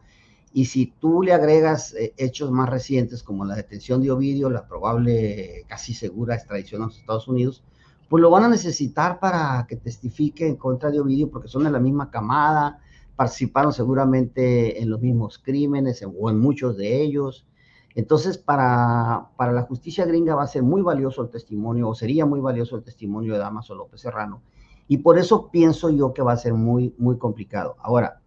Y 0.52 0.66
si 0.66 0.86
tú 0.86 1.22
le 1.22 1.32
agregas 1.32 1.94
eh, 1.94 2.14
hechos 2.16 2.50
más 2.50 2.68
recientes, 2.68 3.22
como 3.22 3.44
la 3.44 3.56
detención 3.56 4.02
de 4.02 4.10
Ovidio, 4.10 4.50
la 4.50 4.66
probable, 4.68 5.64
casi 5.66 5.94
segura 5.94 6.34
extradición 6.34 6.82
a 6.82 6.86
los 6.86 6.98
Estados 6.98 7.26
Unidos, 7.26 7.64
pues 8.08 8.20
lo 8.20 8.30
van 8.30 8.44
a 8.44 8.48
necesitar 8.48 9.18
para 9.18 9.66
que 9.66 9.76
testifique 9.76 10.46
en 10.46 10.56
contra 10.56 10.90
de 10.90 11.00
Ovidio, 11.00 11.30
porque 11.30 11.48
son 11.48 11.64
de 11.64 11.70
la 11.70 11.80
misma 11.80 12.10
camada, 12.10 12.80
participaron 13.16 13.72
seguramente 13.72 14.82
en 14.82 14.90
los 14.90 15.00
mismos 15.00 15.38
crímenes 15.38 16.04
o 16.04 16.28
en 16.28 16.38
muchos 16.38 16.76
de 16.76 17.00
ellos. 17.00 17.46
Entonces, 17.94 18.36
para, 18.36 19.30
para, 19.36 19.52
la 19.52 19.62
justicia 19.62 20.04
gringa 20.04 20.34
va 20.34 20.42
a 20.42 20.46
ser 20.46 20.62
muy 20.62 20.82
valioso 20.82 21.22
el 21.22 21.30
testimonio, 21.30 21.88
o 21.88 21.94
sería 21.94 22.26
muy 22.26 22.40
valioso 22.40 22.76
el 22.76 22.82
testimonio 22.82 23.32
de 23.32 23.38
Damaso 23.38 23.74
López 23.74 24.02
Serrano, 24.02 24.42
y 24.88 24.98
por 24.98 25.18
eso 25.18 25.50
pienso 25.50 25.88
yo 25.90 26.12
que 26.12 26.22
va 26.22 26.32
a 26.32 26.36
ser 26.36 26.54
muy, 26.54 26.94
muy 26.98 27.16
complicado. 27.16 27.76
Ahora, 27.78 28.21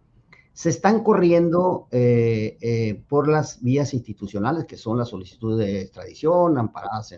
se 0.56 0.70
están 0.70 1.04
corriendo 1.04 1.86
eh, 1.90 2.56
eh, 2.62 3.04
por 3.10 3.28
las 3.28 3.62
vías 3.62 3.92
institucionales, 3.92 4.64
que 4.64 4.78
son 4.78 4.96
las 4.96 5.10
solicitudes 5.10 5.58
de 5.58 5.82
extradición, 5.82 6.56
amparadas 6.56 7.12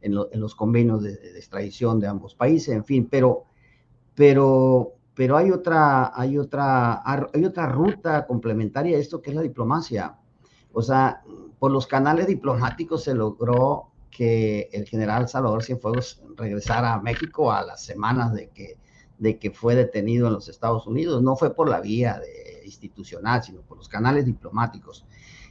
en, 0.00 0.14
los 0.14 0.54
convenios 0.54 1.02
de, 1.02 1.18
de, 1.18 1.36
extradición 1.36 2.00
de 2.00 2.06
ambos 2.06 2.34
países, 2.34 2.74
en 2.74 2.82
fin, 2.82 3.06
pero, 3.10 3.44
pero, 4.14 4.94
pero 5.14 5.36
hay, 5.36 5.50
otra, 5.50 6.18
hay, 6.18 6.38
otra, 6.38 7.02
hay 7.04 7.44
otra 7.44 7.66
ruta 7.66 8.26
complementaria 8.26 8.96
a 8.96 9.00
esto 9.00 9.20
que 9.20 9.28
es 9.28 9.36
la 9.36 9.42
diplomacia. 9.42 10.16
O 10.72 10.80
sea, 10.80 11.22
por 11.58 11.70
los 11.72 11.86
canales 11.86 12.26
diplomáticos 12.26 13.04
se 13.04 13.12
logró 13.12 13.90
que 14.10 14.70
el 14.72 14.88
general 14.88 15.28
Salvador 15.28 15.62
Cienfuegos 15.62 16.22
regresara 16.38 16.94
a 16.94 17.02
México 17.02 17.52
a 17.52 17.64
las 17.64 17.84
semanas 17.84 18.32
de 18.32 18.48
que, 18.48 18.78
de 19.22 19.38
que 19.38 19.50
fue 19.50 19.74
detenido 19.74 20.26
en 20.26 20.34
los 20.34 20.48
Estados 20.48 20.86
Unidos. 20.86 21.22
No 21.22 21.36
fue 21.36 21.54
por 21.54 21.68
la 21.68 21.80
vía 21.80 22.18
de, 22.18 22.66
institucional, 22.66 23.42
sino 23.42 23.60
por 23.62 23.76
los 23.76 23.88
canales 23.88 24.24
diplomáticos. 24.26 25.04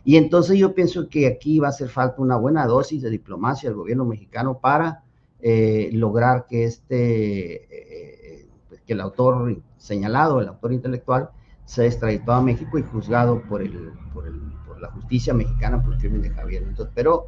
Y 0.03 0.17
entonces 0.17 0.57
yo 0.57 0.73
pienso 0.73 1.09
que 1.09 1.27
aquí 1.27 1.59
va 1.59 1.67
a 1.67 1.69
hacer 1.71 1.89
falta 1.89 2.21
una 2.21 2.37
buena 2.37 2.65
dosis 2.65 3.01
de 3.01 3.09
diplomacia 3.09 3.69
del 3.69 3.77
gobierno 3.77 4.05
mexicano 4.05 4.59
para 4.59 5.03
eh, 5.39 5.89
lograr 5.93 6.47
que 6.47 6.65
este, 6.65 8.41
eh, 8.41 8.47
que 8.85 8.93
el 8.93 9.01
autor 9.01 9.61
señalado, 9.77 10.41
el 10.41 10.47
autor 10.47 10.73
intelectual, 10.73 11.29
sea 11.65 11.85
extraditado 11.85 12.39
a 12.39 12.41
México 12.41 12.77
y 12.77 12.83
juzgado 12.83 13.41
por 13.43 13.61
el, 13.61 13.91
por 14.13 14.27
el 14.27 14.41
la 14.81 14.89
justicia 14.89 15.33
mexicana 15.33 15.81
por 15.81 15.93
el 15.93 15.99
crimen 15.99 16.21
de 16.21 16.31
Javier. 16.31 16.63
Entonces, 16.63 16.91
pero, 16.93 17.27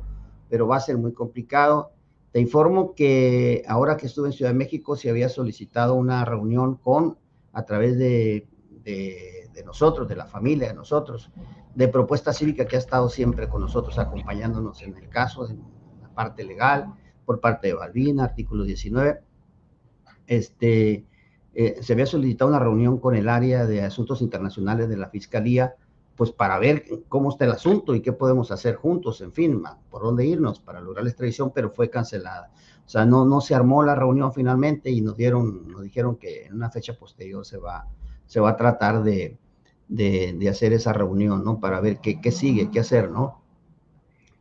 pero 0.49 0.67
va 0.67 0.77
a 0.77 0.81
ser 0.81 0.97
muy 0.97 1.13
complicado. 1.13 1.91
Te 2.33 2.39
informo 2.39 2.95
que 2.95 3.63
ahora 3.67 3.95
que 3.95 4.07
estuve 4.07 4.29
en 4.29 4.33
Ciudad 4.33 4.49
de 4.49 4.57
México 4.57 4.95
se 4.95 5.07
había 5.07 5.29
solicitado 5.29 5.93
una 5.93 6.25
reunión 6.25 6.77
con, 6.77 7.19
a 7.51 7.63
través 7.63 7.95
de, 7.99 8.47
de, 8.83 9.63
nosotros, 9.63 10.07
de 10.07 10.15
la 10.15 10.25
familia, 10.25 10.69
de 10.69 10.73
nosotros, 10.73 11.29
de 11.75 11.87
Propuesta 11.87 12.33
Cívica 12.33 12.65
que 12.65 12.75
ha 12.75 12.79
estado 12.79 13.07
siempre 13.07 13.47
con 13.47 13.61
nosotros 13.61 13.99
acompañándonos 13.99 14.81
en 14.81 14.97
el 14.97 15.09
caso, 15.09 15.47
en 15.47 15.61
la 16.01 16.09
parte 16.09 16.43
legal, 16.43 16.95
por 17.23 17.39
parte 17.39 17.67
de 17.67 17.75
Balbina, 17.75 18.23
artículo 18.23 18.63
19. 18.63 19.21
Este, 20.25 21.05
eh, 21.53 21.77
se 21.83 21.93
había 21.93 22.07
solicitado 22.07 22.49
una 22.49 22.59
reunión 22.59 22.97
con 22.97 23.15
el 23.15 23.29
área 23.29 23.67
de 23.67 23.83
asuntos 23.83 24.23
internacionales 24.23 24.89
de 24.89 24.97
la 24.97 25.09
Fiscalía, 25.09 25.75
pues 26.15 26.31
para 26.31 26.59
ver 26.59 26.85
cómo 27.09 27.29
está 27.29 27.45
el 27.45 27.51
asunto 27.51 27.95
y 27.95 28.01
qué 28.01 28.13
podemos 28.13 28.51
hacer 28.51 28.75
juntos, 28.75 29.21
en 29.21 29.33
fin, 29.33 29.63
por 29.89 30.03
dónde 30.03 30.25
irnos 30.25 30.59
para 30.59 30.79
lograr 30.79 31.03
la 31.03 31.09
extradición, 31.09 31.51
pero 31.53 31.71
fue 31.71 31.89
cancelada. 31.89 32.51
O 32.85 32.89
sea, 32.89 33.05
no, 33.05 33.25
no 33.25 33.41
se 33.41 33.55
armó 33.55 33.81
la 33.83 33.95
reunión 33.95 34.33
finalmente 34.33 34.91
y 34.91 35.01
nos 35.01 35.17
dieron, 35.17 35.67
nos 35.69 35.81
dijeron 35.81 36.17
que 36.17 36.45
en 36.45 36.53
una 36.53 36.69
fecha 36.69 36.93
posterior 36.93 37.45
se 37.45 37.57
va, 37.57 37.87
se 38.25 38.39
va 38.39 38.51
a 38.51 38.57
tratar 38.57 39.03
de, 39.03 39.37
de, 39.87 40.49
hacer 40.49 40.73
esa 40.73 40.93
reunión, 40.93 41.43
¿no? 41.43 41.59
Para 41.59 41.79
ver 41.79 41.99
qué, 41.99 42.21
qué 42.21 42.31
sigue, 42.31 42.69
qué 42.69 42.79
hacer, 42.79 43.09
¿no? 43.09 43.41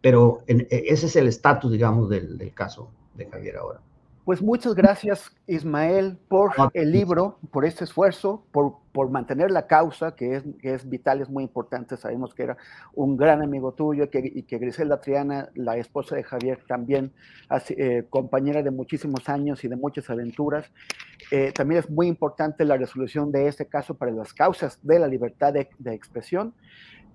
Pero 0.00 0.40
e, 0.46 0.66
ese 0.70 1.06
es 1.06 1.16
el 1.16 1.28
estatus, 1.28 1.70
digamos, 1.70 2.10
del, 2.10 2.36
del 2.36 2.52
caso 2.52 2.90
de 3.14 3.26
Javier 3.26 3.56
ahora. 3.56 3.80
Pues 4.24 4.40
muchas 4.40 4.76
gracias, 4.76 5.32
Ismael, 5.48 6.16
por 6.28 6.52
el 6.74 6.92
libro, 6.92 7.40
por 7.50 7.64
este 7.64 7.82
esfuerzo, 7.82 8.46
por, 8.52 8.76
por 8.92 9.10
mantener 9.10 9.50
la 9.50 9.66
causa, 9.66 10.14
que 10.14 10.36
es, 10.36 10.44
que 10.60 10.74
es 10.74 10.88
vital, 10.88 11.20
es 11.20 11.28
muy 11.28 11.42
importante. 11.42 11.96
Sabemos 11.96 12.32
que 12.32 12.44
era 12.44 12.56
un 12.94 13.16
gran 13.16 13.42
amigo 13.42 13.72
tuyo 13.72 14.10
que, 14.10 14.20
y 14.32 14.44
que 14.44 14.58
Grisela 14.58 15.00
Triana, 15.00 15.48
la 15.56 15.76
esposa 15.76 16.14
de 16.14 16.22
Javier, 16.22 16.60
también 16.68 17.12
eh, 17.70 18.04
compañera 18.10 18.62
de 18.62 18.70
muchísimos 18.70 19.28
años 19.28 19.64
y 19.64 19.68
de 19.68 19.74
muchas 19.74 20.08
aventuras. 20.08 20.70
Eh, 21.32 21.50
también 21.52 21.80
es 21.80 21.90
muy 21.90 22.06
importante 22.06 22.64
la 22.64 22.76
resolución 22.76 23.32
de 23.32 23.48
este 23.48 23.66
caso 23.66 23.94
para 23.94 24.12
las 24.12 24.32
causas 24.32 24.78
de 24.84 25.00
la 25.00 25.08
libertad 25.08 25.52
de, 25.52 25.68
expresión. 25.92 26.54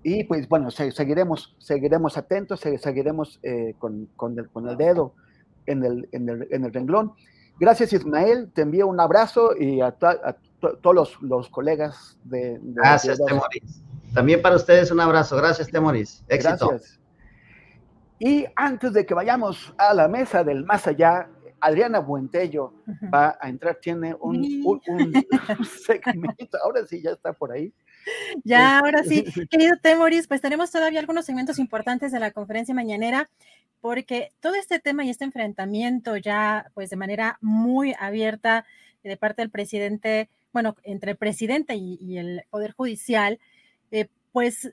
Y 0.02 0.24
pues 0.24 0.46
bueno, 0.46 0.70
seguiremos, 0.70 1.56
seguiremos 1.58 2.18
atentos, 2.18 2.60
seguiremos 2.60 3.40
eh, 3.42 3.74
con, 3.78 4.10
con, 4.14 4.38
el, 4.38 4.50
con 4.50 4.68
el 4.68 4.76
dedo 4.76 5.14
en 5.70 5.84
el, 5.84 6.08
en 6.12 6.28
el, 6.28 6.48
en 6.50 6.64
el 6.64 6.72
renglón. 6.72 7.12
Gracias 7.60 7.92
Ismael, 7.92 8.50
te 8.52 8.62
envío 8.62 8.86
un 8.86 9.00
abrazo 9.00 9.50
y 9.56 9.80
a, 9.80 9.90
todos 9.90 10.94
los, 10.94 11.22
los, 11.22 11.48
colegas 11.48 12.18
de... 12.24 12.58
Gracias, 12.62 13.18
Temoris. 13.24 13.82
También 14.14 14.40
para 14.42 14.56
ustedes 14.56 14.90
un 14.90 15.00
abrazo. 15.00 15.36
Gracias, 15.36 15.68
Temoris. 15.68 16.24
Éxito. 16.28 16.68
Gracias. 16.68 17.00
Y 18.18 18.46
antes 18.56 18.92
de 18.92 19.06
que 19.06 19.14
vayamos 19.14 19.72
a 19.78 19.94
la 19.94 20.08
mesa 20.08 20.42
del 20.42 20.64
más 20.64 20.86
allá, 20.86 21.28
Adriana 21.60 22.00
Buentello 22.00 22.72
va 23.12 23.36
a 23.40 23.48
entrar, 23.48 23.76
tiene 23.80 24.14
un, 24.20 24.62
un, 24.64 24.80
segmento, 25.86 26.58
ahora 26.62 26.84
sí 26.86 27.00
ya 27.02 27.10
está 27.10 27.32
por 27.32 27.52
ahí. 27.52 27.72
Ya, 28.44 28.78
ahora 28.78 29.02
sí, 29.04 29.24
querido 29.50 29.76
Temoris, 29.82 30.26
pues 30.26 30.40
tenemos 30.40 30.70
todavía 30.70 31.00
algunos 31.00 31.24
segmentos 31.24 31.58
importantes 31.58 32.12
de 32.12 32.20
la 32.20 32.30
conferencia 32.30 32.74
mañanera 32.74 33.28
porque 33.80 34.32
todo 34.40 34.54
este 34.54 34.78
tema 34.78 35.04
y 35.04 35.10
este 35.10 35.24
enfrentamiento 35.24 36.16
ya, 36.16 36.70
pues 36.74 36.90
de 36.90 36.96
manera 36.96 37.38
muy 37.40 37.94
abierta 37.98 38.64
de 39.02 39.16
parte 39.16 39.42
del 39.42 39.50
presidente, 39.50 40.28
bueno, 40.52 40.76
entre 40.82 41.12
el 41.12 41.16
presidente 41.16 41.76
y, 41.76 42.18
el 42.18 42.42
Poder 42.50 42.72
Judicial, 42.72 43.38
eh, 43.90 44.08
pues 44.32 44.72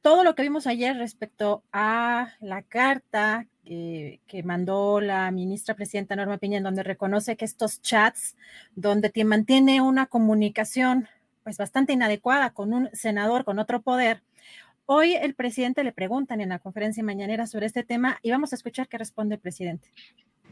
todo 0.00 0.24
lo 0.24 0.34
que 0.34 0.42
vimos 0.42 0.66
ayer 0.66 0.96
respecto 0.96 1.62
a 1.72 2.34
la 2.40 2.62
carta 2.62 3.46
que, 3.64 4.42
mandó 4.44 5.00
la 5.00 5.30
ministra 5.30 5.74
presidenta 5.74 6.16
Norma 6.16 6.38
Piña, 6.38 6.58
en 6.58 6.64
donde 6.64 6.82
reconoce 6.82 7.36
que 7.36 7.44
estos 7.44 7.82
chats, 7.82 8.36
donde 8.74 9.10
te 9.10 9.24
mantiene 9.24 9.80
una 9.80 10.06
comunicación 10.06 11.08
pues 11.48 11.56
bastante 11.56 11.94
inadecuada 11.94 12.50
con 12.50 12.74
un 12.74 12.90
senador, 12.92 13.46
con 13.46 13.58
otro 13.58 13.80
poder, 13.80 14.22
Hoy 14.90 15.14
el 15.14 15.34
presidente 15.34 15.84
le 15.84 15.92
preguntan 15.92 16.40
en 16.40 16.48
la 16.48 16.60
conferencia 16.60 17.04
mañanera 17.04 17.46
sobre 17.46 17.66
este 17.66 17.84
tema 17.84 18.18
y 18.22 18.30
vamos 18.30 18.52
a 18.52 18.56
escuchar 18.56 18.88
qué 18.88 18.96
responde 18.96 19.34
el 19.34 19.40
presidente. 19.40 19.92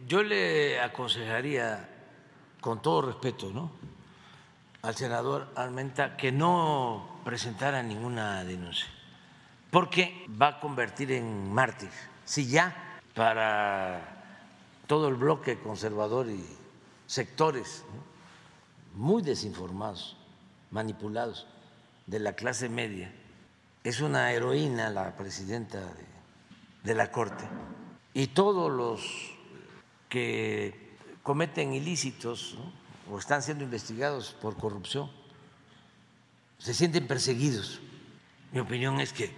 Yo 0.07 0.23
le 0.23 0.79
aconsejaría, 0.79 1.89
con 2.61 2.83
todo 2.83 3.01
respeto, 3.01 3.51
¿no? 3.51 3.73
al 4.83 4.95
senador 4.95 5.49
Almenta 5.57 6.19
que 6.19 6.33
no 6.33 7.21
presentara 7.25 7.83
ninguna 7.83 8.45
denuncia, 8.45 8.89
porque 9.71 10.27
va 10.31 10.49
a 10.49 10.61
convertir 10.61 11.13
en 11.13 11.51
mártir. 11.51 11.89
Si 12.27 12.47
ya 12.47 13.01
para 13.15 14.03
todo 14.87 15.09
el 15.09 15.15
bloque 15.15 15.59
conservador 15.59 16.29
y 16.29 16.45
sectores 17.07 17.87
muy 18.95 19.23
desinformados, 19.23 20.19
manipulados 20.71 21.47
de 22.07 22.21
la 22.21 22.35
clase 22.35 22.69
media, 22.69 23.13
es 23.85 24.01
una 24.01 24.33
heroína 24.33 24.91
la 24.91 25.17
presidenta 25.17 25.81
de, 26.83 26.95
la 26.95 27.11
Corte. 27.11 27.45
Y 28.15 28.29
todos 28.29 28.71
los 28.71 29.03
que 30.09 30.97
cometen 31.23 31.73
ilícitos 31.73 32.57
o 33.11 33.19
están 33.19 33.43
siendo 33.43 33.65
investigados 33.65 34.35
por 34.41 34.57
corrupción 34.57 35.11
se 36.59 36.75
sienten 36.75 37.07
perseguidos. 37.07 37.81
Mi 38.53 38.61
opinión 38.61 39.01
es 39.01 39.13
que 39.13 39.31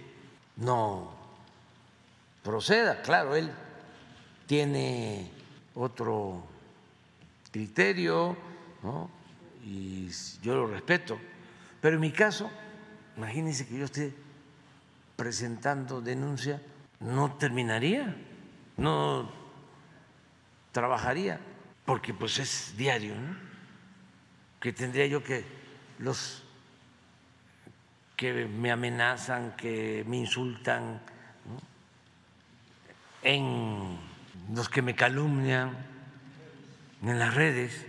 no 0.55 1.11
proceda. 2.43 3.01
Claro, 3.01 3.35
él 3.35 3.51
tiene 4.47 5.29
otro 5.75 6.43
criterio 7.51 8.35
y 9.63 10.09
yo 10.41 10.55
lo 10.55 10.67
respeto. 10.67 11.19
Pero 11.81 11.95
en 11.95 12.01
mi 12.01 12.11
caso, 12.11 12.51
imagínense 13.17 13.67
que 13.67 13.77
yo 13.77 13.85
esté 13.85 14.13
presentando 15.15 16.01
denuncia, 16.01 16.61
no 16.99 17.35
terminaría, 17.35 18.15
no 18.77 19.31
trabajaría, 20.71 21.39
porque 21.85 22.13
pues 22.13 22.39
es 22.39 22.75
diario, 22.77 23.13
que 24.59 24.73
tendría 24.73 25.07
yo 25.07 25.23
que 25.23 25.45
los 25.99 26.43
que 28.15 28.45
me 28.45 28.71
amenazan, 28.71 29.55
que 29.55 30.03
me 30.07 30.17
insultan, 30.17 31.01
en 33.21 33.97
los 34.53 34.69
que 34.69 34.81
me 34.81 34.95
calumnian, 34.95 35.77
en 37.01 37.19
las 37.19 37.33
redes. 37.33 37.85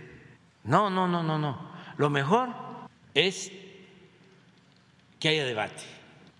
No, 0.63 0.89
no, 0.89 1.07
no, 1.07 1.23
no, 1.23 1.39
no. 1.39 1.71
Lo 1.97 2.09
mejor 2.09 2.49
es 3.13 3.51
que 5.19 5.29
haya 5.29 5.45
debate 5.45 5.83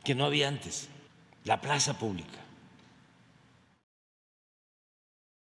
que 0.04 0.16
no 0.16 0.26
había 0.26 0.48
antes, 0.48 0.90
la 1.44 1.62
plaza 1.62 1.98
pública. 1.98 2.40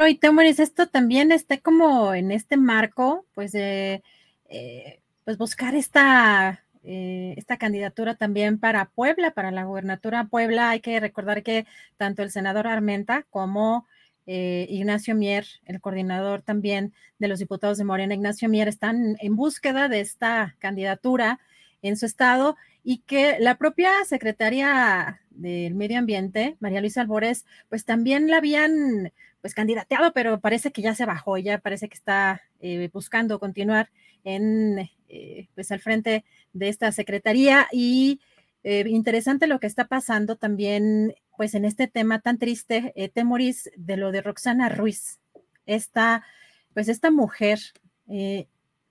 Y 0.07 0.15
Temoris, 0.15 0.59
esto 0.59 0.88
también 0.88 1.32
está 1.32 1.57
como 1.57 2.13
en 2.13 2.32
este 2.32 2.55
marco, 2.55 3.26
pues 3.34 3.51
de 3.51 4.01
eh, 4.47 5.01
pues 5.26 5.38
buscar 5.38 5.76
esta, 5.76 6.63
eh, 6.84 7.34
esta 7.38 7.57
candidatura 7.57 8.15
también 8.15 8.59
para 8.59 8.86
Puebla, 8.86 9.32
para 9.32 9.51
la 9.51 9.65
gubernatura 9.65 10.24
Puebla. 10.26 10.70
Hay 10.70 10.80
que 10.80 10.99
recordar 10.99 11.43
que 11.43 11.65
tanto 11.97 12.24
el 12.24 12.32
senador 12.32 12.65
Armenta 12.65 13.26
como 13.30 13.86
eh, 14.32 14.67
Ignacio 14.69 15.15
Mier, 15.15 15.47
el 15.65 15.82
coordinador 15.82 16.43
también 16.43 16.93
de 17.17 17.27
los 17.27 17.39
diputados 17.39 17.80
de 17.80 17.84
Morena, 17.84 18.13
Ignacio 18.13 18.47
Mier, 18.47 18.67
están 18.67 19.17
en 19.21 19.36
búsqueda 19.36 19.89
de 19.89 20.01
esta 20.01 20.55
candidatura 20.59 21.39
en 21.82 21.97
su 21.97 22.05
estado 22.05 22.55
y 22.84 22.99
que 22.99 23.39
la 23.39 23.57
propia 23.57 23.89
secretaria 24.05 25.19
del 25.32 25.73
Medio 25.73 25.97
Ambiente, 25.97 26.57
María 26.59 26.80
Luisa 26.80 27.01
Albores, 27.01 27.47
pues 27.69 27.86
también 27.86 28.27
la 28.27 28.38
habían 28.38 29.11
pues 29.41 29.55
candidateado, 29.55 30.13
pero 30.13 30.39
parece 30.39 30.71
que 30.71 30.84
ya 30.84 30.93
se 30.93 31.07
bajó, 31.07 31.39
ya 31.39 31.57
parece 31.57 31.89
que 31.89 31.95
está 31.95 32.43
eh, 32.59 32.88
buscando 32.93 33.39
continuar 33.39 33.89
en 34.23 34.91
eh, 35.07 35.47
pues 35.55 35.71
al 35.71 35.80
frente 35.80 36.23
de 36.53 36.69
esta 36.69 36.91
secretaría. 36.91 37.67
Y 37.71 38.21
interesante 38.61 39.47
lo 39.47 39.59
que 39.59 39.65
está 39.65 39.88
pasando 39.88 40.36
también 40.36 41.15
pues 41.39 41.55
en 41.55 41.63
este 41.63 41.87
tema 41.87 42.19
tan 42.19 42.37
triste, 42.37 42.93
Temoris, 43.13 43.71
de 43.77 43.95
lo 43.95 44.11
de 44.11 44.21
Roxana 44.21 44.67
Ruiz, 44.67 45.21
esta 45.65 46.25
pues 46.73 46.89
esta 46.89 47.11
mujer 47.11 47.59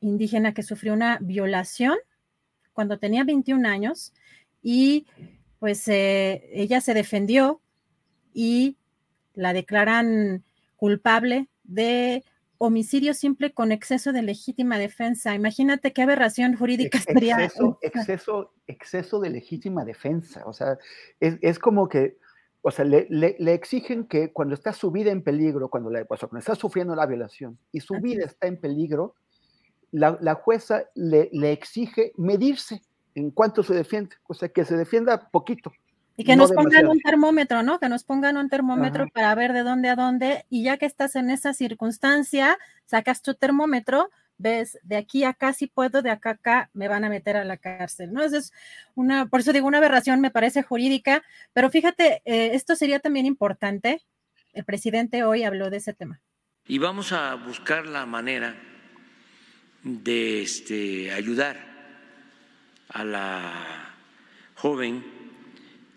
indígena 0.00 0.54
que 0.54 0.62
sufrió 0.62 0.94
una 0.94 1.18
violación 1.20 1.98
cuando 2.72 2.98
tenía 2.98 3.22
21 3.24 3.68
años 3.68 4.14
y 4.62 5.06
pues 5.58 5.86
eh, 5.88 6.48
ella 6.54 6.80
se 6.80 6.94
defendió 6.94 7.60
y 8.32 8.78
la 9.34 9.52
declaran 9.52 10.42
culpable 10.76 11.48
de 11.64 12.24
homicidio 12.58 13.12
simple 13.12 13.52
con 13.52 13.72
exceso 13.72 14.10
de 14.10 14.22
legítima 14.22 14.78
defensa. 14.78 15.34
Imagínate 15.34 15.92
qué 15.92 16.00
aberración 16.00 16.56
jurídica 16.56 16.98
sería. 16.98 17.44
Exceso, 17.44 17.78
exceso, 17.82 18.54
exceso 18.66 19.20
de 19.20 19.28
legítima 19.28 19.84
defensa. 19.84 20.44
O 20.46 20.54
sea, 20.54 20.78
es, 21.20 21.58
como 21.58 21.88
que, 21.88 22.16
o 22.62 22.70
sea, 22.70 22.84
le, 22.84 23.36
exigen 23.54 24.06
que 24.06 24.32
cuando 24.32 24.54
está 24.54 24.72
su 24.72 24.90
vida 24.90 25.10
en 25.10 25.22
peligro, 25.22 25.68
cuando, 25.68 25.90
la, 25.90 26.04
cuando 26.04 26.38
está 26.38 26.54
sufriendo 26.54 26.94
la 26.94 27.06
violación 27.06 27.58
y 27.72 27.80
su 27.80 27.94
vida 27.94 28.24
está 28.24 28.46
en 28.46 28.60
peligro, 28.60 29.14
la, 29.90 30.34
jueza 30.34 30.84
le, 30.94 31.30
exige 31.52 32.12
medirse, 32.16 32.82
en 33.14 33.30
cuánto 33.30 33.62
se 33.62 33.74
defiende, 33.74 34.16
o 34.26 34.34
sea, 34.34 34.48
que 34.48 34.64
se 34.64 34.76
defienda 34.76 35.28
poquito. 35.30 35.72
Y 36.16 36.24
que 36.24 36.34
nos 36.34 36.52
pongan 36.52 36.88
un 36.88 37.00
termómetro, 37.00 37.62
¿no? 37.62 37.78
Que 37.78 37.88
nos 37.88 38.02
pongan 38.02 38.36
un 38.36 38.48
termómetro 38.48 39.06
para 39.14 39.34
ver 39.36 39.52
de 39.52 39.62
dónde 39.62 39.88
a 39.88 39.94
dónde, 39.94 40.44
y 40.50 40.64
ya 40.64 40.76
que 40.76 40.86
estás 40.86 41.14
en 41.14 41.30
esa 41.30 41.54
circunstancia, 41.54 42.58
sacas 42.86 43.22
tu 43.22 43.34
termómetro, 43.34 44.10
ves, 44.38 44.78
de 44.82 44.96
aquí 44.96 45.24
a 45.24 45.30
acá 45.30 45.52
sí 45.52 45.66
puedo, 45.66 46.00
de 46.00 46.10
acá 46.10 46.30
a 46.30 46.32
acá 46.32 46.70
me 46.72 46.88
van 46.88 47.04
a 47.04 47.08
meter 47.08 47.36
a 47.36 47.44
la 47.44 47.56
cárcel, 47.56 48.12
¿no? 48.12 48.22
Eso 48.22 48.38
es 48.38 48.52
una, 48.94 49.26
por 49.26 49.40
eso 49.40 49.52
digo, 49.52 49.66
una 49.66 49.78
aberración 49.78 50.20
me 50.20 50.30
parece 50.30 50.62
jurídica, 50.62 51.22
pero 51.52 51.70
fíjate, 51.70 52.22
eh, 52.24 52.50
esto 52.54 52.76
sería 52.76 53.00
también 53.00 53.26
importante, 53.26 54.02
el 54.52 54.64
presidente 54.64 55.24
hoy 55.24 55.42
habló 55.42 55.70
de 55.70 55.78
ese 55.78 55.92
tema. 55.92 56.20
Y 56.66 56.78
vamos 56.78 57.12
a 57.12 57.34
buscar 57.34 57.86
la 57.86 58.06
manera 58.06 58.56
de 59.82 60.42
este, 60.42 61.12
ayudar 61.12 61.56
a 62.88 63.04
la 63.04 63.94
joven 64.54 65.04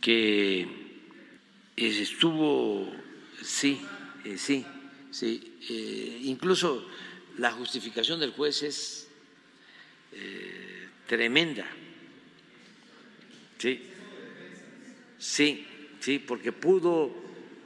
que 0.02 0.68
estuvo, 1.76 2.92
sí, 3.42 3.82
eh, 4.24 4.38
sí, 4.38 4.66
sí, 5.10 5.58
eh, 5.70 6.20
incluso 6.24 6.86
la 7.38 7.52
justificación 7.52 8.20
del 8.20 8.32
juez 8.32 8.64
es 8.64 9.08
eh, 10.14 10.88
tremenda. 11.08 11.66
Sí, 13.58 13.90
sí, 15.18 15.68
sí, 16.00 16.20
porque 16.20 16.52
pudo 16.52 17.14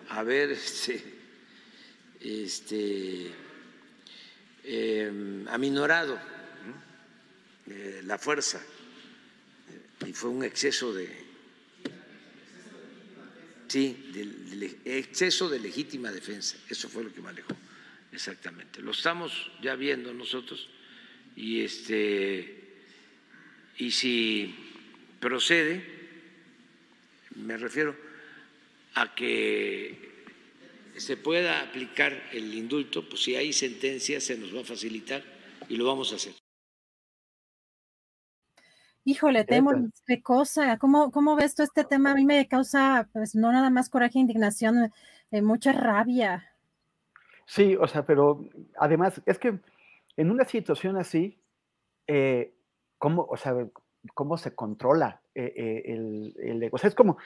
haber 0.09 0.51
este, 0.51 1.03
este 2.19 3.31
aminorado 5.47 6.19
la 8.03 8.17
fuerza 8.17 8.59
y 10.05 10.11
fue 10.11 10.31
un 10.31 10.43
exceso 10.43 10.91
de 10.93 11.25
Sí, 13.67 14.79
exceso 14.85 15.49
de 15.49 15.59
legítima 15.59 16.11
defensa. 16.11 16.55
Eso 16.69 16.87
fue 16.87 17.03
lo 17.03 17.13
que 17.13 17.19
manejó, 17.19 17.53
exactamente. 18.15 18.81
Lo 18.81 18.91
estamos 18.91 19.51
ya 19.61 19.75
viendo 19.75 20.13
nosotros 20.13 20.69
y 21.35 21.61
este 21.61 22.63
y 23.77 23.91
si 23.91 24.55
procede, 25.19 25.83
me 27.35 27.57
refiero 27.57 27.95
a 28.95 29.13
que 29.13 30.25
se 30.95 31.17
pueda 31.17 31.61
aplicar 31.61 32.13
el 32.31 32.53
indulto, 32.53 33.07
pues 33.07 33.23
si 33.23 33.35
hay 33.35 33.51
sentencia 33.51 34.21
se 34.21 34.37
nos 34.37 34.55
va 34.55 34.61
a 34.61 34.63
facilitar 34.63 35.21
y 35.67 35.75
lo 35.75 35.85
vamos 35.85 36.13
a 36.13 36.15
hacer. 36.15 36.33
Híjole, 39.03 39.43
temo 39.43 39.71
qué 40.07 40.23
cosa. 40.23 40.79
¿Cómo, 40.79 41.11
¿Cómo 41.11 41.35
ves 41.35 41.53
tú 41.53 41.61
este 41.61 41.83
tema? 41.83 42.11
A 42.11 42.15
mí 42.15 42.25
me 42.25 42.47
causa, 42.47 43.07
pues, 43.13 43.35
no 43.35 43.51
nada 43.51 43.69
más 43.69 43.89
coraje, 43.89 44.17
indignación, 44.17 44.91
eh, 45.29 45.41
mucha 45.43 45.73
rabia. 45.73 46.54
Sí, 47.45 47.75
o 47.75 47.87
sea, 47.87 48.05
pero 48.05 48.43
además, 48.77 49.21
es 49.25 49.37
que 49.37 49.59
en 50.17 50.31
una 50.31 50.45
situación 50.45 50.97
así, 50.97 51.39
eh, 52.07 52.53
¿cómo, 52.97 53.27
o 53.29 53.37
sea, 53.37 53.55
cómo 54.13 54.37
se 54.37 54.55
controla 54.55 55.21
eh, 55.35 55.83
el, 55.85 56.35
el, 56.39 56.63
ego? 56.63 56.75
O 56.75 56.77
sea, 56.77 56.87
es 56.87 56.95
como, 56.95 57.17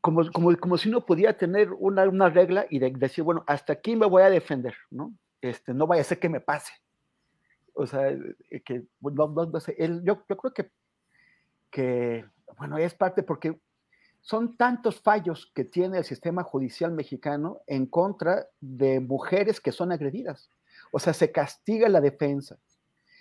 como, 0.00 0.30
como, 0.30 0.78
si 0.78 0.88
uno 0.88 1.04
pudiera 1.04 1.36
tener 1.36 1.72
una, 1.72 2.08
una 2.08 2.30
regla 2.30 2.66
y 2.70 2.78
decir, 2.78 3.24
bueno, 3.24 3.44
hasta 3.46 3.74
aquí 3.74 3.96
me 3.96 4.06
voy 4.06 4.22
a 4.22 4.30
defender, 4.30 4.74
¿no? 4.90 5.12
Este, 5.40 5.74
no 5.74 5.86
vaya 5.86 6.02
a 6.02 6.04
ser 6.04 6.18
que 6.18 6.28
me 6.28 6.40
pase. 6.40 6.72
O 7.74 7.86
sea, 7.86 8.10
eh, 8.10 8.60
que 8.64 8.84
yo, 9.00 10.02
yo, 10.02 10.24
creo 10.24 10.54
que, 10.54 10.70
que, 11.70 12.24
bueno, 12.56 12.78
es 12.78 12.94
parte 12.94 13.22
porque 13.22 13.58
son 14.28 14.58
tantos 14.58 15.00
fallos 15.00 15.50
que 15.54 15.64
tiene 15.64 15.96
el 15.96 16.04
sistema 16.04 16.42
judicial 16.42 16.92
mexicano 16.92 17.62
en 17.66 17.86
contra 17.86 18.46
de 18.60 19.00
mujeres 19.00 19.58
que 19.58 19.72
son 19.72 19.90
agredidas. 19.90 20.50
O 20.92 20.98
sea, 20.98 21.14
se 21.14 21.32
castiga 21.32 21.88
la 21.88 22.02
defensa, 22.02 22.58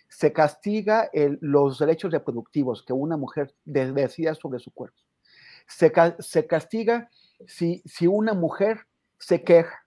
se 0.10 0.34
castiga 0.34 1.10
los 1.40 1.80
derechos 1.80 2.12
reproductivos 2.12 2.84
que 2.84 2.92
una 2.92 3.16
mujer 3.16 3.56
decida 3.64 4.36
sobre 4.36 4.60
su 4.60 4.72
cuerpo. 4.72 4.98
Se, 5.66 5.94
castiga 6.46 7.10
si, 7.46 7.82
si 7.86 8.06
una 8.06 8.34
mujer 8.34 8.82
se 9.18 9.44
queja 9.46 9.86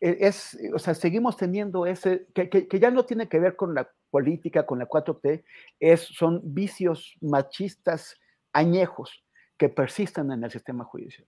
e, 0.00 0.18
es, 0.20 0.58
o 0.74 0.78
sea, 0.78 0.94
seguimos 0.94 1.38
teniendo 1.38 1.86
ese, 1.86 2.26
que, 2.34 2.50
que, 2.50 2.78
ya 2.78 2.90
no 2.90 3.06
tiene 3.06 3.30
que 3.30 3.40
ver 3.40 3.56
con 3.56 3.74
la 3.74 3.90
política, 4.10 4.66
con 4.66 4.78
la 4.78 4.86
4T, 4.86 5.44
es, 5.80 6.00
son 6.02 6.42
vicios 6.44 7.16
machistas 7.22 8.20
añejos 8.52 9.25
que 9.56 9.68
persisten 9.68 10.30
en 10.32 10.44
el 10.44 10.50
sistema 10.50 10.84
judicial. 10.84 11.26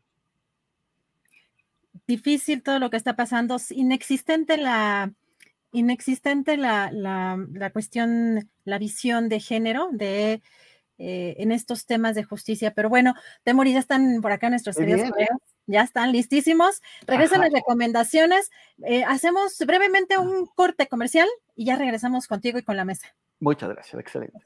Difícil 2.06 2.62
todo 2.62 2.78
lo 2.78 2.90
que 2.90 2.96
está 2.96 3.16
pasando, 3.16 3.56
inexistente 3.70 4.56
la, 4.56 5.12
inexistente 5.72 6.56
la, 6.56 6.90
la, 6.92 7.44
la 7.52 7.70
cuestión, 7.70 8.50
la 8.64 8.78
visión 8.78 9.28
de 9.28 9.40
género 9.40 9.88
de 9.92 10.42
eh, 10.98 11.36
en 11.38 11.52
estos 11.52 11.86
temas 11.86 12.14
de 12.14 12.24
justicia. 12.24 12.72
Pero 12.74 12.88
bueno, 12.88 13.14
Temori, 13.44 13.72
ya 13.72 13.78
están 13.80 14.20
por 14.20 14.32
acá 14.32 14.50
nuestros 14.50 14.76
queridos 14.76 15.10
colegas 15.10 15.38
ya 15.68 15.82
están 15.82 16.10
listísimos. 16.10 16.82
Regresan 17.06 17.40
las 17.40 17.52
recomendaciones. 17.52 18.50
Eh, 18.84 19.04
hacemos 19.04 19.56
brevemente 19.58 20.18
un 20.18 20.46
corte 20.46 20.88
comercial 20.88 21.28
y 21.54 21.66
ya 21.66 21.76
regresamos 21.76 22.26
contigo 22.26 22.58
y 22.58 22.62
con 22.62 22.76
la 22.76 22.84
mesa. 22.84 23.14
Muchas 23.38 23.68
gracias, 23.68 24.00
excelente. 24.00 24.40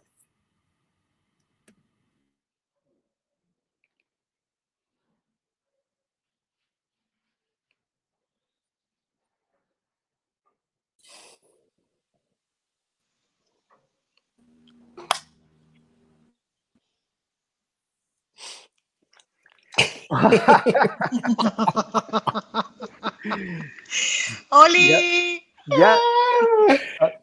¡Oli! 24.50 25.42
Ya, 25.78 25.96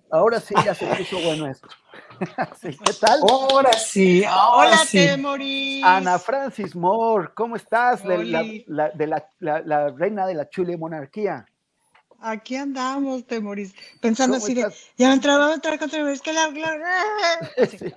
ahora 0.10 0.40
sí 0.40 0.56
ya 0.64 0.74
se 0.74 0.88
puso 0.88 1.20
bueno 1.22 1.46
esto. 1.48 1.68
¿Qué 2.62 2.94
tal? 3.00 3.20
Ahora 3.30 3.74
sí, 3.74 4.24
ahora 4.24 4.70
Hola, 4.70 4.78
sí. 4.78 4.98
Temoris. 4.98 5.84
Ana 5.84 6.18
Francis 6.18 6.76
Moore, 6.76 7.30
¿cómo 7.36 7.58
estás? 7.58 8.04
De, 8.04 8.26
la, 8.26 8.42
de 8.90 9.08
la, 9.08 9.24
reina 9.90 10.26
de 10.26 10.34
la 10.34 10.50
chule 10.50 10.76
monarquía. 10.78 11.46
Aquí 12.22 12.56
andamos, 12.56 13.28
Temoris, 13.28 13.76
pensando 14.02 14.38
así 14.38 14.54
de, 14.54 14.66
ya 14.98 15.14
entraba 15.14 15.50
a 15.50 15.54
entrar 15.54 15.80
contra 15.80 16.04
vez 16.04 16.22
que 16.22 16.34
la... 16.34 16.50
Sí. 17.70 17.94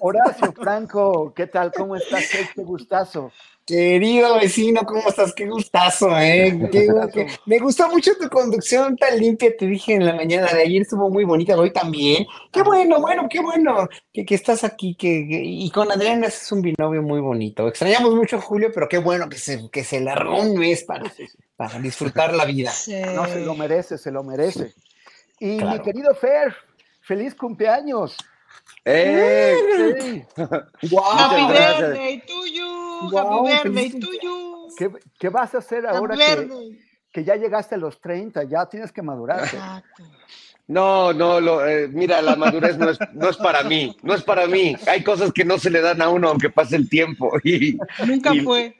Horacio 0.00 0.52
Franco, 0.52 1.32
¿qué 1.34 1.46
tal? 1.46 1.72
¿Cómo 1.72 1.96
estás? 1.96 2.24
Qué 2.54 2.62
gustazo. 2.62 3.32
Querido 3.70 4.34
vecino, 4.34 4.80
¿cómo 4.84 5.08
estás? 5.08 5.32
Qué 5.32 5.46
gustazo, 5.46 6.18
¿eh? 6.18 6.52
me 7.46 7.58
gustó 7.60 7.88
mucho 7.88 8.10
tu 8.20 8.28
conducción 8.28 8.96
tan 8.96 9.16
limpia, 9.16 9.56
te 9.56 9.64
dije 9.64 9.94
en 9.94 10.06
la 10.06 10.12
mañana 10.12 10.48
de 10.52 10.62
ayer, 10.62 10.82
estuvo 10.82 11.08
muy 11.08 11.22
bonita, 11.22 11.56
hoy 11.56 11.72
también. 11.72 12.26
Qué 12.50 12.62
bueno, 12.62 13.00
bueno, 13.00 13.28
qué 13.30 13.38
bueno 13.38 13.88
que, 14.12 14.26
estás 14.34 14.64
aquí, 14.64 14.96
que, 14.96 15.24
y 15.30 15.70
con 15.70 15.92
Adriana 15.92 16.26
es 16.26 16.50
un 16.50 16.62
binomio 16.62 17.00
muy 17.00 17.20
bonito. 17.20 17.68
Extrañamos 17.68 18.12
mucho 18.12 18.38
a 18.38 18.40
Julio, 18.40 18.72
pero 18.74 18.88
qué 18.88 18.98
bueno 18.98 19.28
que 19.28 19.38
se, 19.38 19.70
que 19.70 19.84
se 19.84 20.00
largó 20.00 20.40
un 20.40 20.58
mes 20.58 20.82
para, 20.82 21.04
para 21.54 21.78
disfrutar 21.78 22.34
la 22.34 22.46
vida. 22.46 22.72
No, 23.14 23.26
se 23.26 23.40
lo 23.44 23.54
merece, 23.54 23.98
se 23.98 24.10
lo 24.10 24.24
merece. 24.24 24.74
Y 25.38 25.62
mi 25.62 25.78
querido 25.78 26.12
Fer, 26.16 26.56
feliz 27.02 27.36
cumpleaños. 27.36 28.16
¡Eh! 28.84 29.94
Sí. 30.00 30.24
Wow, 30.90 31.04
Happy 31.04 31.52
birthday 31.52 32.20
to 32.26 32.46
you. 32.46 32.79
¿Qué, 34.76 34.90
¿Qué, 35.18 35.28
vas 35.28 35.54
a 35.54 35.58
hacer 35.58 35.86
ahora 35.86 36.16
que, 36.16 36.78
que, 37.12 37.24
ya 37.24 37.36
llegaste 37.36 37.74
a 37.74 37.78
los 37.78 38.00
30? 38.00 38.44
Ya 38.44 38.66
tienes 38.66 38.92
que 38.92 39.02
madurar. 39.02 39.44
Exacto. 39.44 40.04
No, 40.70 41.12
no, 41.12 41.40
lo, 41.40 41.66
eh, 41.66 41.88
mira, 41.88 42.22
la 42.22 42.36
madurez 42.36 42.78
no 42.78 42.90
es, 42.90 42.98
no 43.12 43.28
es 43.28 43.36
para 43.36 43.64
mí, 43.64 43.96
no 44.02 44.14
es 44.14 44.22
para 44.22 44.46
mí. 44.46 44.76
Hay 44.86 45.02
cosas 45.02 45.32
que 45.32 45.44
no 45.44 45.58
se 45.58 45.68
le 45.68 45.80
dan 45.80 46.00
a 46.00 46.08
uno 46.08 46.28
aunque 46.28 46.48
pase 46.48 46.76
el 46.76 46.88
tiempo. 46.88 47.32
Y, 47.42 47.76
Nunca 48.06 48.32
fue. 48.44 48.76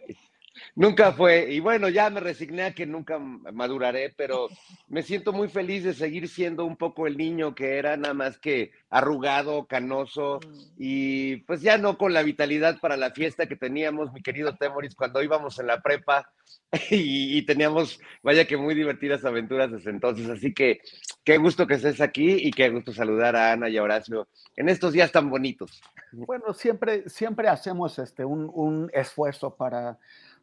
Nunca 0.74 1.12
fue. 1.12 1.52
Y 1.52 1.60
bueno, 1.60 1.88
ya 1.88 2.10
me 2.10 2.20
resigné 2.20 2.64
a 2.64 2.74
que 2.74 2.86
nunca 2.86 3.18
maduraré, 3.18 4.12
pero 4.16 4.48
me 4.88 5.02
siento 5.02 5.32
muy 5.32 5.48
feliz 5.48 5.84
de 5.84 5.94
seguir 5.94 6.28
siendo 6.28 6.64
un 6.64 6.76
poco 6.76 7.06
el 7.06 7.16
niño 7.16 7.54
que 7.54 7.78
era, 7.78 7.96
nada 7.96 8.14
más 8.14 8.38
que 8.38 8.72
arrugado, 8.88 9.66
canoso, 9.66 10.40
mm. 10.44 10.58
y 10.78 11.36
pues 11.38 11.62
ya 11.62 11.78
no 11.78 11.96
con 11.96 12.12
la 12.12 12.22
vitalidad 12.22 12.80
para 12.80 12.96
la 12.96 13.10
fiesta 13.12 13.46
que 13.46 13.56
teníamos, 13.56 14.12
mi 14.12 14.22
querido 14.22 14.56
Temoris, 14.56 14.94
cuando 14.94 15.22
íbamos 15.22 15.58
en 15.58 15.68
la 15.68 15.80
prepa 15.80 16.30
y, 16.90 17.42
teníamos, 17.42 18.00
vaya 18.22 18.44
que 18.46 18.56
muy 18.56 18.74
divertidas 18.74 19.24
aventuras 19.24 19.70
desde 19.70 19.90
entonces. 19.90 20.28
Así 20.28 20.52
que 20.52 20.80
qué 21.24 21.36
gusto 21.38 21.66
que 21.66 21.74
estés 21.74 22.00
aquí 22.00 22.36
y 22.40 22.50
qué 22.50 22.68
gusto 22.70 22.92
saludar 22.92 23.36
a 23.36 23.52
Ana 23.52 23.68
y 23.68 23.76
a 23.76 23.82
Horacio 23.82 24.28
en 24.56 24.68
estos 24.68 24.92
días 24.92 25.10
tan 25.10 25.30
bonitos. 25.30 25.80
Bueno, 26.12 26.52
siempre, 26.54 27.08
siempre 27.08 27.48
hacemos 27.48 27.98
este, 27.98 28.24
un, 28.24 28.50
un 28.52 28.90
esfuerzo 28.92 29.54
para 29.56 29.98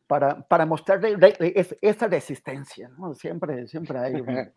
para, 0.07 0.47
para 0.47 0.65
mostrar 0.65 1.01
esa 1.81 2.07
resistencia, 2.07 2.89
¿no? 2.97 3.13
Siempre, 3.13 3.67
siempre 3.67 3.99
hay 3.99 4.13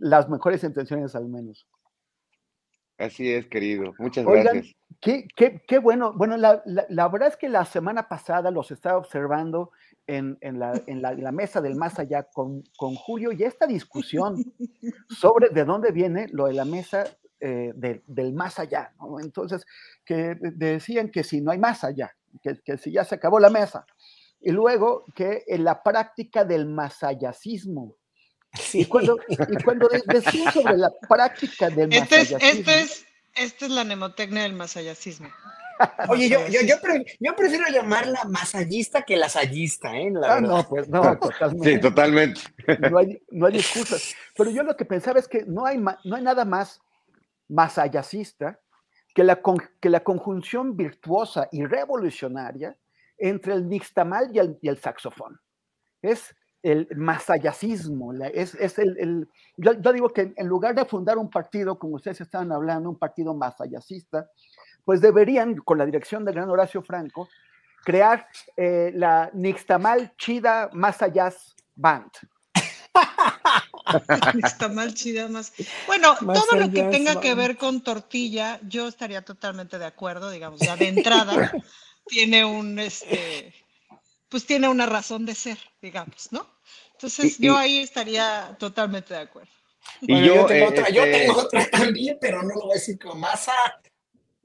las 0.00 0.28
mejores 0.28 0.64
intenciones 0.64 1.14
al 1.14 1.28
menos. 1.28 1.66
Así 2.96 3.32
es, 3.32 3.46
querido. 3.46 3.92
Muchas 3.98 4.24
gracias. 4.24 4.74
Qué, 5.00 5.26
qué, 5.36 5.60
qué, 5.66 5.78
bueno. 5.78 6.12
Bueno, 6.14 6.36
la, 6.36 6.62
la, 6.64 7.08
verdad 7.08 7.28
es 7.28 7.36
que 7.36 7.48
la 7.48 7.64
semana 7.64 8.08
pasada 8.08 8.52
los 8.52 8.70
estaba 8.70 8.98
observando 8.98 9.72
en, 10.06 10.38
en, 10.40 10.60
la, 10.60 10.80
en 10.86 11.02
la, 11.02 11.32
mesa 11.32 11.60
del 11.60 11.74
más 11.74 11.98
allá 11.98 12.22
con, 12.22 12.62
con, 12.76 12.94
Julio 12.94 13.32
y 13.32 13.42
esta 13.42 13.66
discusión 13.66 14.36
sobre 15.08 15.48
de 15.48 15.64
dónde 15.64 15.90
viene 15.90 16.28
lo 16.30 16.46
de 16.46 16.52
la 16.52 16.64
mesa 16.64 17.04
eh, 17.40 17.72
del 17.74 18.32
más 18.32 18.60
allá. 18.60 18.92
¿no? 19.00 19.18
Entonces, 19.18 19.66
que 20.04 20.36
decían 20.40 21.10
que 21.10 21.24
si 21.24 21.40
no 21.40 21.50
hay 21.50 21.58
más 21.58 21.82
allá, 21.82 22.14
que, 22.42 22.60
que 22.64 22.78
si 22.78 22.92
ya 22.92 23.04
se 23.04 23.16
acabó 23.16 23.40
la 23.40 23.50
mesa, 23.50 23.84
y 24.44 24.52
luego 24.52 25.06
que 25.14 25.42
en 25.46 25.64
la 25.64 25.82
práctica 25.82 26.44
del 26.44 26.66
masayacismo. 26.66 27.96
Y 28.72 28.84
cuando, 28.84 29.18
y 29.28 29.62
cuando 29.64 29.88
decimos 30.06 30.54
sobre 30.54 30.76
la 30.76 30.92
práctica 31.08 31.70
del 31.70 31.92
este 31.92 32.18
masayacismo. 32.18 32.38
Es, 32.38 32.58
este 32.58 32.80
es, 32.80 33.06
esta 33.34 33.66
es 33.66 33.70
la 33.72 33.84
mnemotecnia 33.84 34.42
del 34.42 34.52
masayacismo. 34.52 35.28
Oye, 36.08 36.28
yo, 36.28 36.46
yo, 36.46 36.60
yo, 36.60 36.76
yo, 37.18 37.34
prefiero 37.34 37.64
llamarla 37.68 38.24
masallista 38.26 39.02
que 39.02 39.16
lasallista, 39.16 39.96
¿eh? 39.96 40.12
ah, 40.22 40.40
no, 40.40 40.68
pues 40.68 40.88
no, 40.88 41.18
totalmente. 41.18 41.72
Sí, 41.72 41.80
totalmente. 41.80 42.40
No 42.90 42.98
hay, 42.98 43.22
no 43.30 43.46
hay 43.46 43.56
excusas. 43.56 44.14
Pero 44.36 44.50
yo 44.50 44.62
lo 44.62 44.76
que 44.76 44.84
pensaba 44.84 45.18
es 45.18 45.26
que 45.26 45.44
no 45.46 45.66
hay, 45.66 45.78
no 45.78 46.16
hay 46.16 46.22
nada 46.22 46.44
más 46.44 46.80
masayacista 47.48 48.60
que 49.14 49.24
la, 49.24 49.40
que 49.80 49.88
la 49.88 50.04
conjunción 50.04 50.76
virtuosa 50.76 51.48
y 51.50 51.64
revolucionaria 51.64 52.76
entre 53.18 53.54
el 53.54 53.68
nixtamal 53.68 54.30
y 54.34 54.38
el, 54.38 54.58
y 54.60 54.68
el 54.68 54.78
saxofón. 54.78 55.40
Es 56.02 56.34
el 56.64 56.88
masayacismo, 56.96 58.14
es, 58.32 58.54
es 58.54 58.78
el, 58.78 58.96
el 58.98 59.28
yo, 59.58 59.74
digo 59.92 60.08
que 60.08 60.32
en 60.34 60.46
lugar 60.46 60.74
de 60.74 60.86
fundar 60.86 61.18
un 61.18 61.28
partido, 61.28 61.78
como 61.78 61.96
ustedes 61.96 62.22
estaban 62.22 62.50
hablando, 62.52 62.88
un 62.88 62.98
partido 62.98 63.34
masayacista, 63.34 64.30
pues 64.82 65.02
deberían, 65.02 65.56
con 65.56 65.76
la 65.76 65.84
dirección 65.84 66.24
del 66.24 66.34
gran 66.34 66.48
Horacio 66.48 66.82
Franco, 66.82 67.28
crear 67.84 68.26
eh, 68.56 68.92
la 68.94 69.30
Nixtamal 69.34 70.14
Chida 70.16 70.70
Masayas 70.72 71.54
Band. 71.74 72.10
Nixtamal 74.34 74.94
Chida 74.94 75.28
más. 75.28 75.52
Bueno, 75.86 76.16
todo 76.16 76.58
lo 76.58 76.70
que 76.70 76.84
tenga 76.84 77.20
que 77.20 77.34
ver 77.34 77.58
con 77.58 77.82
tortilla, 77.82 78.58
yo 78.62 78.88
estaría 78.88 79.22
totalmente 79.22 79.78
de 79.78 79.84
acuerdo, 79.84 80.30
digamos, 80.30 80.60
ya 80.60 80.76
de 80.76 80.88
entrada. 80.88 81.52
tiene 82.06 82.44
un, 82.44 82.78
este, 82.78 83.54
pues 84.28 84.46
tiene 84.46 84.68
una 84.68 84.86
razón 84.86 85.26
de 85.26 85.34
ser, 85.34 85.58
digamos, 85.80 86.32
¿no? 86.32 86.46
Entonces 86.92 87.38
yo 87.38 87.56
ahí 87.56 87.78
estaría 87.78 88.56
totalmente 88.58 89.14
de 89.14 89.20
acuerdo. 89.20 89.50
Y 90.00 90.24
yo, 90.24 90.46
tengo 90.46 90.68
otra, 90.68 90.88
yo 90.88 91.04
este 91.04 91.26
tengo 91.26 91.40
otra 91.40 91.70
también, 91.70 92.18
pero 92.20 92.42
no 92.42 92.54
lo 92.54 92.62
voy 92.62 92.72
a 92.72 92.74
decir 92.74 92.98
con 92.98 93.20
masa. 93.20 93.52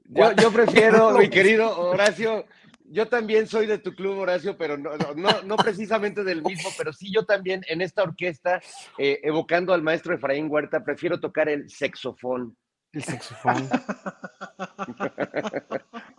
Yo, 0.04 0.32
yo 0.32 0.52
prefiero, 0.52 1.10
mi 1.18 1.30
querido 1.30 1.78
Horacio, 1.78 2.46
yo 2.84 3.08
también 3.08 3.46
soy 3.46 3.66
de 3.66 3.78
tu 3.78 3.94
club, 3.94 4.18
Horacio, 4.18 4.58
pero 4.58 4.76
no, 4.76 4.96
no, 4.96 5.42
no 5.42 5.56
precisamente 5.56 6.24
del 6.24 6.42
mismo, 6.42 6.70
pero 6.76 6.92
sí 6.92 7.12
yo 7.12 7.24
también 7.24 7.62
en 7.68 7.80
esta 7.80 8.02
orquesta, 8.02 8.60
eh, 8.98 9.20
evocando 9.22 9.72
al 9.72 9.82
maestro 9.82 10.14
Efraín 10.14 10.50
Huerta, 10.50 10.82
prefiero 10.82 11.20
tocar 11.20 11.48
el 11.48 11.70
saxofón. 11.70 12.56
El 12.92 13.04
saxofón. 13.04 13.70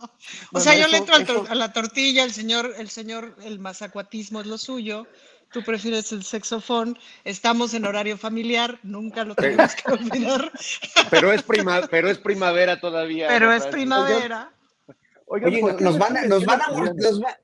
o 0.52 0.60
sea, 0.60 0.76
yo 0.76 0.86
le 0.88 0.98
entro 0.98 1.46
a 1.48 1.54
la 1.54 1.72
tortilla, 1.72 2.24
el 2.24 2.32
señor, 2.32 2.74
el 2.78 2.88
señor, 2.90 3.36
el 3.42 3.58
mazacuatismo 3.58 4.40
es 4.40 4.46
lo 4.46 4.58
suyo, 4.58 5.06
tú 5.52 5.62
prefieres 5.62 6.10
el 6.12 6.24
saxofón, 6.24 6.98
estamos 7.24 7.74
en 7.74 7.84
horario 7.84 8.16
familiar, 8.16 8.78
nunca 8.82 9.24
lo 9.24 9.34
tenemos 9.34 9.74
que 9.74 9.92
olvidar. 9.92 10.50
Pero 11.10 11.32
es, 11.32 11.42
prima, 11.42 11.86
pero 11.90 12.10
es 12.10 12.18
primavera 12.18 12.80
todavía. 12.80 13.28
Pero 13.28 13.52
es 13.52 13.66
primavera. 13.66 14.52
Oye, 15.26 15.62
nos 15.80 15.98
van 15.98 16.16
a, 16.16 16.26
nos 16.26 16.44
van 16.44 16.60
a, 16.60 16.92
nos 16.92 17.22
va, 17.22 17.38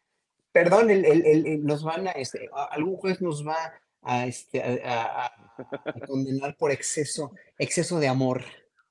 perdón, 0.53 0.91
el, 0.91 1.05
el, 1.05 1.27
el, 1.27 1.65
nos 1.65 1.83
van 1.83 2.09
a, 2.09 2.13
este, 2.13 2.49
algún 2.71 2.97
juez 2.97 3.21
nos 3.21 3.47
va 3.47 3.57
a, 4.03 4.27
este, 4.27 4.83
a, 4.85 5.27
a 5.27 6.07
condenar 6.07 6.57
por 6.57 6.71
exceso, 6.71 7.33
exceso 7.59 7.99
de 7.99 8.09
amor. 8.09 8.45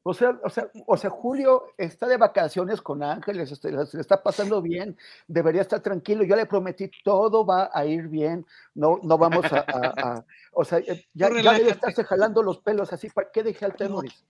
O 0.09 0.13
sea, 0.13 0.39
o 0.41 0.49
sea, 0.49 0.71
o 0.85 0.95
sea, 0.95 1.09
Julio 1.09 1.73
está 1.77 2.07
de 2.07 2.15
vacaciones 2.15 2.81
con 2.81 3.03
Ángeles, 3.03 3.51
este, 3.51 3.71
se 3.85 3.97
le 3.97 4.01
está 4.01 4.23
pasando 4.23 4.61
bien, 4.61 4.97
debería 5.27 5.59
estar 5.59 5.81
tranquilo. 5.81 6.23
Yo 6.23 6.37
le 6.37 6.45
prometí, 6.45 6.89
todo 7.03 7.45
va 7.45 7.69
a 7.73 7.85
ir 7.85 8.07
bien, 8.07 8.45
no, 8.73 9.01
no 9.03 9.17
vamos 9.17 9.45
a, 9.51 10.23
o 10.53 10.63
sea, 10.63 10.79
eh, 10.79 11.05
ya, 11.13 11.29
ya 11.29 11.51
debe 11.51 11.71
estarse 11.71 12.05
jalando 12.05 12.41
los 12.41 12.59
pelos 12.59 12.93
así, 12.93 13.09
¿para 13.09 13.29
qué 13.33 13.43
dejé 13.43 13.65
al 13.65 13.75
Temoris? 13.75 14.23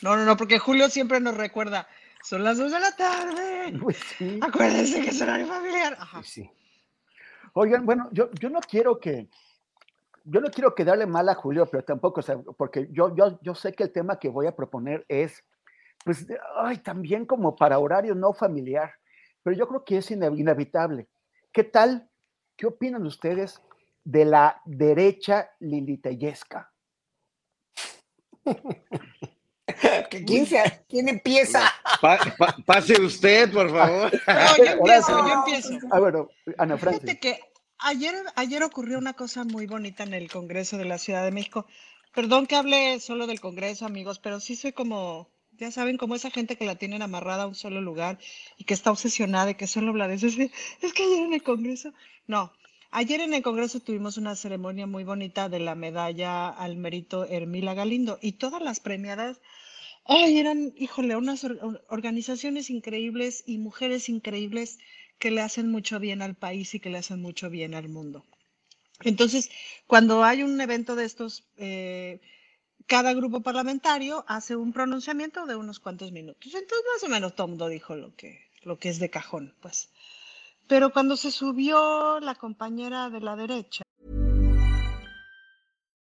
No, 0.00 0.16
no, 0.16 0.24
no, 0.24 0.36
porque 0.36 0.60
Julio 0.60 0.88
siempre 0.88 1.18
nos 1.18 1.36
recuerda, 1.36 1.88
son 2.22 2.44
las 2.44 2.56
dos 2.56 2.70
de 2.70 2.78
la 2.78 2.92
tarde. 2.92 3.72
Pues 3.82 3.98
Acuérdense 4.40 5.02
que 5.02 5.10
es 5.10 5.20
horario 5.20 5.48
familiar. 5.48 5.96
Ajá. 5.98 6.22
Sí. 6.22 6.48
Oigan, 7.54 7.84
bueno, 7.84 8.08
yo, 8.12 8.30
yo 8.38 8.48
no 8.48 8.60
quiero 8.60 9.00
que, 9.00 9.26
yo 10.24 10.40
no 10.40 10.50
quiero 10.50 10.74
quedarle 10.74 11.06
mal 11.06 11.28
a 11.28 11.34
Julio, 11.34 11.66
pero 11.66 11.84
tampoco, 11.84 12.20
o 12.20 12.22
sea, 12.22 12.38
porque 12.56 12.88
yo, 12.90 13.14
yo, 13.14 13.38
yo 13.42 13.54
sé 13.54 13.72
que 13.72 13.84
el 13.84 13.92
tema 13.92 14.18
que 14.18 14.28
voy 14.28 14.46
a 14.46 14.56
proponer 14.56 15.04
es, 15.08 15.44
pues, 16.04 16.26
ay, 16.56 16.78
también 16.78 17.26
como 17.26 17.56
para 17.56 17.78
horario 17.78 18.14
no 18.14 18.32
familiar, 18.32 18.92
pero 19.42 19.56
yo 19.56 19.68
creo 19.68 19.84
que 19.84 19.98
es 19.98 20.10
inevitable. 20.10 21.08
¿Qué 21.52 21.64
tal? 21.64 22.08
¿Qué 22.56 22.66
opinan 22.66 23.06
ustedes 23.06 23.62
de 24.04 24.24
la 24.24 24.60
derecha 24.64 25.50
liliteyesca? 25.60 26.72
¿Quién, 30.10 30.46
¿Quién 30.88 31.08
empieza? 31.08 31.60
pase 32.66 33.00
usted, 33.00 33.52
por 33.52 33.70
favor. 33.70 34.10
No, 34.26 34.56
yo 34.56 34.64
empiezo, 34.72 35.26
yo 35.26 35.34
empiezo. 35.34 35.78
Ah, 35.90 36.00
bueno, 36.00 36.28
Ana 36.58 36.76
Francis. 36.76 37.18
que 37.20 37.40
Ayer, 37.84 38.14
ayer 38.36 38.62
ocurrió 38.62 38.96
una 38.98 39.14
cosa 39.14 39.42
muy 39.42 39.66
bonita 39.66 40.04
en 40.04 40.14
el 40.14 40.30
Congreso 40.30 40.78
de 40.78 40.84
la 40.84 40.98
Ciudad 40.98 41.24
de 41.24 41.32
México. 41.32 41.66
Perdón 42.14 42.46
que 42.46 42.54
hable 42.54 43.00
solo 43.00 43.26
del 43.26 43.40
Congreso, 43.40 43.86
amigos, 43.86 44.20
pero 44.20 44.38
sí 44.38 44.54
soy 44.54 44.72
como, 44.72 45.28
ya 45.58 45.72
saben, 45.72 45.96
como 45.96 46.14
esa 46.14 46.30
gente 46.30 46.54
que 46.56 46.64
la 46.64 46.76
tienen 46.76 47.02
amarrada 47.02 47.42
a 47.42 47.46
un 47.48 47.56
solo 47.56 47.80
lugar 47.80 48.20
y 48.56 48.64
que 48.64 48.74
está 48.74 48.92
obsesionada 48.92 49.50
y 49.50 49.54
que 49.56 49.66
solo 49.66 49.90
habla 49.90 50.06
de 50.06 50.14
eso. 50.14 50.28
Es 50.28 50.92
que 50.92 51.02
ayer 51.02 51.24
en 51.24 51.34
el 51.34 51.42
Congreso, 51.42 51.92
no, 52.28 52.52
ayer 52.92 53.20
en 53.20 53.34
el 53.34 53.42
Congreso 53.42 53.80
tuvimos 53.80 54.16
una 54.16 54.36
ceremonia 54.36 54.86
muy 54.86 55.02
bonita 55.02 55.48
de 55.48 55.58
la 55.58 55.74
medalla 55.74 56.50
al 56.50 56.76
mérito 56.76 57.24
Hermila 57.24 57.74
Galindo 57.74 58.16
y 58.22 58.32
todas 58.32 58.62
las 58.62 58.78
premiadas, 58.78 59.40
ay, 60.04 60.38
eran, 60.38 60.72
híjole, 60.76 61.16
unas 61.16 61.44
organizaciones 61.88 62.70
increíbles 62.70 63.42
y 63.44 63.58
mujeres 63.58 64.08
increíbles 64.08 64.78
que 65.22 65.30
le 65.30 65.40
hacen 65.40 65.70
mucho 65.70 66.00
bien 66.00 66.20
al 66.20 66.34
país 66.34 66.74
y 66.74 66.80
que 66.80 66.90
le 66.90 66.98
hacen 66.98 67.22
mucho 67.22 67.48
bien 67.48 67.76
al 67.76 67.88
mundo. 67.88 68.24
Entonces, 69.04 69.50
cuando 69.86 70.24
hay 70.24 70.42
un 70.42 70.60
evento 70.60 70.96
de 70.96 71.04
estos, 71.04 71.44
eh, 71.58 72.20
cada 72.88 73.14
grupo 73.14 73.40
parlamentario 73.40 74.24
hace 74.26 74.56
un 74.56 74.72
pronunciamiento 74.72 75.46
de 75.46 75.54
unos 75.54 75.78
cuantos 75.78 76.10
minutos. 76.10 76.52
Entonces, 76.52 76.84
más 76.92 77.04
o 77.04 77.08
menos 77.08 77.36
todo 77.36 77.68
dijo 77.68 77.94
lo 77.94 78.12
que, 78.16 78.40
lo 78.64 78.80
que 78.80 78.88
es 78.88 78.98
de 78.98 79.10
cajón, 79.10 79.54
pues. 79.60 79.90
Pero 80.66 80.92
cuando 80.92 81.16
se 81.16 81.30
subió 81.30 82.18
la 82.18 82.34
compañera 82.34 83.08
de 83.08 83.20
la 83.20 83.36
derecha, 83.36 83.84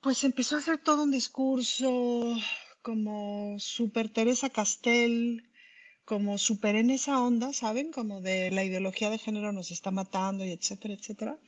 Pues 0.00 0.24
empezó 0.24 0.56
a 0.56 0.60
hacer 0.60 0.78
todo 0.78 1.02
un 1.02 1.10
discurso 1.10 2.34
como 2.80 3.58
super 3.58 4.08
Teresa 4.08 4.48
Castell, 4.48 5.46
como 6.06 6.38
super 6.38 6.74
en 6.74 6.88
esa 6.88 7.22
onda, 7.22 7.52
¿saben? 7.52 7.92
Como 7.92 8.22
de 8.22 8.50
la 8.50 8.64
ideología 8.64 9.10
de 9.10 9.18
género 9.18 9.52
nos 9.52 9.70
está 9.70 9.90
matando 9.90 10.42
y 10.44 10.52
etcétera, 10.52 10.94
etcétera. 10.94 11.38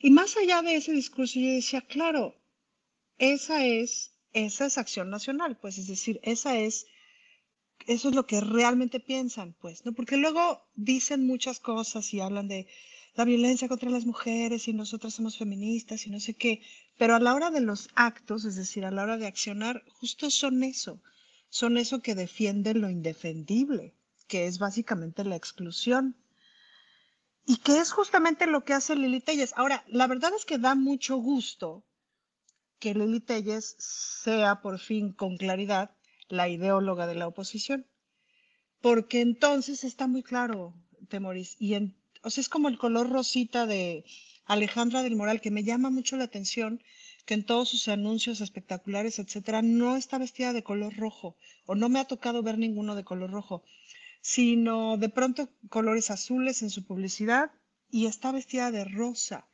Y 0.00 0.10
más 0.10 0.38
allá 0.38 0.62
de 0.62 0.76
ese 0.76 0.92
discurso, 0.92 1.38
yo 1.38 1.50
decía, 1.50 1.82
claro, 1.82 2.34
esa 3.18 3.66
es, 3.66 4.14
esa 4.32 4.64
es 4.66 4.78
acción 4.78 5.10
nacional, 5.10 5.58
pues 5.58 5.76
es 5.76 5.86
decir, 5.86 6.18
esa 6.22 6.58
es, 6.58 6.86
eso 7.86 8.08
es 8.08 8.14
lo 8.14 8.26
que 8.26 8.40
realmente 8.40 9.00
piensan, 9.00 9.54
pues, 9.60 9.84
¿no? 9.84 9.92
Porque 9.92 10.16
luego 10.16 10.66
dicen 10.74 11.26
muchas 11.26 11.60
cosas 11.60 12.12
y 12.14 12.20
hablan 12.20 12.48
de 12.48 12.66
la 13.14 13.24
violencia 13.24 13.68
contra 13.68 13.90
las 13.90 14.06
mujeres 14.06 14.68
y 14.68 14.72
nosotras 14.72 15.14
somos 15.14 15.36
feministas 15.36 16.06
y 16.06 16.10
no 16.10 16.20
sé 16.20 16.34
qué, 16.34 16.62
pero 16.96 17.14
a 17.14 17.20
la 17.20 17.34
hora 17.34 17.50
de 17.50 17.60
los 17.60 17.90
actos, 17.94 18.44
es 18.44 18.56
decir, 18.56 18.84
a 18.84 18.90
la 18.90 19.02
hora 19.02 19.18
de 19.18 19.26
accionar, 19.26 19.84
justo 19.88 20.30
son 20.30 20.62
eso, 20.62 21.02
son 21.48 21.76
eso 21.76 22.00
que 22.00 22.14
defienden 22.14 22.80
lo 22.80 22.88
indefendible, 22.88 23.94
que 24.28 24.46
es 24.46 24.58
básicamente 24.58 25.24
la 25.24 25.36
exclusión. 25.36 26.16
Y 27.44 27.56
que 27.56 27.78
es 27.78 27.90
justamente 27.90 28.46
lo 28.46 28.64
que 28.64 28.72
hace 28.72 28.94
Lili 28.94 29.20
Telles. 29.20 29.52
Ahora, 29.56 29.84
la 29.88 30.06
verdad 30.06 30.30
es 30.36 30.44
que 30.44 30.58
da 30.58 30.76
mucho 30.76 31.16
gusto 31.16 31.84
que 32.78 32.94
Lili 32.94 33.20
Telles 33.20 33.74
sea 33.78 34.60
por 34.60 34.78
fin 34.78 35.12
con 35.12 35.36
claridad 35.36 35.90
la 36.28 36.48
ideóloga 36.48 37.06
de 37.06 37.16
la 37.16 37.26
oposición, 37.26 37.86
porque 38.80 39.20
entonces 39.20 39.84
está 39.84 40.06
muy 40.06 40.22
claro, 40.22 40.72
Temoris, 41.08 41.56
y 41.58 41.74
en, 41.74 41.94
o 42.22 42.30
sea, 42.30 42.40
es 42.40 42.48
como 42.48 42.68
el 42.68 42.78
color 42.78 43.10
rosita 43.10 43.66
de 43.66 44.04
Alejandra 44.44 45.02
del 45.02 45.16
Moral, 45.16 45.40
que 45.40 45.50
me 45.50 45.64
llama 45.64 45.90
mucho 45.90 46.16
la 46.16 46.24
atención, 46.24 46.82
que 47.24 47.34
en 47.34 47.44
todos 47.44 47.68
sus 47.68 47.88
anuncios 47.88 48.40
espectaculares, 48.40 49.18
etcétera, 49.18 49.62
no 49.62 49.96
está 49.96 50.18
vestida 50.18 50.52
de 50.52 50.62
color 50.62 50.96
rojo, 50.96 51.36
o 51.66 51.74
no 51.74 51.88
me 51.88 52.00
ha 52.00 52.04
tocado 52.04 52.42
ver 52.42 52.58
ninguno 52.58 52.94
de 52.96 53.04
color 53.04 53.30
rojo, 53.30 53.64
sino 54.20 54.96
de 54.96 55.08
pronto 55.08 55.48
colores 55.68 56.10
azules 56.10 56.62
en 56.62 56.70
su 56.70 56.84
publicidad 56.84 57.50
y 57.90 58.06
está 58.06 58.32
vestida 58.32 58.70
de 58.70 58.84
rosa. 58.84 59.46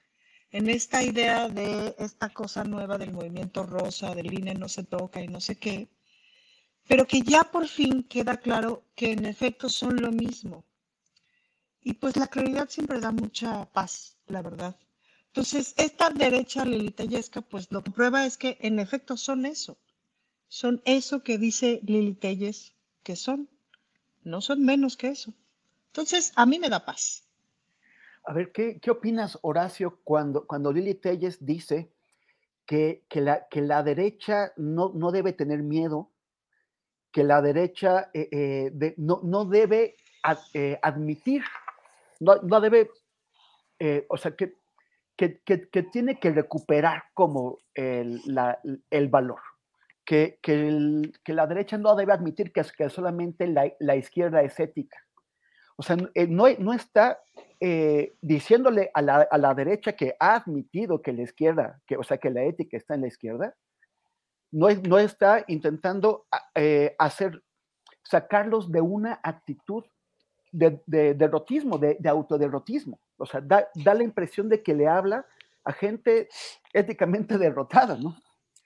En 0.50 0.68
esta 0.70 1.02
idea 1.02 1.48
de 1.48 1.94
esta 1.98 2.30
cosa 2.30 2.64
nueva 2.64 2.96
del 2.96 3.12
movimiento 3.12 3.64
rosa, 3.64 4.14
del 4.14 4.32
INE 4.32 4.54
no 4.54 4.68
se 4.68 4.84
toca 4.84 5.22
y 5.22 5.28
no 5.28 5.40
sé 5.40 5.56
qué, 5.56 5.88
pero 6.86 7.06
que 7.06 7.20
ya 7.20 7.44
por 7.44 7.68
fin 7.68 8.02
queda 8.02 8.38
claro 8.38 8.84
que 8.94 9.12
en 9.12 9.26
efecto 9.26 9.68
son 9.68 10.00
lo 10.00 10.10
mismo. 10.10 10.64
Y 11.88 11.94
pues 11.94 12.18
la 12.18 12.26
claridad 12.26 12.68
siempre 12.68 13.00
da 13.00 13.12
mucha 13.12 13.64
paz, 13.72 14.18
la 14.26 14.42
verdad. 14.42 14.76
Entonces, 15.28 15.72
esta 15.78 16.10
derecha 16.10 16.66
lilitellesca, 16.66 17.40
pues 17.40 17.72
lo 17.72 17.82
que 17.82 17.90
prueba 17.90 18.26
es 18.26 18.36
que 18.36 18.58
en 18.60 18.78
efecto 18.78 19.16
son 19.16 19.46
eso. 19.46 19.78
Son 20.48 20.82
eso 20.84 21.22
que 21.22 21.38
dice 21.38 21.80
Lili 21.86 22.12
Telles 22.12 22.74
que 23.02 23.16
son. 23.16 23.48
No 24.22 24.42
son 24.42 24.66
menos 24.66 24.98
que 24.98 25.08
eso. 25.08 25.32
Entonces, 25.86 26.34
a 26.36 26.44
mí 26.44 26.58
me 26.58 26.68
da 26.68 26.84
paz. 26.84 27.24
A 28.24 28.34
ver, 28.34 28.52
¿qué, 28.52 28.78
qué 28.80 28.90
opinas, 28.90 29.38
Horacio, 29.40 29.98
cuando, 30.04 30.46
cuando 30.46 30.70
Lili 30.70 30.92
Telles 30.92 31.42
dice 31.42 31.90
que, 32.66 33.02
que, 33.08 33.22
la, 33.22 33.48
que 33.48 33.62
la 33.62 33.82
derecha 33.82 34.52
no, 34.58 34.92
no 34.94 35.10
debe 35.10 35.32
tener 35.32 35.62
miedo, 35.62 36.10
que 37.12 37.24
la 37.24 37.40
derecha 37.40 38.10
eh, 38.12 38.28
eh, 38.30 38.94
no, 38.98 39.22
no 39.24 39.46
debe 39.46 39.96
eh, 40.52 40.78
admitir, 40.82 41.42
no, 42.20 42.36
no 42.42 42.60
debe, 42.60 42.90
o 44.08 44.16
sea, 44.16 44.34
que 44.36 44.54
que, 45.18 45.68
que, 45.68 45.82
tiene 45.82 46.20
que 46.20 46.30
recuperar 46.30 47.02
como 47.12 47.58
el, 47.74 48.20
la, 48.24 48.60
el 48.88 49.08
valor, 49.08 49.40
que, 50.04 50.38
el, 50.44 51.12
que, 51.24 51.32
la 51.32 51.48
derecha 51.48 51.76
no 51.76 51.96
debe 51.96 52.12
admitir 52.12 52.52
que, 52.52 52.62
que 52.76 52.88
solamente 52.88 53.48
la, 53.48 53.72
la, 53.80 53.96
izquierda 53.96 54.42
es 54.42 54.58
ética. 54.60 54.96
O 55.76 55.82
sea, 55.82 55.96
no, 55.96 56.44
no 56.58 56.72
está 56.72 57.20
eh, 57.58 58.14
diciéndole 58.20 58.92
a 58.94 59.02
la, 59.02 59.22
a 59.28 59.38
la, 59.38 59.54
derecha 59.54 59.94
que 59.94 60.14
ha 60.20 60.36
admitido 60.36 61.02
que 61.02 61.12
la 61.12 61.22
izquierda, 61.22 61.80
que, 61.84 61.96
o 61.96 62.04
sea, 62.04 62.18
que 62.18 62.30
la 62.30 62.44
ética 62.44 62.76
está 62.76 62.94
en 62.94 63.00
la 63.00 63.08
izquierda, 63.08 63.56
no, 64.52 64.68
no 64.70 64.98
está 65.00 65.44
intentando 65.48 66.26
eh, 66.54 66.94
hacer, 66.96 67.42
sacarlos 68.04 68.70
de 68.70 68.80
una 68.80 69.18
actitud 69.24 69.84
de, 70.58 70.82
de 70.86 71.14
derrotismo, 71.14 71.78
de, 71.78 71.96
de 72.00 72.08
autoderrotismo. 72.08 72.98
O 73.16 73.26
sea, 73.26 73.40
da, 73.40 73.68
da, 73.74 73.94
la 73.94 74.02
impresión 74.02 74.48
de 74.48 74.62
que 74.62 74.74
le 74.74 74.88
habla 74.88 75.24
a 75.64 75.72
gente 75.72 76.28
éticamente 76.72 77.38
derrotada, 77.38 77.96
¿no? 77.96 78.16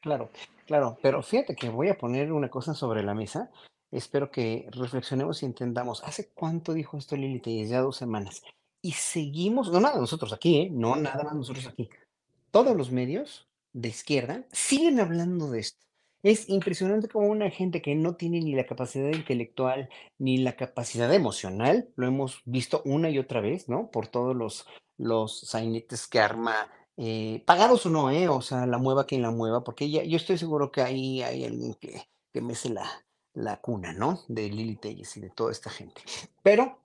Claro, 0.01 0.31
claro, 0.67 0.99
pero 1.03 1.23
fíjate 1.23 1.55
que 1.55 1.69
voy 1.69 1.89
a 1.89 1.99
poner 1.99 2.33
una 2.33 2.49
cosa 2.49 2.75
sobre 2.75 3.03
la 3.03 3.15
mesa. 3.15 3.51
Espero 3.91 4.31
que 4.31 4.67
reflexionemos 4.71 5.43
y 5.43 5.47
entendamos. 5.47 6.03
¿Hace 6.03 6.31
cuánto 6.33 6.73
dijo 6.73 6.97
esto 6.97 7.15
Lili? 7.15 7.67
Ya 7.67 7.81
dos 7.81 7.97
semanas. 7.97 8.43
Y 8.81 8.93
seguimos, 8.93 9.71
no 9.71 9.79
nada 9.79 10.01
nosotros 10.01 10.33
aquí, 10.33 10.63
¿eh? 10.63 10.69
no 10.73 10.97
nada 10.97 11.23
más 11.23 11.35
nosotros 11.35 11.67
aquí. 11.67 11.91
Todos 12.51 12.75
los 12.75 12.91
medios 12.91 13.47
de 13.73 13.91
izquierda 13.91 14.45
siguen 14.51 14.99
hablando 14.99 15.51
de 15.51 15.61
esto. 15.61 15.87
Es 16.23 16.49
impresionante 16.49 17.09
como 17.09 17.27
una 17.29 17.51
gente 17.51 17.83
que 17.83 17.95
no 17.95 18.15
tiene 18.15 18.41
ni 18.41 18.55
la 18.55 18.67
capacidad 18.67 19.11
intelectual 19.11 19.89
ni 20.19 20.39
la 20.39 20.55
capacidad 20.55 21.13
emocional, 21.13 21.89
lo 21.97 22.07
hemos 22.07 22.43
visto 22.45 22.83
una 22.85 23.11
y 23.11 23.19
otra 23.19 23.41
vez, 23.41 23.69
¿no? 23.69 23.91
Por 23.91 24.07
todos 24.07 24.37
los, 24.37 24.67
los 24.99 25.41
sainetes 25.41 26.07
que 26.07 26.21
arma, 26.21 26.71
eh, 26.97 27.43
pagados 27.45 27.87
o 27.87 27.91
no, 27.91 28.11
¿eh? 28.11 28.29
O 28.29 28.41
sea, 28.41 28.67
la 28.67 28.79
mueva 28.79 29.07
quien 29.07 29.23
la 29.23 29.33
mueva, 29.33 29.65
porque 29.65 29.91
ya, 29.91 30.05
yo 30.05 30.17
estoy 30.17 30.39
seguro 30.39 30.71
que 30.71 30.83
ahí 30.83 31.23
hay 31.23 31.45
alguien 31.45 31.75
que, 31.75 32.03
que 32.33 32.41
mece 32.41 32.69
la, 32.71 32.89
la 33.35 33.61
cuna, 33.61 33.93
¿no? 33.93 34.21
De 34.29 34.49
Lili 34.49 34.77
Telles 34.77 35.17
y 35.17 35.21
de 35.21 35.31
toda 35.31 35.51
esta 35.51 35.71
gente. 35.71 36.03
Pero 36.43 36.79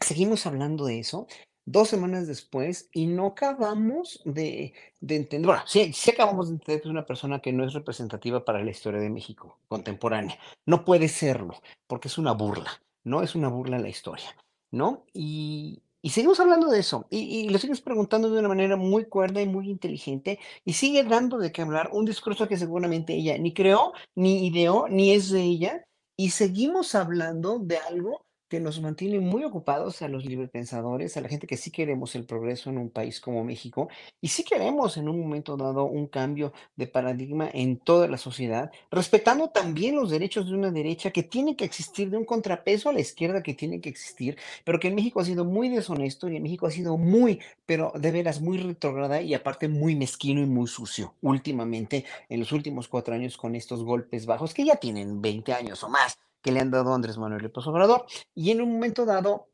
seguimos 0.00 0.46
hablando 0.46 0.84
de 0.86 0.98
eso 0.98 1.26
dos 1.70 1.88
semanas 1.88 2.26
después 2.26 2.88
y 2.92 3.06
no 3.06 3.26
acabamos 3.26 4.20
de, 4.24 4.72
de 5.00 5.16
entender, 5.16 5.46
bueno, 5.46 5.62
sí, 5.66 5.92
acabamos 6.10 6.48
de 6.48 6.54
entender 6.54 6.80
que 6.80 6.88
es 6.88 6.92
una 6.92 7.06
persona 7.06 7.40
que 7.40 7.52
no 7.52 7.64
es 7.64 7.74
representativa 7.74 8.44
para 8.44 8.62
la 8.64 8.70
historia 8.70 9.00
de 9.00 9.10
México 9.10 9.58
contemporánea. 9.68 10.38
No 10.66 10.84
puede 10.84 11.08
serlo, 11.08 11.54
porque 11.86 12.08
es 12.08 12.18
una 12.18 12.32
burla, 12.32 12.70
¿no? 13.04 13.22
Es 13.22 13.34
una 13.34 13.48
burla 13.48 13.78
la 13.78 13.88
historia, 13.88 14.34
¿no? 14.70 15.04
Y, 15.12 15.82
y 16.00 16.10
seguimos 16.10 16.40
hablando 16.40 16.68
de 16.68 16.80
eso, 16.80 17.06
y, 17.10 17.18
y 17.18 17.48
lo 17.50 17.58
sigues 17.58 17.80
preguntando 17.80 18.30
de 18.30 18.38
una 18.38 18.48
manera 18.48 18.76
muy 18.76 19.04
cuerda 19.04 19.42
y 19.42 19.46
muy 19.46 19.68
inteligente, 19.68 20.38
y 20.64 20.72
sigue 20.72 21.04
dando 21.04 21.38
de 21.38 21.52
qué 21.52 21.62
hablar 21.62 21.90
un 21.92 22.06
discurso 22.06 22.48
que 22.48 22.56
seguramente 22.56 23.14
ella 23.14 23.36
ni 23.36 23.52
creó, 23.52 23.92
ni 24.14 24.46
ideó, 24.46 24.86
ni 24.88 25.12
es 25.12 25.30
de 25.30 25.42
ella, 25.42 25.84
y 26.16 26.30
seguimos 26.30 26.94
hablando 26.94 27.58
de 27.58 27.76
algo 27.76 28.24
que 28.48 28.60
nos 28.60 28.80
mantiene 28.80 29.20
muy 29.20 29.44
ocupados 29.44 30.02
a 30.02 30.08
los 30.08 30.24
librepensadores, 30.24 31.16
a 31.16 31.20
la 31.20 31.28
gente 31.28 31.46
que 31.46 31.56
sí 31.56 31.70
queremos 31.70 32.14
el 32.14 32.24
progreso 32.24 32.70
en 32.70 32.78
un 32.78 32.90
país 32.90 33.20
como 33.20 33.44
México 33.44 33.88
y 34.20 34.28
sí 34.28 34.42
queremos 34.42 34.96
en 34.96 35.08
un 35.08 35.20
momento 35.20 35.56
dado 35.56 35.84
un 35.84 36.06
cambio 36.06 36.52
de 36.76 36.86
paradigma 36.86 37.48
en 37.52 37.78
toda 37.78 38.08
la 38.08 38.16
sociedad, 38.16 38.70
respetando 38.90 39.50
también 39.50 39.96
los 39.96 40.10
derechos 40.10 40.48
de 40.48 40.54
una 40.54 40.70
derecha 40.70 41.10
que 41.10 41.22
tiene 41.22 41.56
que 41.56 41.64
existir, 41.64 42.10
de 42.10 42.16
un 42.16 42.24
contrapeso 42.24 42.88
a 42.88 42.92
la 42.92 43.00
izquierda 43.00 43.42
que 43.42 43.54
tiene 43.54 43.80
que 43.80 43.88
existir, 43.88 44.38
pero 44.64 44.80
que 44.80 44.88
en 44.88 44.94
México 44.94 45.20
ha 45.20 45.24
sido 45.24 45.44
muy 45.44 45.68
deshonesto 45.68 46.28
y 46.28 46.36
en 46.36 46.42
México 46.42 46.66
ha 46.66 46.70
sido 46.70 46.96
muy, 46.96 47.40
pero 47.66 47.92
de 47.94 48.10
veras 48.10 48.40
muy 48.40 48.58
retrograda 48.58 49.20
y 49.20 49.34
aparte 49.34 49.68
muy 49.68 49.94
mezquino 49.94 50.40
y 50.40 50.46
muy 50.46 50.66
sucio 50.66 51.14
últimamente 51.20 52.04
en 52.28 52.40
los 52.40 52.52
últimos 52.52 52.88
cuatro 52.88 53.14
años 53.14 53.36
con 53.36 53.54
estos 53.54 53.84
golpes 53.84 54.26
bajos 54.26 54.54
que 54.54 54.64
ya 54.64 54.76
tienen 54.76 55.20
20 55.20 55.52
años 55.52 55.82
o 55.84 55.88
más 55.88 56.18
que 56.48 56.52
le 56.52 56.60
han 56.60 56.70
dado 56.70 56.94
Andrés 56.94 57.18
Manuel 57.18 57.42
López 57.42 57.66
Obrador. 57.66 58.06
Y 58.34 58.52
en 58.52 58.62
un 58.62 58.72
momento 58.72 59.04
dado, 59.04 59.48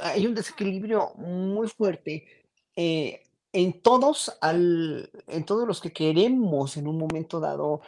hay 0.00 0.26
un 0.26 0.34
desequilibrio 0.34 1.14
muy 1.16 1.68
fuerte 1.68 2.26
eh, 2.76 3.22
en 3.50 3.80
todos, 3.80 4.36
al, 4.42 5.10
en 5.26 5.46
todos 5.46 5.66
los 5.66 5.80
que 5.80 5.90
queremos 5.90 6.76
en 6.76 6.86
un 6.86 6.98
momento 6.98 7.40
dado 7.40 7.80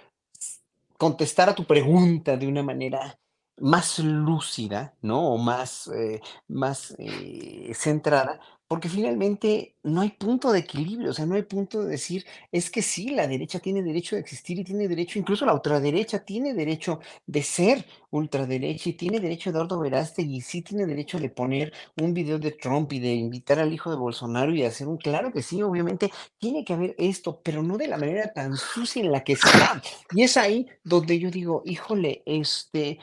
contestar 0.97 1.51
a 1.51 1.55
tu 1.55 1.67
pregunta 1.67 2.39
de 2.39 2.49
una 2.49 2.63
manera 2.63 3.19
más 3.61 3.99
lúcida, 3.99 4.95
¿no? 5.03 5.35
O 5.35 5.37
más, 5.37 5.89
eh, 5.89 6.23
más 6.49 6.95
eh, 6.97 7.73
centrada, 7.75 8.41
porque 8.67 8.89
finalmente 8.89 9.77
no 9.83 10.01
hay 10.01 10.11
punto 10.11 10.51
de 10.51 10.61
equilibrio, 10.61 11.11
o 11.11 11.13
sea, 11.13 11.27
no 11.27 11.35
hay 11.35 11.43
punto 11.43 11.83
de 11.83 11.91
decir, 11.91 12.25
es 12.51 12.71
que 12.71 12.81
sí, 12.81 13.11
la 13.11 13.27
derecha 13.27 13.59
tiene 13.61 13.83
derecho 13.83 14.17
de 14.17 14.23
existir 14.23 14.59
y 14.59 14.65
tiene 14.65 14.89
derecho, 14.89 15.19
incluso 15.19 15.45
la 15.45 15.53
ultraderecha 15.53 16.21
tiene 16.21 16.55
derecho 16.55 17.01
de 17.27 17.43
ser 17.43 17.85
ultraderecha 18.11 18.91
y 18.91 18.95
tiene 18.95 19.21
derecho 19.21 19.51
Eduardo 19.51 19.79
Verástegui, 19.79 20.37
y 20.37 20.41
sí 20.41 20.63
tiene 20.63 20.87
derecho 20.87 21.19
de 21.19 21.29
poner 21.29 21.73
un 22.01 22.15
video 22.15 22.39
de 22.39 22.53
Trump 22.53 22.93
y 22.93 23.01
de 23.01 23.15
invitar 23.15 23.59
al 23.59 23.73
hijo 23.73 23.91
de 23.91 23.97
Bolsonaro 23.97 24.55
y 24.55 24.65
hacer 24.65 24.89
un, 24.89 24.97
claro 24.97 25.33
que 25.33 25.43
sí, 25.43 25.61
obviamente 25.63 26.11
tiene 26.39 26.65
que 26.65 26.73
haber 26.73 26.95
esto, 26.99 27.41
pero 27.43 27.63
no 27.63 27.77
de 27.77 27.89
la 27.89 27.99
manera 27.99 28.33
tan 28.33 28.57
sucia 28.57 29.03
en 29.03 29.13
la 29.13 29.23
que 29.23 29.35
está. 29.35 29.83
Y 30.13 30.23
es 30.23 30.37
ahí 30.37 30.67
donde 30.83 31.19
yo 31.19 31.31
digo, 31.31 31.63
híjole, 31.67 32.23
este, 32.25 32.99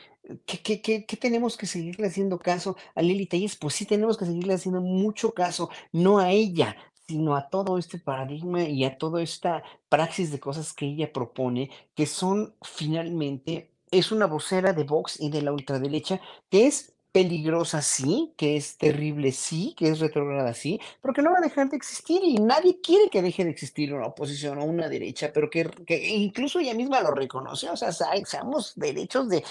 ¿Qué, 0.46 0.62
qué, 0.62 0.80
qué, 0.80 1.04
qué 1.04 1.16
tenemos 1.16 1.56
que 1.56 1.66
seguirle 1.66 2.06
haciendo 2.06 2.38
caso 2.38 2.76
a 2.94 3.02
Lili 3.02 3.26
Telles? 3.26 3.56
Pues 3.56 3.74
sí, 3.74 3.86
tenemos 3.86 4.16
que 4.16 4.24
seguirle 4.26 4.54
haciendo 4.54 4.80
mucho 4.80 5.32
caso, 5.34 5.68
no 5.92 6.18
a 6.18 6.30
ella, 6.30 6.76
sino 7.06 7.36
a 7.36 7.48
todo 7.50 7.76
este 7.78 7.98
paradigma 7.98 8.62
y 8.62 8.84
a 8.84 8.96
toda 8.98 9.22
esta 9.22 9.62
praxis 9.88 10.30
de 10.30 10.40
cosas 10.40 10.72
que 10.72 10.86
ella 10.86 11.12
propone, 11.12 11.70
que 11.94 12.06
son 12.06 12.54
finalmente, 12.62 13.72
es 13.90 14.12
una 14.12 14.26
vocera 14.26 14.72
de 14.72 14.84
Vox 14.84 15.20
y 15.20 15.30
de 15.30 15.42
la 15.42 15.52
ultraderecha, 15.52 16.20
que 16.48 16.66
es 16.66 16.91
peligrosa, 17.12 17.82
sí, 17.82 18.32
que 18.36 18.56
es 18.56 18.78
terrible, 18.78 19.32
sí, 19.32 19.74
que 19.76 19.88
es 19.88 20.00
retrograda, 20.00 20.54
sí, 20.54 20.80
pero 21.02 21.12
que 21.12 21.20
no 21.20 21.30
va 21.30 21.38
a 21.38 21.42
dejar 21.42 21.68
de 21.68 21.76
existir 21.76 22.22
y 22.24 22.36
nadie 22.36 22.80
quiere 22.80 23.10
que 23.10 23.20
deje 23.20 23.44
de 23.44 23.50
existir 23.50 23.92
una 23.92 24.06
oposición 24.06 24.58
o 24.58 24.64
una 24.64 24.88
derecha, 24.88 25.30
pero 25.32 25.50
que, 25.50 25.70
incluso 26.16 26.58
ella 26.58 26.74
misma 26.74 27.02
lo 27.02 27.10
reconoce, 27.10 27.68
o 27.68 27.76
sea, 27.76 27.92
seamos 27.92 28.72
derechos 28.76 29.28
de, 29.28 29.44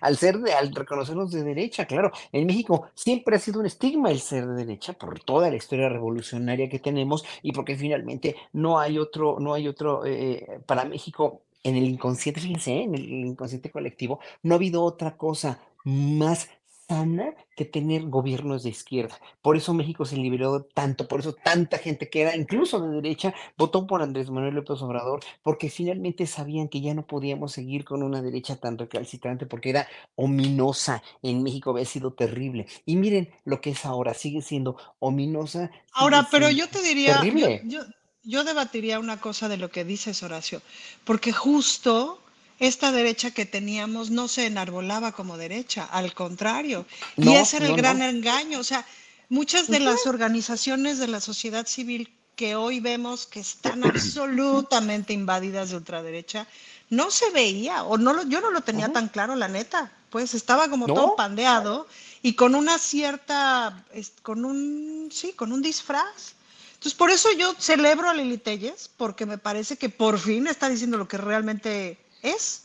al 0.00 0.16
ser, 0.16 0.38
de, 0.38 0.52
al 0.52 0.74
reconocernos 0.74 1.30
de 1.30 1.44
derecha, 1.44 1.86
claro, 1.86 2.10
en 2.32 2.46
México 2.46 2.90
siempre 2.94 3.36
ha 3.36 3.38
sido 3.38 3.60
un 3.60 3.66
estigma 3.66 4.10
el 4.10 4.20
ser 4.20 4.46
de 4.46 4.64
derecha 4.64 4.92
por 4.92 5.20
toda 5.20 5.48
la 5.48 5.56
historia 5.56 5.88
revolucionaria 5.88 6.68
que 6.68 6.80
tenemos 6.80 7.24
y 7.42 7.52
porque 7.52 7.76
finalmente 7.76 8.34
no 8.52 8.80
hay 8.80 8.98
otro, 8.98 9.38
no 9.38 9.54
hay 9.54 9.68
otro, 9.68 10.04
eh, 10.04 10.60
para 10.66 10.84
México. 10.84 11.42
En 11.62 11.74
el 11.74 11.84
inconsciente, 11.84 12.40
fíjense, 12.40 12.74
¿eh? 12.74 12.82
en 12.84 12.94
el 12.94 13.10
inconsciente 13.10 13.72
colectivo, 13.72 14.20
no 14.44 14.54
ha 14.54 14.56
habido 14.56 14.84
otra 14.84 15.16
cosa 15.16 15.58
más 15.82 16.48
sana 16.88 17.34
que 17.56 17.64
tener 17.64 18.04
gobiernos 18.04 18.62
de 18.62 18.70
izquierda. 18.70 19.18
Por 19.42 19.56
eso 19.56 19.74
México 19.74 20.04
se 20.04 20.16
liberó 20.16 20.62
tanto, 20.62 21.08
por 21.08 21.20
eso 21.20 21.32
tanta 21.32 21.78
gente 21.78 22.08
que 22.08 22.22
era 22.22 22.36
incluso 22.36 22.80
de 22.80 22.96
derecha 22.96 23.34
votó 23.56 23.86
por 23.86 24.02
Andrés 24.02 24.30
Manuel 24.30 24.54
López 24.54 24.80
Obrador, 24.82 25.20
porque 25.42 25.70
finalmente 25.70 26.26
sabían 26.26 26.68
que 26.68 26.80
ya 26.80 26.94
no 26.94 27.06
podíamos 27.06 27.52
seguir 27.52 27.84
con 27.84 28.02
una 28.02 28.22
derecha 28.22 28.56
tan 28.56 28.78
recalcitrante 28.78 29.46
porque 29.46 29.70
era 29.70 29.88
ominosa. 30.14 31.02
En 31.22 31.42
México 31.42 31.70
había 31.70 31.84
sido 31.84 32.12
terrible. 32.12 32.66
Y 32.84 32.96
miren 32.96 33.30
lo 33.44 33.60
que 33.60 33.70
es 33.70 33.84
ahora, 33.84 34.14
sigue 34.14 34.42
siendo 34.42 34.76
ominosa. 34.98 35.70
Ahora, 35.92 36.28
pero 36.30 36.50
yo 36.50 36.68
te 36.68 36.82
diría, 36.82 37.14
yo, 37.14 37.20
terrible. 37.20 37.62
yo, 37.64 37.80
yo 38.22 38.44
debatiría 38.44 38.98
una 38.98 39.20
cosa 39.20 39.48
de 39.48 39.56
lo 39.56 39.70
que 39.70 39.84
dices, 39.84 40.22
Horacio, 40.22 40.60
porque 41.04 41.32
justo 41.32 42.20
esta 42.58 42.92
derecha 42.92 43.30
que 43.32 43.46
teníamos 43.46 44.10
no 44.10 44.28
se 44.28 44.46
enarbolaba 44.46 45.12
como 45.12 45.36
derecha, 45.36 45.84
al 45.84 46.14
contrario, 46.14 46.86
y 47.16 47.26
No, 47.26 47.36
ese 47.36 47.58
era 47.58 47.66
el 47.66 47.76
gran 47.76 47.98
no. 47.98 48.04
engaño. 48.06 48.58
O 48.60 48.64
sea, 48.64 48.86
muchas 49.28 49.68
de 49.68 49.80
las 49.80 50.06
organizaciones 50.06 50.98
de 50.98 51.08
la 51.08 51.20
sociedad 51.20 51.66
civil 51.66 52.12
que 52.36 52.54
hoy 52.54 52.80
vemos 52.80 53.26
que 53.26 53.40
están 53.40 53.84
absolutamente 53.84 55.12
invadidas 55.14 55.70
de 55.70 55.76
ultraderecha, 55.76 56.46
no 56.90 57.10
se 57.10 57.30
veía, 57.30 57.82
o 57.84 57.96
no 57.98 58.12
lo, 58.12 58.22
yo 58.24 58.40
no 58.40 58.50
lo 58.50 58.60
tenía 58.60 58.92
tan 58.92 59.08
claro, 59.08 59.34
la 59.34 59.48
neta, 59.48 59.90
pues 60.10 60.34
estaba 60.34 60.68
como 60.68 60.86
todo 60.86 61.16
pandeado 61.16 61.88
y 62.22 62.34
con 62.34 62.54
una 62.54 62.78
cierta, 62.78 63.84
con 64.22 64.44
un, 64.44 65.08
sí, 65.10 65.32
con 65.32 65.50
un 65.52 65.62
disfraz. 65.62 66.34
Entonces, 66.74 66.94
por 66.94 67.10
eso 67.10 67.32
yo 67.32 67.54
celebro 67.58 68.08
a 68.08 68.14
Lili 68.14 68.38
Telles, 68.38 68.90
porque 68.96 69.26
me 69.26 69.38
parece 69.38 69.76
que 69.78 69.88
por 69.88 70.18
fin 70.18 70.46
está 70.46 70.68
diciendo 70.68 70.98
lo 70.98 71.08
que 71.08 71.16
realmente 71.16 71.98
es. 72.30 72.62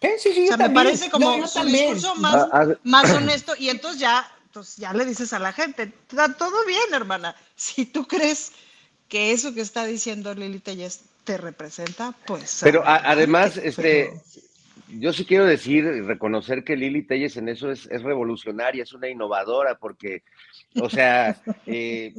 Sí, 0.00 0.08
sí, 0.18 0.32
sí, 0.32 0.44
O 0.44 0.46
sea, 0.48 0.56
me 0.56 0.64
también. 0.64 0.84
parece 0.86 1.10
como 1.10 1.36
No, 1.36 1.46
su 1.46 1.62
discurso 1.64 2.14
más, 2.16 2.34
Ah, 2.34 2.48
ah, 2.52 2.66
más 2.84 3.10
honesto 3.10 3.54
y 3.58 3.68
entonces 3.68 4.00
ya, 4.00 4.30
pues 4.52 4.76
ya 4.76 4.92
le 4.94 5.04
dices 5.04 5.32
a 5.32 5.38
la 5.38 5.52
gente, 5.52 5.92
está 6.08 6.32
todo 6.34 6.64
bien, 6.66 6.82
hermana. 6.92 7.36
Si 7.54 7.84
tú 7.84 8.06
crees 8.06 8.52
que 9.08 9.32
eso 9.32 9.52
que 9.52 9.60
está 9.60 9.84
diciendo 9.84 10.34
Lili 10.34 10.58
Telles 10.60 11.00
te 11.24 11.36
representa, 11.36 12.14
pues 12.26 12.60
Pero 12.62 12.82
a- 12.86 12.96
además, 13.10 13.52
pero- 13.56 13.66
este, 13.68 14.20
yo 14.98 15.12
sí 15.12 15.24
quiero 15.24 15.44
decir 15.46 15.84
y 15.84 16.00
reconocer 16.00 16.64
que 16.64 16.76
Lili 16.76 17.02
Telles 17.02 17.36
en 17.36 17.48
eso 17.48 17.70
es, 17.70 17.86
es 17.90 18.02
revolucionaria, 18.02 18.82
es 18.82 18.92
una 18.92 19.08
innovadora, 19.08 19.76
porque, 19.76 20.22
o 20.80 20.88
sea, 20.90 21.36
eh, 21.66 22.14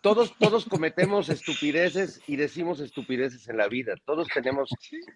todos, 0.00 0.36
todos 0.38 0.64
cometemos 0.66 1.28
estupideces 1.28 2.22
y 2.26 2.36
decimos 2.36 2.80
estupideces 2.80 3.48
en 3.48 3.56
la 3.56 3.68
vida. 3.68 3.94
Todos 4.04 4.28
tenemos, 4.28 4.70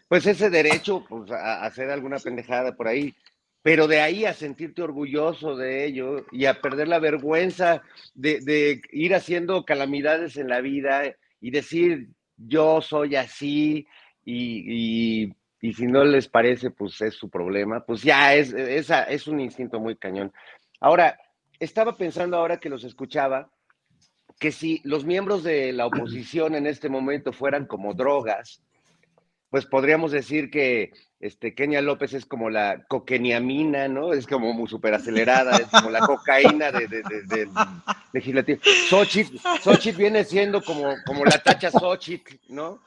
pues, 0.08 0.26
ese 0.26 0.50
derecho 0.50 1.04
pues, 1.08 1.30
a, 1.30 1.62
a 1.62 1.66
hacer 1.66 1.90
alguna 1.90 2.18
pendejada 2.18 2.76
por 2.76 2.88
ahí. 2.88 3.14
Pero 3.62 3.86
de 3.86 4.00
ahí 4.00 4.24
a 4.24 4.32
sentirte 4.32 4.80
orgulloso 4.80 5.54
de 5.54 5.84
ello 5.84 6.24
y 6.32 6.46
a 6.46 6.62
perder 6.62 6.88
la 6.88 6.98
vergüenza 6.98 7.82
de, 8.14 8.40
de 8.40 8.80
ir 8.90 9.14
haciendo 9.14 9.66
calamidades 9.66 10.38
en 10.38 10.48
la 10.48 10.62
vida 10.62 11.02
y 11.42 11.50
decir, 11.50 12.08
yo 12.38 12.80
soy 12.80 13.16
así 13.16 13.86
y, 14.24 15.24
y- 15.24 15.32
y 15.60 15.74
si 15.74 15.86
no 15.86 16.04
les 16.04 16.28
parece, 16.28 16.70
pues 16.70 17.00
es 17.02 17.14
su 17.14 17.28
problema, 17.28 17.84
pues 17.84 18.02
ya 18.02 18.34
es, 18.34 18.52
esa, 18.52 19.04
es 19.04 19.26
un 19.26 19.40
instinto 19.40 19.78
muy 19.78 19.96
cañón. 19.96 20.32
Ahora, 20.80 21.18
estaba 21.58 21.96
pensando 21.96 22.36
ahora 22.36 22.58
que 22.58 22.70
los 22.70 22.84
escuchaba, 22.84 23.50
que 24.38 24.52
si 24.52 24.80
los 24.84 25.04
miembros 25.04 25.42
de 25.42 25.72
la 25.72 25.86
oposición 25.86 26.54
en 26.54 26.66
este 26.66 26.88
momento 26.88 27.32
fueran 27.32 27.66
como 27.66 27.92
drogas, 27.92 28.62
pues 29.50 29.66
podríamos 29.66 30.12
decir 30.12 30.50
que 30.50 30.92
este, 31.20 31.54
Kenia 31.54 31.82
López 31.82 32.14
es 32.14 32.24
como 32.24 32.48
la 32.48 32.82
coqueniamina, 32.88 33.88
¿no? 33.88 34.14
Es 34.14 34.26
como 34.26 34.66
súper 34.66 34.94
acelerada, 34.94 35.58
es 35.58 35.68
como 35.68 35.90
la 35.90 36.00
cocaína 36.00 36.72
de, 36.72 37.48
legislativo. 38.14 38.60
Xochitl, 38.88 39.36
Xochitl 39.62 39.98
viene 39.98 40.24
siendo 40.24 40.62
como, 40.62 40.94
como 41.04 41.26
la 41.26 41.38
tacha 41.38 41.70
Xochitl, 41.70 42.36
¿no? 42.48 42.82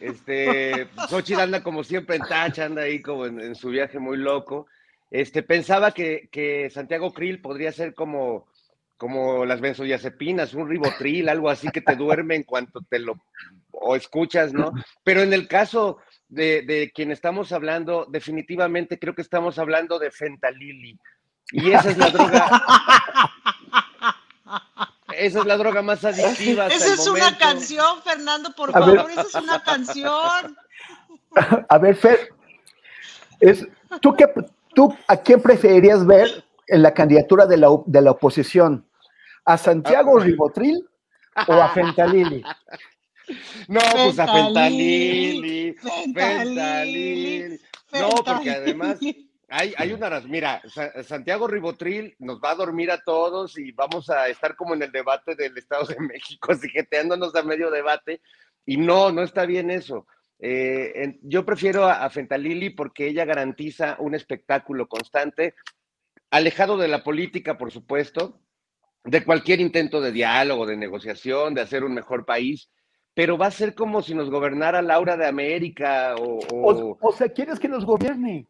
Este, 0.00 0.88
Xochitl 1.08 1.40
anda 1.40 1.62
como 1.62 1.84
siempre 1.84 2.16
en 2.16 2.22
tacha, 2.22 2.64
anda 2.64 2.82
ahí 2.82 3.02
como 3.02 3.26
en, 3.26 3.40
en 3.40 3.54
su 3.54 3.68
viaje 3.68 3.98
muy 3.98 4.16
loco. 4.16 4.66
Este, 5.10 5.42
pensaba 5.42 5.92
que, 5.92 6.30
que 6.32 6.70
Santiago 6.70 7.12
Krill 7.12 7.42
podría 7.42 7.72
ser 7.72 7.94
como, 7.94 8.48
como 8.96 9.44
las 9.44 9.60
benzodiazepinas, 9.60 10.54
un 10.54 10.68
ribotril, 10.68 11.28
algo 11.28 11.50
así 11.50 11.68
que 11.68 11.82
te 11.82 11.94
duerme 11.94 12.36
en 12.36 12.42
cuanto 12.44 12.80
te 12.88 12.98
lo 12.98 13.20
o 13.70 13.94
escuchas, 13.94 14.52
¿no? 14.52 14.72
Pero 15.04 15.20
en 15.20 15.32
el 15.32 15.46
caso 15.46 15.98
de, 16.28 16.62
de 16.62 16.92
quien 16.94 17.10
estamos 17.10 17.52
hablando, 17.52 18.06
definitivamente 18.08 18.98
creo 18.98 19.14
que 19.14 19.22
estamos 19.22 19.58
hablando 19.58 19.98
de 19.98 20.10
fentalili. 20.10 20.98
Y 21.52 21.70
esa 21.70 21.90
es 21.90 21.98
la 21.98 22.10
droga. 22.10 22.62
Esa 25.14 25.38
es 25.40 25.46
la 25.46 25.56
droga 25.56 25.82
más 25.82 26.04
adictiva. 26.04 26.64
hasta 26.66 26.76
Esa 26.76 26.86
el 26.94 27.00
es 27.00 27.06
una 27.06 27.38
canción, 27.38 28.02
Fernando, 28.02 28.52
por 28.54 28.76
A 28.76 28.80
ver. 28.80 28.96
favor, 28.96 29.10
esa 29.10 29.22
es 29.22 29.34
una 29.34 29.62
canción. 29.62 30.56
A 31.68 31.78
ver, 31.78 31.94
Fer, 31.96 32.30
es, 33.40 33.66
¿tú, 34.00 34.14
qué, 34.14 34.26
¿tú 34.74 34.94
a 35.06 35.16
quién 35.18 35.40
preferirías 35.42 36.04
ver 36.06 36.44
en 36.66 36.82
la 36.82 36.92
candidatura 36.94 37.46
de 37.46 37.58
la, 37.58 37.68
de 37.86 38.00
la 38.02 38.10
oposición? 38.12 38.86
¿A 39.44 39.56
Santiago 39.58 40.18
Ribotril 40.18 40.88
o 41.46 41.52
a 41.54 41.68
Fentalili? 41.70 42.42
No, 43.68 43.80
pues 43.92 44.18
a 44.18 44.26
Fentalili, 44.26 45.72
fentalili, 45.74 45.74
fentalili, 45.74 47.58
fentalili. 47.58 47.60
No, 47.92 48.10
porque 48.24 48.50
además 48.50 48.98
hay, 49.48 49.74
hay 49.76 49.92
una 49.92 50.08
razón. 50.10 50.30
Mira, 50.30 50.62
Sa- 50.68 51.02
Santiago 51.02 51.46
Ribotril 51.48 52.14
nos 52.18 52.40
va 52.40 52.50
a 52.52 52.54
dormir 52.56 52.90
a 52.90 53.00
todos 53.02 53.58
y 53.58 53.72
vamos 53.72 54.10
a 54.10 54.28
estar 54.28 54.54
como 54.56 54.74
en 54.74 54.82
el 54.82 54.92
debate 54.92 55.34
del 55.34 55.56
Estado 55.58 55.86
de 55.86 55.98
México, 56.00 56.52
así 56.52 56.68
jeteándonos 56.68 57.34
a 57.34 57.42
medio 57.42 57.70
debate. 57.70 58.20
Y 58.64 58.76
no, 58.76 59.10
no 59.12 59.22
está 59.22 59.46
bien 59.46 59.70
eso. 59.70 60.06
Eh, 60.38 60.92
en- 60.96 61.18
yo 61.22 61.44
prefiero 61.46 61.84
a, 61.86 62.04
a 62.04 62.10
Fentalili 62.10 62.70
porque 62.70 63.06
ella 63.08 63.24
garantiza 63.24 63.96
un 64.00 64.14
espectáculo 64.14 64.88
constante, 64.88 65.54
alejado 66.30 66.76
de 66.76 66.88
la 66.88 67.02
política, 67.02 67.56
por 67.56 67.70
supuesto, 67.72 68.40
de 69.04 69.24
cualquier 69.24 69.60
intento 69.60 70.00
de 70.00 70.10
diálogo, 70.12 70.66
de 70.66 70.76
negociación, 70.76 71.54
de 71.54 71.60
hacer 71.62 71.84
un 71.84 71.94
mejor 71.94 72.26
país, 72.26 72.68
pero 73.16 73.38
va 73.38 73.46
a 73.46 73.50
ser 73.50 73.74
como 73.74 74.02
si 74.02 74.14
nos 74.14 74.28
gobernara 74.28 74.82
Laura 74.82 75.16
de 75.16 75.26
América 75.26 76.16
o... 76.18 76.38
O, 76.52 76.72
o- 76.90 76.98
o 77.00 77.12
sea, 77.12 77.30
¿quieres 77.30 77.58
que 77.58 77.66
nos 77.66 77.86
gobierne? 77.86 78.46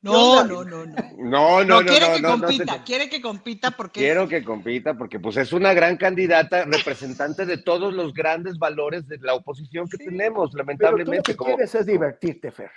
No, 0.00 0.42
no, 0.44 0.64
no, 0.64 0.86
no. 0.86 0.94
No, 1.18 1.62
no, 1.62 1.64
No, 1.64 1.82
no, 1.82 1.86
quiere 1.90 2.08
no, 2.08 2.14
que 2.16 2.22
no, 2.22 2.28
no 2.30 2.48
se- 2.48 2.56
compita, 2.56 2.84
quiere 2.84 3.10
que 3.10 3.20
compita 3.20 3.70
porque 3.72 4.00
Quiero 4.00 4.26
que 4.26 4.42
compita 4.42 4.94
porque 4.94 5.20
pues 5.20 5.36
es 5.36 5.52
una 5.52 5.74
gran 5.74 5.98
candidata 5.98 6.64
representante 6.64 7.44
de 7.44 7.58
todos 7.58 7.92
los 7.92 8.14
grandes 8.14 8.58
valores 8.58 9.06
de 9.06 9.18
la 9.18 9.34
oposición 9.34 9.86
que 9.90 9.98
tenemos, 9.98 10.50
Pero 10.50 10.50
tú 10.50 10.56
lo 10.56 10.58
lamentablemente. 10.64 11.32
que 11.32 11.36
Como, 11.36 11.50
quieres 11.54 11.74
es 11.74 11.84
divertirte, 11.84 12.50
Fer. 12.50 12.70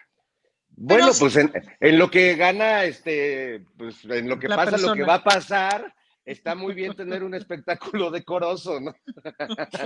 bueno, 0.75 1.05
Pero 1.05 1.13
sí. 1.13 1.19
pues 1.21 1.37
en, 1.37 1.51
en 1.79 1.97
lo 1.97 2.11
que 2.11 2.35
gana, 2.35 2.83
este, 2.83 3.63
pues 3.77 4.03
en 4.03 4.27
lo 4.27 4.37
que 4.37 4.49
La 4.49 4.57
pasa, 4.57 4.77
lo 4.77 4.93
que 4.93 5.03
va 5.03 5.15
a 5.15 5.23
pasar, 5.23 5.95
está 6.25 6.55
muy 6.55 6.73
bien 6.73 6.95
tener 6.95 7.23
un 7.23 7.35
espectáculo 7.35 8.09
decoroso, 8.11 8.79
¿no? 8.79 8.93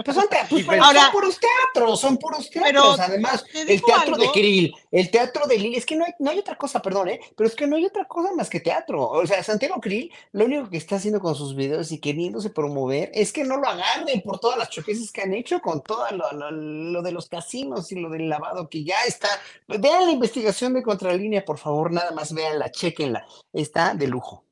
Pues 0.06 0.16
son, 0.16 0.26
pues, 0.49 0.66
son 0.66 1.11
puros 1.11 1.40
teatros, 1.40 1.99
son 1.99 2.18
puros 2.18 2.49
teatros. 2.49 2.99
Además, 2.99 3.44
el 3.53 3.82
teatro 3.82 4.16
de 4.18 4.32
Krill, 4.32 4.74
el 4.91 5.11
teatro 5.11 5.45
de 5.48 5.57
Lili, 5.57 5.76
es 5.76 5.86
que 5.86 5.95
no 5.95 6.06
hay, 6.06 6.14
no 6.20 6.32
hay 6.32 6.40
otra 6.40 6.56
cosa, 6.56 6.82
perdón, 6.82 7.10
¿eh? 7.10 7.20
pero 7.36 7.48
es 7.48 7.56
que 7.56 7.68
no 7.68 7.76
hay 7.76 7.86
otra 7.86 8.06
cosa 8.06 8.34
más 8.34 8.49
que 8.49 8.60
teatro. 8.60 9.10
O 9.10 9.26
sea, 9.28 9.44
Santiago 9.44 9.80
Krill, 9.82 10.11
lo 10.32 10.45
único 10.45 10.70
que 10.70 10.78
está 10.78 10.95
haciendo 10.95 11.20
con 11.20 11.36
sus 11.36 11.56
videos 11.56 11.91
y 11.91 11.99
queriéndose 11.99 12.49
promover 12.49 13.11
es 13.14 13.34
que 13.34 13.44
no 13.44 13.57
lo 13.57 13.68
agarren 13.68 14.22
por 14.22 14.40
todas 14.40 14.57
las 14.57 14.70
choqueces 14.70 15.11
que 15.11 15.22
han 15.22 15.34
hecho 15.34 15.61
con 15.61 15.82
todo 15.82 16.06
lo, 16.11 17.02
de 17.02 17.11
los 17.11 17.28
casinos 17.28 17.91
y 17.91 17.99
lo 17.99 18.10
del 18.10 18.30
lavado 18.30 18.70
que 18.70 18.84
ya 18.84 19.03
está. 19.07 19.30
Vean 19.68 20.06
la 20.06 20.11
investigación 20.11 20.74
de 20.74 20.84
Contralínea, 20.84 21.44
por 21.44 21.57
favor, 21.57 21.91
nada 21.91 22.11
más 22.11 22.34
véanla, 22.34 22.72
chequenla. 22.72 23.26
Está 23.53 23.94
de 23.94 24.07
lujo. 24.07 24.49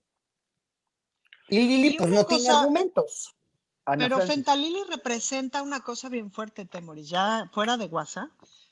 Y 1.49 1.59
Lili, 1.59 1.97
pues 1.97 2.09
no 2.09 2.25
tiene 2.25 2.49
argumentos. 2.49 3.35
pero 3.85 4.19
Fentalili 4.21 4.79
representa 4.89 5.61
una 5.61 5.79
cosa 5.79 6.09
bien 6.09 6.31
fuerte, 6.31 6.65
Temori, 6.65 7.03
ya 7.03 7.49
fuera 7.53 7.77
de 7.77 7.85
WhatsApp. 7.85 8.29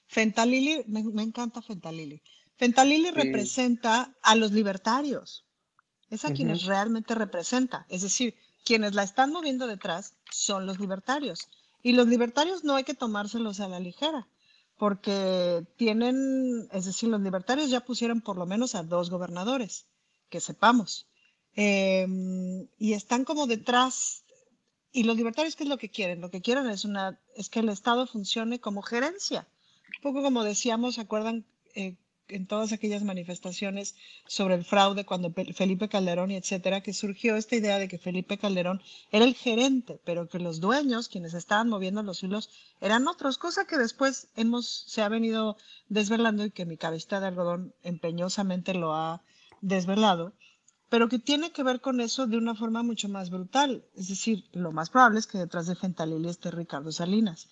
Fentalili, 0.08 0.84
me, 0.88 1.24
encanta 1.24 1.62
Fentalili. 1.62 2.22
Fentalili 2.58 3.12
representa 3.12 4.16
a 4.22 4.36
los 4.36 4.52
libertarios. 4.52 5.46
Es 6.10 6.26
a 6.26 6.34
quienes 6.34 6.64
realmente 6.66 7.16
representa. 7.16 7.86
Es 7.90 8.02
decir, 8.04 8.36
quienes 8.64 8.94
la 8.94 9.04
están 9.04 9.32
moviendo 9.32 9.68
detrás 9.68 10.14
son 10.32 10.66
los 10.66 10.80
libertarios. 10.80 11.48
Y 11.82 11.94
los 11.94 12.08
libertarios 12.08 12.64
no 12.64 12.76
hay 12.76 12.84
que 12.84 12.94
tomárselos 12.94 13.60
a 13.60 13.68
la 13.68 13.80
ligera, 13.80 14.28
porque 14.78 15.66
tienen, 15.78 16.68
es 16.72 16.86
decir, 16.86 17.10
los 17.10 17.22
libertarios 17.22 17.70
ya 17.70 17.82
pusieron 17.82 18.22
por 18.22 18.38
lo 18.38 18.46
menos 18.46 18.74
a 18.76 18.84
dos 18.84 19.10
gobernadores, 19.10 19.86
que 20.30 20.40
sepamos. 20.40 21.08
Em, 21.56 22.68
y 22.78 22.94
están 22.94 23.26
como 23.26 23.48
detrás. 23.48 24.24
Y 24.92 25.04
los 25.04 25.18
libertarios, 25.18 25.56
¿qué 25.56 25.64
es 25.64 25.70
lo 25.70 25.78
que 25.78 25.90
quieren? 25.90 26.22
Lo 26.22 26.30
que 26.32 26.42
quieren 26.42 26.70
es, 26.70 26.86
una, 26.86 27.20
es 27.36 27.50
que 27.50 27.60
el 27.60 27.70
Estado 27.70 28.08
funcione 28.08 28.60
como 28.60 28.82
gerencia. 28.82 29.48
Un 29.98 30.02
poco 30.04 30.24
como 30.24 30.44
decíamos, 30.44 30.96
¿se 30.96 31.02
acuerdan? 31.02 31.46
Eh, 31.76 31.96
en 32.28 32.48
todas 32.48 32.72
aquellas 32.72 33.04
manifestaciones 33.04 33.96
sobre 34.28 34.56
el 34.56 34.66
fraude 34.66 35.06
cuando 35.06 35.34
Felipe 35.54 35.90
Calderón 35.90 36.32
y 36.32 36.36
etcétera, 36.36 36.82
que 36.82 36.94
surgió 36.94 37.36
esta 37.36 37.56
idea 37.56 37.78
de 37.78 37.88
que 37.88 37.98
Felipe 37.98 38.38
Calderón 38.38 38.82
era 39.12 39.26
el 39.26 39.36
gerente, 39.36 40.00
pero 40.04 40.28
que 40.28 40.40
los 40.40 40.60
dueños, 40.60 41.08
quienes 41.08 41.34
estaban 41.34 41.70
moviendo 41.70 42.04
los 42.04 42.24
hilos, 42.24 42.50
eran 42.82 43.08
otros, 43.08 43.38
cosa 43.38 43.66
que 43.66 43.78
después 43.78 44.28
hemos, 44.36 44.86
se 44.88 45.02
ha 45.02 45.10
venido 45.10 45.58
desvelando 45.90 46.46
y 46.46 46.52
que 46.52 46.66
mi 46.66 46.78
cabeza 46.78 47.20
de 47.20 47.28
algodón 47.28 47.74
empeñosamente 47.84 48.74
lo 48.74 48.94
ha 48.94 49.22
desvelado, 49.62 50.34
pero 50.96 51.10
que 51.10 51.20
tiene 51.20 51.52
que 51.52 51.62
ver 51.62 51.82
con 51.82 52.00
eso 52.00 52.26
de 52.26 52.38
una 52.38 52.56
forma 52.56 52.82
mucho 52.82 53.10
más 53.10 53.30
brutal. 53.30 53.84
Es 53.96 54.08
decir, 54.08 54.46
lo 54.54 54.72
más 54.72 54.90
probable 54.90 55.20
es 55.20 55.28
que 55.28 55.38
detrás 55.38 55.68
de 55.68 55.76
Fentalili 55.76 56.30
esté 56.30 56.52
Ricardo 56.52 56.90
Salinas, 56.90 57.50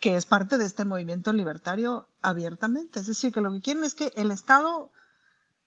que 0.00 0.16
es 0.16 0.24
parte 0.24 0.56
de 0.56 0.64
este 0.64 0.86
movimiento 0.86 1.34
libertario 1.34 2.08
abiertamente. 2.22 3.00
Es 3.00 3.06
decir, 3.06 3.30
que 3.30 3.42
lo 3.42 3.52
que 3.52 3.60
quieren 3.60 3.84
es 3.84 3.94
que 3.94 4.10
el 4.16 4.30
Estado 4.30 4.90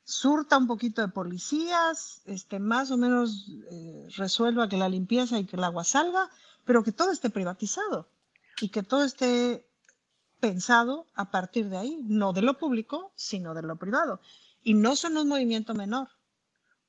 surta 0.03 0.57
un 0.57 0.65
poquito 0.65 1.03
de 1.03 1.09
policías, 1.09 2.23
este, 2.25 2.57
más 2.57 2.89
o 2.89 2.97
menos 2.97 3.51
eh, 3.69 4.07
resuelva 4.17 4.67
que 4.67 4.77
la 4.77 4.89
limpieza 4.89 5.37
y 5.37 5.45
que 5.45 5.57
el 5.57 5.63
agua 5.63 5.83
salga, 5.83 6.27
pero 6.65 6.83
que 6.83 6.91
todo 6.91 7.11
esté 7.11 7.29
privatizado 7.29 8.09
y 8.61 8.69
que 8.69 8.81
todo 8.81 9.03
esté 9.03 9.69
pensado 10.39 11.05
a 11.13 11.29
partir 11.29 11.69
de 11.69 11.77
ahí, 11.77 11.99
no 12.01 12.33
de 12.33 12.41
lo 12.41 12.57
público, 12.57 13.11
sino 13.15 13.53
de 13.53 13.61
lo 13.61 13.75
privado. 13.75 14.21
Y 14.63 14.73
no 14.73 14.95
son 14.95 15.17
un 15.17 15.27
movimiento 15.27 15.75
menor. 15.75 16.09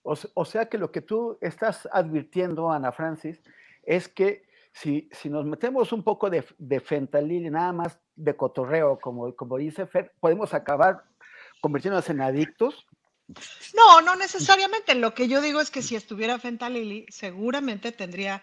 O, 0.02 0.44
sea 0.44 0.68
que 0.68 0.78
lo 0.78 0.90
que 0.90 1.00
tú 1.00 1.38
estás 1.40 1.88
advirtiendo, 1.92 2.70
Ana 2.70 2.90
Francis, 2.90 3.40
es 3.84 4.08
que 4.08 4.42
si, 4.72 5.08
si 5.12 5.30
nos 5.30 5.44
metemos 5.44 5.92
un 5.92 6.02
poco 6.02 6.28
de, 6.28 6.44
de 6.58 6.80
fentanil 6.80 7.46
y 7.46 7.50
nada 7.50 7.72
más 7.72 7.98
de 8.16 8.34
cotorreo, 8.34 8.98
como, 8.98 9.34
como 9.36 9.58
dice 9.58 9.86
Fer, 9.86 10.12
podemos 10.18 10.54
acabar 10.54 11.04
convirtiéndonos 11.60 12.10
en 12.10 12.20
adictos. 12.20 12.86
No, 13.76 14.00
no 14.00 14.16
necesariamente. 14.16 14.94
Lo 14.94 15.14
que 15.14 15.28
yo 15.28 15.40
digo 15.40 15.60
es 15.60 15.70
que 15.70 15.82
si 15.82 15.94
estuviera 15.94 16.38
fentanil, 16.38 17.06
seguramente 17.08 17.92
tendría 17.92 18.42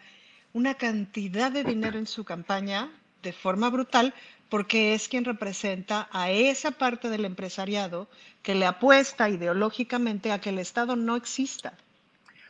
una 0.54 0.76
cantidad 0.76 1.52
de 1.52 1.64
dinero 1.64 2.00
en 2.00 2.08
su 2.08 2.24
campaña 2.24 2.92
de 3.22 3.34
forma 3.34 3.70
brutal, 3.70 4.14
porque 4.50 4.94
es 4.94 5.08
quien 5.08 5.26
representa 5.26 6.10
a 6.12 6.32
esa 6.32 6.72
parte 6.72 7.10
del 7.10 7.26
empresariado 7.26 8.08
que 8.42 8.56
le 8.56 8.66
apuesta 8.66 9.30
ideológicamente 9.30 10.32
a 10.32 10.40
que 10.40 10.50
el 10.50 10.60
Estado 10.60 10.96
no 10.96 11.16
exista. 11.16 11.74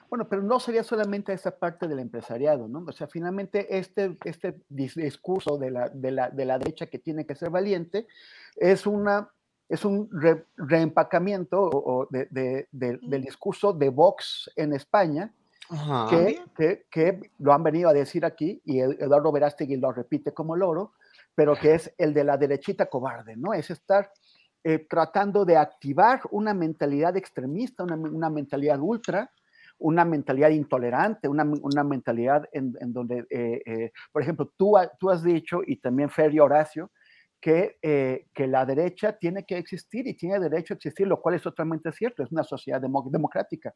Bueno, 0.10 0.28
pero 0.28 0.42
no 0.42 0.60
sería 0.60 0.84
solamente 0.84 1.34
esa 1.34 1.52
parte 1.52 1.88
del 1.88 2.00
empresariado, 2.00 2.68
¿no? 2.68 2.84
O 2.88 2.92
sea, 2.92 3.08
finalmente 3.08 3.78
este, 3.78 4.18
este 4.24 4.56
discurso 4.68 5.58
de 5.58 5.70
la, 5.70 5.90
de, 5.90 6.12
la, 6.12 6.30
de 6.32 6.46
la 6.46 6.58
derecha 6.58 6.88
que 6.88 6.98
tiene 6.98 7.26
que 7.26 7.36
ser 7.36 7.52
valiente 7.52 8.08
es, 8.56 8.88
una, 8.88 9.30
es 9.68 9.86
un 9.86 10.10
reempacamiento 10.58 12.08
de, 12.10 12.68
del 12.72 13.22
discurso 13.22 13.72
de 13.72 13.90
Vox 13.90 14.50
en 14.56 14.74
España, 14.74 15.32
que, 16.10 16.42
que, 16.58 16.86
que, 16.90 17.30
lo 17.38 17.54
han 17.54 17.62
venido 17.62 17.90
a 17.90 17.94
decir 17.94 18.26
aquí, 18.26 18.60
y 18.66 18.80
Eduardo 18.80 19.32
Verástegui 19.32 19.78
lo 19.78 19.92
repite 19.92 20.34
como 20.34 20.56
loro, 20.56 20.94
pero 21.36 21.56
que 21.56 21.76
es 21.76 21.94
el 21.98 22.14
de 22.14 22.24
la 22.24 22.38
derechita 22.38 22.88
cobarde, 22.88 23.36
¿no? 23.38 23.54
Es 23.54 23.70
estar 23.70 24.12
eh, 24.62 24.86
tratando 24.90 25.46
de 25.46 25.56
activar 25.56 26.20
una 26.32 26.54
mentalidad 26.54 27.16
extremista, 27.16 27.84
una, 27.84 28.30
mentalidad 28.30 28.78
ultra, 28.82 29.32
una 29.78 30.04
mentalidad 30.04 30.50
intolerante, 30.50 31.30
una, 31.30 31.46
mentalidad 31.86 32.44
en, 32.52 32.74
donde, 32.92 33.26
eh, 33.30 33.62
eh, 33.66 33.92
por 34.12 34.22
ejemplo, 34.22 34.52
tú, 34.58 34.74
tú 35.00 35.10
has 35.10 35.24
dicho, 35.24 35.62
y 35.66 35.78
también 35.78 36.10
Fer 36.10 36.34
y 36.34 36.42
Horacio, 36.42 36.92
que, 37.40 37.78
que 38.34 38.48
la 38.48 38.66
derecha 38.66 39.14
tiene 39.14 39.46
que 39.46 39.58
existir 39.58 40.06
y 40.08 40.14
tiene 40.14 40.42
derecho 40.42 40.74
a 40.74 40.76
existir, 40.76 41.08
lo 41.08 41.22
cual 41.22 41.36
es 41.36 41.42
totalmente 41.42 41.94
cierto, 41.94 42.22
es 42.22 42.32
una 42.34 42.44
sociedad 42.44 42.82
democrática, 42.82 43.74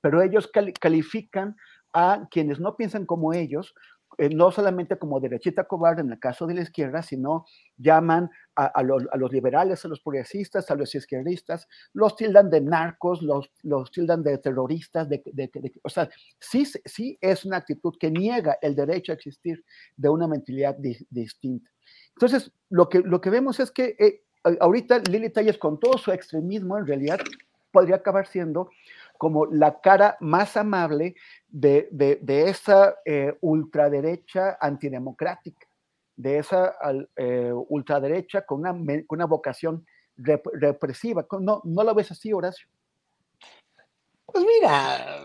pero 0.00 0.20
ellos 0.20 0.50
califican 0.80 1.54
a 1.92 2.26
quienes 2.28 2.58
no 2.58 2.74
piensan 2.74 3.06
como 3.06 3.32
ellos 3.32 3.72
eh, 4.18 4.28
no 4.28 4.50
solamente 4.50 4.98
como 4.98 5.20
derechita 5.20 5.64
cobarde 5.64 6.02
en 6.02 6.12
el 6.12 6.18
caso 6.18 6.46
de 6.46 6.54
la 6.54 6.62
izquierda, 6.62 7.02
sino 7.02 7.46
llaman 7.76 8.30
a, 8.56 8.82
los, 8.82 9.04
liberales, 9.32 9.84
a 9.84 9.88
los 9.88 10.00
progresistas, 10.00 10.70
a 10.70 10.76
los 10.76 10.94
izquierdistas, 10.94 11.66
los 11.92 12.14
tildan 12.14 12.50
de 12.50 12.60
narcos, 12.60 13.20
los, 13.22 13.50
los 13.62 13.90
tildan 13.90 14.22
de 14.22 14.38
terroristas, 14.38 15.08
de, 15.08 15.22
o 15.82 15.88
sea, 15.88 16.08
sí, 16.38 16.64
sí 16.84 17.18
es 17.20 17.44
una 17.44 17.56
actitud 17.56 17.94
que 17.98 18.10
niega 18.10 18.58
el 18.62 18.76
derecho 18.76 19.12
a 19.12 19.16
existir 19.16 19.64
de 19.96 20.08
una 20.08 20.28
mentalidad 20.28 20.76
distinta. 21.10 21.70
Entonces, 22.10 22.52
lo 22.70 22.88
que, 22.88 23.00
lo 23.00 23.20
que 23.20 23.30
vemos 23.30 23.58
es 23.58 23.72
que 23.72 23.96
eh, 23.98 24.22
ahorita 24.60 25.02
Lili 25.10 25.30
Talles, 25.30 25.58
con 25.58 25.80
todo 25.80 25.98
su 25.98 26.12
extremismo, 26.12 26.78
en 26.78 26.86
realidad 26.86 27.18
podría 27.72 27.96
acabar 27.96 28.26
siendo 28.26 28.70
como 29.18 29.46
la 29.46 29.80
cara 29.80 30.16
más 30.20 30.56
amable 30.56 31.14
de, 31.48 31.88
esa 32.26 32.96
eh, 33.04 33.36
ultraderecha 33.40 34.58
antidemocrática, 34.60 35.66
de 36.16 36.38
esa 36.38 36.74
eh, 37.16 37.52
ultraderecha 37.68 38.42
con 38.42 38.60
una, 38.60 39.04
una 39.08 39.26
vocación 39.26 39.86
represiva. 40.16 41.26
¿No, 41.40 41.60
¿No 41.64 41.84
lo 41.84 41.94
ves 41.94 42.10
así, 42.10 42.32
Horacio? 42.32 42.68
Pues 44.26 44.44
mira, 44.44 45.20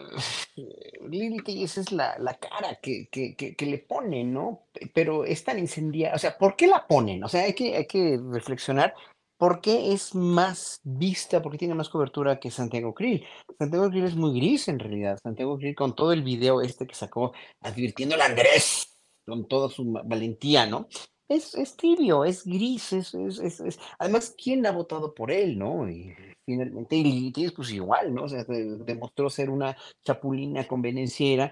Lili 1.10 1.64
esa 1.64 1.82
es 1.82 1.92
la, 1.92 2.16
cara 2.40 2.76
que, 2.82 3.08
que, 3.10 3.66
le 3.66 3.80
ponen, 3.80 4.34
¿no? 4.34 4.66
Pero 4.94 5.26
es 5.26 5.44
tan 5.44 5.58
incendiaria, 5.58 6.16
o 6.16 6.20
sea, 6.20 6.38
¿por 6.38 6.56
qué 6.56 6.68
la 6.68 6.86
ponen? 6.86 7.24
O 7.24 7.28
sea, 7.28 7.44
hay 7.44 7.54
que, 7.54 7.76
hay 7.76 7.88
que 7.88 8.20
reflexionar 8.32 8.94
¿Por 9.40 9.62
qué 9.62 9.94
es 9.94 10.14
más 10.16 10.82
vista? 10.84 11.42
Porque 11.42 11.58
tiene 11.58 11.74
más 11.74 11.88
cobertura 11.88 12.42
que 12.42 12.52
Santiago 12.52 12.94
Krill. 12.94 13.26
Santiago 13.58 13.90
Krill 13.90 14.04
es 14.04 14.16
muy 14.18 14.38
gris 14.38 14.68
en 14.68 14.80
realidad. 14.80 15.18
Santiago 15.24 15.58
Krill 15.58 15.76
con 15.76 15.96
todo 15.96 16.12
el 16.12 16.24
video 16.24 16.62
este 16.62 16.86
que 16.86 16.94
sacó 16.94 17.32
advirtiendo 17.62 18.16
al 18.16 18.22
Andrés 18.22 18.98
con 19.26 19.48
toda 19.48 19.70
su 19.70 19.94
valentía, 20.04 20.66
¿no? 20.66 20.90
Es, 21.30 21.56
es 21.56 21.78
tibio, 21.78 22.26
es 22.26 22.44
gris, 22.44 22.92
es, 22.92 23.14
es, 23.14 23.80
Además, 23.98 24.36
¿quién 24.38 24.66
ha 24.66 24.72
votado 24.72 25.14
por 25.14 25.32
él, 25.32 25.58
no? 25.58 25.90
Y 25.90 26.14
finalmente, 26.46 26.98
y 26.98 27.32
pues 27.56 27.72
igual, 27.72 28.14
¿no? 28.14 28.26
O 28.26 28.28
demostró 28.28 29.30
ser 29.30 29.50
una 29.50 29.78
chapulina 30.04 30.68
convenenciera 30.68 31.50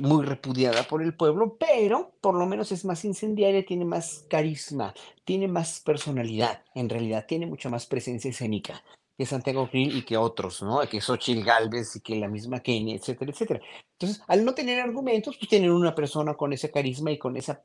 muy 0.00 0.24
repudiada 0.24 0.82
por 0.84 1.02
el 1.02 1.14
pueblo, 1.14 1.56
pero 1.58 2.12
por 2.20 2.34
lo 2.34 2.46
menos 2.46 2.72
es 2.72 2.84
más 2.84 3.04
incendiaria, 3.04 3.64
tiene 3.64 3.84
más 3.84 4.26
carisma, 4.28 4.94
tiene 5.24 5.48
más 5.48 5.80
personalidad, 5.80 6.62
en 6.74 6.88
realidad, 6.88 7.26
tiene 7.26 7.46
mucha 7.46 7.68
más 7.68 7.86
presencia 7.86 8.30
escénica 8.30 8.82
que 9.16 9.26
Santiago 9.26 9.68
Krill 9.68 9.96
y 9.96 10.04
que 10.04 10.16
otros, 10.16 10.62
¿no? 10.62 10.80
Que 10.88 11.00
Xochitl 11.00 11.44
Galvez 11.44 11.96
y 11.96 12.00
que 12.00 12.14
la 12.14 12.28
misma 12.28 12.60
Kenia, 12.60 12.94
etcétera, 12.94 13.32
etcétera. 13.32 13.60
Entonces, 13.98 14.22
al 14.28 14.44
no 14.44 14.54
tener 14.54 14.78
argumentos, 14.80 15.36
pues 15.36 15.48
tienen 15.48 15.72
una 15.72 15.92
persona 15.92 16.34
con 16.34 16.52
ese 16.52 16.70
carisma 16.70 17.10
y 17.10 17.18
con 17.18 17.36
esa 17.36 17.64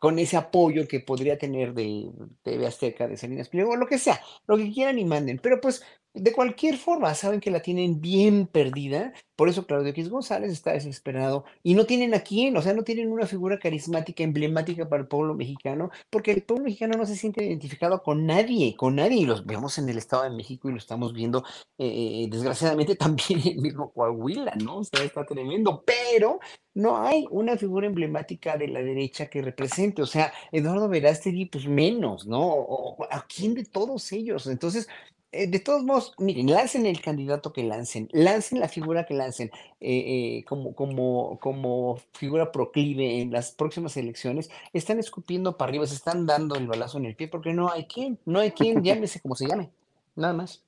con 0.00 0.18
ese 0.18 0.38
apoyo 0.38 0.88
que 0.88 1.00
podría 1.00 1.36
tener 1.36 1.74
de 1.74 2.10
TV 2.42 2.66
Azteca, 2.66 3.06
de 3.06 3.18
Salinas 3.18 3.50
Pliego, 3.50 3.72
o 3.72 3.76
lo 3.76 3.86
que 3.86 3.98
sea, 3.98 4.18
lo 4.46 4.56
que 4.56 4.72
quieran 4.72 4.98
y 4.98 5.04
manden. 5.04 5.38
Pero 5.42 5.60
pues 5.60 5.82
de 6.12 6.32
cualquier 6.32 6.76
forma, 6.76 7.14
saben 7.14 7.40
que 7.40 7.50
la 7.50 7.62
tienen 7.62 8.00
bien 8.00 8.46
perdida. 8.46 9.12
Por 9.36 9.48
eso 9.48 9.66
Claudio 9.66 9.90
X 9.90 10.10
González 10.10 10.50
está 10.50 10.72
desesperado 10.72 11.44
y 11.62 11.74
no 11.74 11.86
tienen 11.86 12.14
a 12.14 12.20
quién, 12.20 12.56
o 12.56 12.62
sea, 12.62 12.74
no 12.74 12.82
tienen 12.82 13.12
una 13.12 13.26
figura 13.26 13.58
carismática, 13.58 14.22
emblemática 14.22 14.88
para 14.88 15.02
el 15.02 15.08
pueblo 15.08 15.34
mexicano, 15.34 15.90
porque 16.10 16.32
el 16.32 16.42
pueblo 16.42 16.64
mexicano 16.64 16.98
no 16.98 17.06
se 17.06 17.16
siente 17.16 17.44
identificado 17.44 18.02
con 18.02 18.26
nadie, 18.26 18.74
con 18.76 18.96
nadie. 18.96 19.20
Y 19.20 19.24
los 19.24 19.46
vemos 19.46 19.78
en 19.78 19.88
el 19.88 19.98
Estado 19.98 20.24
de 20.24 20.30
México 20.30 20.68
y 20.68 20.72
lo 20.72 20.78
estamos 20.78 21.12
viendo, 21.12 21.44
eh, 21.78 22.26
desgraciadamente, 22.28 22.96
también 22.96 23.40
en 23.40 23.48
el 23.48 23.58
mismo 23.58 23.92
Coahuila, 23.92 24.54
¿no? 24.62 24.78
O 24.78 24.84
sea, 24.84 25.04
está 25.04 25.24
tremendo, 25.24 25.84
pero 25.86 26.40
no 26.74 26.98
hay 26.98 27.24
una 27.30 27.56
figura 27.56 27.86
emblemática 27.86 28.56
de 28.56 28.68
la 28.68 28.82
derecha 28.82 29.26
que 29.30 29.42
represente. 29.42 30.02
O 30.02 30.06
sea, 30.06 30.32
Eduardo 30.50 30.88
Verástegui, 30.88 31.46
pues 31.46 31.66
menos, 31.66 32.26
¿no? 32.26 32.96
¿A 33.10 33.26
quién 33.26 33.54
de 33.54 33.64
todos 33.64 34.10
ellos? 34.12 34.46
Entonces, 34.48 34.88
eh, 35.32 35.46
de 35.46 35.60
todos 35.60 35.84
modos, 35.84 36.14
miren, 36.18 36.50
lancen 36.50 36.86
el 36.86 37.00
candidato 37.00 37.52
que 37.52 37.62
lancen, 37.62 38.08
lancen 38.12 38.58
la 38.58 38.68
figura 38.68 39.06
que 39.06 39.14
lancen 39.14 39.50
eh, 39.80 40.38
eh, 40.38 40.44
como, 40.44 40.74
como, 40.74 41.38
como 41.38 42.00
figura 42.14 42.50
proclive 42.50 43.20
en 43.20 43.30
las 43.30 43.52
próximas 43.52 43.96
elecciones, 43.96 44.50
están 44.72 44.98
escupiendo 44.98 45.56
para 45.56 45.70
arriba, 45.70 45.86
se 45.86 45.94
están 45.94 46.26
dando 46.26 46.56
el 46.56 46.66
balazo 46.66 46.98
en 46.98 47.06
el 47.06 47.14
pie 47.14 47.28
porque 47.28 47.52
no 47.52 47.70
hay 47.70 47.84
quien, 47.84 48.18
no 48.26 48.40
hay 48.40 48.50
quien, 48.50 48.82
llámese 48.84 49.20
como 49.20 49.36
se 49.36 49.46
llame, 49.46 49.70
nada 50.16 50.34
más. 50.34 50.64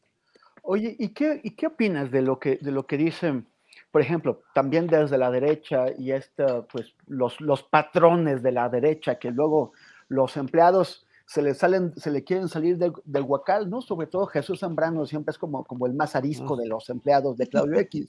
Oye, 0.62 0.94
¿y 0.96 1.08
qué, 1.08 1.40
y 1.42 1.50
qué 1.50 1.66
opinas 1.66 2.12
de 2.12 2.22
lo 2.22 2.38
que, 2.38 2.56
de 2.58 2.70
lo 2.70 2.86
que 2.86 2.96
dicen, 2.96 3.48
por 3.90 4.00
ejemplo, 4.00 4.42
también 4.54 4.86
desde 4.86 5.18
la 5.18 5.32
derecha 5.32 5.86
y 5.98 6.12
esta, 6.12 6.62
pues, 6.62 6.94
los, 7.08 7.40
los 7.40 7.64
patrones 7.64 8.44
de 8.44 8.52
la 8.52 8.68
derecha, 8.68 9.18
que 9.18 9.32
luego 9.32 9.72
los 10.08 10.36
empleados 10.36 11.04
se 11.32 11.40
le 11.40 11.54
salen, 11.54 11.94
se 11.96 12.10
le 12.10 12.24
quieren 12.24 12.46
salir 12.46 12.76
del, 12.76 12.92
del 13.06 13.22
huacal, 13.22 13.70
¿no? 13.70 13.80
Sobre 13.80 14.06
todo 14.06 14.26
Jesús 14.26 14.60
Zambrano 14.60 15.06
siempre 15.06 15.32
es 15.32 15.38
como, 15.38 15.64
como 15.64 15.86
el 15.86 15.94
más 15.94 16.14
arisco 16.14 16.56
de 16.56 16.66
los 16.66 16.90
empleados 16.90 17.38
de 17.38 17.46
Claudio 17.46 17.80
X. 17.80 18.06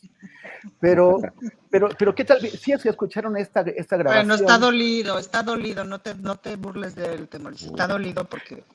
Pero, 0.81 1.21
pero, 1.69 1.87
pero 1.97 2.13
¿qué 2.13 2.25
tal? 2.25 2.41
Si 2.41 2.73
es 2.73 2.83
que 2.83 2.89
escucharon 2.89 3.37
esta, 3.37 3.61
esta 3.61 3.95
grabación. 3.95 4.27
Bueno, 4.27 4.41
está 4.41 4.57
dolido, 4.57 5.17
está 5.17 5.41
dolido, 5.41 5.85
no 5.85 6.01
te, 6.01 6.15
no 6.15 6.35
te 6.35 6.57
burles 6.57 6.95
del 6.95 7.29
temor, 7.29 7.53
está 7.53 7.87
dolido 7.87 8.25
porque 8.25 8.65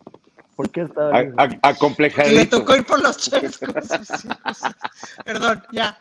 ¿Por 0.56 0.70
qué 0.70 0.80
está 0.80 1.10
acomplejado? 1.62 2.30
Le 2.30 2.46
tocó 2.46 2.74
ir 2.74 2.86
por 2.86 3.02
los 3.02 3.18
chescos. 3.18 3.86
Perdón, 5.24 5.62
ya. 5.72 6.00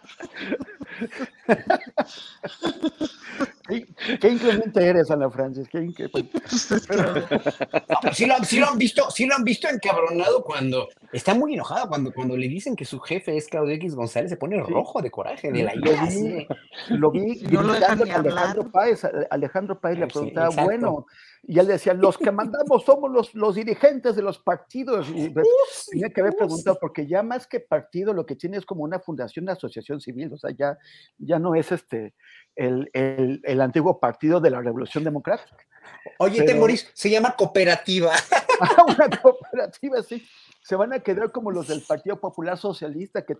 ¿Qué, 3.68 3.86
qué 4.20 4.30
inclemente 4.30 4.86
eres, 4.86 5.12
Ana 5.12 5.30
Francis. 5.30 5.68
Qué 5.70 5.80
no, 5.82 5.88
sí, 8.14 8.26
lo, 8.26 8.36
sí, 8.44 8.60
lo, 8.60 8.70
han 8.70 8.78
visto, 8.78 9.10
sí 9.12 9.26
lo 9.26 9.36
han 9.36 9.44
visto 9.44 9.68
encabronado 9.70 10.44
cuando 10.44 10.88
está 11.12 11.34
muy 11.34 11.54
enojado 11.54 11.88
cuando, 11.88 12.12
cuando 12.12 12.38
le 12.38 12.48
dicen 12.48 12.76
que 12.76 12.86
su 12.86 13.00
jefe 13.00 13.36
es 13.38 13.48
Claudio 13.48 13.76
X 13.76 13.96
González, 13.96 14.30
se 14.30 14.38
pone 14.38 14.62
rojo 14.62 15.02
de 15.02 15.12
coraje, 15.12 15.52
de 15.52 15.64
la 15.64 15.74
Lo 15.76 15.92
vi, 15.92 16.48
lo 16.90 17.12
vi 17.12 17.42
No 17.52 17.62
lo 17.62 17.74
Alejandro 17.74 18.72
Páez. 18.72 19.06
Alejandro 19.30 19.80
Páez 19.80 20.00
le 20.00 20.06
Sí, 20.06 20.12
preguntaba, 20.14 20.48
exacto. 20.48 20.66
bueno, 20.66 21.06
y 21.44 21.60
él 21.60 21.68
decía, 21.68 21.94
los 21.94 22.18
que 22.18 22.32
mandamos 22.32 22.84
somos 22.84 23.12
los, 23.12 23.34
los 23.36 23.56
dirigentes 23.56 24.16
de 24.16 24.22
los 24.22 24.40
partidos. 24.40 25.08
Tenía 25.90 26.10
que 26.10 26.22
haber 26.22 26.36
preguntado, 26.36 26.78
porque 26.80 27.08
ya 27.08 27.24
más 27.24 27.48
que 27.48 27.60
partido, 27.60 28.14
lo 28.14 28.26
que 28.26 28.36
tiene 28.36 28.58
es 28.58 28.66
como 28.66 28.84
una 28.84 29.00
fundación, 29.00 29.44
una 29.44 29.54
asociación 29.54 30.02
civil, 30.02 30.34
o 30.34 30.38
sea, 30.38 30.52
ya, 30.52 30.78
ya 31.18 31.40
no 31.40 31.56
es 31.56 31.72
este 31.72 32.14
el, 32.56 32.90
el, 32.94 33.40
el 33.44 33.62
antiguo 33.62 34.00
partido 34.00 34.40
de 34.40 34.50
la 34.50 34.62
Revolución 34.62 35.04
Democrática. 35.04 35.58
Oye, 36.20 36.40
Pero- 36.40 36.54
Temoris, 36.54 36.90
se 36.94 37.10
llama 37.10 37.36
cooperativa. 37.36 38.12
Ah, 38.60 38.86
una 38.88 39.08
cooperativa, 39.22 40.02
sí. 40.02 40.28
Se 40.64 40.76
van 40.76 40.92
a 40.92 41.00
quedar 41.02 41.32
como 41.32 41.52
los 41.52 41.68
del 41.68 41.84
Partido 41.88 42.20
Popular 42.20 42.58
Socialista, 42.58 43.24
que 43.24 43.36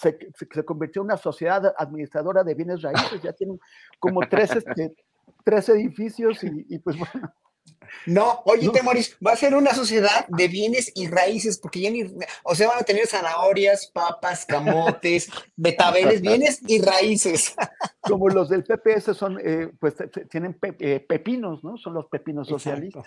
se- 0.00 0.16
se 0.32 0.64
convirtió 0.64 1.02
en 1.02 1.06
una 1.06 1.16
sociedad 1.16 1.74
administradora 1.76 2.44
de 2.44 2.54
bienes 2.54 2.80
raíces. 2.80 3.20
Ya 3.20 3.32
tienen 3.32 3.58
como 3.98 4.20
tres, 4.20 4.54
este, 4.54 4.94
tres 5.44 5.68
edificios 5.68 6.42
y, 6.44 6.66
y 6.68 6.78
pues 6.78 6.96
bueno. 6.98 7.32
No, 8.06 8.42
oye, 8.46 8.66
No. 8.66 8.72
Temoris, 8.72 9.16
va 9.24 9.32
a 9.32 9.36
ser 9.36 9.54
una 9.54 9.72
sociedad 9.72 10.26
de 10.28 10.48
bienes 10.48 10.90
y 10.94 11.06
raíces, 11.06 11.58
porque 11.58 11.80
ya 11.80 11.90
ni, 11.90 12.02
o 12.42 12.54
sea, 12.54 12.68
van 12.68 12.80
a 12.80 12.82
tener 12.82 13.06
zanahorias, 13.06 13.86
papas, 13.86 14.44
camotes, 14.46 15.28
betabeles, 15.56 16.20
bienes 16.20 16.60
y 16.66 16.80
raíces. 16.82 17.54
Como 18.00 18.28
los 18.28 18.48
del 18.48 18.64
PPS 18.64 19.16
son, 19.16 19.38
eh, 19.42 19.70
pues 19.78 19.94
tienen 20.30 20.54
pe- 20.54 20.76
eh, 20.80 21.00
pepinos, 21.00 21.62
¿no? 21.62 21.76
Son 21.78 21.94
los 21.94 22.06
pepinos 22.06 22.48
Exacto. 22.48 22.58
socialistas. 22.70 23.06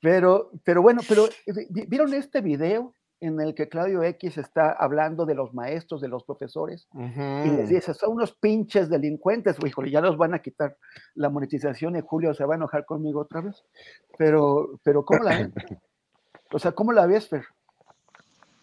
Pero, 0.00 0.50
pero 0.64 0.82
bueno, 0.82 1.00
pero 1.08 1.26
eh, 1.26 1.66
vi- 1.70 1.86
¿vieron 1.86 2.12
este 2.14 2.40
video 2.40 2.94
en 3.22 3.40
el 3.40 3.54
que 3.54 3.68
Claudio 3.68 4.02
X 4.02 4.36
está 4.36 4.72
hablando 4.72 5.24
de 5.24 5.34
los 5.34 5.54
maestros, 5.54 6.00
de 6.00 6.08
los 6.08 6.24
profesores? 6.24 6.88
y 6.92 7.50
les 7.50 7.68
dice, 7.68 7.94
son 7.94 8.12
unos 8.12 8.32
pinches 8.32 8.90
delincuentes, 8.90 9.56
híjole, 9.64 9.90
ya 9.90 10.00
nos 10.00 10.16
van 10.16 10.34
a 10.34 10.40
quitar 10.40 10.76
la 11.14 11.30
monetización 11.30 11.96
y 11.96 12.00
Julio 12.00 12.34
se 12.34 12.44
va 12.44 12.54
a 12.54 12.56
enojar 12.56 12.84
conmigo 12.84 13.20
otra 13.20 13.40
vez. 13.40 13.64
Pero, 14.18 14.80
pero 14.82 15.04
¿cómo 15.04 15.22
la 15.22 15.38
ven? 15.38 15.54
O 16.52 16.58
sea, 16.58 16.72
¿cómo 16.72 16.92
la 16.92 17.06
ves, 17.06 17.28
Fer? 17.28 17.44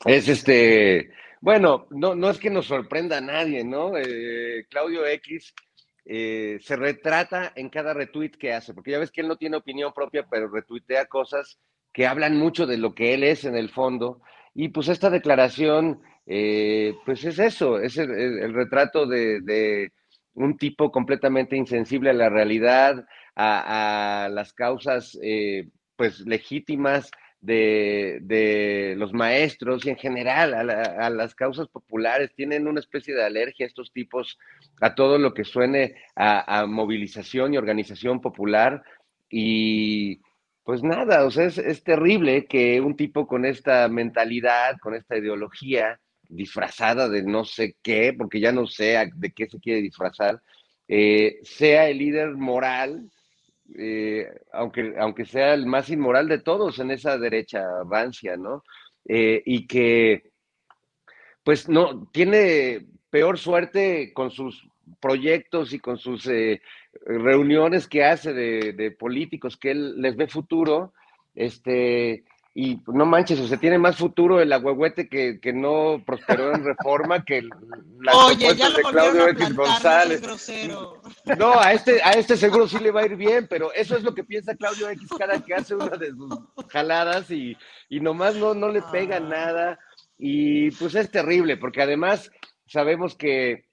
Es 0.06 0.28
este, 0.28 1.12
bueno, 1.42 1.88
no, 1.90 2.14
no 2.16 2.30
es 2.30 2.38
que 2.38 2.50
nos 2.50 2.68
sorprenda 2.68 3.18
a 3.18 3.22
nadie, 3.22 3.64
¿no? 3.64 3.94
Eh, 3.98 4.66
Claudio 4.70 5.06
X 5.08 5.54
eh, 6.06 6.60
se 6.62 6.76
retrata 6.76 7.54
en 7.56 7.70
cada 7.70 7.94
retweet 7.94 8.32
que 8.32 8.54
hace, 8.54 8.74
porque 8.74 8.92
ya 8.92 9.00
ves 9.00 9.12
que 9.12 9.22
él 9.22 9.28
no 9.28 9.38
tiene 9.38 9.58
opinión 9.58 9.94
propia, 9.94 10.28
pero 10.30 10.50
retuitea 10.50 11.06
cosas 11.06 11.60
que 11.94 12.08
hablan 12.08 12.38
mucho 12.38 12.68
de 12.68 12.78
lo 12.78 12.94
que 12.94 13.14
él 13.14 13.24
es 13.24 13.46
en 13.46 13.56
el 13.56 13.70
fondo. 13.70 14.22
Y 14.54 14.70
pues 14.70 14.88
esta 14.88 15.10
declaración, 15.10 16.02
eh, 16.26 16.96
pues 17.06 17.24
es 17.24 17.40
eso, 17.40 17.80
es 17.80 17.98
el, 17.98 18.54
retrato 18.54 19.06
de, 19.06 19.92
un 20.34 20.58
tipo 20.58 20.92
completamente 20.92 21.56
insensible 21.56 22.10
a 22.10 22.14
la 22.14 22.30
realidad, 22.30 23.06
a, 23.36 24.30
las 24.32 24.54
causas 24.54 25.18
eh, 25.24 25.70
pues 25.96 26.22
legítimas 26.22 27.10
de, 27.42 28.96
los 28.98 29.14
maestros 29.14 29.86
y 29.86 29.90
en 29.90 29.98
general 29.98 30.54
a, 30.54 30.64
la- 30.64 31.10
las 31.10 31.36
causas 31.36 31.68
populares. 31.68 32.32
Tienen 32.36 32.68
una 32.68 32.80
especie 32.80 33.16
de 33.16 33.24
alergia 33.24 33.66
estos 33.66 33.92
tipos 33.92 34.38
a 34.82 34.96
todo 34.96 35.18
lo 35.18 35.34
que 35.34 35.46
suene 35.46 35.96
a, 36.16 36.62
a 36.62 36.66
movilización 36.66 37.54
y 37.54 37.58
organización 37.58 38.22
popular. 38.22 38.84
Y 39.30 40.22
pues 40.70 40.84
nada, 40.84 41.26
o 41.26 41.32
sea, 41.32 41.46
es, 41.46 41.58
es 41.58 41.84
terrible 41.84 42.46
que 42.46 42.80
un 42.80 42.96
tipo 42.96 43.26
con 43.26 43.44
esta 43.44 43.88
mentalidad, 43.88 44.78
con 44.80 44.94
esta 44.94 45.18
ideología 45.18 46.00
disfrazada 46.28 47.10
de 47.10 47.24
no 47.24 47.44
sé 47.44 47.76
qué, 47.82 48.14
porque 48.16 48.40
ya 48.40 48.52
no 48.52 48.68
sé 48.68 49.04
de 49.16 49.32
qué 49.32 49.48
se 49.48 49.60
quiere 49.60 49.82
disfrazar, 49.82 50.40
eh, 50.88 51.40
sea 51.42 51.90
el 51.90 51.98
líder 51.98 52.36
moral 52.36 53.10
eh, 53.80 54.32
aunque, 54.54 54.94
aunque 55.00 55.26
sea 55.26 55.56
el 55.56 55.66
más 55.66 55.90
inmoral 55.90 56.28
de 56.28 56.38
todos 56.38 56.78
en 56.78 56.92
esa 56.92 57.18
derecha 57.18 57.66
rancia, 57.90 58.38
¿no? 58.38 58.64
Eh, 59.06 59.42
y 59.48 59.66
que, 59.66 60.30
pues, 61.44 61.68
no, 61.68 62.08
tiene 62.14 62.86
peor 63.10 63.40
suerte 63.40 64.14
con 64.14 64.30
sus 64.30 64.70
proyectos 65.00 65.74
y 65.74 65.80
con 65.80 65.98
sus 65.98 66.28
eh, 66.28 66.62
reuniones 67.06 67.88
que 67.88 68.04
hace 68.04 68.34
de, 68.34 68.74
de 68.74 68.92
políticos, 68.92 69.58
que 69.58 69.72
él 69.72 70.02
les 70.02 70.16
ve 70.16 70.28
futuro, 70.28 70.94
este, 71.36 72.24
y 72.56 72.82
no 72.88 73.06
manches, 73.06 73.40
o 73.40 73.48
sea, 73.48 73.58
tiene 73.58 73.78
más 73.78 73.96
futuro 73.96 74.42
el 74.42 74.52
agüehuete 74.52 75.08
que, 75.08 75.40
que 75.40 75.54
no 75.54 76.04
prosperó 76.06 76.54
en 76.54 76.66
reforma 76.66 77.24
que 77.24 77.44
las 78.02 78.16
Oye, 78.16 78.54
ya 78.56 78.70
propuestas 78.70 78.72
lo 78.72 78.78
de 78.78 78.84
Claudio 78.84 79.28
X 79.30 79.56
González. 79.56 80.22
No, 81.38 81.60
a 81.60 81.72
este, 81.72 82.02
a 82.04 82.12
este 82.12 82.36
seguro 82.36 82.68
sí 82.68 82.80
le 82.80 82.92
va 82.92 83.02
a 83.02 83.06
ir 83.06 83.16
bien, 83.16 83.48
pero 83.48 83.72
eso 83.72 83.96
es 83.96 84.04
lo 84.04 84.14
que 84.14 84.24
piensa 84.24 84.56
Claudio 84.56 84.90
X 84.90 85.08
cada 85.18 85.40
que 85.42 85.54
hace 85.54 85.76
una 85.76 85.96
de 85.96 86.10
sus 86.10 86.38
jaladas 86.70 87.30
y, 87.32 87.56
y 87.88 88.00
nomás 88.00 88.36
no, 88.36 88.54
no 88.54 88.70
le 88.70 88.82
pega 88.92 89.20
nada. 89.20 89.80
Y 90.18 90.72
pues 90.72 90.96
es 90.96 91.10
terrible, 91.10 91.56
porque 91.56 91.82
además 91.82 92.30
sabemos 92.68 93.16
que 93.16 93.69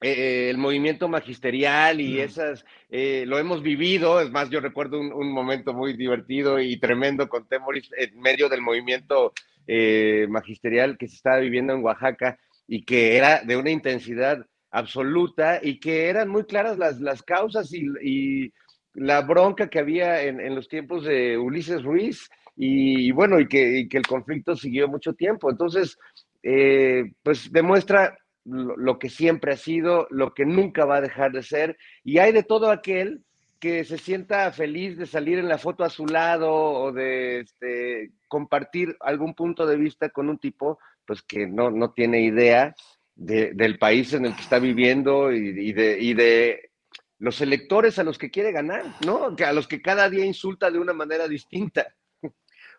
eh, 0.00 0.48
el 0.50 0.58
movimiento 0.58 1.08
magisterial 1.08 2.00
y 2.00 2.20
esas, 2.20 2.64
eh, 2.90 3.24
lo 3.26 3.38
hemos 3.38 3.62
vivido, 3.62 4.20
es 4.20 4.30
más, 4.30 4.50
yo 4.50 4.60
recuerdo 4.60 5.00
un, 5.00 5.12
un 5.12 5.32
momento 5.32 5.72
muy 5.72 5.94
divertido 5.94 6.60
y 6.60 6.76
tremendo 6.78 7.28
con 7.28 7.48
Temoris 7.48 7.90
en 7.96 8.20
medio 8.20 8.48
del 8.48 8.60
movimiento 8.60 9.32
eh, 9.66 10.26
magisterial 10.28 10.98
que 10.98 11.08
se 11.08 11.16
estaba 11.16 11.38
viviendo 11.38 11.72
en 11.72 11.82
Oaxaca 11.82 12.38
y 12.66 12.84
que 12.84 13.16
era 13.16 13.42
de 13.42 13.56
una 13.56 13.70
intensidad 13.70 14.44
absoluta 14.70 15.60
y 15.62 15.78
que 15.78 16.08
eran 16.08 16.28
muy 16.28 16.44
claras 16.44 16.78
las, 16.78 17.00
las 17.00 17.22
causas 17.22 17.72
y, 17.72 17.86
y 18.02 18.52
la 18.94 19.22
bronca 19.22 19.68
que 19.68 19.78
había 19.78 20.22
en, 20.22 20.40
en 20.40 20.54
los 20.54 20.68
tiempos 20.68 21.04
de 21.04 21.38
Ulises 21.38 21.82
Ruiz 21.82 22.28
y, 22.56 23.08
y 23.08 23.10
bueno, 23.12 23.40
y 23.40 23.48
que, 23.48 23.78
y 23.78 23.88
que 23.88 23.98
el 23.98 24.06
conflicto 24.06 24.56
siguió 24.56 24.88
mucho 24.88 25.14
tiempo. 25.14 25.50
Entonces, 25.50 25.96
eh, 26.42 27.12
pues 27.22 27.50
demuestra 27.50 28.18
lo, 28.44 28.98
que 28.98 29.08
siempre 29.08 29.52
ha 29.52 29.56
sido, 29.56 30.06
lo 30.10 30.34
que 30.34 30.44
nunca 30.44 30.84
va 30.84 30.96
a 30.96 31.00
dejar 31.00 31.32
de 31.32 31.42
ser, 31.42 31.76
y 32.02 32.18
hay 32.18 32.32
de 32.32 32.42
todo 32.42 32.70
aquel 32.70 33.24
que 33.58 33.84
se 33.84 33.96
sienta 33.96 34.52
feliz 34.52 34.98
de 34.98 35.06
salir 35.06 35.38
en 35.38 35.48
la 35.48 35.56
foto 35.56 35.84
a 35.84 35.90
su 35.90 36.06
lado 36.06 36.52
o 36.52 36.92
de 36.92 37.40
este, 37.40 38.10
compartir 38.28 38.96
algún 39.00 39.34
punto 39.34 39.66
de 39.66 39.76
vista 39.76 40.10
con 40.10 40.28
un 40.28 40.38
tipo 40.38 40.78
pues 41.06 41.22
que 41.22 41.46
no, 41.46 41.70
no 41.70 41.92
tiene 41.92 42.20
idea 42.20 42.74
del 43.16 43.78
país 43.78 44.12
en 44.12 44.26
el 44.26 44.34
que 44.34 44.42
está 44.42 44.58
viviendo 44.58 45.32
y, 45.32 45.72
de, 45.72 46.70
los 47.18 47.40
electores 47.40 47.98
a 47.98 48.04
los 48.04 48.18
que 48.18 48.30
quiere 48.30 48.52
ganar, 48.52 48.84
¿no? 49.06 49.34
A 49.46 49.52
los 49.52 49.68
que 49.68 49.80
cada 49.80 50.10
día 50.10 50.24
insulta 50.24 50.70
de 50.70 50.78
una 50.78 50.92
manera 50.92 51.28
distinta. 51.28 51.86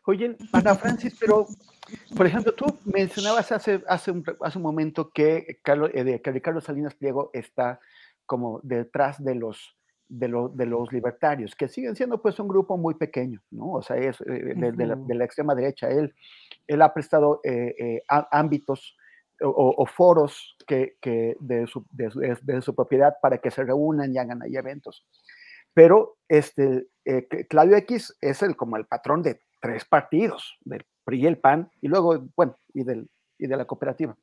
Oye, 0.05 0.35
Ana 0.51 0.75
Francis, 0.75 1.15
pero, 1.19 1.47
por 2.15 2.25
ejemplo, 2.25 2.53
tú 2.53 2.65
mencionabas 2.85 3.51
hace, 3.51 3.83
hace, 3.87 4.11
un, 4.11 4.23
hace 4.41 4.57
un 4.57 4.63
momento 4.63 5.11
que 5.11 5.59
Carlos, 5.63 5.91
eh, 5.93 6.21
que 6.21 6.31
Ricardo 6.31 6.61
Salinas 6.61 6.95
Pliego 6.95 7.29
está 7.33 7.79
como 8.25 8.59
detrás 8.63 9.23
de 9.23 9.35
los, 9.35 9.77
de, 10.07 10.27
de, 10.53 10.65
los 10.65 10.91
libertarios, 10.91 11.55
que 11.55 11.67
siguen 11.67 11.95
siendo 11.95 12.21
pues 12.21 12.39
un 12.39 12.47
grupo 12.47 12.77
muy 12.77 12.95
pequeño, 12.95 13.41
¿no? 13.51 13.73
O 13.73 13.81
sea, 13.81 13.97
es 13.97 14.19
eh, 14.21 14.53
de, 14.55 15.15
la, 15.15 15.25
extrema 15.25 15.53
derecha. 15.55 15.89
Él, 15.89 16.13
él 16.67 16.81
ha 16.81 16.93
prestado 16.93 17.41
eh, 17.43 18.01
ámbitos 18.07 18.95
o, 19.41 19.85
foros 19.85 20.55
que, 20.67 20.95
que 21.01 21.35
de, 21.39 21.67
su, 21.67 21.85
de, 21.91 22.61
su, 22.61 22.75
propiedad 22.75 23.15
para 23.21 23.37
que 23.37 23.51
se 23.51 23.63
reúnan 23.63 24.13
y 24.13 24.17
hagan 24.17 24.41
ahí 24.41 24.55
eventos. 24.55 25.05
Pero 25.73 26.17
este, 26.29 26.87
eh, 27.03 27.27
Claudio 27.49 27.75
X 27.77 28.15
es 28.21 28.41
el, 28.41 28.55
como 28.55 28.77
el 28.77 28.85
patrón 28.85 29.21
de 29.21 29.41
tres 29.59 29.85
partidos, 29.85 30.57
del 30.61 30.85
PRI 31.03 31.21
y 31.21 31.27
el 31.27 31.37
PAN, 31.37 31.69
y 31.81 31.87
luego, 31.87 32.27
bueno, 32.35 32.57
y, 32.73 32.83
del, 32.83 33.09
y 33.37 33.47
de 33.47 33.57
la 33.57 33.65
cooperativa. 33.65 34.17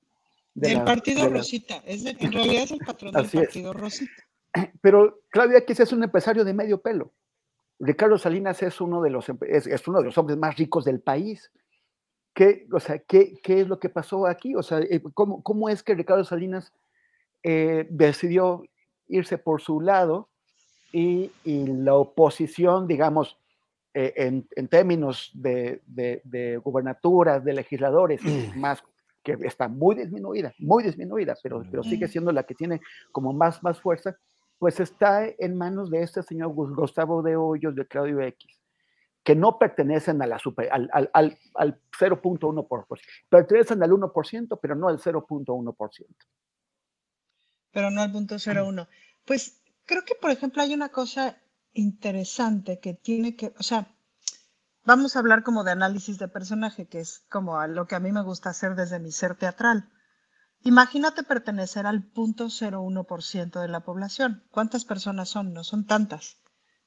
del 0.55 0.83
partido 0.85 1.29
Rosita, 1.29 1.83
es 1.87 2.05
en 2.05 2.33
realidad 2.33 2.65
es 2.65 2.73
el 2.73 2.79
patrón 2.79 3.13
del 3.13 3.29
partido 3.29 3.73
Rosita. 3.73 4.13
Pero 4.83 5.23
Claudio 5.31 5.59
X 5.59 5.81
es 5.81 5.93
un 5.93 6.05
empresario 6.05 6.45
de 6.45 6.55
medio 6.55 6.81
pelo. 6.81 7.13
Ricardo 7.79 8.19
Salinas 8.19 8.63
es 8.63 8.81
uno 8.81 9.03
de 9.03 9.11
los, 9.11 9.27
es, 9.49 9.67
es 9.67 9.89
uno 9.89 9.99
de 9.99 10.05
los 10.05 10.19
hombres 10.19 10.39
más 10.39 10.57
ricos 10.57 10.85
del 10.85 11.01
país 11.01 11.51
¿Qué, 12.35 12.67
o 12.73 12.81
sea, 12.81 12.99
¿qué, 12.99 13.35
¿qué, 13.43 13.61
es 13.61 13.69
lo 13.69 13.79
que 13.79 13.91
pasó 13.91 14.27
aquí? 14.27 14.55
O 14.55 14.63
sea, 14.63 14.79
eh, 14.81 15.03
¿cómo, 15.13 15.43
cómo 15.43 15.69
es 15.69 15.83
que 15.83 15.95
Ricardo 15.95 16.25
Salinas 16.25 16.73
eh, 17.43 17.87
decidió 17.91 18.63
irse 19.07 19.37
por 19.37 19.61
su 19.61 19.81
lado 19.81 20.31
y, 20.93 21.31
y 21.45 21.67
la 21.67 21.95
oposición, 21.95 22.87
digamos, 22.87 23.37
eh, 23.94 24.12
en, 24.16 24.48
en, 24.56 24.69
términos 24.69 25.31
de, 25.35 25.82
de, 25.86 26.23
de, 26.24 26.56
gubernaturas, 26.56 27.44
de 27.44 27.52
legisladores, 27.52 28.23
mm. 28.23 28.59
más 28.59 28.82
que 29.23 29.36
está 29.43 29.69
muy 29.69 29.94
disminuida, 29.94 30.52
muy 30.59 30.82
disminuida, 30.82 31.36
pero, 31.43 31.62
pero 31.70 31.82
sigue 31.82 32.09
siendo 32.09 32.32
la 32.32 32.43
que 32.43 32.55
tiene 32.55 32.81
como 33.12 33.32
más, 33.32 33.62
más 33.62 33.81
fuerza, 33.81 34.16
pues 34.59 34.81
está 34.81 35.27
en 35.27 35.56
manos 35.56 35.90
de 35.90 36.02
este 36.02 36.23
señor 36.23 36.52
Gustavo 36.55 37.23
de 37.23 37.36
Hoyos, 37.36 37.74
de 37.74 37.86
Claudio 37.86 38.20
X 38.20 38.62
que 39.23 39.36
no 39.36 39.59
pertenecen 39.59 40.20
a 40.23 40.27
la 40.27 40.39
super, 40.39 40.69
al, 40.73 40.89
al, 40.93 41.10
al, 41.12 41.39
al 41.55 41.81
0.1%. 41.98 43.01
Pertenecen 43.28 43.82
al 43.82 43.90
1%, 43.90 44.59
pero 44.60 44.74
no 44.74 44.89
al 44.89 44.98
0.1%. 44.98 46.06
Pero 47.70 47.90
no 47.90 48.02
al 48.02 48.12
punto 48.12 48.35
0.1. 48.35 48.89
Pues 49.24 49.62
creo 49.86 50.05
que, 50.05 50.14
por 50.14 50.31
ejemplo, 50.31 50.62
hay 50.62 50.74
una 50.74 50.89
cosa 50.89 51.40
interesante 51.74 52.78
que 52.78 52.94
tiene 52.94 53.36
que, 53.36 53.55
o 53.59 53.62
sea, 53.62 53.86
vamos 54.85 55.16
a 55.16 55.20
hablar 55.20 55.43
como 55.43 55.65
de 55.65 55.73
análisis 55.73 56.19
de 56.19 56.28
personaje, 56.28 56.86
que 56.86 57.01
es 57.01 57.24
como 57.31 57.65
lo 57.66 57.86
que 57.86 57.94
a 57.94 58.01
mí 58.01 58.12
me 58.12 58.23
gusta 58.23 58.51
hacer 58.51 58.74
desde 58.74 59.01
mi 59.01 59.12
ser 59.12 59.36
teatral. 59.36 59.90
Imagínate 60.65 61.23
pertenecer 61.23 61.86
al 61.86 62.12
0.01% 62.12 63.61
de 63.61 63.69
la 63.69 63.81
población. 63.81 64.44
¿Cuántas 64.51 64.85
personas 64.85 65.28
son? 65.28 65.53
No 65.53 65.65
son 65.65 65.86
tantas 65.86 66.36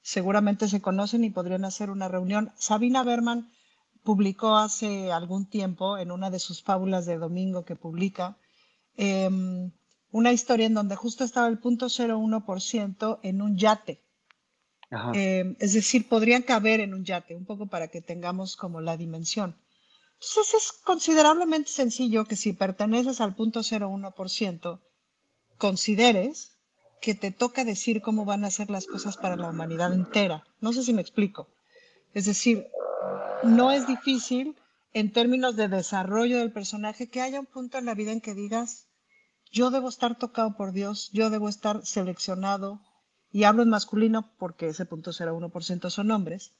seguramente 0.06 0.68
se 0.68 0.82
conocen 0.82 1.24
y 1.24 1.32
podrían 1.32 1.66
hacer 1.66 1.90
una 1.90 2.07
reunión. 2.07 2.52
Sabina 2.57 3.03
Berman 3.03 3.49
publicó 4.03 4.56
hace 4.56 5.12
algún 5.12 5.49
tiempo 5.49 5.98
en 5.98 6.12
una 6.12 6.30
de 6.30 6.38
sus 6.38 6.62
fábulas 6.62 7.07
de 7.07 7.18
domingo 7.18 7.66
que 7.66 7.76
publica 7.76 8.38
em, 8.98 9.72
una 10.12 10.32
historia 10.32 10.68
en 10.68 10.76
donde 10.76 10.95
justo 10.95 11.24
estaba 11.24 11.48
el 11.48 11.57
punto 11.57 11.88
0,1% 11.88 13.20
en 13.24 13.41
un 13.41 13.57
yate. 13.57 14.05
Em, 15.14 15.56
es 15.60 15.74
decir, 15.74 16.07
podrían 16.07 16.44
caber 16.44 16.80
en 16.80 16.94
un 16.94 17.03
yate, 17.03 17.36
un 17.36 17.45
poco 17.45 17.68
para 17.68 17.88
que 17.88 18.02
tengamos 18.02 18.56
como 18.56 18.82
la 18.82 18.98
dimensión. 18.98 19.56
Entonces 20.14 20.53
es 20.53 20.72
considerablemente 20.72 21.70
sencillo 21.70 22.26
que 22.26 22.36
si 22.36 22.53
perteneces 22.53 23.20
al 23.20 23.36
punto 23.36 23.62
0,1%, 23.62 24.80
consideres 25.57 26.57
que 27.02 27.16
te 27.16 27.32
toca 27.32 27.66
decir 27.66 28.02
cómo 28.02 28.26
van 28.26 28.45
a 28.45 28.52
ser 28.52 28.70
las 28.70 28.88
cosas 28.88 29.18
para 29.18 29.36
la 29.36 29.49
humanidad 29.49 29.94
entera. 29.94 30.44
No 30.62 30.74
sé 30.74 30.84
si 30.84 30.94
me 30.94 31.02
explico. 31.02 31.49
Es 32.14 32.26
decir, 32.26 32.68
no 33.44 33.72
es 33.72 33.86
difícil 33.88 34.56
en 34.94 35.12
términos 35.12 35.56
de 35.56 35.68
desarrollo 35.68 36.40
del 36.40 36.53
personaje 36.53 37.10
que 37.10 37.22
haya 37.22 37.40
un 37.40 37.45
punto 37.45 37.78
en 37.78 37.86
la 37.86 37.94
vida 37.94 38.12
en 38.12 38.22
que 38.22 38.34
digas, 38.34 38.88
yo 39.52 39.70
debo 39.70 39.90
estar 39.90 40.18
tocado 40.18 40.56
por 40.56 40.72
Dios, 40.72 41.10
yo 41.12 41.30
debo 41.30 41.49
estar 41.49 41.86
seleccionado, 41.86 42.82
y 43.36 43.44
hablo 43.44 43.64
en 43.64 43.70
masculino 43.70 44.32
porque 44.38 44.70
ese 44.70 44.86
punto 44.86 45.12
0,1% 45.12 45.90
son 45.90 46.10
hombres, 46.12 46.53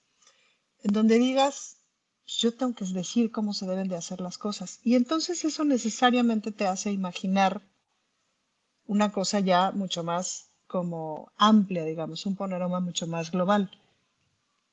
en 0.84 0.91
donde 0.91 1.18
digas, 1.18 1.77
yo 2.27 2.53
tengo 2.53 2.76
que 2.76 2.84
decir 2.84 3.31
cómo 3.31 3.53
se 3.53 3.65
deben 3.65 3.88
de 3.88 3.95
hacer 3.95 4.19
las 4.19 4.38
cosas. 4.38 4.81
Y 4.84 4.95
entonces 4.95 5.45
eso 5.45 5.64
necesariamente 5.64 6.52
te 6.52 6.68
hace 6.68 6.91
imaginar 6.91 7.61
una 8.88 9.14
cosa 9.14 9.39
ya 9.39 9.72
mucho 9.72 10.03
más 10.03 10.49
como 10.68 11.31
amplia, 11.38 11.85
digamos, 11.85 12.26
un 12.26 12.35
panorama 12.35 12.81
mucho 12.81 13.07
más 13.07 13.31
global. 13.31 13.72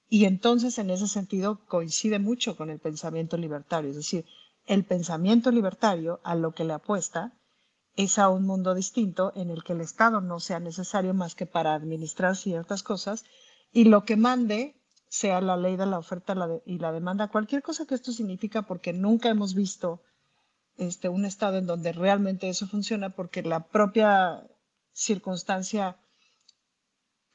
Y 0.09 0.25
entonces, 0.25 0.79
en 0.79 0.91
ese 0.91 1.07
sentido, 1.07 1.65
coincide 1.67 2.19
mucho 2.19 2.57
con 2.57 2.69
el 2.69 2.81
pensamiento 2.81 3.37
libertario. 3.37 3.91
Es 3.91 3.97
decir, 3.97 4.27
el 4.67 4.85
pensamiento 4.85 5.53
libertario 5.53 6.19
a 6.25 6.35
lo 6.35 6.51
que 6.51 6.65
le 6.65 6.73
apuesta 6.73 7.33
es 7.97 8.19
a 8.19 8.29
un 8.29 8.47
mundo 8.47 8.75
distinto 8.75 9.33
en 9.37 9.51
el 9.51 9.63
que 9.65 9.75
el 9.75 9.81
Estado 9.81 10.21
no 10.21 10.41
sea 10.41 10.61
necesario 10.61 11.15
más 11.15 11.35
que 11.35 11.47
para 11.47 11.75
administrar 11.75 12.37
ciertas 12.37 12.83
cosas 12.83 13.25
y 13.73 13.85
lo 13.85 14.05
que 14.05 14.17
mande 14.17 14.77
sea 15.09 15.43
la 15.43 15.57
ley 15.57 15.77
de 15.77 15.85
la 15.85 15.99
oferta 15.99 16.35
y 16.65 16.79
la 16.79 16.91
demanda, 16.91 17.29
cualquier 17.29 17.63
cosa 17.63 17.85
que 17.85 17.95
esto 17.95 18.13
significa, 18.13 18.63
porque 18.63 18.95
nunca 18.95 19.29
hemos 19.29 19.55
visto 19.55 20.03
este, 20.79 21.11
un 21.11 21.27
estado 21.27 21.59
en 21.59 21.67
donde 21.67 21.93
realmente 21.93 22.49
eso 22.49 22.67
funciona 22.67 23.11
porque 23.11 23.43
la 23.43 23.69
propia 23.69 24.43
circunstancia 24.93 25.99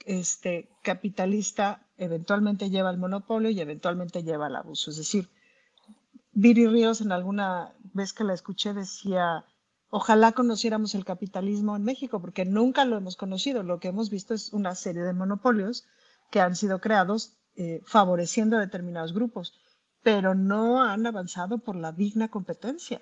este, 0.05 0.69
capitalista 0.81 1.85
eventualmente 1.97 2.71
lleva 2.71 2.89
al 2.89 2.97
monopolio 2.97 3.51
y 3.51 3.59
eventualmente 3.59 4.23
lleva 4.23 4.47
al 4.47 4.55
abuso. 4.55 4.89
Es 4.89 4.97
decir, 4.97 5.29
Viri 6.31 6.67
Ríos 6.67 7.01
en 7.01 7.11
alguna 7.11 7.75
vez 7.93 8.13
que 8.13 8.23
la 8.23 8.33
escuché 8.33 8.73
decía, 8.73 9.45
ojalá 9.89 10.31
conociéramos 10.31 10.95
el 10.95 11.05
capitalismo 11.05 11.75
en 11.75 11.83
México, 11.83 12.19
porque 12.19 12.45
nunca 12.45 12.85
lo 12.85 12.97
hemos 12.97 13.15
conocido. 13.15 13.63
Lo 13.63 13.79
que 13.79 13.89
hemos 13.89 14.09
visto 14.09 14.33
es 14.33 14.53
una 14.53 14.75
serie 14.75 15.03
de 15.03 15.13
monopolios 15.13 15.85
que 16.31 16.41
han 16.41 16.55
sido 16.55 16.79
creados 16.81 17.37
eh, 17.55 17.81
favoreciendo 17.85 18.57
a 18.57 18.61
determinados 18.61 19.13
grupos, 19.13 19.53
pero 20.03 20.35
no 20.35 20.83
han 20.83 21.05
avanzado 21.05 21.59
por 21.59 21.75
la 21.75 21.91
digna 21.91 22.29
competencia 22.29 23.01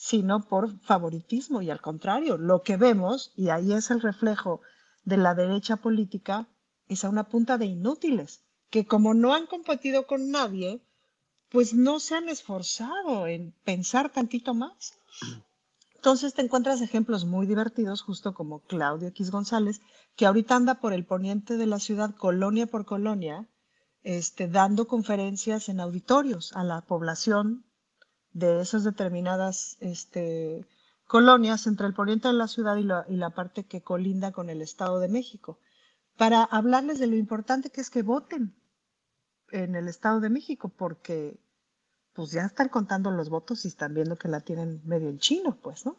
sino 0.00 0.48
por 0.48 0.80
favoritismo. 0.80 1.60
Y 1.60 1.68
al 1.68 1.82
contrario, 1.82 2.38
lo 2.38 2.62
que 2.62 2.78
vemos, 2.78 3.34
y 3.36 3.50
ahí 3.50 3.74
es 3.74 3.90
el 3.90 4.00
reflejo 4.00 4.62
de 5.04 5.18
la 5.18 5.34
derecha 5.34 5.76
política, 5.76 6.48
es 6.88 7.04
a 7.04 7.10
una 7.10 7.24
punta 7.24 7.58
de 7.58 7.66
inútiles, 7.66 8.42
que 8.70 8.86
como 8.86 9.12
no 9.12 9.34
han 9.34 9.46
competido 9.46 10.06
con 10.06 10.30
nadie, 10.30 10.80
pues 11.50 11.74
no 11.74 12.00
se 12.00 12.14
han 12.14 12.30
esforzado 12.30 13.26
en 13.26 13.52
pensar 13.62 14.10
tantito 14.10 14.54
más. 14.54 14.98
Entonces 16.00 16.32
te 16.32 16.40
encuentras 16.40 16.80
ejemplos 16.80 17.26
muy 17.26 17.46
divertidos, 17.46 18.00
justo 18.00 18.32
como 18.32 18.60
Claudio 18.60 19.08
X 19.08 19.30
González, 19.30 19.82
que 20.16 20.24
ahorita 20.24 20.56
anda 20.56 20.80
por 20.80 20.94
el 20.94 21.04
poniente 21.04 21.58
de 21.58 21.66
la 21.66 21.78
ciudad, 21.78 22.14
colonia 22.14 22.66
por 22.66 22.86
colonia, 22.86 23.46
este, 24.02 24.48
dando 24.48 24.88
conferencias 24.88 25.68
en 25.68 25.78
auditorios 25.78 26.54
a 26.54 26.64
la 26.64 26.80
población 26.80 27.66
de 28.32 28.62
esas 28.62 28.82
determinadas 28.82 29.76
este, 29.80 30.66
colonias 31.06 31.66
entre 31.66 31.86
el 31.86 31.92
poniente 31.92 32.28
de 32.28 32.34
la 32.34 32.48
ciudad 32.48 32.76
y 32.76 32.84
la, 32.84 33.04
y 33.06 33.16
la 33.16 33.28
parte 33.28 33.64
que 33.64 33.82
colinda 33.82 34.32
con 34.32 34.48
el 34.48 34.62
Estado 34.62 35.00
de 35.00 35.08
México, 35.08 35.58
para 36.16 36.44
hablarles 36.44 36.98
de 36.98 37.08
lo 37.08 37.16
importante 37.16 37.68
que 37.68 37.82
es 37.82 37.90
que 37.90 38.02
voten 38.02 38.56
en 39.50 39.76
el 39.76 39.86
Estado 39.86 40.20
de 40.20 40.30
México, 40.30 40.70
porque 40.70 41.38
pues 42.12 42.32
ya 42.32 42.42
están 42.42 42.68
contando 42.68 43.10
los 43.10 43.28
votos 43.28 43.64
y 43.64 43.68
están 43.68 43.94
viendo 43.94 44.16
que 44.16 44.28
la 44.28 44.40
tienen 44.40 44.80
medio 44.84 45.08
en 45.08 45.18
chino, 45.18 45.58
pues, 45.60 45.86
¿no? 45.86 45.96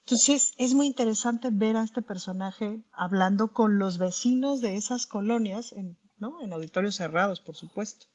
Entonces 0.00 0.54
es 0.58 0.74
muy 0.74 0.86
interesante 0.86 1.50
ver 1.52 1.76
a 1.76 1.84
este 1.84 2.02
personaje 2.02 2.82
hablando 2.92 3.52
con 3.52 3.78
los 3.78 3.98
vecinos 3.98 4.60
de 4.60 4.76
esas 4.76 5.06
colonias, 5.06 5.72
en, 5.72 5.98
¿no? 6.18 6.40
en 6.42 6.52
auditorios 6.52 6.96
cerrados, 6.96 7.40
por 7.40 7.56
supuesto. 7.56 8.06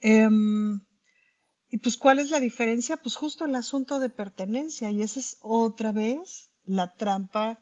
Em, 0.00 0.80
y 1.68 1.78
pues, 1.78 1.96
¿cuál 1.96 2.18
es 2.20 2.30
la 2.30 2.40
diferencia? 2.40 2.96
Pues 2.96 3.16
justo 3.16 3.44
el 3.44 3.54
asunto 3.54 3.98
de 3.98 4.10
pertenencia, 4.10 4.90
y 4.90 5.02
esa 5.02 5.20
es 5.20 5.36
otra 5.40 5.92
vez 5.92 6.50
la 6.64 6.94
trampa, 6.94 7.60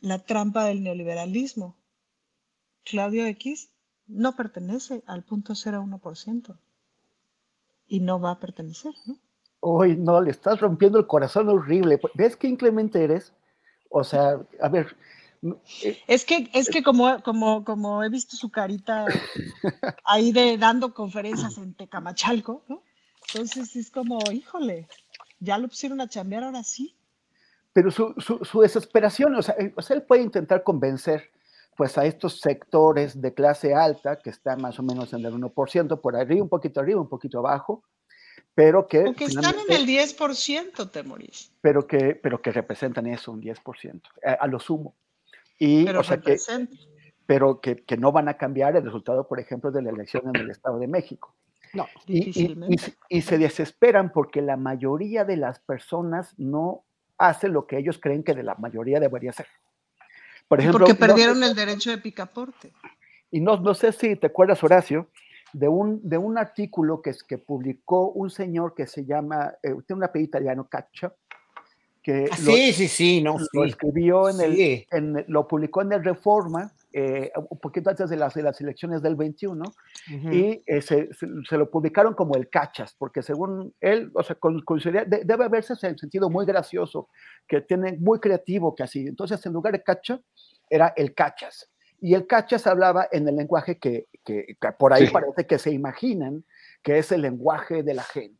la 0.00 0.18
trampa 0.24 0.64
del 0.64 0.82
neoliberalismo. 0.82 1.76
Claudio 2.84 3.26
X 3.26 3.70
no 4.06 4.36
pertenece 4.36 5.02
al 5.06 5.24
punto 5.24 5.54
0,1% 5.54 6.58
y 7.88 8.00
no 8.00 8.20
va 8.20 8.32
a 8.32 8.38
pertenecer, 8.38 8.92
¿no? 9.06 9.18
Uy, 9.60 9.96
no, 9.96 10.20
le 10.20 10.30
estás 10.30 10.60
rompiendo 10.60 10.98
el 10.98 11.06
corazón 11.06 11.48
horrible. 11.48 12.00
¿Ves 12.14 12.36
qué 12.36 12.46
inclemente 12.46 13.02
eres? 13.02 13.32
O 13.90 14.04
sea, 14.04 14.40
a 14.60 14.68
ver. 14.68 14.96
Eh, 15.82 15.98
es 16.06 16.24
que, 16.24 16.48
es 16.52 16.68
que 16.68 16.82
como, 16.82 17.22
como, 17.22 17.64
como 17.64 18.04
he 18.04 18.08
visto 18.08 18.36
su 18.36 18.50
carita 18.50 19.06
ahí 20.04 20.32
de 20.32 20.58
dando 20.58 20.94
conferencias 20.94 21.58
en 21.58 21.74
Tecamachalco, 21.74 22.62
¿no? 22.68 22.82
Entonces 23.28 23.74
es 23.76 23.90
como, 23.90 24.18
híjole, 24.32 24.88
ya 25.40 25.58
lo 25.58 25.68
pusieron 25.68 26.00
a 26.00 26.08
chambear 26.08 26.44
ahora 26.44 26.62
sí. 26.62 26.94
Pero 27.72 27.90
su, 27.90 28.14
su, 28.18 28.60
desesperación, 28.60 29.34
o 29.34 29.42
sea, 29.42 29.54
eh, 29.58 29.72
o 29.76 29.82
sea, 29.82 29.96
él 29.96 30.02
puede 30.02 30.22
intentar 30.22 30.62
convencer 30.62 31.30
pues 31.78 31.96
a 31.96 32.04
estos 32.04 32.40
sectores 32.40 33.22
de 33.22 33.32
clase 33.32 33.72
alta 33.72 34.18
que 34.18 34.30
están 34.30 34.60
más 34.60 34.80
o 34.80 34.82
menos 34.82 35.12
en 35.12 35.24
el 35.24 35.32
1%, 35.32 36.00
por 36.00 36.16
arriba, 36.16 36.42
un 36.42 36.48
poquito 36.48 36.80
arriba, 36.80 37.00
un 37.00 37.08
poquito 37.08 37.38
abajo, 37.38 37.84
pero 38.52 38.88
que... 38.88 39.04
Porque 39.04 39.26
están 39.26 39.54
en 39.60 39.72
el 39.72 39.86
10%, 39.86 40.90
Temoris. 40.90 41.52
Pero 41.60 41.86
que, 41.86 42.18
pero 42.20 42.42
que 42.42 42.50
representan 42.50 43.06
eso, 43.06 43.30
un 43.30 43.40
10%, 43.40 44.02
a, 44.40 44.46
lo 44.48 44.58
sumo. 44.58 44.96
Y, 45.56 45.84
pero, 45.84 46.00
o 46.00 46.02
sea, 46.02 46.20
que, 46.20 46.36
pero 47.26 47.60
que, 47.60 47.76
que, 47.84 47.96
no 47.96 48.10
van 48.10 48.28
a 48.28 48.36
cambiar 48.36 48.74
el 48.74 48.82
resultado, 48.82 49.28
por 49.28 49.38
ejemplo, 49.38 49.70
de 49.70 49.80
la 49.80 49.90
elección 49.90 50.24
en 50.34 50.34
el 50.34 50.50
Estado 50.50 50.80
de 50.80 50.88
México. 50.88 51.32
No, 51.74 51.86
y, 52.08 52.30
y, 52.42 52.76
y, 53.08 53.22
se 53.22 53.38
desesperan 53.38 54.10
porque 54.10 54.42
la 54.42 54.56
mayoría 54.56 55.24
de 55.24 55.36
las 55.36 55.60
personas 55.60 56.34
no 56.38 56.82
hace 57.18 57.46
lo 57.46 57.68
que 57.68 57.78
ellos 57.78 58.00
creen 58.02 58.24
que 58.24 58.34
de 58.34 58.42
la 58.42 58.56
mayoría 58.56 58.98
debería 58.98 59.30
hacer. 59.30 59.46
Por 60.48 60.60
ejemplo, 60.60 60.86
porque 60.86 60.94
perdieron 60.94 61.42
el 61.44 61.54
derecho 61.54 61.90
de 61.90 61.98
picaporte. 61.98 62.72
Y 63.30 63.40
no, 63.40 63.58
no 63.58 63.74
sé 63.74 63.92
si 63.92 64.16
te 64.16 64.28
acuerdas, 64.28 64.64
Horacio, 64.64 65.08
de 65.52 65.68
un, 65.68 66.00
de 66.08 66.16
un 66.16 66.38
artículo 66.38 67.02
que, 67.02 67.14
que 67.26 67.38
publicó 67.38 68.08
un 68.10 68.30
señor 68.30 68.74
que 68.74 68.86
se 68.86 69.04
llama, 69.04 69.54
eh, 69.62 69.74
tiene 69.86 69.98
un 69.98 70.04
apellido 70.04 70.28
italiano, 70.28 70.66
Caccia, 70.68 71.12
que 72.02 72.28
ah, 72.30 72.36
sí, 72.36 72.72
sí, 72.72 72.88
sí, 72.88 73.22
no, 73.22 73.36
lo 73.52 73.64
escribió 73.64 74.30
en 74.30 74.40
el, 74.40 74.86
en, 74.90 75.24
lo 75.28 75.46
publicó 75.46 75.82
en 75.82 75.92
el 75.92 76.04
Reforma, 76.04 76.72
eh, 76.92 77.30
un 77.50 77.58
poquito 77.58 77.90
antes 77.90 78.08
de 78.08 78.16
las, 78.16 78.32
de 78.32 78.42
las 78.42 78.60
elecciones 78.60 79.02
del 79.02 79.14
21, 79.14 79.62
y 80.32 80.62
eh, 80.66 80.80
se, 80.80 81.10
se, 81.12 81.56
lo 81.58 81.70
publicaron 81.70 82.14
como 82.14 82.34
el 82.34 82.48
Cachas, 82.48 82.94
porque 82.98 83.22
según 83.22 83.74
él, 83.80 84.10
o 84.14 84.22
sea, 84.22 84.36
con, 84.36 84.62
debe 85.06 85.44
haberse 85.44 85.74
el 85.86 85.98
sentido 85.98 86.30
muy 86.30 86.46
gracioso, 86.46 87.08
que 87.46 87.60
tiene 87.60 87.98
muy 87.98 88.20
creativo 88.20 88.74
casi. 88.74 89.06
Entonces, 89.06 89.44
en 89.44 89.52
lugar 89.52 89.74
de 89.74 89.82
Cacha, 89.82 90.20
era 90.70 90.94
el 90.96 91.14
Cachas. 91.14 91.70
Y 92.00 92.14
el 92.14 92.26
Cachas 92.26 92.66
hablaba 92.66 93.08
en 93.12 93.28
el 93.28 93.36
lenguaje 93.36 93.78
que, 93.78 94.06
que, 94.24 94.56
por 94.78 94.92
ahí 94.92 95.08
parece 95.10 95.46
que 95.46 95.58
se 95.58 95.70
imaginan 95.70 96.44
que 96.82 96.98
es 96.98 97.12
el 97.12 97.22
lenguaje 97.22 97.82
de 97.82 97.94
la 97.94 98.04
gente. 98.04 98.38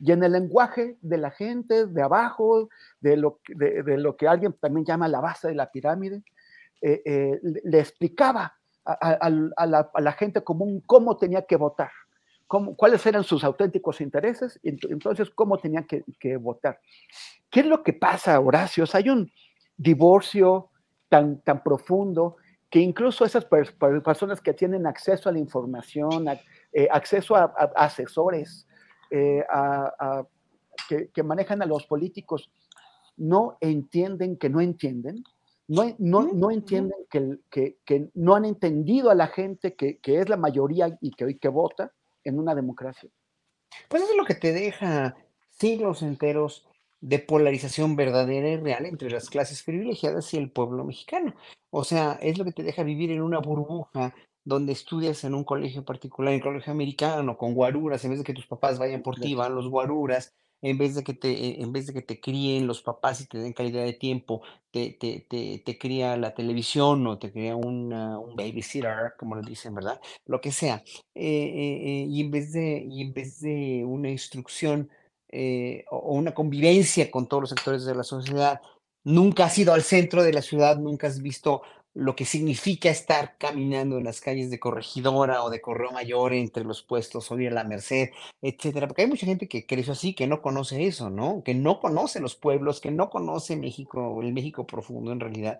Y 0.00 0.12
en 0.12 0.22
el 0.22 0.32
lenguaje 0.32 0.98
de 1.00 1.18
la 1.18 1.30
gente, 1.30 1.86
de 1.86 2.02
abajo, 2.02 2.68
de 3.00 3.16
lo, 3.16 3.40
de, 3.48 3.82
de 3.82 3.98
lo 3.98 4.16
que 4.16 4.28
alguien 4.28 4.52
también 4.60 4.84
llama 4.84 5.08
la 5.08 5.20
base 5.20 5.48
de 5.48 5.54
la 5.54 5.70
pirámide, 5.70 6.22
eh, 6.80 7.02
eh, 7.04 7.40
le 7.42 7.80
explicaba 7.80 8.54
a, 8.84 9.28
la, 9.28 10.12
gente 10.12 10.42
común 10.42 10.82
cómo 10.86 11.16
tenía 11.16 11.42
que 11.42 11.56
votar, 11.56 11.90
cómo, 12.46 12.74
cuáles 12.74 13.04
eran 13.04 13.24
sus 13.24 13.44
auténticos 13.44 14.00
intereses, 14.00 14.58
y 14.62 14.70
entonces 14.90 15.28
cómo 15.30 15.58
tenían 15.58 15.84
que, 15.84 16.04
que, 16.18 16.36
votar. 16.36 16.80
¿Qué 17.50 17.60
es 17.60 17.66
lo 17.66 17.82
que 17.82 17.92
pasa, 17.92 18.40
Horacio? 18.40 18.84
hay 18.94 19.10
un 19.10 19.30
divorcio 19.76 20.70
tan, 21.08 21.42
tan 21.42 21.62
profundo 21.62 22.36
que 22.70 22.80
incluso 22.80 23.24
esas 23.24 23.44
personas 23.44 24.40
que 24.40 24.54
tienen 24.54 24.86
acceso 24.86 25.28
a 25.28 25.32
la 25.32 25.38
información, 25.38 26.26
eh, 26.72 26.88
acceso 26.90 27.36
a, 27.36 27.44
asesores, 27.76 28.66
que, 29.10 31.10
que 31.12 31.22
manejan 31.22 31.62
a 31.62 31.66
los 31.66 31.86
políticos, 31.86 32.50
no 33.16 33.58
entienden 33.60 34.38
que 34.38 34.48
no 34.48 34.60
entienden, 34.60 35.24
no, 35.68 35.94
no, 35.98 36.32
no 36.32 36.50
entienden 36.50 36.98
que, 37.10 37.38
que, 37.50 37.78
que, 37.84 38.10
no 38.14 38.34
han 38.34 38.46
entendido 38.46 39.10
a 39.10 39.14
la 39.14 39.28
gente 39.28 39.74
que, 39.74 39.98
que 39.98 40.20
es 40.20 40.28
la 40.28 40.36
mayoría 40.36 40.98
y 41.00 41.10
que, 41.12 41.38
que 41.38 41.48
vota 41.48 41.92
en 42.24 42.38
una 42.38 42.54
democracia. 42.54 43.10
Pues 43.88 44.02
eso 44.02 44.12
es 44.12 44.18
lo 44.18 44.24
que 44.24 44.34
te 44.34 44.52
deja 44.52 45.16
siglos 45.50 46.02
enteros 46.02 46.66
de 47.00 47.18
polarización 47.18 47.96
verdadera 47.96 48.48
y 48.48 48.56
real 48.56 48.86
entre 48.86 49.10
las 49.10 49.28
clases 49.30 49.62
privilegiadas 49.62 50.32
y 50.34 50.38
el 50.38 50.50
pueblo 50.50 50.84
mexicano. 50.84 51.34
O 51.70 51.84
sea, 51.84 52.18
es 52.22 52.38
lo 52.38 52.44
que 52.44 52.52
te 52.52 52.62
deja 52.62 52.82
vivir 52.82 53.10
en 53.10 53.22
una 53.22 53.38
burbuja 53.38 54.14
donde 54.44 54.72
estudias 54.72 55.22
en 55.24 55.34
un 55.34 55.44
colegio 55.44 55.84
particular, 55.84 56.32
en 56.32 56.38
el 56.38 56.42
colegio 56.42 56.72
americano, 56.72 57.36
con 57.36 57.54
guaruras, 57.54 58.02
en 58.04 58.12
vez 58.12 58.20
de 58.20 58.24
que 58.24 58.32
tus 58.32 58.46
papás 58.46 58.78
vayan 58.78 59.02
por 59.02 59.16
ti, 59.16 59.34
van 59.34 59.54
los 59.54 59.68
guaruras, 59.68 60.32
en 60.62 60.78
vez 60.78 60.94
de 60.94 61.04
que 61.04 61.14
te, 61.14 61.30
eh, 61.30 61.62
en 61.62 61.72
vez 61.72 61.86
de 61.86 61.92
que 61.92 62.02
te 62.02 62.20
críen 62.20 62.66
los 62.66 62.82
papás 62.82 63.20
y 63.20 63.26
te 63.26 63.38
den 63.38 63.52
calidad 63.52 63.84
de 63.84 63.92
tiempo, 63.92 64.42
te, 64.70 64.92
te, 64.92 65.26
te, 65.28 65.62
te 65.64 65.78
cría 65.78 66.16
la 66.16 66.34
televisión 66.34 67.06
o 67.06 67.18
te 67.18 67.32
cría 67.32 67.56
una, 67.56 68.18
un 68.18 68.36
babysitter, 68.36 69.14
como 69.18 69.36
le 69.36 69.48
dicen, 69.48 69.74
¿verdad? 69.74 70.00
Lo 70.26 70.40
que 70.40 70.52
sea. 70.52 70.82
Eh, 71.14 71.24
eh, 71.24 72.06
y, 72.08 72.20
en 72.20 72.30
vez 72.30 72.52
de, 72.52 72.84
y 72.88 73.02
en 73.02 73.12
vez 73.12 73.40
de 73.40 73.84
una 73.84 74.10
instrucción 74.10 74.90
o, 75.90 75.96
o 75.96 76.14
una 76.14 76.32
convivencia 76.34 77.10
con 77.10 77.28
todos 77.28 77.42
los 77.42 77.50
sectores 77.50 77.84
de 77.84 77.94
la 77.94 78.04
sociedad, 78.04 78.60
nunca 79.04 79.46
has 79.46 79.58
ido 79.58 79.72
al 79.74 79.82
centro 79.82 80.22
de 80.22 80.32
la 80.32 80.42
ciudad, 80.42 80.78
nunca 80.78 81.06
has 81.06 81.22
visto 81.22 81.62
lo 81.94 82.14
que 82.14 82.24
significa 82.24 82.90
estar 82.90 83.36
caminando 83.38 83.98
en 83.98 84.04
las 84.04 84.20
calles 84.20 84.50
de 84.50 84.60
Corregidora 84.60 85.42
o 85.42 85.50
de 85.50 85.60
Correo 85.60 85.90
Mayor 85.90 86.32
entre 86.32 86.64
los 86.64 86.82
puestos, 86.82 87.30
o 87.30 87.38
ir 87.40 87.50
a 87.50 87.54
la 87.54 87.64
Merced, 87.64 88.10
etcétera, 88.42 88.86
porque 88.86 89.02
hay 89.02 89.08
mucha 89.08 89.26
gente 89.26 89.48
que 89.48 89.66
creció 89.66 89.92
así, 89.92 90.14
que 90.14 90.26
no 90.26 90.42
conoce 90.42 90.86
eso, 90.86 91.10
¿no? 91.10 91.42
Que 91.44 91.54
no 91.54 91.80
conoce 91.80 92.20
los 92.20 92.36
pueblos, 92.36 92.80
que 92.80 92.90
no 92.90 93.10
conoce 93.10 93.56
México, 93.56 94.20
el 94.22 94.32
México 94.32 94.66
profundo 94.66 95.12
en 95.12 95.20
realidad. 95.20 95.58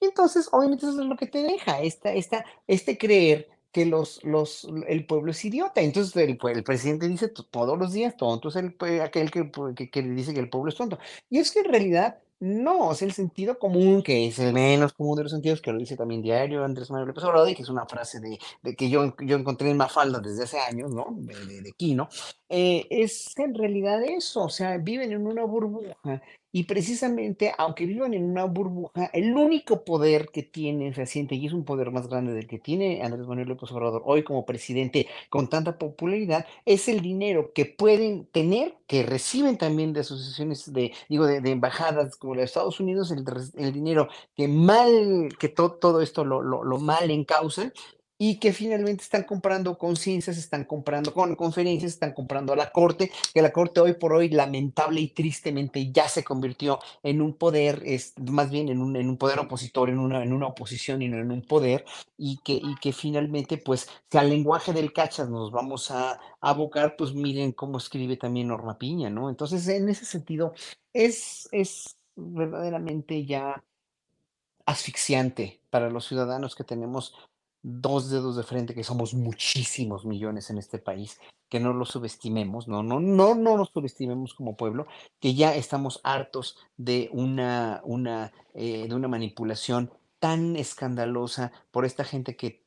Y 0.00 0.06
entonces, 0.06 0.48
obviamente, 0.52 0.86
eso 0.86 1.00
es 1.00 1.06
lo 1.06 1.16
que 1.16 1.26
te 1.26 1.42
deja, 1.42 1.80
esta, 1.82 2.12
esta, 2.12 2.44
este 2.66 2.96
creer 2.96 3.48
que 3.72 3.86
los, 3.86 4.22
los, 4.24 4.68
el 4.88 5.06
pueblo 5.06 5.30
es 5.30 5.44
idiota. 5.44 5.80
Entonces 5.80 6.14
el, 6.16 6.38
el 6.42 6.64
presidente 6.64 7.08
dice 7.08 7.28
todos 7.28 7.78
los 7.78 7.92
días, 7.92 8.16
tonto 8.16 8.48
es 8.48 8.56
el, 8.56 8.76
aquel 9.02 9.30
que, 9.30 9.50
que, 9.76 9.90
que 9.90 10.02
dice 10.02 10.34
que 10.34 10.40
el 10.40 10.50
pueblo 10.50 10.70
es 10.70 10.76
tonto. 10.76 10.98
Y 11.28 11.38
es 11.38 11.52
que 11.52 11.60
en 11.60 11.66
realidad 11.66 12.18
no, 12.40 12.92
es 12.92 13.02
el 13.02 13.12
sentido 13.12 13.58
común, 13.58 14.02
que 14.02 14.26
es 14.26 14.38
el 14.38 14.54
menos 14.54 14.94
común 14.94 15.16
de 15.16 15.24
los 15.24 15.32
sentidos, 15.32 15.60
que 15.60 15.72
lo 15.72 15.78
dice 15.78 15.96
también 15.96 16.22
diario 16.22 16.64
Andrés 16.64 16.90
Manuel 16.90 17.08
López 17.08 17.22
Obrador, 17.24 17.50
y 17.50 17.54
que 17.54 17.62
es 17.62 17.68
una 17.68 17.84
frase 17.84 18.18
de, 18.18 18.38
que 18.74 18.88
yo, 18.88 19.14
yo 19.20 19.36
encontré 19.36 19.70
en 19.70 19.76
Mafalda 19.76 20.20
desde 20.20 20.44
hace 20.44 20.58
años, 20.58 20.90
¿no? 20.90 21.06
De, 21.10 21.34
de, 21.34 21.74
eh, 22.48 22.86
es 22.88 23.36
en 23.38 23.54
realidad 23.54 24.02
eso, 24.02 24.44
o 24.44 24.48
sea, 24.48 24.78
viven 24.78 25.12
en 25.12 25.26
una 25.26 25.44
burbuja 25.44 26.22
y 26.52 26.64
precisamente, 26.64 27.52
aunque 27.58 27.86
vivan 27.86 28.14
en 28.14 28.24
una 28.24 28.44
burbuja, 28.44 29.06
el 29.12 29.36
único 29.36 29.84
poder 29.84 30.30
que 30.32 30.42
tienen 30.42 30.94
reciente, 30.94 31.34
y 31.34 31.46
es 31.46 31.52
un 31.52 31.64
poder 31.64 31.90
más 31.90 32.08
grande 32.08 32.32
del 32.32 32.46
que 32.46 32.58
tiene 32.58 33.02
Andrés 33.02 33.26
Manuel 33.26 33.48
López 33.48 33.70
Obrador 33.72 34.02
hoy 34.04 34.24
como 34.24 34.44
presidente 34.46 35.06
con 35.28 35.48
tanta 35.48 35.78
popularidad, 35.78 36.46
es 36.64 36.88
el 36.88 37.00
dinero 37.02 37.52
que 37.54 37.66
pueden 37.66 38.26
tener, 38.26 38.74
que 38.86 39.04
reciben 39.04 39.58
también 39.58 39.92
de 39.92 40.00
asociaciones 40.00 40.72
de, 40.72 40.92
digo, 41.08 41.26
de, 41.26 41.38
embajadas 41.50 42.16
como 42.16 42.34
la 42.34 42.42
Estados 42.42 42.80
Unidos, 42.80 43.12
el, 43.12 43.72
dinero 43.72 44.08
que 44.36 44.48
mal, 44.48 45.28
que 45.38 45.48
todo 45.48 46.00
esto 46.00 46.24
lo, 46.24 46.42
lo, 46.42 46.64
lo 46.64 46.78
mal 46.78 47.10
encausa, 47.10 47.72
y 48.22 48.36
que 48.36 48.52
finalmente 48.52 49.02
están 49.02 49.22
comprando 49.22 49.78
conciencias, 49.78 50.36
están 50.36 50.64
comprando 50.64 51.14
con 51.14 51.34
conferencias, 51.36 51.92
están 51.92 52.12
comprando 52.12 52.52
a 52.52 52.56
la 52.56 52.70
Corte, 52.70 53.10
que 53.32 53.40
la 53.40 53.50
Corte 53.50 53.80
hoy 53.80 53.94
por 53.94 54.12
hoy 54.12 54.28
lamentable 54.28 55.00
y 55.00 55.08
tristemente 55.08 55.90
ya 55.90 56.06
se 56.06 56.22
convirtió 56.22 56.80
en 57.02 57.22
un 57.22 57.32
poder, 57.32 57.82
es, 57.86 58.12
más 58.18 58.50
bien 58.50 58.68
en 58.68 58.82
un, 58.82 58.94
en 58.96 59.08
un 59.08 59.16
poder 59.16 59.38
opositor, 59.38 59.88
en 59.88 59.98
una, 59.98 60.22
en 60.22 60.34
una 60.34 60.48
oposición 60.48 61.00
y 61.00 61.08
no 61.08 61.16
en 61.16 61.32
un 61.32 61.40
poder, 61.40 61.86
y 62.18 62.36
que, 62.44 62.52
y 62.52 62.74
que 62.82 62.92
finalmente, 62.92 63.56
pues, 63.56 63.88
si 64.10 64.18
al 64.18 64.28
lenguaje 64.28 64.74
del 64.74 64.92
cachas 64.92 65.30
nos 65.30 65.50
vamos 65.50 65.90
a 65.90 66.20
abocar, 66.42 66.96
pues 66.96 67.14
miren 67.14 67.52
cómo 67.52 67.78
escribe 67.78 68.18
también 68.18 68.48
Norma 68.48 68.76
Piña, 68.76 69.08
¿no? 69.08 69.30
Entonces, 69.30 69.66
en 69.68 69.88
ese 69.88 70.04
sentido, 70.04 70.52
es, 70.92 71.48
es 71.52 71.96
verdaderamente 72.16 73.24
ya 73.24 73.64
asfixiante 74.66 75.62
para 75.70 75.88
los 75.88 76.06
ciudadanos 76.06 76.54
que 76.54 76.64
tenemos 76.64 77.14
dos 77.62 78.10
dedos 78.10 78.36
de 78.36 78.42
frente, 78.42 78.74
que 78.74 78.84
somos 78.84 79.14
muchísimos 79.14 80.04
millones 80.04 80.50
en 80.50 80.58
este 80.58 80.78
país, 80.78 81.18
que 81.48 81.60
no 81.60 81.72
lo 81.72 81.84
subestimemos, 81.84 82.68
no, 82.68 82.82
no, 82.82 83.00
no, 83.00 83.34
no 83.34 83.56
nos 83.56 83.70
subestimemos 83.70 84.34
como 84.34 84.56
pueblo, 84.56 84.86
que 85.18 85.34
ya 85.34 85.54
estamos 85.54 86.00
hartos 86.04 86.56
de 86.76 87.10
una, 87.12 87.80
una, 87.84 88.32
eh, 88.54 88.86
de 88.88 88.94
una 88.94 89.08
manipulación 89.08 89.90
tan 90.18 90.56
escandalosa 90.56 91.52
por 91.70 91.84
esta 91.84 92.04
gente 92.04 92.36
que 92.36 92.62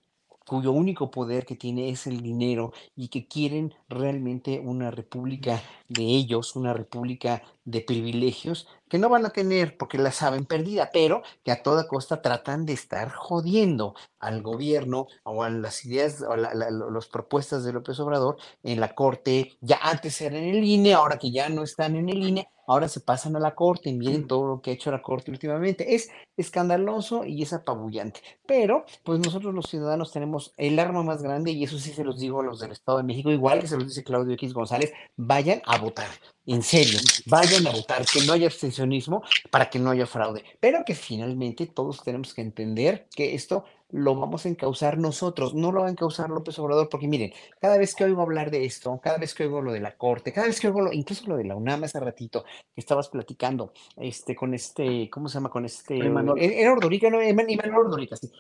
cuyo 0.46 0.72
único 0.72 1.12
poder 1.12 1.46
que 1.46 1.56
tiene 1.56 1.90
es 1.90 2.08
el 2.08 2.22
dinero 2.22 2.74
y 2.96 3.08
que 3.10 3.28
quieren 3.28 3.74
realmente 3.90 4.60
una 4.60 4.92
república 4.92 5.62
de 5.88 6.04
ellos, 6.04 6.56
una 6.56 6.74
república 6.74 7.44
de 7.66 7.82
privilegios 7.82 8.68
que 8.90 9.00
no 9.00 9.10
van 9.10 9.26
a 9.26 9.32
tener 9.32 9.78
porque 9.78 9.98
la 9.98 10.12
saben 10.12 10.46
perdida, 10.46 10.90
pero 10.94 11.24
que 11.44 11.52
a 11.52 11.64
toda 11.64 11.88
costa 11.88 12.22
tratan 12.22 12.66
de 12.66 12.74
estar 12.74 13.10
jodiendo 13.12 13.96
al 14.20 14.42
gobierno 14.42 15.08
o 15.24 15.44
a 15.44 15.50
las 15.50 15.86
ideas 15.86 16.22
o 16.22 16.36
las 16.36 17.08
propuestas 17.08 17.64
de 17.64 17.74
López 17.74 18.00
Obrador 18.00 18.38
en 18.62 18.80
la 18.80 18.94
corte, 18.94 19.58
ya 19.62 19.80
antes 19.82 20.22
eran 20.22 20.44
en 20.44 20.56
el 20.56 20.64
INE, 20.64 20.94
ahora 20.94 21.18
que 21.18 21.32
ya 21.32 21.50
no 21.50 21.64
están 21.64 21.96
en 21.96 22.10
el 22.10 22.24
INE, 22.24 22.50
ahora 22.68 22.88
se 22.88 23.00
pasan 23.00 23.36
a 23.36 23.40
la 23.40 23.56
corte 23.56 23.90
y 23.90 23.94
miren 23.94 24.28
todo 24.28 24.48
lo 24.48 24.62
que 24.62 24.72
ha 24.72 24.74
hecho 24.74 24.92
la 24.92 25.02
corte 25.02 25.32
últimamente. 25.32 25.96
Es 25.96 26.10
escandaloso 26.38 27.26
y 27.26 27.44
es 27.44 27.54
apabullante, 27.54 28.22
pero 28.48 28.86
pues 29.04 29.20
nosotros 29.20 29.54
los 29.54 29.66
ciudadanos 29.70 30.12
tenemos 30.12 30.54
el 30.58 30.80
arma 30.80 31.04
más 31.04 31.22
grande 31.22 31.52
y 31.52 31.64
eso 31.64 31.78
sí 31.78 31.92
se 31.92 32.04
los 32.04 32.20
digo 32.20 32.42
a 32.42 32.44
los 32.44 32.60
del 32.60 32.72
Estado 32.72 32.98
de 32.98 33.04
México, 33.04 33.32
igual 33.32 33.60
que 33.60 33.68
se 33.68 33.78
los 33.78 33.88
dice 33.88 34.04
Claudio 34.04 34.34
X 34.34 34.54
González, 34.54 34.94
vayan 35.16 35.62
a 35.66 35.78
votar. 35.78 36.08
En 36.46 36.62
serio, 36.62 37.00
vayan 37.28 37.68
a 37.68 37.72
votar, 37.72 38.06
que 38.06 38.22
no 38.26 38.34
haya 38.34 38.48
abstencionismo 38.48 39.24
para 39.50 39.70
que 39.70 39.80
no 39.80 39.92
haya 39.92 40.06
fraude, 40.06 40.44
pero 40.60 40.84
que 40.86 40.96
finalmente 40.96 41.68
todos 41.68 42.04
tenemos 42.04 42.34
que 42.34 42.42
entender 42.42 43.08
que 43.16 43.34
esto 43.34 43.64
lo 43.94 44.16
vamos 44.16 44.46
a 44.46 44.50
encauzar 44.50 44.98
nosotros, 44.98 45.54
no 45.54 45.72
lo 45.72 45.82
va 45.82 45.88
a 45.88 45.92
encauzar 45.92 46.28
López 46.32 46.58
Obrador, 46.58 46.90
porque 46.90 47.08
miren, 47.08 47.32
cada 47.62 47.78
vez 47.78 47.94
que 47.94 48.04
oigo 48.04 48.24
hablar 48.24 48.50
de 48.50 48.66
esto, 48.66 49.00
cada 49.02 49.20
vez 49.20 49.36
que 49.36 49.44
oigo 49.44 49.62
lo 49.62 49.72
de 49.72 49.82
la 49.82 49.96
Corte, 49.96 50.34
cada 50.34 50.48
vez 50.48 50.60
que 50.60 50.68
oigo 50.68 50.82
lo, 50.82 50.92
incluso 50.92 51.28
lo 51.28 51.38
de 51.38 51.44
la 51.44 51.56
UNAM 51.56 51.84
hace 51.84 52.00
ratito, 52.00 52.44
que 52.44 52.82
estabas 52.82 53.10
platicando, 53.10 53.72
este, 53.96 54.36
con 54.36 54.56
este, 54.56 55.12
¿cómo 55.12 55.30
se 55.30 55.36
llama? 55.36 55.52
Con 55.52 55.66
este, 55.66 56.00
era 56.00 56.74
Ordorica, 56.74 57.12
no, 57.12 57.22
Iván 57.22 57.76
Ordorica, 57.76 58.16
sí, 58.16 58.32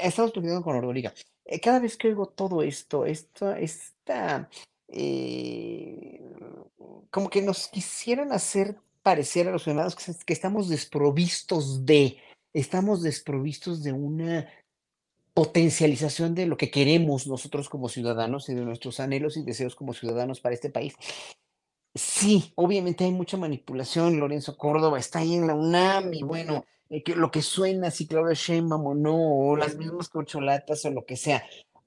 estamos 0.00 0.30
platicando 0.30 0.62
con 0.62 0.76
Ordorica. 0.76 1.12
Eh, 1.44 1.58
cada 1.58 1.80
vez 1.80 1.96
que 1.96 2.06
oigo 2.06 2.26
todo 2.26 2.62
esto, 2.62 3.04
esto, 3.04 3.50
esta, 3.50 4.48
eh, 4.86 6.22
como 7.10 7.28
que 7.28 7.42
nos 7.42 7.66
quisieran 7.66 8.30
hacer 8.30 8.76
parecer 9.02 9.48
a 9.48 9.50
los 9.50 9.64
ciudadanos 9.64 9.96
que 9.96 10.32
estamos 10.32 10.68
desprovistos 10.68 11.84
de, 11.84 12.18
estamos 12.52 13.02
desprovistos 13.02 13.82
de 13.82 13.92
una 13.92 14.46
potencialización 15.34 16.34
de 16.34 16.46
lo 16.46 16.56
que 16.56 16.70
queremos 16.70 17.26
nosotros 17.26 17.68
como 17.68 17.88
ciudadanos 17.88 18.48
y 18.48 18.54
de 18.54 18.64
nuestros 18.64 19.00
anhelos 19.00 19.36
y 19.36 19.42
deseos 19.42 19.74
como 19.74 19.94
ciudadanos 19.94 20.40
para 20.40 20.54
este 20.54 20.70
país. 20.70 20.94
Sí, 21.94 22.52
obviamente 22.54 23.04
hay 23.04 23.12
mucha 23.12 23.36
manipulación. 23.36 24.18
Lorenzo 24.18 24.56
Córdoba 24.56 24.98
está 24.98 25.20
ahí 25.20 25.34
en 25.34 25.46
la 25.46 25.54
UNAM 25.54 26.12
y 26.14 26.22
bueno, 26.22 26.64
eh, 26.88 27.02
que 27.02 27.14
lo 27.14 27.30
que 27.30 27.42
suena, 27.42 27.90
si 27.90 28.06
Claudia 28.06 28.34
Sheinbaum 28.34 28.86
o 28.86 28.94
no, 28.94 29.16
o 29.16 29.56
las 29.56 29.76
mismas 29.76 30.08
corcholatas 30.08 30.84
o 30.84 30.90
lo 30.90 31.04
que 31.04 31.16
sea. 31.16 31.42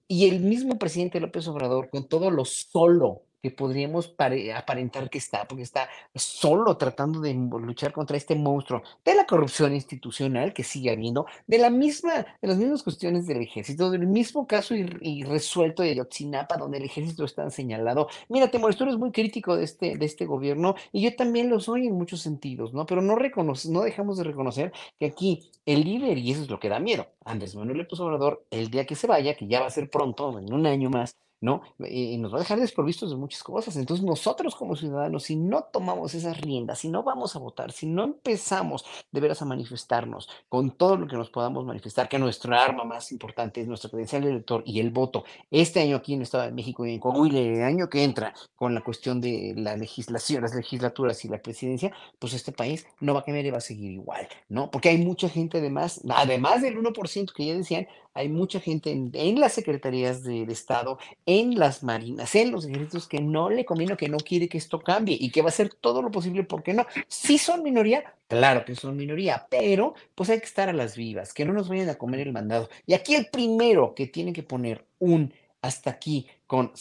Y 0.07 0.27
el 0.29 0.39
mismo 0.41 0.77
presidente 0.77 1.19
López 1.19 1.47
Obrador, 1.47 1.89
con 1.89 2.07
todo 2.07 2.29
lo 2.29 2.45
solo 2.45 3.24
que 3.45 3.51
podríamos 3.51 4.15
aparentar 4.55 5.07
que 5.07 5.19
está, 5.19 5.45
porque 5.47 5.61
está 5.61 5.87
solo 6.15 6.77
tratando 6.77 7.19
de 7.19 7.31
luchar 7.35 7.93
contra 7.93 8.17
este 8.17 8.33
monstruo 8.33 8.81
de 9.03 9.13
la 9.13 9.27
corrupción 9.27 9.75
institucional 9.75 10.51
que 10.51 10.63
sigue 10.63 10.89
habiendo, 10.89 11.27
de 11.45 11.59
la 11.59 11.69
misma, 11.69 12.25
de 12.41 12.47
las 12.47 12.57
mismas 12.57 12.81
cuestiones 12.81 13.27
del 13.27 13.43
ejército, 13.43 13.91
del 13.91 14.07
mismo 14.07 14.47
caso 14.47 14.73
irresuelto 14.73 15.83
de 15.83 15.93
Yotzinapa, 15.93 16.57
donde 16.57 16.79
el 16.79 16.85
ejército 16.85 17.23
está 17.23 17.47
señalado. 17.51 18.07
Mira, 18.29 18.49
Temor, 18.49 18.73
tú 18.73 18.85
eres 18.85 18.97
muy 18.97 19.11
crítico 19.11 19.55
de 19.55 19.65
este, 19.65 19.95
de 19.95 20.05
este 20.07 20.25
gobierno 20.25 20.73
y 20.91 21.03
yo 21.03 21.15
también 21.15 21.51
lo 21.51 21.59
soy 21.59 21.85
en 21.85 21.93
muchos 21.93 22.21
sentidos, 22.21 22.73
¿no? 22.73 22.87
Pero 22.87 23.03
no, 23.03 23.15
reconoce, 23.15 23.69
no 23.69 23.81
dejamos 23.81 24.17
de 24.17 24.23
reconocer 24.23 24.73
que 24.97 25.05
aquí 25.05 25.51
el 25.67 25.83
líder, 25.83 26.17
y 26.17 26.31
eso 26.31 26.41
es 26.41 26.49
lo 26.49 26.59
que 26.59 26.69
da 26.69 26.79
miedo, 26.79 27.05
Andrés 27.25 27.55
Manuel 27.55 27.77
López 27.77 27.99
Obrador, 27.99 28.43
el 28.49 28.71
día 28.71 28.87
que 28.87 28.95
se 28.95 29.05
vaya, 29.05 29.35
que 29.35 29.45
ya 29.45 29.59
va 29.59 29.67
a 29.67 29.69
ser 29.69 29.87
pronto, 29.91 30.39
en 30.39 30.51
un 30.51 30.65
año 30.65 30.89
más, 30.89 31.15
¿no? 31.41 31.61
Y 31.79 32.17
nos 32.17 32.33
va 32.33 32.37
a 32.37 32.39
dejar 32.41 32.59
desprovistos 32.59 33.09
de 33.09 33.17
muchas 33.17 33.43
cosas. 33.43 33.75
Entonces 33.75 34.05
nosotros 34.05 34.55
como 34.55 34.75
ciudadanos, 34.75 35.23
si 35.23 35.35
no 35.35 35.63
tomamos 35.63 36.13
esas 36.13 36.39
riendas, 36.41 36.79
si 36.79 36.89
no 36.89 37.03
vamos 37.03 37.35
a 37.35 37.39
votar, 37.39 37.71
si 37.71 37.85
no 37.85 38.03
empezamos 38.03 38.85
de 39.11 39.21
veras 39.21 39.41
a 39.41 39.45
manifestarnos 39.45 40.29
con 40.49 40.71
todo 40.71 40.97
lo 40.97 41.07
que 41.07 41.17
nos 41.17 41.29
podamos 41.29 41.65
manifestar, 41.65 42.09
que 42.09 42.19
nuestra 42.19 42.63
arma 42.63 42.83
más 42.83 43.11
importante 43.11 43.61
es 43.61 43.67
nuestra 43.67 43.89
credencial 43.89 44.23
de 44.23 44.31
elector 44.31 44.63
y 44.65 44.79
el 44.79 44.89
voto, 44.89 45.23
este 45.51 45.81
año 45.81 45.97
aquí 45.97 46.13
en 46.13 46.19
el 46.19 46.23
Estado 46.23 46.45
de 46.45 46.51
México 46.51 46.85
y 46.85 46.93
en 46.93 46.99
Coahuila, 46.99 47.39
el 47.39 47.63
año 47.63 47.89
que 47.89 48.03
entra 48.03 48.33
con 48.55 48.73
la 48.73 48.81
cuestión 48.81 49.21
de 49.21 49.53
la 49.57 49.75
legislación, 49.77 50.41
las 50.41 50.55
legislaturas 50.55 51.23
y 51.25 51.29
la 51.29 51.41
presidencia, 51.41 51.91
pues 52.19 52.33
este 52.33 52.51
país 52.51 52.87
no 52.99 53.13
va 53.13 53.21
a 53.21 53.23
cambiar 53.23 53.45
y 53.45 53.51
va 53.51 53.57
a 53.57 53.61
seguir 53.61 53.91
igual, 53.91 54.27
¿no? 54.49 54.71
Porque 54.71 54.89
hay 54.89 54.97
mucha 54.97 55.29
gente 55.29 55.59
además, 55.59 56.01
además 56.09 56.61
del 56.61 56.77
1% 56.77 57.33
que 57.33 57.45
ya 57.45 57.53
decían, 57.55 57.87
hay 58.15 58.29
mucha 58.29 58.61
gente 58.61 58.91
en, 58.91 59.39
las 59.39 59.53
secretarías 59.53 60.23
del 60.23 60.49
Estado, 60.49 60.97
en 61.25 61.59
las 61.59 61.83
marinas, 61.83 62.33
en 62.35 62.51
los 62.51 62.65
ejércitos 62.65 63.09
que 63.09 63.19
no 63.19 63.49
le 63.49 63.65
conviene, 63.65 63.97
que 63.97 64.07
no 64.07 64.17
quiere 64.17 64.47
que 64.47 64.57
esto 64.57 64.79
cambie 64.79 65.17
y 65.19 65.29
que 65.31 65.41
va 65.41 65.47
a 65.47 65.49
hacer 65.49 65.73
todo 65.73 66.01
lo 66.01 66.09
posible 66.09 66.45
porque 66.45 66.73
no. 66.73 66.85
Si 67.09 67.37
son 67.37 67.61
minoría, 67.61 68.15
claro 68.29 68.63
que 68.63 68.73
son 68.73 68.95
minoría, 68.95 69.45
pero 69.49 69.95
pues 70.15 70.29
hay 70.29 70.39
que 70.39 70.45
estar 70.45 70.69
a 70.69 70.73
las 70.73 70.95
vivas, 70.95 71.33
que 71.33 71.43
no 71.43 71.51
nos 71.51 71.67
vayan 71.67 71.89
a 71.89 71.95
comer 71.95 72.21
el 72.21 72.31
mandado. 72.31 72.69
Y 72.85 72.93
aquí 72.93 73.15
el 73.15 73.27
primero 73.27 73.93
que 73.93 74.07
tiene 74.07 74.31
que 74.31 74.43
poner 74.43 74.85
un 74.97 75.33
hasta 75.65 75.89
aquí 75.89 76.27
con, 76.47 76.71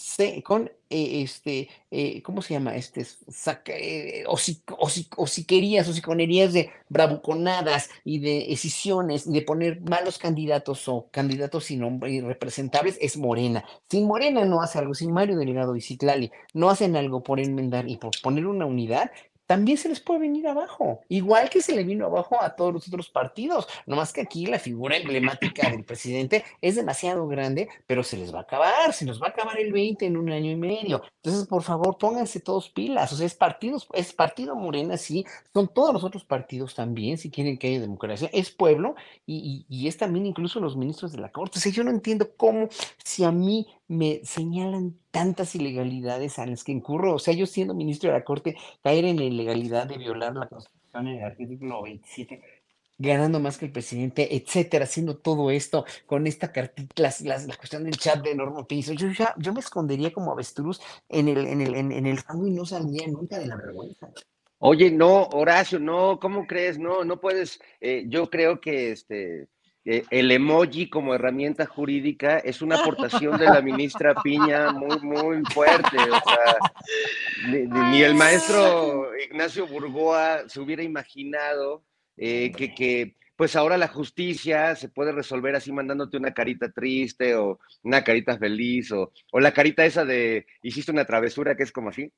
con 0.43 0.71
eh, 0.91 1.23
este, 1.23 1.69
eh, 1.91 2.23
¿cómo 2.23 2.43
se 2.43 2.55
llama? 2.55 2.77
Este, 2.77 3.05
saca, 3.05 3.73
eh, 3.75 4.25
hociquerías, 4.27 5.89
hociconerías 5.89 6.53
de 6.53 6.71
bravuconadas 6.89 7.89
y 8.05 8.19
de 8.19 8.53
escisiones 8.53 9.27
y 9.27 9.33
de 9.33 9.43
poner 9.43 9.81
malos 9.81 10.19
candidatos 10.19 10.87
o 10.89 11.09
candidatos 11.11 11.65
sin 11.65 11.81
nombre 11.81 12.13
irrepresentables 12.13 12.99
es 13.01 13.17
Morena. 13.17 13.65
Sin 13.91 14.07
Morena 14.07 14.45
no 14.45 14.61
hace 14.61 14.79
algo, 14.79 14.95
sin 14.95 15.13
Mario 15.13 15.39
Delegado 15.39 15.75
y 15.77 15.81
Citlali 15.81 16.31
no 16.53 16.69
hacen 16.69 16.95
algo 16.97 17.23
por 17.23 17.41
enmendar 17.41 17.89
y 17.89 17.97
por 17.97 18.13
poner 18.23 18.47
una 18.47 18.67
unidad, 18.67 19.11
también 19.47 19.79
se 19.79 19.89
les 19.89 20.01
puede 20.01 20.21
venir 20.21 20.47
abajo, 20.49 21.01
igual 21.09 21.51
que 21.51 21.61
se 21.61 21.75
le 21.75 21.85
vino 21.85 22.07
abajo 22.07 22.41
a 22.41 22.57
todos 22.57 22.73
los 22.73 22.89
otros 22.89 23.11
partidos, 23.11 23.67
nomás 23.87 24.13
que 24.13 24.23
aquí 24.23 24.47
la 24.47 24.59
figura 24.59 24.97
emblemática 24.97 25.71
del 25.71 25.85
presidente 25.85 26.45
es 26.61 26.77
demasiado 26.77 27.27
grande, 27.29 27.69
pero 27.87 28.03
se 28.03 28.17
les 28.17 28.35
va 28.35 28.39
a 28.39 28.43
acabar, 28.43 28.93
se 28.93 29.05
nos 29.05 29.21
va 29.21 29.27
a 29.29 29.31
acabar 29.31 29.59
el 29.59 29.73
20 29.73 30.07
en 30.07 30.17
un 30.17 30.31
año 30.31 30.51
y 30.51 30.57
medio. 30.57 31.03
Entonces, 31.23 31.47
por 31.47 31.63
favor, 31.63 31.99
pónganse 31.99 32.41
todos 32.41 32.71
pilas, 32.71 33.13
o 33.13 33.17
sea, 33.17 33.27
es 33.27 33.35
partidos, 33.35 33.89
es 33.93 34.13
partido 34.13 34.55
Morena, 34.57 34.97
sí, 34.97 35.25
son 35.53 35.69
todos 35.69 35.93
los 35.93 36.05
otros 36.05 36.25
partidos 36.25 36.75
también, 36.75 37.19
si 37.19 37.31
quieren 37.31 37.59
que 37.59 37.69
haya 37.69 37.81
democracia, 37.81 38.31
es 38.33 38.51
pueblo 38.51 38.95
y, 39.27 39.67
y, 39.69 39.89
es 39.89 39.97
también 39.97 40.27
incluso 40.27 40.61
los 40.61 40.77
ministros 40.77 41.13
de 41.13 41.19
la 41.19 41.31
Corte. 41.31 41.59
O 41.59 41.61
sea, 41.61 41.73
yo 41.73 41.85
no 41.85 41.91
entiendo 41.91 42.35
cómo 42.37 42.69
si 43.05 43.25
a 43.25 43.31
mí 43.31 43.67
me 43.89 44.21
señalan 44.25 44.99
tantas 45.11 45.55
ilegalidades 45.55 46.39
a 46.39 46.47
las 46.47 46.65
que 46.65 46.73
incurro, 46.73 47.15
o 47.15 47.19
sea, 47.19 47.35
yo 47.35 47.47
siendo 47.47 47.75
ministro 47.75 48.11
de 48.11 48.19
la 48.19 48.25
Corte, 48.25 48.57
caer 48.83 49.05
en 49.05 49.17
la 49.17 49.25
ilegalidad 49.25 49.87
de 49.87 49.99
violar 49.99 50.35
la 50.35 50.49
Constitución 50.49 51.09
en 51.09 51.19
el 51.19 51.25
artículo 51.25 51.83
27, 51.83 52.43
ganando 52.99 53.41
más 53.41 53.59
que 53.59 53.67
el 53.67 53.73
presidente, 53.73 54.37
etcétera, 54.37 54.85
haciendo 54.85 55.17
todo 55.17 55.51
esto 55.51 55.85
con 56.07 56.27
esta 56.27 56.53
cartita, 56.53 57.03
la 57.03 57.57
cuestión 57.57 57.85
del 57.85 57.97
chat 57.97 58.23
de 58.23 58.35
Norma 58.35 58.67
Piso, 58.67 58.93
yo 58.93 59.09
ya, 59.11 59.35
yo 59.39 59.53
me 59.53 59.61
escondería 59.61 60.13
como 60.13 60.33
avestruz 60.33 60.81
en 61.09 61.29
el, 61.29 61.47
en 61.47 61.61
el, 61.61 61.75
en, 61.75 62.07
el 62.07 62.19
fango 62.21 62.47
y 62.47 62.53
no 62.53 62.65
salía 62.65 63.07
nunca 63.09 63.39
de 63.39 63.47
la 63.47 63.57
vergüenza. 63.57 64.11
Oye, 64.59 64.91
no, 64.91 65.25
Horacio, 65.25 65.79
no, 65.79 66.19
¿cómo 66.19 66.47
crees? 66.47 66.79
No, 66.79 67.05
no 67.05 67.21
puedes, 67.21 67.61
eh, 67.81 68.05
yo 68.09 68.31
creo 68.31 68.61
que 68.61 68.93
este, 68.93 69.49
eh, 69.87 70.05
el 70.11 70.31
emoji 70.31 70.89
como 70.89 71.15
herramienta 71.15 71.67
jurídica 71.67 72.39
es 72.39 72.63
una 72.63 72.77
aportación 72.77 73.39
de 73.39 73.45
la 73.45 73.61
ministra 73.63 74.15
Piña 74.15 74.73
muy, 74.73 74.99
muy 75.01 75.43
fuerte. 75.53 75.99
O 75.99 76.21
sea, 76.31 76.57
ni, 77.91 78.03
el 78.03 78.15
maestro 78.15 79.11
Ignacio 79.19 79.67
Burgoa 79.67 80.49
se 80.49 80.61
hubiera 80.61 80.83
imaginado 80.83 81.85
eh, 82.17 82.51
que, 82.53 82.75
que, 82.75 83.17
pues 83.37 83.57
ahora 83.57 83.77
la 83.77 83.89
justicia 83.89 84.75
se 84.75 84.89
puede 84.89 85.13
resolver 85.13 85.55
así 85.55 85.71
mandándote 85.71 86.17
una 86.17 86.33
carita 86.33 86.71
triste 86.73 87.35
o 87.35 87.59
una 87.83 88.03
carita 88.03 88.39
feliz 88.39 88.91
o, 88.93 89.13
o 89.33 89.41
la 89.41 89.53
carita 89.53 89.85
esa 89.85 90.05
de 90.07 90.47
hiciste 90.63 90.93
una 90.93 91.05
travesura 91.05 91.57
que 91.57 91.65
es 91.65 91.73
como 91.73 91.91
así. 91.91 92.11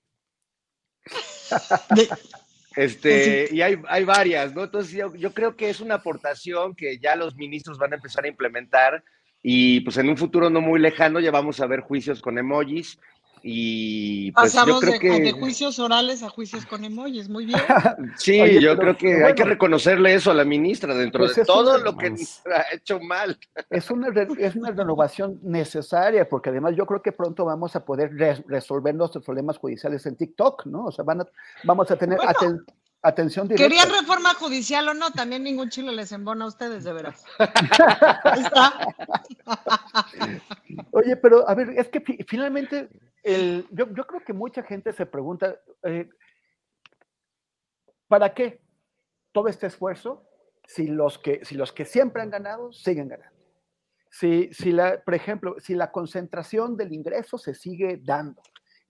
Este, 2.77 3.49
y 3.51 3.63
hay, 3.63 3.81
hay 3.89 4.05
varias, 4.05 4.55
¿no? 4.55 4.65
Entonces 4.65 4.93
yo, 4.93 5.15
yo, 5.15 5.33
creo 5.33 5.57
que 5.57 5.71
es 5.71 5.81
una 5.81 5.95
aportación 5.95 6.75
que 6.75 6.99
ya 6.99 7.17
los 7.17 7.35
ministros 7.35 7.79
van 7.79 7.93
a 7.93 7.97
empezar 7.97 8.25
a 8.25 8.29
implementar 8.29 9.03
y 9.43 9.81
pues 9.81 9.97
en 9.97 10.11
un 10.11 10.17
futuro 10.19 10.51
no 10.51 10.61
muy 10.61 10.79
lejano 10.79 11.19
ya 11.19 11.31
vamos 11.31 11.61
a 11.61 11.67
ver 11.67 11.81
juicios 11.81 12.21
con 12.21 12.39
emojis 12.39 12.99
y 13.49 14.33
pues 14.33 14.53
Pasamos 14.53 14.83
yo 14.83 14.99
creo 14.99 15.13
de, 15.15 15.23
que... 15.23 15.33
juicios 15.33 15.79
orales 15.79 16.25
a 16.25 16.29
juicios 16.31 16.67
con 16.67 16.85
emojis, 16.85 17.29
muy 17.29 17.47
bien. 17.47 17.61
sí, 18.17 18.61
yo 18.61 18.77
creo 18.77 18.97
que 18.97 19.23
hay 19.23 19.35
que 19.37 19.45
reconocerle 19.45 20.15
eso 20.15 20.33
a 20.33 20.35
la 20.35 20.45
ministra 20.45 20.93
dentro 20.97 21.21
pues 21.21 21.37
de 21.37 21.45
todo 21.45 21.79
lo 21.79 21.97
que 21.97 22.07
ha 22.53 22.75
hecho 22.75 22.99
mal. 22.99 23.39
Es 23.71 23.89
una, 23.91 24.09
es 24.39 24.57
una 24.57 24.73
renovación 24.73 25.39
necesaria, 25.43 26.29
porque 26.29 26.51
además 26.51 26.75
yo 26.77 26.87
creo 26.87 27.03
que 27.03 27.13
pronto 27.13 27.45
vamos 27.45 27.77
a 27.77 27.85
poder 27.85 28.11
resolver 28.49 28.95
nuestros 28.95 29.25
problemas 29.25 29.59
judiciales 29.59 30.05
en 30.07 30.17
TikTok, 30.17 30.67
¿no? 30.67 30.87
O 30.87 30.93
sea, 30.93 31.05
van 31.05 31.21
a, 31.21 31.27
vamos 31.63 31.89
a 31.91 31.97
tener 31.97 32.19
atención 33.07 33.47
directa. 33.47 33.69
¿Querían 33.69 33.91
reforma 33.91 34.35
judicial 34.35 34.89
o 34.89 34.95
no? 34.95 35.11
También 35.13 35.45
ningún 35.45 35.71
chile 35.71 35.93
les 35.93 36.13
embona 36.13 36.45
a 36.45 36.49
ustedes, 36.49 36.85
de 36.85 36.93
veras. 36.93 37.25
Oye, 40.91 41.17
pero 41.17 41.49
a 41.49 41.55
ver, 41.55 41.71
es 41.71 41.89
que 41.89 42.01
finalmente 42.27 42.89
el, 43.23 43.67
yo, 43.71 43.87
yo, 43.95 44.07
creo 44.07 44.25
que 44.25 44.33
mucha 44.33 44.63
gente 44.63 44.93
se 44.93 45.07
pregunta, 45.07 45.57
eh, 45.83 46.09
¿para 48.09 48.35
qué 48.35 48.61
todo 49.33 49.49
este 49.49 49.67
esfuerzo 49.67 50.29
si 50.67 50.87
los 50.87 51.19
que, 51.19 51.45
si 51.45 51.55
los 51.55 51.73
que 51.73 51.85
siempre 51.85 52.23
han 52.23 52.31
ganado 52.31 52.73
siguen 52.73 53.09
ganando? 53.09 53.37
Si, 54.11 54.53
si 54.53 54.73
la, 54.73 55.03
por 55.03 55.15
ejemplo, 55.15 55.57
si 55.59 55.75
la 55.75 55.93
concentración 55.93 56.77
del 56.77 56.93
ingreso 56.93 57.37
se 57.37 57.55
sigue 57.55 58.01
dando, 58.03 58.41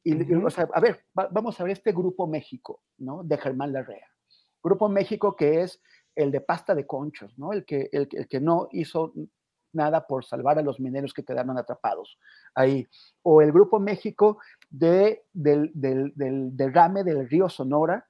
y, 0.07 0.35
o 0.35 0.51
sea, 0.51 0.69
a 0.73 0.81
ver, 0.81 1.05
vamos 1.15 1.59
a 1.61 1.65
ver 1.65 1.73
este 1.73 1.93
Grupo 1.93 2.27
México, 2.27 2.83
¿no? 2.99 3.24
De 3.24 3.37
Germán 3.37 3.73
Larrea. 3.73 4.09
Grupo 4.62 4.89
México 4.89 5.35
que 5.35 5.62
es 5.62 5.83
el 6.15 6.31
de 6.31 6.41
pasta 6.41 6.74
de 6.74 6.87
conchos, 6.87 7.37
¿no? 7.39 7.53
El 7.53 7.65
que, 7.65 7.89
el, 7.93 8.09
el 8.12 8.28
que 8.28 8.41
no 8.41 8.69
hizo 8.70 9.12
nada 9.73 10.07
por 10.07 10.24
salvar 10.24 10.59
a 10.59 10.62
los 10.62 10.81
mineros 10.81 11.12
que 11.12 11.24
quedaron 11.24 11.59
atrapados 11.59 12.19
ahí. 12.55 12.87
O 13.23 13.43
el 13.43 13.53
Grupo 13.53 13.81
México 13.81 14.39
de, 14.70 15.24
del, 15.33 15.70
del, 15.74 16.12
del 16.15 16.57
derrame 16.57 17.05
del 17.05 17.28
río 17.28 17.49
Sonora, 17.49 18.07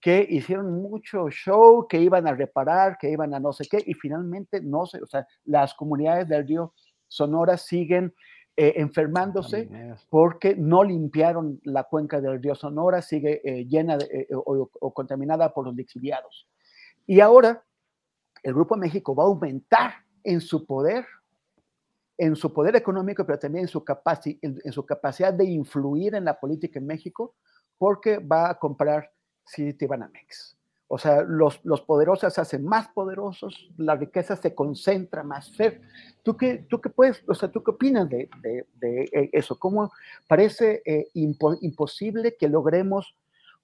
que 0.00 0.26
hicieron 0.28 0.82
mucho 0.82 1.28
show, 1.30 1.86
que 1.88 2.00
iban 2.00 2.26
a 2.26 2.34
reparar, 2.34 2.98
que 2.98 3.10
iban 3.10 3.32
a 3.34 3.40
no 3.40 3.52
sé 3.52 3.64
qué, 3.68 3.82
y 3.84 3.94
finalmente 3.94 4.60
no 4.60 4.86
sé, 4.86 5.02
o 5.02 5.06
sea, 5.06 5.26
las 5.44 5.74
comunidades 5.74 6.28
del 6.28 6.46
río 6.46 6.74
Sonora 7.08 7.56
siguen 7.56 8.14
eh, 8.60 8.80
enfermándose 8.80 9.70
porque 10.10 10.56
no 10.56 10.82
limpiaron 10.82 11.60
la 11.62 11.84
cuenca 11.84 12.20
del 12.20 12.42
río 12.42 12.56
Sonora, 12.56 13.02
sigue 13.02 13.40
eh, 13.44 13.64
llena 13.66 13.96
de, 13.96 14.06
eh, 14.06 14.34
o, 14.34 14.68
o, 14.80 14.92
contaminada 14.92 15.54
por 15.54 15.64
los 15.64 15.76
lixiviados. 15.76 16.48
Y 17.06 17.20
ahora 17.20 17.64
el 18.42 18.54
Grupo 18.54 18.76
México 18.76 19.14
va 19.14 19.22
a 19.22 19.26
aumentar 19.28 19.92
en 20.24 20.40
su 20.40 20.66
poder, 20.66 21.06
en 22.16 22.34
su 22.34 22.52
poder 22.52 22.74
económico, 22.74 23.24
pero 23.24 23.38
también 23.38 23.66
en 23.66 23.68
su, 23.68 23.84
capaci 23.84 24.36
en, 24.42 24.58
en 24.64 24.72
su 24.72 24.84
capacidad 24.84 25.32
de 25.32 25.44
influir 25.44 26.16
en 26.16 26.24
la 26.24 26.36
política 26.40 26.80
en 26.80 26.86
México, 26.86 27.36
porque 27.78 28.18
va 28.18 28.50
a 28.50 28.58
comprar 28.58 29.08
Citibanamex. 29.48 30.57
O 30.90 30.96
sea, 30.96 31.22
los, 31.22 31.62
los 31.64 31.82
poderosos 31.82 32.32
se 32.32 32.40
hacen 32.40 32.64
más 32.64 32.88
poderosos, 32.88 33.70
la 33.76 33.94
riqueza 33.94 34.36
se 34.36 34.54
concentra 34.54 35.22
más. 35.22 35.52
¿tú 36.22 36.34
qué, 36.36 36.64
tú 36.68 36.80
qué 36.80 36.88
puedes, 36.88 37.22
o 37.28 37.34
sea, 37.34 37.50
tú 37.50 37.62
qué 37.62 37.72
opinas 37.72 38.08
de, 38.08 38.30
de, 38.40 38.66
de 38.80 39.30
eso? 39.32 39.58
¿Cómo 39.58 39.92
parece 40.26 40.82
eh, 40.86 41.08
impo 41.12 41.56
imposible 41.60 42.36
que 42.36 42.48
logremos 42.48 43.14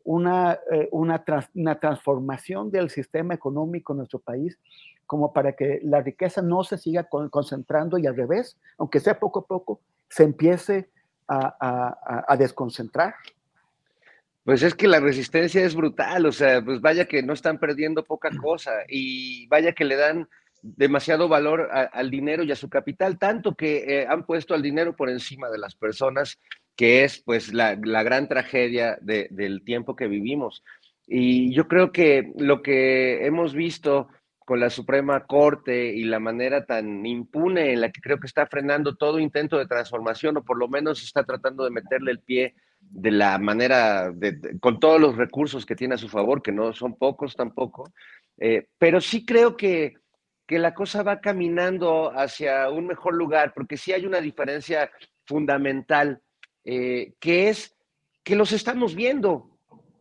una, 0.05 0.59
eh, 0.71 0.89
una, 0.93 1.25
trans 1.25 1.49
una, 1.55 1.81
transformación 1.81 2.71
del 2.71 2.91
sistema 2.91 3.33
económico 3.33 3.95
en 3.95 3.99
nuestro 3.99 4.19
país 4.19 4.59
como 5.07 5.33
para 5.33 5.53
que 5.53 5.81
la 5.83 6.03
riqueza 6.03 6.43
no 6.43 6.63
se 6.63 6.77
siga 6.77 7.05
con 7.05 7.31
concentrando 7.31 7.97
y 7.97 8.07
al 8.07 8.17
revés, 8.17 8.59
aunque 8.77 9.01
sea 9.01 9.19
poco 9.19 9.41
a 9.41 9.47
poco, 9.47 9.81
se 10.11 10.25
empiece 10.25 10.91
a, 11.27 11.57
a, 11.59 12.25
a 12.29 12.37
desconcentrar? 12.37 13.15
Pues 14.45 14.62
es 14.62 14.75
que 14.75 14.89
la 14.89 15.01
resistencia 15.01 15.65
es 15.65 15.75
brutal, 15.75 16.27
o 16.27 16.33
sea, 16.33 16.62
pues 16.62 16.81
vaya 16.83 17.07
que 17.07 17.23
no 17.23 17.33
están 17.33 17.59
perdiendo 17.59 18.05
poca 18.05 18.31
cosa 18.43 18.73
y 18.89 19.47
vaya 19.49 19.73
que 19.73 19.87
le 19.87 19.97
dan 19.97 20.29
demasiado 20.61 21.29
valor 21.29 21.71
a, 21.73 21.83
al 21.85 22.11
dinero 22.11 22.43
y 22.43 22.53
a 22.53 22.57
su 22.57 22.69
capital, 22.69 23.19
tanto 23.19 23.55
que 23.55 24.03
eh, 24.03 24.07
han 24.07 24.27
puesto 24.27 24.55
al 24.55 24.61
dinero 24.61 24.95
por 24.97 25.09
encima 25.09 25.49
de 25.49 25.59
las 25.59 25.75
personas, 25.75 26.39
que 26.77 27.05
es 27.05 27.23
pues 27.25 27.55
la, 27.55 27.79
la 27.83 28.03
gran 28.03 28.29
tragedia 28.29 28.99
de, 29.01 29.29
del 29.31 29.65
tiempo 29.65 29.97
que 29.97 30.09
vivimos. 30.09 30.62
Y 31.07 31.55
yo 31.55 31.66
creo 31.66 31.91
que 31.91 32.33
lo 32.37 32.62
que 32.62 33.27
hemos 33.27 33.55
visto 33.55 34.09
con 34.39 34.61
la 34.61 34.69
Suprema 34.69 35.25
Corte 35.25 35.87
y 35.87 36.05
la 36.05 36.21
manera 36.21 36.66
tan 36.66 37.05
impune 37.07 37.73
en 37.73 37.81
la 37.81 37.91
que 37.91 38.03
creo 38.03 38.19
que 38.19 38.27
está 38.27 38.47
frenando 38.47 38.97
todo 38.97 39.19
intento 39.19 39.57
de 39.59 39.66
transformación, 39.66 40.37
o 40.37 40.45
por 40.45 40.59
lo 40.59 40.69
menos 40.69 41.03
está 41.03 41.25
tratando 41.25 41.65
de 41.65 41.71
meterle 41.71 42.11
el 42.11 42.21
pie 42.21 42.55
de 42.90 43.11
la 43.11 43.39
manera, 43.39 44.11
de, 44.12 44.59
con 44.61 44.78
todos 44.78 45.01
los 45.01 45.16
recursos 45.16 45.66
que 45.66 45.77
tiene 45.77 45.94
a 45.94 45.98
su 45.98 46.09
favor, 46.09 46.43
que 46.43 46.52
no 46.52 46.73
son 46.73 46.97
pocos 46.97 47.35
tampoco, 47.35 47.93
eh, 48.39 48.69
pero 48.78 49.01
sí 49.01 49.24
creo 49.24 49.56
que, 49.56 49.94
que, 50.47 50.59
la 50.59 50.74
cosa 50.74 51.02
va 51.02 51.20
caminando 51.20 52.12
hacia 52.16 52.70
un 52.70 52.86
mejor 52.86 53.15
lugar, 53.15 53.52
porque 53.55 53.77
sí 53.77 53.93
hay 53.93 54.06
una 54.06 54.20
diferencia 54.20 54.90
fundamental, 55.27 56.20
eh, 56.65 57.15
que 57.19 57.48
es 57.48 57.77
que 58.23 58.36
los 58.36 58.52
estamos 58.52 58.94
viendo, 58.94 59.59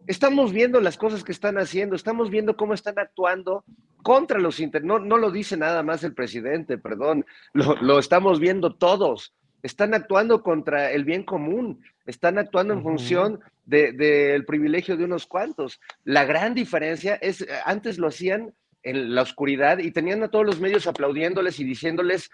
estamos 0.07 0.51
viendo 0.53 0.79
las 0.79 0.97
cosas 0.97 1.23
que 1.23 1.31
están 1.31 1.57
haciendo, 1.57 1.95
estamos 1.95 2.29
viendo 2.29 2.55
cómo 2.55 2.73
están 2.73 2.99
actuando 2.99 3.63
contra 4.01 4.39
los 4.39 4.59
inter... 4.59 4.83
No, 4.83 4.99
no 4.99 5.17
lo 5.17 5.31
dice 5.31 5.57
nada 5.57 5.81
más 5.83 6.03
el 6.03 6.13
presidente, 6.13 6.77
perdón, 6.77 7.25
lo, 7.53 7.75
lo 7.81 7.99
estamos 7.99 8.39
viendo 8.39 8.75
todos 8.75 9.33
están 9.63 9.93
actuando 9.93 10.43
contra 10.43 10.91
el 10.91 11.05
bien 11.05 11.23
común, 11.23 11.81
están 12.05 12.37
actuando 12.37 12.73
en 12.73 12.79
uh 12.79 12.81
-huh. 12.81 12.89
función 12.89 13.39
del 13.65 13.97
de, 13.97 14.33
de 14.33 14.43
privilegio 14.43 14.97
de 14.97 15.05
unos 15.05 15.25
cuantos. 15.25 15.79
La 16.03 16.25
gran 16.25 16.53
diferencia 16.53 17.15
es, 17.15 17.41
eh, 17.41 17.47
antes 17.65 17.97
lo 17.97 18.07
hacían 18.07 18.53
en 18.83 19.15
la 19.15 19.21
oscuridad 19.21 19.79
y 19.79 19.91
tenían 19.91 20.21
a 20.21 20.27
todos 20.27 20.45
los 20.45 20.59
medios 20.59 20.85
aplaudiéndoles 20.85 21.59
y 21.59 21.63
diciéndoles 21.63 22.29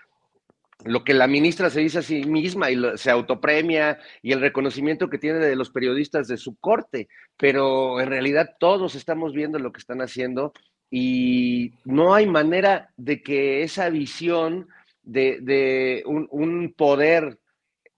lo 0.86 1.04
que 1.04 1.14
la 1.14 1.28
ministra 1.28 1.70
se 1.70 1.82
dice 1.82 2.00
a 2.00 2.02
sí 2.02 2.24
misma 2.24 2.72
y 2.72 2.76
lo, 2.76 2.98
se 2.98 3.12
autopremia 3.12 4.00
y 4.22 4.32
el 4.32 4.40
reconocimiento 4.40 5.10
que 5.10 5.18
tiene 5.18 5.40
de 5.40 5.56
los 5.56 5.70
periodistas 5.70 6.28
de 6.28 6.38
su 6.38 6.56
corte, 6.56 7.10
pero 7.38 8.00
en 8.00 8.10
realidad 8.10 8.56
todos 8.60 8.96
estamos 8.96 9.34
viendo 9.34 9.60
lo 9.60 9.72
que 9.72 9.80
están 9.80 10.02
haciendo 10.02 10.54
y 10.90 11.74
no 11.86 12.14
hay 12.14 12.26
manera 12.26 12.92
de 12.98 13.22
que 13.22 13.62
esa 13.62 13.90
visión 13.90 14.68
de, 15.12 16.04
un, 16.06 16.74
poder 16.76 17.40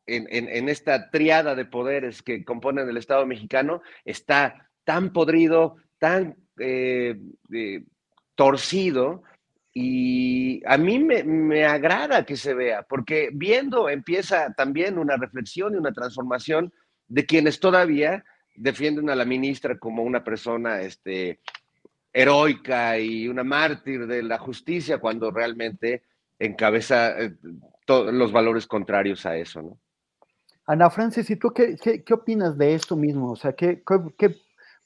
en, 0.05 0.69
esta 0.69 1.09
triada 1.09 1.55
de 1.55 1.65
poderes 1.65 2.21
que 2.21 2.43
componen 2.43 2.89
el 2.89 2.97
Estado 2.97 3.25
mexicano 3.25 3.81
está 4.05 4.69
tan 4.83 5.13
podrido, 5.13 5.77
tan 5.99 6.35
eh, 6.59 7.19
eh, 7.53 7.83
torcido, 8.35 9.23
y 9.73 10.61
a 10.65 10.77
mí 10.77 10.99
me, 10.99 11.23
me, 11.23 11.63
agrada 11.63 12.25
que 12.25 12.35
se 12.35 12.53
vea, 12.53 12.83
porque 12.83 13.29
viendo 13.31 13.88
empieza 13.89 14.53
también 14.53 14.97
una 14.97 15.15
reflexión 15.15 15.73
y 15.73 15.77
una 15.77 15.93
transformación 15.93 16.73
de 17.07 17.25
quienes 17.25 17.61
todavía 17.61 18.25
defienden 18.53 19.09
a 19.09 19.15
la 19.15 19.23
ministra 19.23 19.77
como 19.77 20.03
una 20.03 20.25
persona 20.25 20.81
este, 20.81 21.39
heroica 22.11 22.99
y 22.99 23.27
una 23.29 23.43
mártir 23.43 24.07
de 24.07 24.23
la 24.23 24.38
justicia, 24.38 24.97
cuando 24.97 25.31
realmente 25.31 26.03
encabeza 26.45 27.19
eh, 27.19 27.35
todos 27.85 28.13
los 28.13 28.31
valores 28.31 28.68
contrarios 28.68 29.26
a 29.26 29.38
eso, 29.38 29.61
¿no? 29.61 29.80
Ana 30.65 30.89
Francis, 30.89 31.30
¿y 31.30 31.35
tú 31.35 31.51
qué, 31.51 31.76
qué, 31.76 32.03
qué 32.03 32.13
opinas 32.13 32.57
de 32.57 32.76
esto 32.76 32.95
mismo? 32.95 33.31
O 33.31 33.35
sea, 33.35 33.53
¿qué, 33.53 33.84
qué 34.18 34.35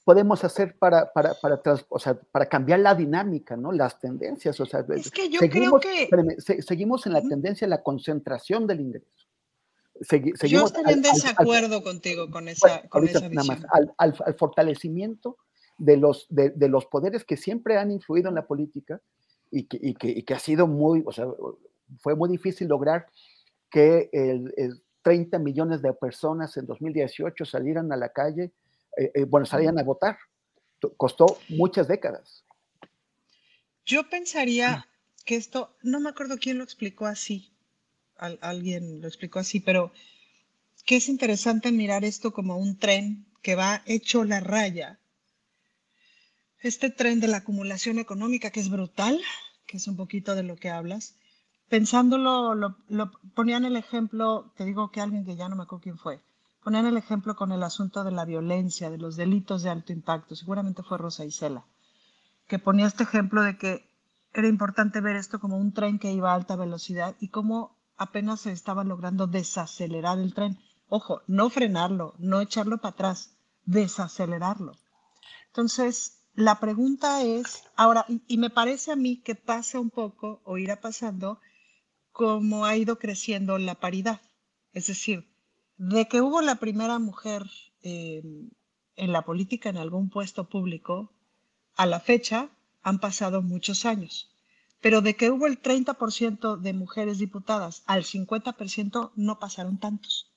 podemos 0.06 0.44
hacer 0.44 0.76
para, 0.78 1.12
para, 1.12 1.34
para, 1.34 1.60
o 1.88 1.98
sea, 1.98 2.14
para 2.14 2.46
cambiar 2.46 2.78
la 2.78 2.94
dinámica, 2.94 3.56
¿no? 3.56 3.72
Las 3.72 3.98
tendencias, 3.98 4.58
o 4.60 4.64
sea, 4.64 4.84
es 4.88 5.10
que 5.10 5.28
yo 5.28 5.40
seguimos, 5.40 5.80
creo 5.80 5.80
que... 5.80 6.02
espérame, 6.04 6.36
se, 6.38 6.62
seguimos 6.62 7.06
en 7.06 7.12
la 7.12 7.22
tendencia 7.22 7.66
de 7.66 7.70
la 7.70 7.82
concentración 7.82 8.68
del 8.68 8.82
ingreso. 8.82 9.26
Segui, 10.00 10.32
seguimos 10.36 10.72
yo 10.72 10.78
estoy 10.78 10.92
en 10.94 11.02
desacuerdo 11.02 11.78
al, 11.78 11.82
contigo 11.82 12.30
con 12.30 12.46
esa, 12.48 12.68
bueno, 12.68 12.88
con 12.88 13.08
esa 13.08 13.28
nada 13.28 13.46
más, 13.48 13.64
al, 13.72 13.92
al, 13.98 14.14
al, 14.24 14.34
fortalecimiento 14.34 15.38
de 15.76 15.96
los, 15.96 16.26
de, 16.28 16.50
de, 16.50 16.68
los 16.68 16.86
poderes 16.86 17.24
que 17.24 17.36
siempre 17.36 17.76
han 17.76 17.90
influido 17.90 18.28
en 18.28 18.36
la 18.36 18.46
política 18.46 19.00
y 19.50 19.64
que, 19.64 19.78
y 19.80 19.94
que, 19.94 20.08
y 20.08 20.22
que 20.22 20.34
ha 20.34 20.38
sido 20.38 20.66
muy, 20.66 21.02
o 21.06 21.12
sea, 21.12 21.26
fue 22.00 22.14
muy 22.14 22.28
difícil 22.28 22.68
lograr 22.68 23.06
que 23.70 24.08
el, 24.12 24.52
el 24.56 24.82
30 25.02 25.38
millones 25.38 25.82
de 25.82 25.92
personas 25.92 26.56
en 26.56 26.66
2018 26.66 27.44
salieran 27.44 27.92
a 27.92 27.96
la 27.96 28.08
calle, 28.08 28.50
eh, 28.96 29.12
eh, 29.14 29.24
bueno, 29.24 29.46
salían 29.46 29.78
a 29.78 29.84
votar. 29.84 30.18
Costó 30.96 31.38
muchas 31.48 31.86
décadas. 31.86 32.44
Yo 33.84 34.08
pensaría 34.10 34.86
que 35.24 35.36
esto, 35.36 35.76
no 35.82 36.00
me 36.00 36.08
acuerdo 36.08 36.38
quién 36.38 36.58
lo 36.58 36.64
explicó 36.64 37.06
así, 37.06 37.52
Al, 38.16 38.38
alguien 38.42 39.00
lo 39.00 39.06
explicó 39.06 39.38
así, 39.38 39.60
pero 39.60 39.92
que 40.84 40.96
es 40.96 41.08
interesante 41.08 41.70
mirar 41.70 42.04
esto 42.04 42.32
como 42.32 42.56
un 42.56 42.76
tren 42.76 43.26
que 43.42 43.54
va 43.54 43.82
hecho 43.86 44.24
la 44.24 44.40
raya. 44.40 44.98
Este 46.60 46.90
tren 46.90 47.20
de 47.20 47.28
la 47.28 47.38
acumulación 47.38 47.98
económica 47.98 48.50
que 48.50 48.60
es 48.60 48.70
brutal, 48.70 49.20
que 49.66 49.76
es 49.76 49.88
un 49.88 49.96
poquito 49.96 50.34
de 50.34 50.42
lo 50.42 50.56
que 50.56 50.70
hablas, 50.70 51.16
pensándolo, 51.68 52.54
lo, 52.54 52.76
lo, 52.88 53.10
ponían 53.34 53.64
el 53.64 53.76
ejemplo, 53.76 54.52
te 54.56 54.64
digo 54.64 54.90
que 54.90 55.00
alguien 55.00 55.24
que 55.24 55.36
ya 55.36 55.48
no 55.48 55.56
me 55.56 55.64
acuerdo 55.64 55.82
quién 55.82 55.98
fue, 55.98 56.20
ponían 56.62 56.86
el 56.86 56.96
ejemplo 56.96 57.36
con 57.36 57.52
el 57.52 57.62
asunto 57.62 58.04
de 58.04 58.10
la 58.10 58.24
violencia, 58.24 58.90
de 58.90 58.98
los 58.98 59.16
delitos 59.16 59.62
de 59.62 59.70
alto 59.70 59.92
impacto, 59.92 60.34
seguramente 60.34 60.82
fue 60.82 60.98
Rosa 60.98 61.24
Isela, 61.24 61.64
que 62.48 62.58
ponía 62.58 62.86
este 62.86 63.04
ejemplo 63.04 63.42
de 63.42 63.58
que 63.58 63.88
era 64.32 64.48
importante 64.48 65.00
ver 65.00 65.16
esto 65.16 65.40
como 65.40 65.58
un 65.58 65.72
tren 65.72 65.98
que 65.98 66.12
iba 66.12 66.32
a 66.32 66.34
alta 66.34 66.56
velocidad 66.56 67.16
y 67.20 67.28
cómo 67.28 67.76
apenas 67.96 68.40
se 68.40 68.52
estaba 68.52 68.84
logrando 68.84 69.26
desacelerar 69.26 70.18
el 70.18 70.34
tren. 70.34 70.58
Ojo, 70.88 71.22
no 71.26 71.50
frenarlo, 71.50 72.14
no 72.18 72.40
echarlo 72.40 72.78
para 72.78 72.92
atrás, 72.92 73.34
desacelerarlo. 73.64 74.72
Entonces, 75.46 76.15
la 76.36 76.60
pregunta 76.60 77.22
es, 77.22 77.64
ahora, 77.76 78.04
y, 78.28 78.36
me 78.36 78.50
parece 78.50 78.92
a 78.92 78.96
mí 78.96 79.16
que 79.16 79.34
pasa 79.34 79.80
un 79.80 79.88
poco, 79.88 80.42
o 80.44 80.58
irá 80.58 80.82
pasando, 80.82 81.40
como 82.12 82.66
ha 82.66 82.76
ido 82.76 82.98
creciendo 82.98 83.56
la 83.56 83.74
paridad. 83.74 84.20
Es 84.74 84.86
decir, 84.86 85.26
de 85.78 86.06
que 86.08 86.20
hubo 86.20 86.42
la 86.42 86.56
primera 86.56 86.98
mujer 86.98 87.42
em, 87.82 88.50
en 88.96 89.12
la 89.12 89.22
política 89.22 89.70
en 89.70 89.78
algún 89.78 90.10
puesto 90.10 90.48
público, 90.48 91.10
a 91.74 91.86
la 91.86 92.00
fecha 92.00 92.50
han 92.82 93.00
pasado 93.00 93.40
muchos 93.40 93.86
años. 93.86 94.30
Pero 94.82 95.00
de 95.00 95.16
que 95.16 95.30
hubo 95.30 95.46
el 95.46 95.60
30% 95.62 96.58
de 96.58 96.72
mujeres 96.74 97.18
diputadas 97.18 97.82
al 97.86 98.04
50% 98.04 99.12
no 99.16 99.38
pasaron 99.38 99.78
tantos. 99.78 100.30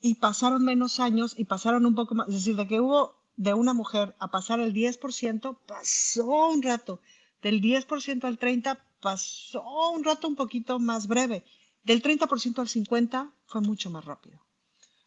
Y 0.00 0.14
pasaron 0.14 0.64
menos 0.64 1.00
años 1.00 1.34
y 1.36 1.46
pasaron 1.46 1.84
un 1.84 1.96
poco 1.96 2.14
más. 2.14 2.28
Es 2.28 2.34
decir, 2.34 2.54
de 2.54 2.68
que 2.68 2.80
hubo 2.80 3.17
de 3.38 3.54
una 3.54 3.72
mujer 3.72 4.16
a 4.18 4.30
pasar 4.30 4.58
el 4.58 4.74
10%, 4.74 5.56
pasó 5.64 6.48
un 6.48 6.60
rato. 6.60 7.00
Del 7.40 7.62
10% 7.62 8.24
al 8.24 8.38
30% 8.38 8.78
pasó 9.00 9.62
un 9.92 10.02
rato 10.02 10.26
un 10.26 10.34
poquito 10.34 10.80
más 10.80 11.06
breve. 11.06 11.44
Del 11.84 12.02
30% 12.02 12.58
al 12.58 12.68
50% 12.68 13.32
fue 13.46 13.60
mucho 13.60 13.90
más 13.90 14.04
rápido. 14.04 14.40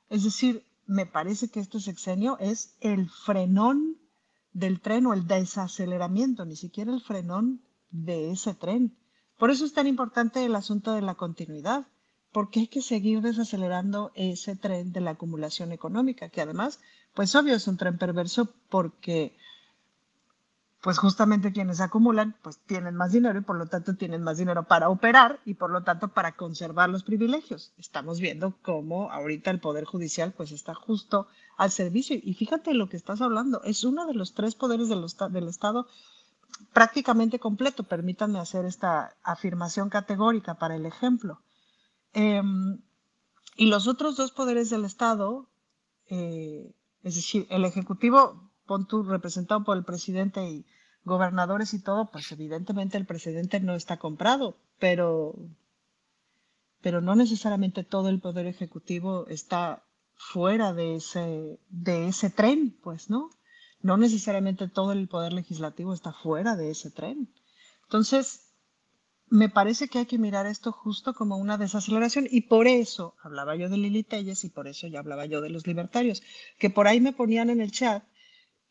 Es 0.09 0.23
decir, 0.23 0.63
me 0.87 1.05
parece 1.05 1.49
que 1.49 1.59
este 1.59 1.81
sexenio 1.81 2.37
es 2.39 2.77
el 2.79 3.09
frenón 3.09 3.97
del 4.53 4.79
tren 4.79 5.05
o 5.07 5.13
el 5.13 5.27
desaceleramiento, 5.27 6.45
ni 6.45 6.55
siquiera 6.55 6.93
el 6.93 7.01
frenón 7.01 7.61
de 7.89 8.31
ese 8.31 8.53
tren. 8.53 8.97
Por 9.37 9.51
eso 9.51 9.65
es 9.65 9.73
tan 9.73 9.87
importante 9.87 10.45
el 10.45 10.55
asunto 10.55 10.93
de 10.93 11.01
la 11.01 11.15
continuidad, 11.15 11.85
porque 12.31 12.61
hay 12.61 12.67
que 12.67 12.81
seguir 12.81 13.21
desacelerando 13.21 14.11
ese 14.15 14.55
tren 14.55 14.91
de 14.93 15.01
la 15.01 15.11
acumulación 15.11 15.71
económica, 15.71 16.29
que 16.29 16.41
además 16.41 16.79
pues 17.13 17.35
obvio 17.35 17.55
es 17.55 17.67
un 17.67 17.77
tren 17.77 17.97
perverso 17.97 18.49
porque 18.69 19.35
pues 20.81 20.97
justamente 20.97 21.51
quienes 21.51 21.79
acumulan 21.79 22.35
pues 22.41 22.57
tienen 22.65 22.95
más 22.95 23.11
dinero 23.11 23.37
y 23.37 23.43
por 23.43 23.55
lo 23.55 23.67
tanto 23.67 23.95
tienen 23.95 24.23
más 24.23 24.37
dinero 24.37 24.63
para 24.63 24.89
operar 24.89 25.39
y 25.45 25.53
por 25.53 25.69
lo 25.69 25.83
tanto 25.83 26.07
para 26.07 26.31
conservar 26.31 26.89
los 26.89 27.03
privilegios. 27.03 27.71
Estamos 27.77 28.19
viendo 28.19 28.55
cómo 28.63 29.11
ahorita 29.11 29.51
el 29.51 29.59
Poder 29.59 29.85
Judicial 29.85 30.31
pues 30.31 30.51
está 30.51 30.73
justo 30.73 31.27
al 31.57 31.69
servicio 31.69 32.17
y 32.21 32.33
fíjate 32.33 32.73
lo 32.73 32.89
que 32.89 32.97
estás 32.97 33.21
hablando, 33.21 33.61
es 33.63 33.83
uno 33.83 34.07
de 34.07 34.15
los 34.15 34.33
tres 34.33 34.55
poderes 34.55 34.89
del, 34.89 35.05
del 35.31 35.47
Estado 35.47 35.87
prácticamente 36.73 37.39
completo, 37.39 37.83
permítanme 37.83 38.39
hacer 38.39 38.65
esta 38.65 39.15
afirmación 39.23 39.89
categórica 39.89 40.55
para 40.55 40.75
el 40.75 40.85
ejemplo. 40.85 41.41
Em, 42.13 42.81
y 43.55 43.67
los 43.67 43.87
otros 43.87 44.17
dos 44.17 44.31
poderes 44.31 44.69
del 44.69 44.85
Estado, 44.85 45.49
eh, 46.07 46.73
es 47.03 47.15
decir, 47.15 47.47
el 47.49 47.65
Ejecutivo, 47.65 48.51
pon 48.65 48.87
representado 49.07 49.63
por 49.63 49.77
el 49.77 49.83
presidente 49.83 50.43
y 50.49 50.65
gobernadores 51.03 51.73
y 51.73 51.81
todo, 51.81 52.11
pues 52.11 52.31
evidentemente 52.31 52.97
el 52.97 53.05
presidente 53.05 53.59
no 53.59 53.75
está 53.75 53.97
comprado, 53.97 54.57
pero, 54.79 55.35
pero 56.81 57.01
no 57.01 57.15
necesariamente 57.15 57.83
todo 57.83 58.09
el 58.09 58.19
Poder 58.19 58.45
Ejecutivo 58.45 59.27
está 59.27 59.83
fuera 60.15 60.73
de 60.73 60.95
ese, 60.95 61.59
de 61.69 62.07
ese 62.07 62.29
tren, 62.29 62.77
pues, 62.83 63.09
¿no? 63.09 63.29
No 63.81 63.97
necesariamente 63.97 64.67
todo 64.67 64.91
el 64.91 65.07
Poder 65.07 65.33
Legislativo 65.33 65.93
está 65.93 66.13
fuera 66.13 66.55
de 66.55 66.69
ese 66.71 66.91
tren. 66.91 67.33
Entonces, 67.83 68.50
me 69.31 69.47
parece 69.47 69.87
que 69.87 69.97
hay 69.97 70.05
que 70.05 70.17
mirar 70.17 70.45
esto 70.45 70.73
justo 70.73 71.13
como 71.13 71.37
una 71.37 71.57
desaceleración 71.57 72.27
y 72.29 72.41
por 72.41 72.67
eso 72.67 73.15
hablaba 73.23 73.55
yo 73.55 73.69
de 73.69 73.77
Lili 73.77 74.03
Telles 74.03 74.43
y 74.43 74.49
por 74.49 74.67
eso 74.67 74.87
ya 74.87 74.99
hablaba 74.99 75.25
yo 75.25 75.39
de 75.39 75.49
los 75.49 75.65
libertarios, 75.65 76.21
que 76.59 76.69
por 76.69 76.85
ahí 76.85 76.99
me 76.99 77.13
ponían 77.13 77.49
en 77.49 77.61
el 77.61 77.71
chat 77.71 78.03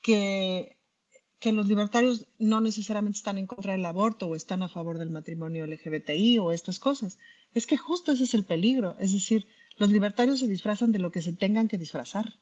que, 0.03 0.77
que 1.39 1.53
los 1.53 1.67
libertarios 1.67 2.27
no 2.39 2.61
necesariamente 2.61 3.17
están 3.17 3.39
en 3.39 3.47
contra 3.47 3.73
del 3.73 3.87
aborto 3.87 4.27
o 4.27 4.37
están 4.37 4.63
a 4.63 4.69
favor 4.69 4.99
del 4.99 5.09
matrimonio 5.09 5.67
LGBTI 5.67 6.39
o 6.41 6.53
estas 6.53 6.79
cosas. 6.79 7.19
Es 7.55 7.67
que 7.67 7.79
justo 7.79 8.13
ese 8.13 8.25
es 8.25 8.35
el 8.35 8.45
peligro, 8.45 8.97
es 8.99 9.15
decir, 9.15 9.47
los 9.79 9.89
libertarios 9.89 10.41
se 10.41 10.47
disfrazan 10.47 10.93
de 10.93 10.99
lo 10.99 11.11
que 11.11 11.23
se 11.23 11.33
tengan 11.33 11.69
que 11.69 11.79
disfrazar, 11.79 12.35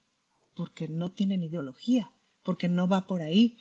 porque 0.56 0.88
no 0.88 1.12
tienen 1.12 1.44
ideología, 1.44 2.10
porque 2.42 2.68
no 2.68 2.88
va 2.88 3.06
por 3.06 3.22
ahí. 3.22 3.58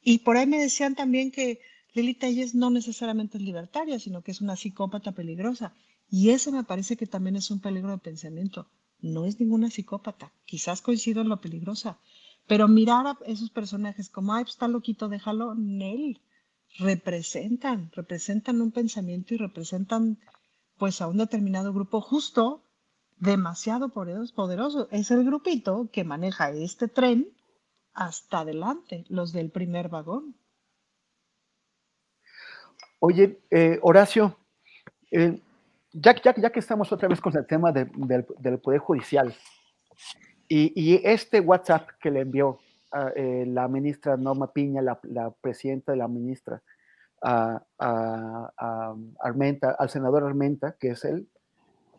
Y 0.00 0.20
por 0.20 0.38
ahí 0.38 0.46
me 0.46 0.58
decían 0.58 0.94
también 0.94 1.30
que 1.30 1.60
Lili 1.94 2.14
Telles 2.14 2.54
no 2.54 2.70
necesariamente 2.70 3.38
es 3.38 3.44
libertaria, 3.44 3.98
sino 3.98 4.22
que 4.22 4.30
es 4.30 4.40
una 4.40 4.56
psicópata 4.56 5.12
peligrosa. 5.12 5.74
Y 6.10 6.30
ese 6.30 6.52
me 6.52 6.64
parece 6.64 6.96
que 6.96 7.06
también 7.06 7.36
es 7.36 7.50
un 7.50 7.60
peligro 7.60 7.90
de 7.90 7.98
pensamiento. 7.98 8.68
No 9.00 9.24
es 9.24 9.38
ninguna 9.40 9.70
psicópata. 9.70 10.32
Quizás 10.44 10.82
coincido 10.82 11.20
en 11.20 11.28
lo 11.28 11.40
peligrosa. 11.40 11.98
Pero 12.46 12.66
mirar 12.66 13.06
a 13.06 13.18
esos 13.26 13.50
personajes 13.50 14.08
como, 14.08 14.34
ay, 14.34 14.44
pues, 14.44 14.54
está 14.54 14.68
loquito, 14.68 15.08
déjalo, 15.08 15.54
Nel. 15.54 16.20
Representan, 16.78 17.90
representan 17.94 18.60
un 18.60 18.72
pensamiento 18.72 19.34
y 19.34 19.38
representan 19.38 20.18
pues 20.76 21.00
a 21.00 21.08
un 21.08 21.18
determinado 21.18 21.72
grupo 21.72 22.00
justo 22.00 22.62
demasiado 23.18 23.88
poderoso. 23.88 24.88
Es 24.90 25.10
el 25.10 25.24
grupito 25.24 25.88
que 25.92 26.04
maneja 26.04 26.50
este 26.50 26.88
tren 26.88 27.28
hasta 27.92 28.40
adelante, 28.40 29.04
los 29.08 29.32
del 29.32 29.50
primer 29.50 29.88
vagón. 29.88 30.36
Oye, 33.00 33.38
eh, 33.50 33.78
Horacio, 33.82 34.36
eh, 35.12 35.40
ya, 35.92 36.14
que 36.14 36.58
estamos 36.58 36.90
otra 36.90 37.08
vez 37.08 37.20
con 37.20 37.36
el 37.36 37.46
tema 37.46 37.70
del, 37.70 38.58
Poder 38.60 38.80
Judicial, 38.80 39.34
y, 40.48 41.00
este 41.06 41.38
WhatsApp 41.40 41.90
que 42.00 42.10
le 42.10 42.20
envió 42.20 42.58
eh, 43.14 43.44
la 43.46 43.68
ministra 43.68 44.16
Norma 44.16 44.52
Piña, 44.52 44.82
la, 44.82 45.30
presidenta 45.40 45.92
de 45.92 45.98
la 45.98 46.08
ministra, 46.08 46.60
a, 47.22 47.62
Armenta, 49.20 49.76
al 49.78 49.90
senador 49.90 50.24
Armenta, 50.24 50.74
que 50.78 50.90
es 50.90 51.04
el 51.04 51.28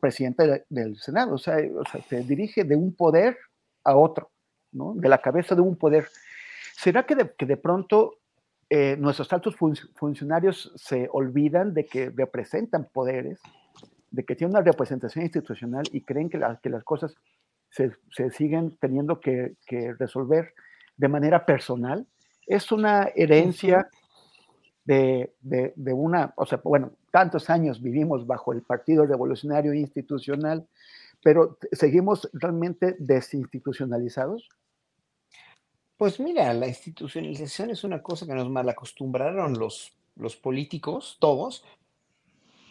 presidente 0.02 0.66
del 0.70 0.98
Senado, 0.98 1.36
o 1.36 1.38
sea, 1.38 1.58
se 2.10 2.24
dirige 2.24 2.66
de 2.66 2.76
un 2.76 2.94
poder 2.94 3.38
a 3.86 3.96
otro, 3.96 4.32
¿no? 4.74 4.94
de 4.96 5.08
la 5.08 5.20
cabeza 5.20 5.56
de 5.56 5.62
un 5.62 5.78
poder. 5.78 6.10
¿Será 6.76 7.06
que 7.06 7.16
que 7.38 7.46
de 7.46 7.58
pronto 7.58 8.19
eh, 8.72 8.96
nuestros 9.00 9.34
altos 9.34 9.56
funcionarios 9.96 10.72
se 10.76 11.10
olvidan 11.12 11.74
de 11.74 11.86
que 11.88 12.12
representan 12.12 12.88
poderes, 12.94 13.40
de 14.12 14.24
que 14.24 14.36
tienen 14.36 14.56
una 14.56 14.64
representación 14.64 15.24
institucional 15.26 15.84
y 15.92 16.02
creen 16.02 16.30
que, 16.30 16.38
las 16.38 16.84
cosas 16.84 17.16
se, 17.72 17.92
siguen 18.32 18.78
teniendo 18.80 19.20
que, 19.20 19.56
resolver 19.98 20.54
de 20.98 21.08
manera 21.08 21.48
personal. 21.48 22.06
Es 22.46 22.72
una 22.72 23.10
herencia 23.16 23.90
de, 24.86 25.32
una, 25.92 26.34
o 26.36 26.46
sea, 26.46 26.62
bueno, 26.64 26.92
tantos 27.12 27.50
años 27.50 27.82
vivimos 27.82 28.28
bajo 28.28 28.54
el 28.54 28.62
Partido 28.62 29.06
Revolucionario 29.06 29.74
Institucional, 29.74 30.68
pero 31.24 31.58
seguimos 31.72 32.30
realmente 32.34 32.96
desinstitucionalizados. 33.00 34.48
Pues 36.00 36.18
mira, 36.18 36.54
la 36.54 36.70
institucionalización 36.70 37.72
es 37.72 37.84
una 37.84 38.02
cosa 38.02 38.26
que 38.26 38.34
nos 38.34 38.50
mal 38.50 38.70
acostumbraron 38.70 39.60
los, 39.60 39.92
los 40.16 40.38
políticos, 40.38 41.18
todos, 41.20 41.66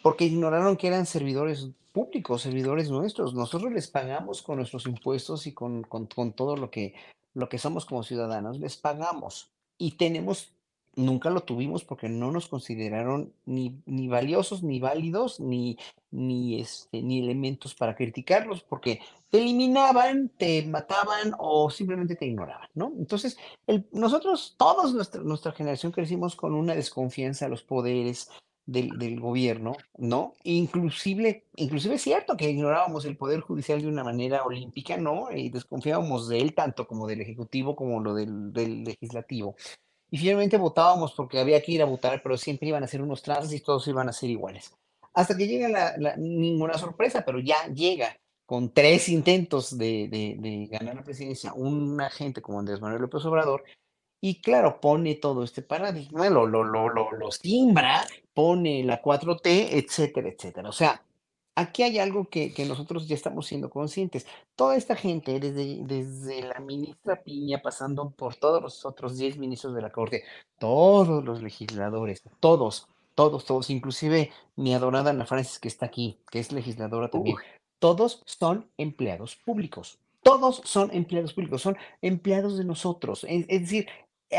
porque 0.01 0.25
ignoraron 0.25 0.77
que 0.77 0.87
eran 0.87 1.05
servidores 1.05 1.69
públicos, 1.91 2.41
servidores 2.41 2.89
nuestros. 2.89 3.35
Nosotros 3.35 3.71
les 3.71 3.87
pagamos 3.87 4.41
con 4.41 4.57
nuestros 4.57 4.87
impuestos 4.87 5.45
y 5.45 5.53
con, 5.53 5.83
con, 5.83 6.07
con 6.07 6.33
todo 6.33 6.57
lo 6.57 6.71
que, 6.71 6.95
lo 7.35 7.49
que 7.49 7.59
somos 7.59 7.85
como 7.85 8.01
ciudadanos, 8.01 8.59
les 8.59 8.77
pagamos 8.77 9.51
y 9.77 9.91
tenemos 9.91 10.51
nunca 10.99 11.29
lo 11.29 11.41
tuvimos 11.41 11.83
porque 11.83 12.09
no 12.09 12.31
nos 12.31 12.47
consideraron 12.47 13.33
ni, 13.45 13.81
ni 13.85 14.07
valiosos, 14.07 14.63
ni 14.63 14.79
válidos, 14.79 15.39
ni, 15.39 15.77
ni, 16.11 16.59
este, 16.59 17.01
ni 17.01 17.19
elementos 17.19 17.73
para 17.75 17.95
criticarlos, 17.95 18.61
porque 18.63 19.01
te 19.29 19.39
eliminaban, 19.39 20.29
te 20.37 20.65
mataban 20.65 21.33
o 21.39 21.69
simplemente 21.69 22.15
te 22.15 22.25
ignoraban, 22.25 22.69
¿no? 22.73 22.93
Entonces, 22.97 23.37
nosotros, 23.91 24.55
todos 24.57 24.93
nuestra, 24.93 25.21
nuestra 25.21 25.51
generación 25.51 25.91
crecimos 25.91 26.35
con 26.35 26.53
una 26.53 26.75
desconfianza 26.75 27.45
a 27.45 27.49
los 27.49 27.63
poderes, 27.63 28.29
del, 28.65 28.99
del, 28.99 29.19
gobierno, 29.19 29.75
¿no? 29.97 30.33
Inclusive, 30.43 31.47
inclusive 31.55 31.95
es 31.95 32.03
cierto 32.03 32.37
que 32.37 32.51
ignorábamos 32.51 33.03
el 33.05 33.17
poder 33.17 33.39
judicial 33.39 33.81
de 33.81 33.87
una 33.87 34.03
manera 34.03 34.43
olímpica, 34.43 34.95
¿no? 34.97 35.31
Y 35.31 35.49
desconfiábamos 35.49 36.29
de 36.29 36.39
él 36.39 36.53
tanto 36.53 36.85
como 36.85 37.07
del 37.07 37.21
ejecutivo 37.21 37.75
como 37.75 37.99
lo 37.99 38.13
del, 38.13 38.53
del 38.53 38.83
legislativo. 38.83 39.55
Y 40.11 40.17
finalmente 40.17 40.57
votábamos 40.57 41.13
porque 41.13 41.39
había 41.39 41.61
que 41.61 41.73
ir 41.73 41.81
a 41.81 41.85
votar, 41.85 42.21
pero 42.23 42.37
siempre 42.37 42.69
iban 42.69 42.83
a 42.83 42.87
ser 42.87 43.01
unos 43.01 43.21
trazos 43.21 43.53
y 43.53 43.59
todos 43.59 43.87
iban 43.87 44.09
a 44.09 44.13
ser 44.13 44.29
iguales. 44.29 44.73
Hasta 45.13 45.35
que 45.35 45.47
llega 45.47 45.69
la, 45.69 46.15
ninguna 46.17 46.77
sorpresa, 46.77 47.23
pero 47.25 47.39
ya 47.39 47.67
llega 47.73 48.17
con 48.45 48.73
tres 48.73 49.09
intentos 49.09 49.77
de, 49.77 50.07
de, 50.09 50.67
ganar 50.71 50.95
la 50.95 51.03
presidencia 51.03 51.53
un 51.53 52.01
agente 52.01 52.41
como 52.41 52.59
Andrés 52.59 52.81
Manuel 52.81 53.01
López 53.01 53.23
Obrador, 53.25 53.63
y 54.21 54.41
claro, 54.41 54.81
pone 54.81 55.15
todo 55.15 55.43
este 55.43 55.61
paradigma, 55.61 56.29
lo, 56.29 56.45
lo, 56.45 56.63
lo, 56.63 56.89
lo, 56.89 57.11
lo 57.11 57.31
simbra, 57.31 58.05
pone 58.33 58.83
la 58.83 59.01
4T, 59.01 59.69
etcétera, 59.71 60.29
etcétera. 60.29 60.67
O 60.67 60.73
sea, 60.73 61.01
aquí 61.55 61.83
hay 61.83 61.99
algo 61.99 62.29
que, 62.29 62.53
que, 62.53 62.65
nosotros 62.65 63.07
ya 63.07 63.15
estamos 63.15 63.47
siendo 63.47 63.69
conscientes. 63.69 64.25
Toda 64.55 64.75
esta 64.75 64.95
gente, 64.95 65.39
desde, 65.39 65.83
desde 65.83 66.43
la 66.43 66.59
ministra 66.59 67.21
Piña, 67.21 67.61
pasando 67.61 68.11
por 68.11 68.35
todos 68.35 68.61
los 68.61 68.85
otros 68.85 69.17
10 69.17 69.37
ministros 69.37 69.73
de 69.75 69.81
la 69.81 69.91
Corte, 69.91 70.23
todos 70.57 71.23
los 71.23 71.41
legisladores, 71.41 72.23
todos, 72.39 72.87
todos, 73.15 73.45
todos, 73.45 73.69
inclusive 73.69 74.31
mi 74.55 74.73
adorada 74.73 75.11
Ana 75.11 75.25
Francis 75.25 75.59
que 75.59 75.67
está 75.67 75.85
aquí, 75.85 76.19
que 76.31 76.39
es 76.39 76.51
legisladora 76.51 77.09
también, 77.09 77.37
todos 77.79 78.21
son 78.25 78.69
empleados 78.77 79.35
públicos. 79.35 79.99
Todos 80.21 80.61
son 80.65 80.89
empleados 80.93 81.33
públicos, 81.33 81.61
son 81.61 81.77
empleados 82.01 82.57
de 82.57 82.65
nosotros. 82.65 83.23
Es, 83.23 83.45
es 83.47 83.61
decir, 83.61 83.87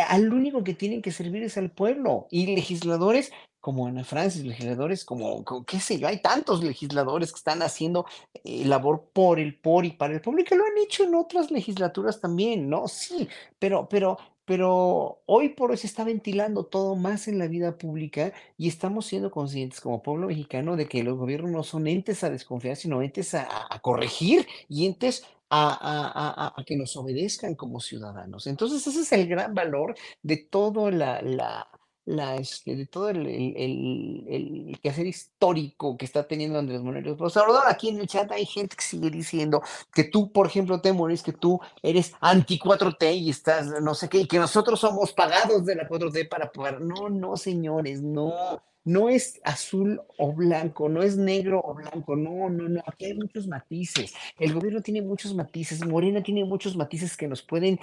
al 0.09 0.33
único 0.33 0.65
que 0.65 0.75
tienen 0.75 1.03
que 1.03 1.13
servir 1.13 1.43
es 1.43 1.57
al 1.57 1.71
pueblo. 1.71 2.27
Y 2.31 2.55
legisladores 2.55 3.33
como 3.61 3.87
Ana 3.87 4.05
Francis, 4.05 4.45
legisladores 4.45 5.05
como, 5.05 5.45
qué 5.67 5.81
sé 5.81 5.99
yo, 5.99 6.09
hay 6.09 6.21
tantos 6.23 6.65
legisladores 6.65 7.31
que 7.31 7.39
están 7.39 7.63
haciendo 7.63 8.07
eh, 8.43 8.65
labor 8.65 9.11
por 9.13 9.39
el, 9.39 9.59
por 9.59 9.85
y 9.85 9.93
para 9.93 10.15
el 10.15 10.21
pueblo 10.21 10.45
que 10.45 10.57
lo 10.57 10.65
han 10.65 10.79
hecho 10.83 11.05
en 11.05 11.15
otras 11.15 11.51
legislaturas 11.51 12.21
también, 12.21 12.71
¿no? 12.71 12.89
Sí, 12.89 13.29
pero, 13.59 13.87
pero, 13.89 14.17
pero 14.47 15.21
hoy 15.27 15.51
por 15.51 15.71
hoy 15.71 15.77
se 15.77 15.87
está 15.87 16.05
ventilando 16.05 16.65
todo 16.65 16.97
más 16.97 17.29
en 17.29 17.39
la 17.39 17.49
vida 17.49 17.77
pública 17.77 18.33
y 18.57 18.69
estamos 18.69 19.07
siendo 19.07 19.31
conscientes 19.31 19.81
como 19.81 20.03
pueblo 20.03 20.29
mexicano 20.29 20.77
de 20.77 20.89
que 20.89 21.03
los 21.03 21.19
gobiernos 21.19 21.51
no 21.51 21.63
son 21.63 21.87
entes 21.87 22.25
a 22.25 22.31
desconfiar, 22.31 22.77
sino 22.77 23.03
entes 23.03 23.35
a, 23.35 23.47
corregir 23.83 24.47
y 24.69 24.87
entes 24.87 25.25
a, 25.51 26.55
a, 26.57 26.65
que 26.65 26.77
nos 26.77 26.97
obedezcan 26.97 27.55
como 27.55 27.81
ciudadanos. 27.81 28.47
Entonces, 28.47 28.87
ese 28.87 29.01
es 29.01 29.13
el 29.13 29.27
gran 29.29 29.55
valor 29.55 29.95
de 30.23 30.37
todo 30.37 30.91
la, 30.91 31.21
la, 31.23 31.69
la, 32.05 32.37
este, 32.37 32.77
de 32.77 32.87
todo 32.87 33.11
el, 33.11 33.27
el, 33.27 34.25
el, 34.29 34.81
quehacer 34.81 35.07
histórico 35.07 35.97
que 35.97 36.05
está 36.05 36.27
teniendo 36.27 36.59
Andrés 36.59 36.83
Manuel 36.83 37.05
López 37.05 37.37
Obrador. 37.37 37.65
Aquí 37.67 37.89
en 37.89 38.01
el 38.01 38.07
chat 38.07 38.31
hay 38.33 38.47
gente 38.47 38.77
que 38.77 38.83
sigue 38.83 39.11
diciendo 39.11 39.63
que 39.93 40.05
tú, 40.05 40.33
por 40.33 40.47
ejemplo, 40.47 40.81
te 40.81 40.93
morís, 40.93 41.23
que 41.23 41.33
tú 41.33 41.61
eres 41.83 42.13
anti 42.21 42.59
4T 42.59 43.17
y 43.17 43.31
estás 43.31 43.67
no 43.83 43.95
sé 43.95 44.09
qué, 44.09 44.19
y 44.19 44.27
que 44.27 44.39
nosotros 44.39 44.81
somos 44.81 45.13
pagados 45.13 45.65
de 45.67 45.77
la 45.77 45.89
4T 45.89 46.29
para 46.29 46.51
poder. 46.53 46.81
No, 46.81 47.09
no, 47.09 47.37
señores, 47.37 48.03
no 48.03 48.63
no 48.85 49.09
es 49.09 49.41
azul 49.45 50.01
o 50.17 50.33
blanco, 50.33 50.89
no 50.89 51.03
es 51.03 51.17
negro 51.17 51.61
o 51.63 51.75
blanco, 51.75 52.17
no, 52.17 52.49
no, 52.49 52.69
no, 52.69 52.83
aquí 52.87 53.07
hay 53.07 53.15
muchos 53.15 53.47
matices. 53.47 54.15
El 54.39 54.55
gobierno 54.55 54.81
tiene 54.81 55.03
muchos 55.03 55.35
matices, 55.35 55.87
Morena 55.87 56.23
tiene 56.23 56.45
muchos 56.45 56.77
matices 56.77 57.17
que 57.17 57.29
nos 57.29 57.43
pueden, 57.43 57.79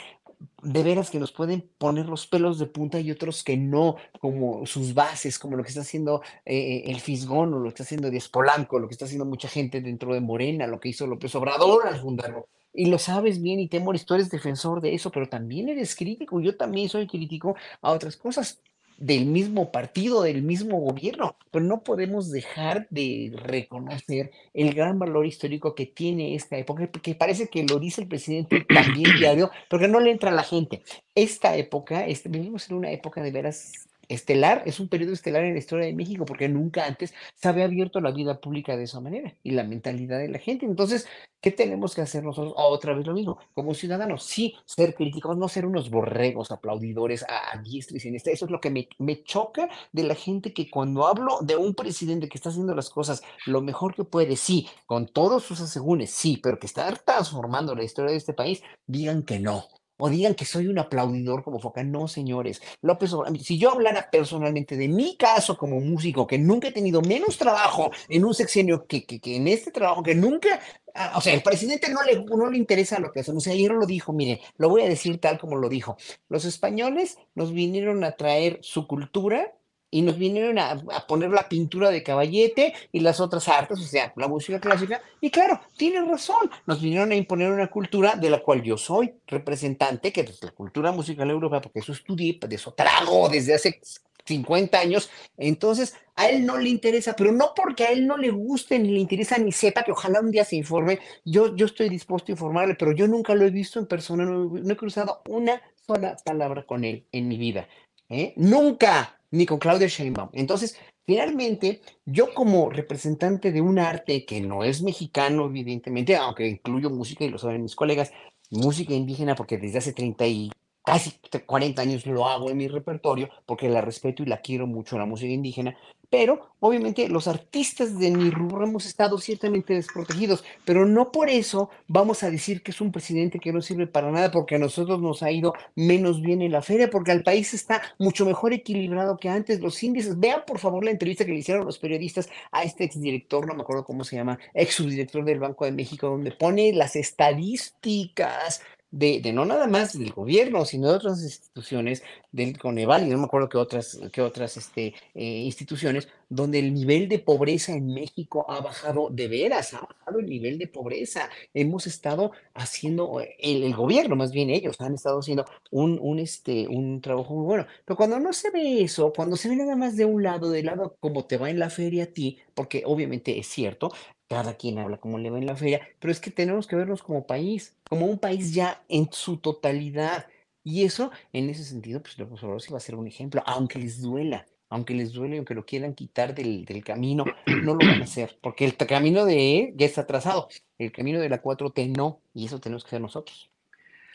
de 0.64 0.84
veras, 0.84 1.10
que 1.10 1.20
nos 1.20 1.32
pueden 1.32 1.70
poner 1.78 2.08
los 2.08 2.26
pelos 2.26 2.58
de 2.60 2.66
punta 2.66 3.00
y 3.00 3.12
otros 3.12 3.44
que 3.44 3.58
no, 3.58 3.98
como 4.20 4.66
sus 4.66 4.94
bases, 4.94 5.38
como 5.38 5.56
lo 5.56 5.64
que 5.64 5.70
está 5.70 5.82
haciendo 5.82 6.22
eh, 6.46 6.84
el 6.88 7.00
Fisgón 7.00 7.54
o 7.54 7.60
lo 7.60 7.66
que 7.66 7.70
está 7.70 7.84
haciendo 7.84 8.10
Díaz 8.10 8.30
Polanco, 8.30 8.80
lo 8.80 8.88
que 8.88 8.94
está 8.94 9.06
haciendo 9.06 9.26
mucha 9.26 9.48
gente 9.48 9.82
dentro 9.82 10.14
de 10.14 10.22
Morena, 10.22 10.68
lo 10.68 10.80
que 10.80 10.90
hizo 10.90 11.06
López 11.06 11.34
Obrador 11.36 11.88
al 11.88 12.00
fundarlo. 12.00 12.48
Y 12.74 12.88
lo 12.88 13.00
sabes 13.00 13.42
bien 13.42 13.60
y 13.60 13.70
Temoris, 13.70 14.06
tú 14.06 14.14
eres 14.14 14.30
defensor 14.30 14.82
de 14.82 14.94
eso, 14.94 15.12
pero 15.12 15.28
también 15.28 15.68
eres 15.70 15.96
crítico, 15.96 16.40
yo 16.40 16.56
también 16.58 16.90
soy 16.90 17.08
crítico 17.08 17.56
a 17.82 17.92
otras 17.92 18.18
cosas 18.18 18.62
del 18.98 19.26
mismo 19.26 19.72
partido, 19.72 20.24
del 20.24 20.42
mismo 20.42 20.80
gobierno, 20.80 21.36
pero 21.52 21.64
no 21.64 21.84
podemos 21.84 22.32
dejar 22.32 22.88
de 22.90 23.32
reconocer 23.36 24.32
el 24.54 24.74
gran 24.74 25.00
valor 25.00 25.26
histórico 25.26 25.76
que 25.76 25.86
tiene 25.86 26.36
esta 26.36 26.58
época, 26.58 26.90
porque 26.92 27.16
parece 27.16 27.48
que 27.48 27.64
lo 27.64 27.80
dice 27.80 28.02
el 28.02 28.08
presidente 28.08 28.66
también 28.74 29.18
diario, 29.18 29.52
porque 29.70 29.88
no 29.88 30.00
le 30.00 30.12
entra 30.12 30.32
a 30.32 30.34
la 30.34 30.44
gente. 30.44 30.82
Esta 31.16 31.56
época, 31.56 32.06
este, 32.06 32.30
vivimos 32.30 32.70
en 32.70 32.78
una 32.78 32.92
época 32.92 33.22
de 33.22 33.32
veras 33.32 33.88
estelar, 34.08 34.64
es 34.66 34.80
un 34.80 34.88
periodo 34.88 35.14
estelar 35.14 35.44
en 35.44 35.54
la 35.54 35.60
historia 35.60 35.86
de 35.86 35.94
México, 35.94 36.26
porque 36.26 36.48
nunca 36.48 36.86
antes 36.86 37.14
se 37.36 37.48
había 37.48 37.66
abierto 37.66 38.00
la 38.02 38.12
vida 38.12 38.40
pública 38.40 38.78
de 38.78 38.84
esa 38.84 39.00
manera 39.00 39.36
y 39.44 39.52
la 39.52 39.64
mentalidad 39.64 40.20
de 40.20 40.30
la 40.30 40.40
gente. 40.40 40.66
Entonces, 40.66 41.08
¿qué 41.42 41.52
tenemos 41.52 41.94
que 41.96 42.02
hacer 42.02 42.24
nosotros? 42.24 42.54
Otra 42.56 42.94
vez 42.94 43.06
lo 43.06 43.14
mismo, 43.14 43.38
como 43.54 43.74
ciudadanos, 43.74 44.24
sí, 44.24 44.56
ser 44.66 44.96
críticos, 44.96 45.38
no 45.38 45.48
ser 45.50 45.66
unos 45.66 45.90
borregos 45.90 46.52
aplaudidores 46.52 47.24
a, 47.24 47.58
diestra 47.62 47.98
y 47.98 48.00
siniestra. 48.00 48.34
Eso 48.34 48.46
es 48.46 48.52
lo 48.52 48.62
que 48.62 48.70
me, 48.70 48.88
me 49.00 49.24
choca 49.24 49.70
de 49.92 50.04
la 50.04 50.16
gente 50.16 50.54
que 50.54 50.70
cuando 50.70 51.06
hablo 51.06 51.40
de 51.42 51.56
un 51.56 51.74
presidente 51.76 52.30
que 52.30 52.38
está 52.38 52.50
haciendo 52.50 52.76
las 52.76 52.90
cosas 52.90 53.22
lo 53.46 53.62
mejor 53.62 53.96
que 53.96 54.04
puede, 54.04 54.36
sí, 54.36 54.68
con 54.86 55.08
todos 55.08 55.44
sus 55.44 55.62
asegúnes, 55.62 56.12
sí, 56.12 56.40
pero 56.42 56.60
que 56.60 56.68
está 56.68 56.92
transformando 56.94 57.76
la 57.76 57.84
historia 57.84 58.12
de 58.12 58.18
este 58.18 58.34
país, 58.34 58.64
digan 58.86 59.24
que 59.24 59.40
no 59.40 59.66
o 59.98 60.10
digan 60.10 60.36
que 60.36 60.46
soy 60.46 60.68
un 60.68 60.80
aplaudidor 60.80 61.44
como 61.44 61.60
Foca. 61.60 61.84
No, 61.84 62.08
señores. 62.08 62.62
López 62.82 63.14
Obrador, 63.14 63.40
si 63.40 63.58
yo 63.58 63.72
hablara 63.72 64.10
personalmente 64.10 64.78
de 64.78 64.88
mi 64.88 65.18
caso 65.18 65.58
como 65.58 65.80
músico, 65.80 66.28
que 66.28 66.38
nunca 66.38 66.70
he 66.70 66.72
tenido 66.72 67.02
menos 67.02 67.38
trabajo 67.38 67.92
en 68.10 68.26
un 68.26 68.34
sexenio 68.34 68.88
que, 68.88 69.06
que, 69.06 69.20
en 69.36 69.48
este 69.48 69.72
trabajo, 69.72 70.04
que 70.04 70.16
nunca, 70.16 70.60
ah, 70.94 71.14
o 71.18 71.22
sea, 71.22 71.34
el 71.34 71.42
presidente 71.42 71.90
no 71.90 72.04
le, 72.04 72.24
no 72.24 72.50
le 72.50 72.58
interesa 72.58 73.00
lo 73.00 73.12
que 73.12 73.22
hacemos. 73.22 73.48
Ayer 73.48 73.72
lo 73.72 73.86
dijo, 73.86 74.14
mire, 74.14 74.42
lo 74.58 74.70
voy 74.70 74.82
a 74.82 74.90
decir 74.90 75.20
tal 75.20 75.40
como 75.40 75.58
lo 75.58 75.70
dijo. 75.70 75.98
Los 76.30 76.46
españoles 76.46 77.18
nos 77.36 77.52
vinieron 77.54 78.04
a 78.04 78.14
traer 78.14 78.60
su 78.62 78.88
cultura 78.88 79.54
y 79.98 80.04
nos 80.04 80.16
vinieron 80.20 80.60
a, 80.60 80.78
poner 81.08 81.32
la 81.32 81.50
pintura 81.50 81.90
de 81.90 82.04
caballete 82.04 82.72
y 82.92 83.00
las 83.00 83.20
otras 83.20 83.48
artes, 83.48 83.80
o 83.80 83.84
sea, 83.84 84.14
la 84.16 84.28
música 84.28 84.60
clásica. 84.60 85.02
Y 85.20 85.32
claro, 85.32 85.60
tiene 85.76 86.06
razón, 86.06 86.52
nos 86.68 86.80
vinieron 86.80 87.12
a 87.12 87.16
imponer 87.16 87.52
una 87.52 87.66
cultura 87.66 88.16
de 88.16 88.30
la 88.30 88.44
cual 88.44 88.62
yo 88.62 88.78
soy 88.78 89.16
representante, 89.26 90.14
que 90.14 90.22
es 90.22 90.44
la 90.44 90.52
cultura 90.52 90.92
musical 90.92 91.32
europea, 91.32 91.62
porque 91.62 91.80
eso 91.80 91.94
estudié, 91.94 92.38
de 92.48 92.56
eso 92.56 92.76
trago 92.76 93.28
desde 93.28 93.56
hace 93.56 93.82
50 94.24 94.78
años. 94.78 95.10
Entonces, 95.36 95.96
a 96.16 96.30
él 96.30 96.46
no 96.46 96.58
le 96.60 96.70
interesa, 96.70 97.16
pero 97.16 97.32
no 97.32 97.54
porque 97.56 97.86
a 97.86 97.92
él 97.92 98.06
no 98.06 98.18
le 98.18 98.30
guste, 98.30 98.78
ni 98.78 98.92
le 98.92 99.00
interesa, 99.00 99.40
ni 99.40 99.52
sepa, 99.52 99.82
que 99.82 99.94
ojalá 99.94 100.20
un 100.20 100.30
día 100.30 100.46
se 100.46 100.58
informe. 100.58 101.00
Yo, 101.26 101.56
yo 101.56 101.66
estoy 101.66 101.90
dispuesto 101.90 102.32
a 102.32 102.34
informarle, 102.34 102.76
pero 102.76 102.92
yo 102.92 103.08
nunca 103.08 103.34
lo 103.34 103.48
he 103.48 103.50
visto 103.50 103.80
en 103.80 103.88
persona, 103.88 104.26
no, 104.26 104.46
no 104.46 104.74
he 104.74 104.78
cruzado 104.78 105.24
una 105.28 105.60
sola 105.88 106.16
palabra 106.24 106.68
con 106.68 106.84
él 106.84 107.08
en 107.12 107.28
mi 107.28 107.38
vida. 107.38 107.68
¿eh? 108.10 108.34
Nunca 108.36 109.17
ni 109.32 109.46
con 109.46 109.60
Claudia 109.60 109.88
Sheinbaum. 109.88 110.30
Entonces, 110.34 110.78
finalmente, 111.06 111.82
yo 112.06 112.34
como 112.34 112.70
representante 112.70 113.52
de 113.52 113.62
un 113.62 113.80
arte 113.80 114.26
que 114.26 114.42
no 114.42 114.64
es 114.64 114.82
mexicano, 114.82 115.46
evidentemente, 115.46 116.16
aunque 116.16 116.48
incluyo 116.48 116.90
música 116.90 117.26
y 117.26 117.30
lo 117.30 117.38
saben 117.38 117.64
mis 117.64 117.76
colegas, 117.76 118.12
música 118.50 118.94
indígena, 118.94 119.36
porque 119.36 119.58
desde 119.58 119.80
hace 119.80 119.94
30 119.94 120.28
y 120.28 120.52
casi 120.88 121.12
40 121.46 121.82
años 121.82 122.06
lo 122.06 122.30
hago 122.30 122.50
en 122.50 122.56
mi 122.56 122.70
repertorio, 122.70 123.30
porque 123.46 123.68
la 123.68 123.82
respeto 123.82 124.24
y 124.24 124.26
la 124.26 124.40
quiero 124.40 124.68
mucho, 124.68 124.98
la 124.98 125.06
música 125.06 125.34
indígena, 125.34 125.76
pero 126.10 126.52
obviamente 126.62 127.10
los 127.10 127.28
artistas 127.28 128.00
de 128.00 128.10
mi 128.10 128.30
rubro 128.30 128.64
hemos 128.64 128.86
estado 128.86 129.18
ciertamente 129.18 129.74
desprotegidos, 129.74 130.46
pero 130.64 130.86
no 130.86 131.12
por 131.12 131.30
eso 131.30 131.70
vamos 131.90 132.24
a 132.24 132.32
decir 132.32 132.64
que 132.64 132.72
es 132.72 132.80
un 132.80 132.94
presidente 132.94 133.38
que 133.38 133.52
no 133.52 133.62
sirve 133.62 133.86
para 133.86 134.12
nada 134.12 134.32
porque 134.32 134.56
a 134.56 134.60
nosotros 134.60 135.02
nos 135.02 135.24
ha 135.24 135.30
ido 135.30 135.54
menos 135.76 136.22
bien 136.22 136.42
en 136.42 136.54
la 136.54 136.62
feria, 136.62 136.90
porque 136.90 137.12
el 137.12 137.24
país 137.24 137.54
está 137.54 137.82
mucho 138.00 138.26
mejor 138.26 138.54
equilibrado 138.54 139.18
que 139.18 139.28
antes. 139.28 139.60
Los 139.60 139.84
índices, 139.84 140.18
vean 140.18 140.44
por 140.48 140.60
favor 140.60 140.86
la 140.86 140.92
entrevista 140.92 141.26
que 141.26 141.34
le 141.34 141.40
hicieron 141.40 141.66
los 141.66 141.80
periodistas 141.80 142.30
a 142.54 142.64
este 142.64 142.86
exdirector, 142.86 143.46
no 143.46 143.56
me 143.56 143.64
acuerdo 143.64 143.84
cómo 143.84 144.06
se 144.06 144.16
llama, 144.16 144.40
ex 144.54 144.76
subdirector 144.76 145.26
del 145.26 145.40
Banco 145.40 145.66
de 145.66 145.74
México, 145.74 146.08
donde 146.08 146.32
pone 146.32 146.72
las 146.72 146.96
estadísticas 146.96 148.62
de, 148.92 149.22
no 149.34 149.46
nada 149.46 149.68
más 149.68 149.98
del 149.98 150.12
gobierno, 150.12 150.66
sino 150.66 150.90
de 150.90 150.96
otras 150.96 151.22
instituciones, 151.22 152.04
del 152.32 152.58
Coneval 152.58 153.06
y 153.06 153.10
no 153.10 153.18
me 153.18 153.26
acuerdo 153.26 153.50
qué 153.50 153.58
otras, 153.58 154.00
qué 154.12 154.22
otras 154.22 154.58
este, 154.58 154.94
eh, 155.16 155.24
instituciones, 155.24 156.08
donde 156.30 156.60
el 156.60 156.74
nivel 156.74 157.08
de 157.08 157.20
pobreza 157.20 157.74
en 157.74 157.88
México 157.88 158.46
ha 158.50 158.60
bajado 158.62 159.10
de 159.10 159.28
veras, 159.28 159.74
ha 159.74 159.82
bajado 159.82 160.20
el 160.20 160.28
nivel 160.28 160.58
de 160.58 160.68
pobreza. 160.68 161.30
Hemos 161.54 161.88
estado 161.88 162.32
haciendo, 162.54 163.22
el, 163.40 163.64
el 163.64 163.76
gobierno 163.76 164.16
más 164.16 164.32
bien 164.32 164.50
ellos 164.50 164.80
han 164.82 164.94
estado 164.94 165.20
haciendo 165.20 165.46
un, 165.72 166.00
un, 166.02 166.20
este, 166.20 166.68
un 166.68 167.02
trabajo 167.02 167.34
muy 167.34 167.46
bueno. 167.46 167.66
Pero 167.86 167.98
cuando 167.98 168.20
no 168.20 168.34
se 168.34 168.52
ve 168.52 168.84
eso, 168.84 169.14
cuando 169.14 169.36
se 169.38 169.50
ve 169.50 169.56
nada 169.56 169.76
más 169.76 169.96
de 169.96 170.06
un 170.06 170.24
lado, 170.24 170.50
del 170.52 170.66
lado 170.68 170.98
como 171.00 171.26
te 171.26 171.38
va 171.38 171.50
en 171.50 171.60
la 171.60 171.70
feria 171.70 172.04
a 172.04 172.08
ti, 172.08 172.40
porque 172.54 172.84
obviamente 172.86 173.38
es 173.40 173.48
cierto, 173.48 173.92
cada 174.28 174.56
quien 174.56 174.78
habla 174.80 174.98
como 174.98 175.18
le 175.18 175.30
va 175.30 175.38
en 175.38 175.46
la 175.46 175.56
feria, 175.56 175.82
pero 176.00 176.12
es 176.12 176.20
que 176.20 176.32
tenemos 176.32 176.68
que 176.68 176.76
vernos 176.76 177.04
como 177.04 177.26
país, 177.26 177.76
como 177.90 178.06
un 178.06 178.20
país 178.20 178.54
ya 178.54 178.84
en 178.90 179.10
su 179.12 179.38
totalidad. 179.38 180.28
Y 180.64 180.84
eso, 180.84 181.12
en 181.32 181.50
ese 181.50 181.64
sentido, 181.64 182.02
pues 182.02 182.18
López 182.20 182.44
Obrador 182.44 182.62
sí 182.62 182.72
va 182.72 182.78
a 182.78 182.82
ser 182.82 182.96
un 182.96 183.08
ejemplo, 183.08 183.42
aunque 183.46 183.80
les 183.80 184.02
duela, 184.02 184.46
aunque 184.70 184.94
les 184.94 185.14
duele, 185.14 185.38
aunque 185.38 185.56
lo 185.56 185.66
quieran 185.66 185.94
quitar 185.94 186.36
del, 186.36 186.66
del 186.66 186.84
camino, 186.84 187.24
no 187.64 187.74
lo 187.74 187.80
van 187.80 188.02
a 188.02 188.04
hacer, 188.04 188.38
porque 188.42 188.66
el 188.66 188.76
camino 188.76 189.26
de 189.26 189.60
él 189.60 189.74
ya 189.78 189.86
está 189.86 190.06
trazado, 190.06 190.50
el 190.78 190.92
camino 190.92 191.20
de 191.20 191.30
la 191.30 191.42
4T 191.42 191.96
no, 191.96 192.22
y 192.34 192.46
eso 192.46 192.60
tenemos 192.60 192.84
que 192.84 192.90
hacer 192.90 193.02
nosotros. 193.02 193.50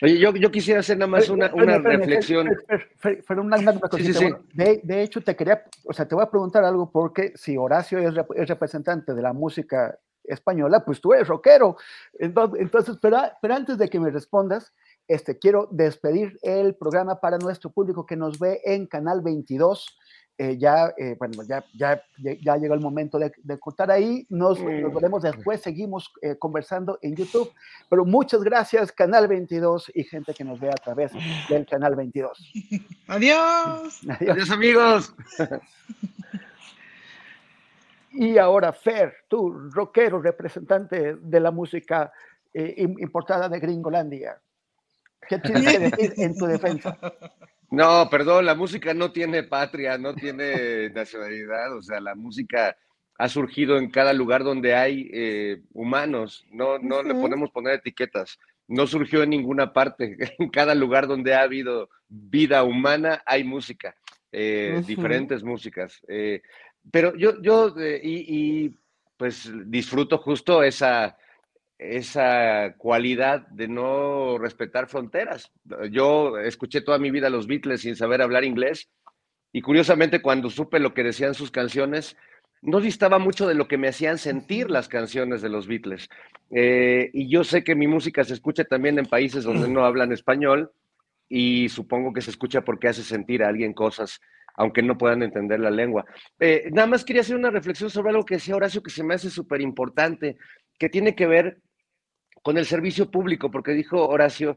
Oye, 0.03 0.19
yo, 0.19 0.35
yo 0.35 0.51
quisiera 0.51 0.81
hacer 0.81 0.99
nada 0.99 1.11
más 1.11 1.29
una, 1.29 1.55
una 1.55 1.79
reflexión. 1.79 2.49
de, 4.53 5.03
hecho, 5.03 5.23
te 5.23 5.37
quería, 5.37 5.65
o 5.85 5.93
sea, 5.93 6.07
te 6.07 6.17
voy 6.17 6.25
a 6.25 6.31
preguntar 6.31 6.65
algo 6.65 6.91
porque 6.91 7.33
si 7.37 7.57
Horacio 7.57 7.99
es, 8.01 8.49
representante 8.49 9.15
de 9.15 9.23
la 9.23 9.33
música 9.33 9.97
española, 10.25 10.85
pues 10.85 11.01
tú 11.01 11.15
eres 11.15 11.29
rockero. 11.29 11.77
Entonces, 12.19 12.99
pero, 13.01 13.19
pero 13.41 13.55
antes 13.55 13.79
de 13.79 13.89
que 13.89 14.01
me 14.01 14.11
respondas, 14.11 14.75
este, 15.07 15.39
quiero 15.39 15.69
despedir 15.71 16.37
el 16.43 16.75
programa 16.75 17.21
para 17.21 17.39
nuestro 17.39 17.71
público 17.71 18.05
que 18.05 18.17
nos 18.17 18.41
ve 18.41 18.61
en 18.65 18.87
Canal 18.87 19.21
22 19.21 19.99
eh, 20.39 20.57
ya, 20.59 20.93
eh, 20.97 21.15
bueno, 21.19 21.43
ya, 21.45 21.65
ya, 21.75 22.03
ya 22.19 22.57
llegó 22.57 22.75
el 22.75 22.81
momento 22.81 23.19
de, 23.19 23.33
de 23.43 23.59
cortar 23.59 23.91
ahí. 23.91 24.27
Nos, 24.31 24.61
nos, 24.61 24.95
veremos 24.95 25.23
después, 25.23 25.61
seguimos 25.61 26.13
eh, 26.23 26.37
conversando 26.39 26.99
en 27.03 27.15
YouTube. 27.15 27.53
Pero 27.89 28.05
muchas 28.05 28.43
gracias, 28.43 28.91
Canal 28.93 29.29
22 29.29 29.93
y 29.95 30.05
gente 30.05 30.35
que 30.35 30.45
nos 30.45 30.59
ve 30.59 30.71
a 30.71 30.75
través 30.75 31.13
del 31.49 31.67
Canal 31.67 31.95
22. 31.95 32.53
Adiós. 33.09 34.01
Adiós, 34.09 34.31
Adiós 34.31 34.51
amigos. 34.51 35.15
Y 38.13 38.39
ahora, 38.39 38.73
Fer, 38.73 39.15
tú, 39.29 39.71
rockero, 39.71 40.21
representante 40.21 41.17
de 41.17 41.41
la 41.41 41.51
música 41.51 42.13
importada 42.55 43.49
de 43.49 43.59
Gringolandia. 43.61 44.39
¿Qué 45.29 45.39
tienes 45.39 45.73
que 45.73 45.79
decir 45.91 46.15
en 46.17 46.37
tu 46.37 46.47
defensa? 46.47 46.99
No, 47.73 48.07
perdón, 48.11 48.45
la 48.45 48.55
música 48.55 48.93
no 48.93 49.13
tiene 49.13 49.45
patria, 49.45 49.97
no 49.97 50.15
tiene 50.15 50.91
nacionalidad, 50.95 51.75
o 51.75 51.81
sea, 51.81 52.01
la 52.01 52.15
música 52.15 52.77
ha 53.17 53.29
surgido 53.31 53.79
en 53.79 53.91
cada 53.91 54.13
lugar 54.13 54.45
donde 54.45 54.75
hay 54.75 55.09
eh, 55.11 55.63
humanos, 55.73 56.45
no, 56.51 56.79
no 56.79 57.03
le 57.03 57.15
podemos 57.15 57.51
poner 57.51 57.77
etiquetas, 57.77 58.39
no 58.69 58.87
surgió 58.87 59.23
en 59.23 59.31
ninguna 59.31 59.73
parte, 59.73 60.19
en 60.39 60.51
cada 60.51 60.75
lugar 60.75 61.07
donde 61.07 61.33
ha 61.33 61.41
habido 61.41 61.89
vida 62.11 62.63
humana 62.63 63.23
hay 63.25 63.43
música, 63.43 63.97
eh, 64.33 64.83
diferentes 64.87 65.43
músicas. 65.43 65.99
Eh, 66.09 66.43
pero 66.91 67.17
yo, 67.17 67.41
yo 67.41 67.75
y, 68.03 68.67
y, 68.67 68.79
pues 69.17 69.51
disfruto 69.65 70.19
justo 70.19 70.63
esa, 70.63 71.17
esa 71.91 72.75
cualidad 72.79 73.47
de 73.49 73.69
no 73.69 74.39
respetar 74.39 74.89
fronteras. 74.89 75.53
Yo 75.91 76.39
escuché 76.39 76.81
toda 76.81 76.99
mi 76.99 77.11
vida 77.11 77.31
los 77.31 77.47
Beatles 77.47 77.83
sin 77.83 77.97
saber 77.97 78.23
hablar 78.23 78.45
inglés 78.45 78.89
y 79.53 79.61
curiosamente 79.63 80.23
cuando 80.23 80.51
supe 80.51 80.81
lo 80.81 80.95
que 80.95 81.03
decían 81.03 81.35
sus 81.35 81.51
canciones, 81.51 82.17
no 82.63 82.81
distaba 82.81 83.19
mucho 83.19 83.47
de 83.47 83.55
lo 83.55 83.69
que 83.69 83.77
me 83.77 83.89
hacían 83.89 84.19
sentir 84.19 84.71
las 84.71 84.89
canciones 84.89 85.43
de 85.43 85.49
los 85.49 85.67
Beatles. 85.67 86.09
Eh, 86.51 87.11
y 87.13 87.29
yo 87.29 87.45
sé 87.45 87.65
que 87.65 87.75
mi 87.75 87.87
música 87.87 88.25
se 88.25 88.35
escucha 88.35 88.65
también 88.65 88.99
en 88.99 89.07
países 89.07 89.45
donde 89.45 89.69
no 89.69 89.85
hablan 89.85 90.13
español 90.13 90.71
y 91.29 91.69
supongo 91.69 92.13
que 92.13 92.21
se 92.21 92.31
escucha 92.31 92.63
porque 92.63 92.89
hace 92.89 93.03
sentir 93.03 93.43
a 93.43 93.49
alguien 93.49 93.73
cosas 93.73 94.21
aunque 94.55 94.83
no 94.83 94.99
puedan 94.99 95.23
entender 95.23 95.61
la 95.61 95.71
lengua. 95.71 96.05
Eh, 96.39 96.69
nada 96.73 96.87
más 96.87 97.05
quería 97.05 97.23
hacer 97.23 97.37
una 97.37 97.51
reflexión 97.51 97.91
sobre 97.91 98.11
algo 98.11 98.25
que 98.25 98.35
decía 98.35 98.57
Horacio 98.57 98.83
que 98.83 98.91
se 98.91 99.05
me 99.05 99.15
hace 99.15 99.31
súper 99.31 99.61
importante, 99.61 100.37
que 100.79 100.89
tiene 100.89 101.15
que 101.15 101.27
ver 101.27 101.59
con 102.43 102.59
el 102.59 102.67
servicio 102.67 103.11
público, 103.11 103.51
porque 103.51 103.73
dijo 103.73 104.07
Horacio 104.09 104.57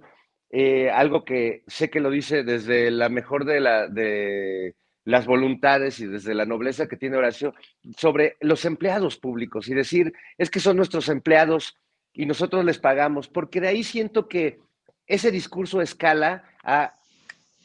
eh, 0.50 0.90
algo 0.90 1.26
que 1.26 1.64
sé 1.68 1.90
que 1.90 2.00
lo 2.00 2.10
dice 2.10 2.44
desde 2.44 2.92
la 2.92 3.10
mejor 3.10 3.46
de, 3.46 3.60
la, 3.60 3.88
de 3.88 4.76
las 5.04 5.26
voluntades 5.26 6.00
y 6.00 6.08
desde 6.08 6.34
la 6.34 6.46
nobleza 6.46 6.88
que 6.88 6.98
tiene 6.98 7.18
Horacio 7.18 7.54
sobre 7.98 8.38
los 8.42 8.66
empleados 8.66 9.18
públicos 9.18 9.68
y 9.68 9.74
decir, 9.74 10.14
es 10.38 10.50
que 10.50 10.60
son 10.60 10.78
nuestros 10.78 11.10
empleados 11.10 11.78
y 12.14 12.26
nosotros 12.26 12.64
les 12.64 12.80
pagamos, 12.80 13.28
porque 13.28 13.62
de 13.62 13.68
ahí 13.68 13.84
siento 13.84 14.28
que 14.28 14.60
ese 15.08 15.32
discurso 15.32 15.82
escala 15.82 16.44
a 16.64 16.96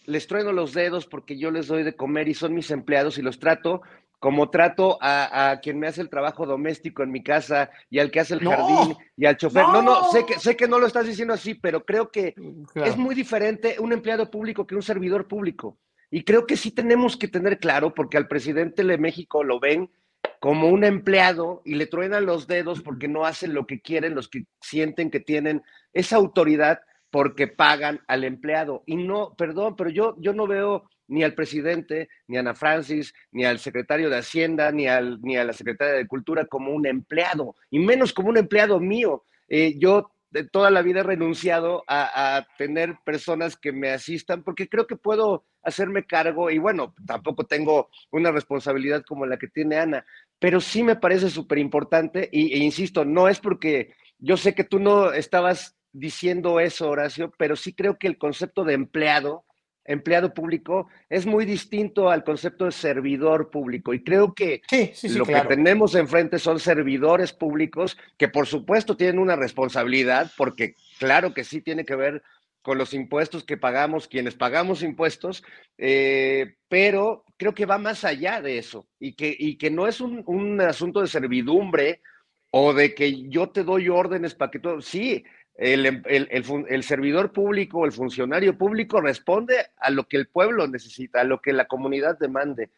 les 0.06 0.26
trueno 0.26 0.52
los 0.52 0.74
dedos 0.74 1.06
porque 1.06 1.38
yo 1.38 1.50
les 1.50 1.68
doy 1.68 1.82
de 1.82 1.94
comer 1.94 2.28
y 2.28 2.34
son 2.34 2.54
mis 2.54 2.70
empleados 2.70 3.18
y 3.18 3.22
los 3.22 3.38
trato 3.38 3.82
como 4.20 4.50
trato 4.50 4.98
a, 5.00 5.58
quien 5.62 5.78
me 5.78 5.88
hace 5.88 6.02
el 6.02 6.10
trabajo 6.10 6.44
doméstico 6.44 7.02
en 7.02 7.10
mi 7.10 7.22
casa 7.22 7.70
y 7.88 7.98
al 7.98 8.10
que 8.10 8.20
hace 8.20 8.34
el 8.34 8.46
jardín 8.46 8.94
y 9.16 9.24
al 9.24 9.38
chofer. 9.38 9.64
No. 9.64 9.80
no, 9.80 10.12
sé 10.12 10.26
que, 10.26 10.38
sé 10.38 10.56
que 10.56 10.68
no 10.68 10.78
lo 10.78 10.86
estás 10.86 11.06
diciendo 11.06 11.32
así, 11.32 11.54
pero 11.54 11.86
creo 11.86 12.10
que 12.10 12.34
es 12.74 12.96
muy 12.98 13.14
diferente 13.14 13.76
un 13.80 13.92
empleado 13.92 14.30
público 14.30 14.66
que 14.66 14.76
un 14.76 14.82
servidor 14.82 15.26
público. 15.26 15.78
Y 16.10 16.24
creo 16.24 16.46
que 16.46 16.58
sí 16.58 16.70
tenemos 16.70 17.16
que 17.16 17.28
tener 17.28 17.58
claro, 17.58 17.94
porque 17.94 18.18
al 18.18 18.28
presidente 18.28 18.84
de 18.84 18.98
México 18.98 19.42
lo 19.42 19.58
ven 19.58 19.90
como 20.38 20.68
un 20.68 20.84
empleado 20.84 21.62
y 21.64 21.76
le 21.76 21.86
truenan 21.86 22.26
los 22.26 22.46
dedos 22.46 22.82
porque 22.82 23.08
no 23.08 23.24
hacen 23.24 23.54
lo 23.54 23.66
que 23.66 23.80
quieren 23.80 24.14
los 24.14 24.28
que 24.28 24.44
sienten 24.60 25.10
que 25.10 25.20
tienen 25.20 25.62
esa 25.94 26.16
autoridad 26.16 26.80
porque 27.10 27.48
pagan 27.48 28.00
al 28.06 28.24
empleado. 28.24 28.82
Y 28.84 28.96
no, 28.96 29.34
perdón, 29.34 29.76
pero 29.76 29.88
yo, 29.88 30.14
yo 30.18 30.34
no 30.34 30.46
veo 30.46 30.84
ni 31.10 31.24
al 31.24 31.34
presidente, 31.34 32.08
ni 32.28 32.36
a 32.36 32.40
Ana 32.40 32.54
Francis, 32.54 33.12
ni 33.32 33.44
al 33.44 33.58
secretario 33.58 34.08
de 34.08 34.18
Hacienda, 34.18 34.72
ni, 34.72 34.86
al, 34.86 35.20
ni 35.22 35.36
a 35.36 35.44
la 35.44 35.52
secretaria 35.52 35.94
de 35.94 36.06
Cultura 36.06 36.46
como 36.46 36.72
un 36.72 36.86
empleado, 36.86 37.56
y 37.70 37.78
menos 37.80 38.12
como 38.12 38.30
un 38.30 38.38
empleado 38.38 38.80
mío. 38.80 39.24
Eh, 39.48 39.74
yo 39.78 40.12
de 40.30 40.44
toda 40.44 40.70
la 40.70 40.82
vida 40.82 41.00
he 41.00 41.02
renunciado 41.02 41.84
a, 41.88 42.46
tener 42.56 42.96
personas 43.04 43.56
que 43.56 43.72
me 43.72 43.90
asistan 43.90 44.44
porque 44.44 44.68
creo 44.68 44.86
que 44.86 44.96
puedo 44.96 45.44
hacerme 45.62 46.06
cargo 46.06 46.50
y 46.50 46.58
bueno, 46.58 46.94
tampoco 47.06 47.44
tengo 47.44 47.90
una 48.12 48.30
responsabilidad 48.30 49.02
como 49.06 49.26
la 49.26 49.38
que 49.38 49.48
tiene 49.48 49.76
Ana, 49.76 50.06
pero 50.38 50.60
sí 50.60 50.82
me 50.84 50.96
parece 50.96 51.28
súper 51.30 51.58
importante 51.58 52.28
y, 52.32 52.52
e 52.54 52.58
insisto, 52.58 53.04
no 53.04 53.28
es 53.28 53.40
porque 53.40 53.94
yo 54.18 54.36
sé 54.36 54.54
que 54.54 54.64
tú 54.64 54.78
no 54.78 55.12
estabas 55.12 55.76
diciendo 55.92 56.60
eso, 56.60 56.88
Horacio, 56.88 57.32
pero 57.36 57.56
sí 57.56 57.74
creo 57.74 57.98
que 57.98 58.06
el 58.06 58.16
concepto 58.16 58.64
de 58.64 58.74
empleado 58.74 59.44
empleado 59.84 60.32
público 60.34 60.88
es 61.08 61.26
muy 61.26 61.44
distinto 61.44 62.10
al 62.10 62.24
concepto 62.24 62.66
de 62.66 62.72
servidor 62.72 63.50
público. 63.50 63.94
Y 63.94 64.02
creo 64.02 64.34
que 64.34 64.62
lo 65.04 65.24
que 65.24 65.40
tenemos 65.48 65.94
enfrente 65.94 66.38
son 66.38 66.60
servidores 66.60 67.32
públicos 67.32 67.96
que 68.16 68.28
por 68.28 68.46
supuesto 68.46 68.96
tienen 68.96 69.18
una 69.18 69.36
responsabilidad, 69.36 70.30
porque 70.36 70.74
claro 70.98 71.34
que 71.34 71.44
sí 71.44 71.60
tiene 71.60 71.84
que 71.84 71.96
ver 71.96 72.22
con 72.62 72.76
los 72.76 72.92
impuestos 72.92 73.44
que 73.44 73.56
pagamos, 73.56 74.06
quienes 74.06 74.34
pagamos 74.34 74.82
impuestos, 74.82 75.42
eh, 75.78 76.56
pero 76.68 77.24
creo 77.38 77.54
que 77.54 77.64
va 77.64 77.78
más 77.78 78.04
allá 78.04 78.42
de 78.42 78.58
eso 78.58 78.86
y 78.98 79.14
que, 79.14 79.34
y 79.36 79.56
que 79.56 79.70
no 79.70 79.86
es 79.86 80.00
un, 80.00 80.22
un 80.26 80.60
asunto 80.60 81.00
de 81.00 81.08
servidumbre 81.08 82.02
o 82.50 82.74
de 82.74 82.94
que 82.94 83.28
yo 83.28 83.48
te 83.48 83.64
doy 83.64 83.88
órdenes 83.88 84.34
para 84.34 84.50
que 84.50 84.58
todo, 84.58 84.80
sí, 84.82 85.24
Em, 85.62 86.02
el, 86.06 86.82
servidor 86.84 87.32
público, 87.32 87.84
el 87.84 87.92
funcionario 87.92 88.56
público 88.56 88.98
responde 88.98 89.56
a 89.76 89.90
lo 89.90 90.08
que 90.08 90.16
el 90.16 90.26
pueblo 90.26 90.66
necesita, 90.66 91.20
a 91.20 91.24
lo 91.24 91.42
que 91.42 91.52
la 91.52 91.68
comunidad 91.68 92.18
demande, 92.18 92.70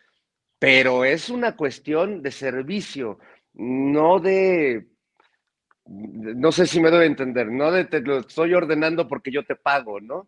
pero 0.58 1.04
es 1.04 1.30
una 1.30 1.54
cuestión 1.54 2.22
de 2.22 2.32
servicio, 2.32 3.20
no 3.54 4.18
de, 4.18 4.88
no 5.86 6.50
sé 6.50 6.66
si 6.66 6.80
me 6.80 6.88
a 6.88 7.04
entender, 7.04 7.52
no 7.52 7.70
de 7.70 7.84
te 7.84 8.00
lo 8.00 8.18
estoy 8.18 8.52
ordenando 8.52 9.06
porque 9.06 9.30
yo 9.30 9.44
te 9.44 9.54
pago, 9.54 10.00
¿no? 10.00 10.26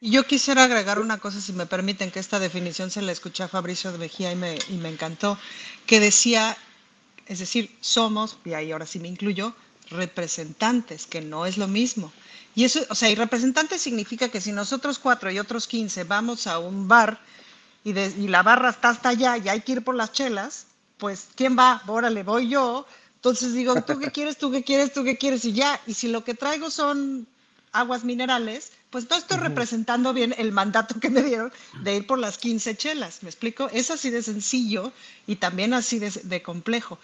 Yo 0.00 0.22
quisiera 0.22 0.62
agregar 0.62 1.00
una 1.00 1.18
cosa, 1.18 1.40
si 1.40 1.52
me 1.52 1.66
permiten, 1.66 2.12
que 2.12 2.20
esta 2.20 2.38
definición 2.38 2.92
se 2.92 3.02
la 3.02 3.10
escuché 3.10 3.42
a 3.42 3.48
Fabricio 3.48 3.90
de 3.90 3.98
Mejía 3.98 4.30
y 4.30 4.36
me, 4.36 4.56
y 4.68 4.76
me 4.76 4.88
encantó, 4.88 5.36
que 5.84 5.98
decía, 5.98 6.56
es 7.26 7.40
decir, 7.40 7.76
somos, 7.80 8.38
y 8.44 8.52
ahí 8.52 8.70
ahora 8.70 8.86
sí 8.86 9.00
me 9.00 9.08
incluyo, 9.08 9.56
representantes, 9.90 11.06
que 11.06 11.20
no 11.20 11.46
es 11.46 11.58
lo 11.58 11.68
mismo. 11.68 12.12
Y 12.54 12.64
eso, 12.64 12.80
o 12.88 12.94
sea, 12.94 13.10
y 13.10 13.14
representante 13.14 13.78
significa 13.78 14.28
que 14.28 14.40
si 14.40 14.52
nosotros 14.52 14.98
cuatro 14.98 15.30
y 15.30 15.38
otros 15.38 15.66
quince 15.66 16.04
vamos 16.04 16.46
a 16.46 16.58
un 16.58 16.88
bar 16.88 17.20
y, 17.84 17.90
y 17.98 18.28
la 18.28 18.42
barra 18.42 18.70
está 18.70 18.90
hasta 18.90 19.10
allá 19.10 19.36
y 19.36 19.48
hay 19.48 19.60
que 19.60 19.72
ir 19.72 19.84
por 19.84 19.94
las 19.94 20.12
chelas, 20.12 20.66
pues 20.96 21.28
¿quién 21.34 21.56
va? 21.58 21.82
Órale, 21.86 22.22
voy 22.22 22.48
yo. 22.48 22.86
Entonces 23.16 23.52
digo, 23.52 23.80
¿tú 23.82 23.98
qué 23.98 24.10
quieres? 24.10 24.38
¿Tú 24.38 24.50
qué 24.50 24.62
quieres? 24.62 24.92
¿Tú 24.92 25.04
qué 25.04 25.18
quieres? 25.18 25.44
Y 25.44 25.52
ya, 25.52 25.80
y 25.86 25.94
si 25.94 26.08
lo 26.08 26.24
que 26.24 26.34
traigo 26.34 26.70
son 26.70 27.26
aguas 27.72 28.04
minerales, 28.04 28.72
pues 28.88 29.10
no 29.10 29.16
estoy 29.16 29.36
representando 29.36 30.14
bien 30.14 30.34
el 30.38 30.52
mandato 30.52 30.98
que 30.98 31.10
me 31.10 31.22
dieron 31.22 31.52
de 31.82 31.96
ir 31.96 32.06
por 32.06 32.18
las 32.18 32.38
15 32.38 32.76
chelas. 32.76 33.22
¿Me 33.22 33.28
explico? 33.28 33.68
Es 33.72 33.90
así 33.90 34.10
de 34.10 34.22
sencillo 34.22 34.92
y 35.26 35.36
también 35.36 35.74
así 35.74 35.98
de, 35.98 36.10
de 36.10 36.42
complejo 36.42 36.98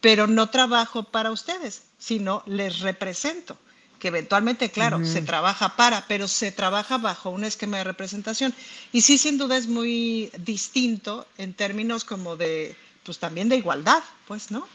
pero 0.00 0.26
no 0.26 0.50
trabajo 0.50 1.04
para 1.04 1.30
ustedes, 1.30 1.82
sino 1.98 2.42
les 2.46 2.80
represento, 2.80 3.58
que 3.98 4.08
eventualmente, 4.08 4.70
claro, 4.70 5.04
se 5.04 5.22
trabaja 5.22 5.76
para, 5.76 6.06
pero 6.06 6.28
se 6.28 6.52
trabaja 6.52 6.98
bajo 6.98 7.30
un 7.30 7.44
esquema 7.44 7.78
de 7.78 7.84
representación. 7.84 8.54
Y 8.92 9.02
sí, 9.02 9.18
sin 9.18 9.38
duda 9.38 9.56
es 9.56 9.66
muy 9.66 10.30
distinto 10.38 11.26
en 11.36 11.52
términos 11.52 12.04
como 12.04 12.36
de, 12.36 12.76
pues 13.04 13.18
también 13.18 13.48
de 13.48 13.56
igualdad, 13.56 14.02
pues, 14.28 14.50
¿no? 14.50 14.68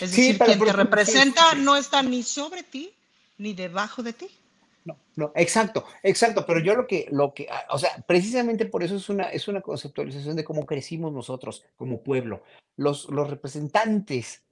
Es 0.00 0.10
decir, 0.10 0.38
quien 0.38 0.58
te 0.58 0.72
representa 0.72 1.54
no 1.54 1.76
está 1.76 2.02
ni 2.02 2.22
sobre 2.22 2.62
ti, 2.62 2.92
ni 3.36 3.52
debajo 3.52 4.02
de 4.02 4.14
ti. 4.14 4.28
No, 4.84 4.98
no, 5.14 5.32
exacto, 5.36 5.84
exacto, 6.02 6.44
pero 6.46 6.58
yo 6.58 6.74
lo 6.74 6.86
que, 6.86 7.06
lo 7.10 7.34
que, 7.34 7.48
o 7.68 7.78
sea, 7.78 8.02
precisamente 8.06 8.66
por 8.66 8.82
eso 8.82 8.96
es 8.96 9.08
una, 9.08 9.24
es 9.24 9.46
una 9.46 9.60
conceptualización 9.60 10.34
de 10.34 10.44
cómo 10.44 10.66
crecimos 10.66 11.12
nosotros 11.12 11.64
como 11.76 12.02
pueblo. 12.02 12.42
Los, 12.76 13.08
los 13.10 13.28
representantes 13.28 14.42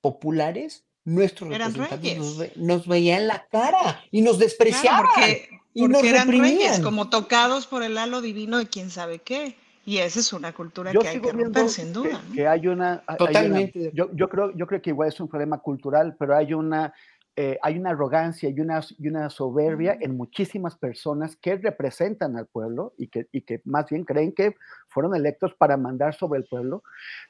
populares, 0.00 0.84
nuestros 1.10 1.50
representantes 1.50 2.56
nos, 2.56 2.86
veían 2.86 3.26
la 3.26 3.44
cara 3.50 4.02
y 4.10 4.22
nos 4.22 4.38
despreciaban. 4.38 5.06
porque, 5.14 5.48
y 5.74 5.88
nos 5.88 6.02
eran 6.02 6.28
reyes, 6.28 6.80
como 6.80 7.10
tocados 7.10 7.66
por 7.66 7.82
el 7.82 7.98
halo 7.98 8.20
divino 8.20 8.58
de 8.58 8.68
quién 8.68 8.90
sabe 8.90 9.18
qué. 9.18 9.56
Y 9.86 9.98
esa 9.98 10.20
es 10.20 10.32
una 10.32 10.52
cultura 10.52 10.92
que 10.92 11.08
hay 11.08 11.20
que 11.20 11.32
romper, 11.32 11.68
sin 11.68 11.92
duda. 11.92 12.20
Que, 12.34 12.46
hay 12.46 12.66
una. 12.66 13.02
Totalmente. 13.18 13.90
yo, 13.94 14.10
yo, 14.14 14.28
creo, 14.28 14.54
yo 14.54 14.66
creo 14.66 14.82
que 14.82 14.90
igual 14.90 15.08
es 15.08 15.18
un 15.20 15.28
problema 15.28 15.58
cultural, 15.58 16.14
pero 16.18 16.36
hay 16.36 16.52
una 16.54 16.92
eh, 17.36 17.58
hay 17.62 17.78
una 17.78 17.90
arrogancia 17.90 18.48
y 18.48 18.60
una, 18.60 18.80
y 18.98 19.08
una 19.08 19.30
soberbia 19.30 19.96
en 20.00 20.16
muchísimas 20.16 20.76
personas 20.76 21.36
que 21.36 21.56
representan 21.56 22.36
al 22.36 22.46
pueblo 22.46 22.92
y 22.98 23.06
que, 23.06 23.28
y 23.30 23.42
que 23.42 23.62
más 23.64 23.88
bien 23.88 24.04
creen 24.04 24.32
que 24.32 24.56
fueron 24.88 25.14
electos 25.14 25.54
para 25.54 25.76
mandar 25.76 26.14
sobre 26.14 26.40
el 26.40 26.46
pueblo, 26.46 26.82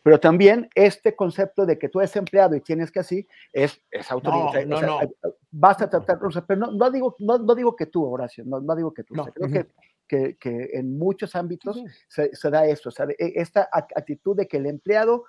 pero 0.03 0.19
también 0.19 0.71
este 0.75 1.15
concepto 1.15 1.67
de 1.67 1.79
que 1.79 1.89
tú 1.89 2.01
eres 2.01 2.17
empleado 2.17 2.57
y 2.57 2.61
tienes 2.61 2.91
que 2.91 3.01
así 3.01 3.29
es, 3.53 3.81
es 3.91 4.11
autoridad. 4.11 4.65
No, 4.67 4.81
no, 4.81 5.01
no. 5.03 5.11
Vas 5.51 5.83
a 5.83 5.91
tratar, 5.91 6.19
pero 6.47 6.61
no, 6.61 6.73
no, 6.73 6.91
digo, 6.91 7.15
no, 7.19 7.39
no 7.39 7.55
digo 7.55 7.77
que 7.77 7.87
tú, 7.87 8.05
Horacio, 8.05 8.45
no, 8.47 8.61
no 8.61 8.75
digo 8.75 8.95
que 8.95 9.05
tú. 9.05 9.15
creo 9.15 9.49
que, 9.51 9.67
que, 10.09 10.37
que, 10.39 10.71
en 10.73 10.99
muchos 10.99 11.37
ámbitos 11.37 11.81
se, 12.09 12.35
se, 12.35 12.51
da 12.51 12.67
esto, 12.67 12.89
o 12.89 12.93
sea, 12.93 13.07
e, 13.11 13.33
esta 13.37 13.69
actitud 13.73 14.37
de 14.37 14.49
que 14.49 14.57
el 14.57 14.67
empleado 14.67 15.27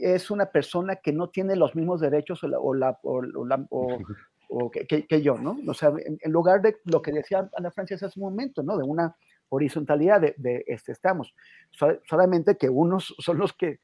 es 0.00 0.30
una 0.30 0.46
persona 0.46 0.96
que 0.96 1.12
no 1.12 1.28
tiene 1.28 1.56
los 1.56 1.74
mismos 1.74 2.00
derechos 2.00 2.42
o, 2.44 2.74
la, 2.74 2.98
o, 3.02 4.70
que, 4.70 5.22
yo, 5.22 5.34
¿no? 5.36 5.56
O 5.66 5.74
sea, 5.74 5.92
en, 5.98 6.32
lugar 6.32 6.62
de 6.62 6.76
lo 6.84 7.02
que 7.02 7.12
decía 7.12 7.48
Ana 7.56 7.70
Francis 7.70 8.02
hace 8.02 8.18
un 8.20 8.26
momento, 8.26 8.62
¿no? 8.62 8.76
De 8.76 8.84
una 8.84 9.16
horizontalidad 9.48 10.20
de, 10.20 10.64
este 10.66 10.92
estamos. 10.92 11.34
solamente 12.08 12.56
que 12.56 12.68
unos 12.68 13.14
son 13.18 13.38
los 13.38 13.52
que 13.52 13.80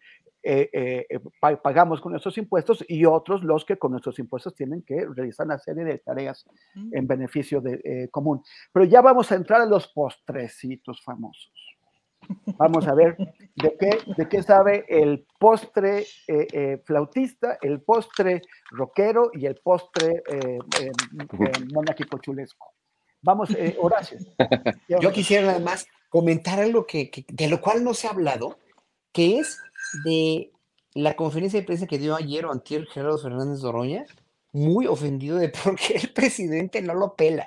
eh, 0.48 0.70
eh, 0.72 1.06
eh, 1.10 1.56
pagamos 1.60 2.00
con 2.00 2.12
nuestros 2.12 2.38
impuestos 2.38 2.84
y 2.86 3.04
otros 3.04 3.42
los 3.42 3.64
que 3.64 3.76
con 3.78 3.90
nuestros 3.90 4.16
impuestos 4.20 4.54
tienen 4.54 4.82
que 4.82 5.04
realizar 5.04 5.44
una 5.44 5.58
serie 5.58 5.82
de 5.82 5.98
tareas 5.98 6.46
en 6.92 7.04
beneficio 7.04 7.60
de, 7.60 8.08
común. 8.12 8.42
Pero 8.72 8.84
ya 8.84 9.00
vamos 9.00 9.32
a 9.32 9.34
entrar 9.34 9.60
a 9.60 9.66
los 9.66 9.88
postrecitos 9.88 11.02
famosos. 11.02 11.75
Vamos 12.56 12.86
a 12.86 12.94
ver 12.94 13.16
de 13.54 13.76
qué, 13.78 13.98
de 14.16 14.28
qué 14.28 14.42
sabe 14.42 14.84
el 14.88 15.26
postre 15.38 16.06
eh, 16.28 16.46
eh, 16.52 16.82
flautista, 16.84 17.58
el 17.60 17.80
postre 17.80 18.42
rockero 18.70 19.30
y 19.32 19.46
el 19.46 19.56
postre 19.56 20.22
eh, 20.28 20.58
monárquico 21.74 22.18
chulesco. 22.18 22.72
Vamos, 23.22 23.50
Horacio. 23.78 24.18
Yo 25.00 25.10
quisiera 25.12 25.50
además 25.50 25.86
comentar 26.08 26.60
algo 26.60 26.86
que, 26.86 27.10
que, 27.10 27.24
de 27.28 27.48
lo 27.48 27.60
cual 27.60 27.82
no 27.82 27.94
se 27.94 28.06
ha 28.06 28.10
hablado, 28.10 28.58
que 29.12 29.38
es 29.38 29.58
de 30.04 30.52
la 30.94 31.14
conferencia 31.14 31.60
de 31.60 31.66
prensa 31.66 31.86
que 31.86 31.98
dio 31.98 32.14
ayer 32.14 32.46
o 32.46 32.52
antier 32.52 32.86
Gerardo 32.86 33.18
Fernández 33.18 33.60
Doroña, 33.60 34.04
muy 34.56 34.86
ofendido 34.86 35.36
de 35.36 35.50
por 35.50 35.76
qué 35.76 35.96
el 35.96 36.08
presidente 36.10 36.80
no 36.80 36.94
lo 36.94 37.14
pela. 37.14 37.46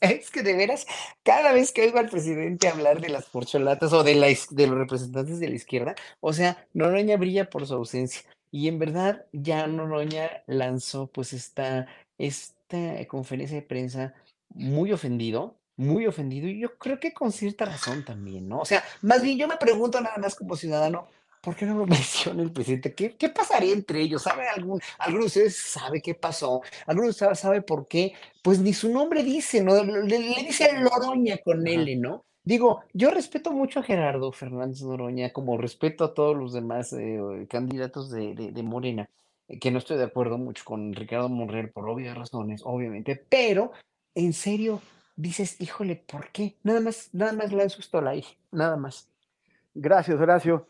Es 0.00 0.30
que 0.30 0.42
de 0.42 0.56
veras, 0.56 0.86
cada 1.22 1.52
vez 1.52 1.70
que 1.70 1.82
oigo 1.82 1.98
al 1.98 2.08
presidente 2.08 2.68
hablar 2.68 3.02
de 3.02 3.10
las 3.10 3.26
porcholatas 3.26 3.92
o 3.92 4.02
de, 4.02 4.14
la, 4.14 4.28
de 4.28 4.66
los 4.66 4.78
representantes 4.78 5.38
de 5.38 5.50
la 5.50 5.54
izquierda, 5.54 5.94
o 6.20 6.32
sea, 6.32 6.66
Noroña 6.72 7.18
brilla 7.18 7.50
por 7.50 7.66
su 7.66 7.74
ausencia. 7.74 8.22
Y 8.50 8.68
en 8.68 8.78
verdad, 8.78 9.26
ya 9.32 9.66
Noroña 9.66 10.30
lanzó 10.46 11.08
pues 11.08 11.34
esta, 11.34 11.88
esta 12.16 13.06
conferencia 13.06 13.56
de 13.56 13.62
prensa 13.62 14.14
muy 14.48 14.92
ofendido, 14.92 15.58
muy 15.76 16.06
ofendido, 16.06 16.48
y 16.48 16.58
yo 16.58 16.78
creo 16.78 16.98
que 16.98 17.12
con 17.12 17.32
cierta 17.32 17.66
razón 17.66 18.02
también, 18.02 18.48
¿no? 18.48 18.60
O 18.60 18.64
sea, 18.64 18.82
más 19.02 19.22
bien 19.22 19.36
yo 19.36 19.46
me 19.46 19.58
pregunto 19.58 20.00
nada 20.00 20.16
más 20.16 20.34
como 20.34 20.56
ciudadano, 20.56 21.06
¿por 21.46 21.54
qué 21.54 21.64
no 21.64 21.78
lo 21.78 21.86
menciona 21.86 22.42
el 22.42 22.50
presidente? 22.50 22.92
¿Qué, 22.92 23.14
qué 23.16 23.28
pasaría 23.28 23.72
entre 23.72 24.00
ellos? 24.00 24.22
¿Sabe 24.22 24.48
algún, 24.48 24.80
alguno 24.98 25.22
de 25.22 25.26
ustedes 25.28 25.56
sabe 25.56 26.02
qué 26.02 26.16
pasó? 26.16 26.60
¿Alguno 26.86 27.06
de 27.06 27.10
ustedes 27.10 27.38
sabe 27.38 27.62
por 27.62 27.86
qué? 27.86 28.14
Pues 28.42 28.58
ni 28.58 28.72
su 28.72 28.92
nombre 28.92 29.22
dice, 29.22 29.62
¿no? 29.62 29.84
Le, 29.84 30.18
dice 30.18 30.72
Loroña 30.80 31.38
con 31.38 31.64
L, 31.64 31.96
¿no? 31.96 32.24
Digo, 32.42 32.82
yo 32.92 33.10
respeto 33.12 33.52
mucho 33.52 33.78
a 33.78 33.84
Gerardo 33.84 34.32
Fernández 34.32 34.82
Noroña, 34.82 35.32
como 35.32 35.56
respeto 35.56 36.02
a 36.02 36.14
todos 36.14 36.36
los 36.36 36.52
demás 36.52 36.92
eh, 36.92 37.46
candidatos 37.48 38.10
de, 38.10 38.34
de, 38.34 38.62
Morena, 38.64 39.08
que 39.60 39.70
no 39.70 39.78
estoy 39.78 39.98
de 39.98 40.04
acuerdo 40.04 40.38
mucho 40.38 40.64
con 40.64 40.94
Ricardo 40.94 41.28
Monreal 41.28 41.70
por 41.70 41.88
obvias 41.88 42.16
razones, 42.16 42.62
obviamente, 42.64 43.24
pero 43.28 43.70
en 44.16 44.32
serio, 44.32 44.80
dices, 45.14 45.60
híjole, 45.60 45.94
¿por 45.94 46.30
qué? 46.30 46.56
Nada 46.64 46.80
más, 46.80 47.10
nada 47.12 47.32
más 47.32 47.52
lanzo 47.52 47.80
esto 47.80 47.98
al 47.98 48.08
aire, 48.08 48.28
nada 48.50 48.76
más. 48.76 49.08
Gracias, 49.74 50.18
Horacio. 50.18 50.66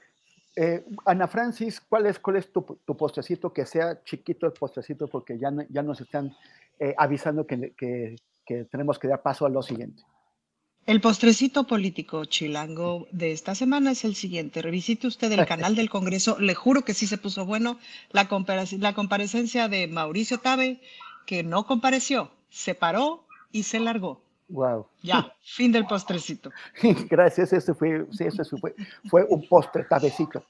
Eh, 0.58 0.82
Ana 1.04 1.28
Francis, 1.28 1.82
¿cuál 1.82 2.06
es, 2.06 2.18
cuál 2.18 2.36
es 2.36 2.50
tu, 2.50 2.64
postrecito? 2.64 3.52
Que 3.52 3.66
sea 3.66 4.02
chiquito 4.04 4.46
el 4.46 4.52
postrecito 4.52 5.06
porque 5.06 5.38
ya, 5.38 5.50
nos 5.50 6.00
están 6.00 6.34
eh, 6.80 6.94
avisando 6.96 7.46
que, 7.46 8.16
tenemos 8.70 8.98
que 8.98 9.08
dar 9.08 9.22
paso 9.22 9.44
a 9.44 9.50
lo 9.50 9.62
siguiente. 9.62 10.02
El 10.86 11.00
postrecito 11.02 11.66
político 11.66 12.24
chilango 12.24 13.06
de 13.10 13.32
esta 13.32 13.54
semana 13.54 13.90
es 13.90 14.04
el 14.04 14.14
siguiente. 14.14 14.62
Revisite 14.62 15.08
usted 15.08 15.30
el 15.32 15.44
canal 15.44 15.74
del 15.74 15.90
Congreso. 15.90 16.38
Le 16.38 16.54
juro 16.54 16.82
que 16.82 16.94
sí 16.94 17.06
se 17.06 17.18
puso 17.18 17.44
bueno 17.44 17.78
la 18.12 18.28
comparecencia 18.28 19.68
de 19.68 19.88
Mauricio 19.88 20.38
Tabe, 20.38 20.80
que 21.26 21.42
no 21.42 21.66
compareció, 21.66 22.30
se 22.48 22.74
paró 22.74 23.26
y 23.52 23.64
se 23.64 23.80
largó. 23.80 24.22
Wow. 24.48 24.86
Ya, 25.02 25.32
fin 25.42 25.72
del 25.72 25.86
postrecito. 25.86 26.50
Gracias, 27.10 27.52
ese 27.52 27.74
fue, 27.74 28.06
sí, 28.12 28.24
ese 28.24 28.44
fue, 28.44 28.74
fue 29.08 29.24
un 29.28 29.46
postre 29.48 29.84
tabecito. 29.84 30.44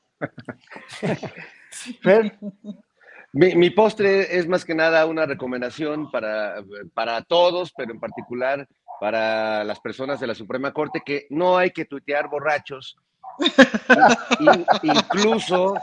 mi, 3.32 3.54
mi, 3.54 3.70
postre 3.70 4.36
es 4.36 4.46
más 4.46 4.64
que 4.64 4.74
nada 4.74 5.06
una 5.06 5.26
recomendación 5.26 6.10
para, 6.10 6.62
para 6.94 7.22
todos, 7.22 7.72
pero 7.76 7.92
en 7.92 8.00
particular 8.00 8.68
para 9.00 9.64
las 9.64 9.80
personas 9.80 10.20
de 10.20 10.26
la 10.26 10.34
Suprema 10.34 10.72
Corte, 10.72 11.02
que 11.04 11.26
no 11.30 11.56
hay 11.56 11.70
que 11.70 11.84
tuitear 11.84 12.28
borrachos, 12.28 12.96
incluso, 14.82 15.74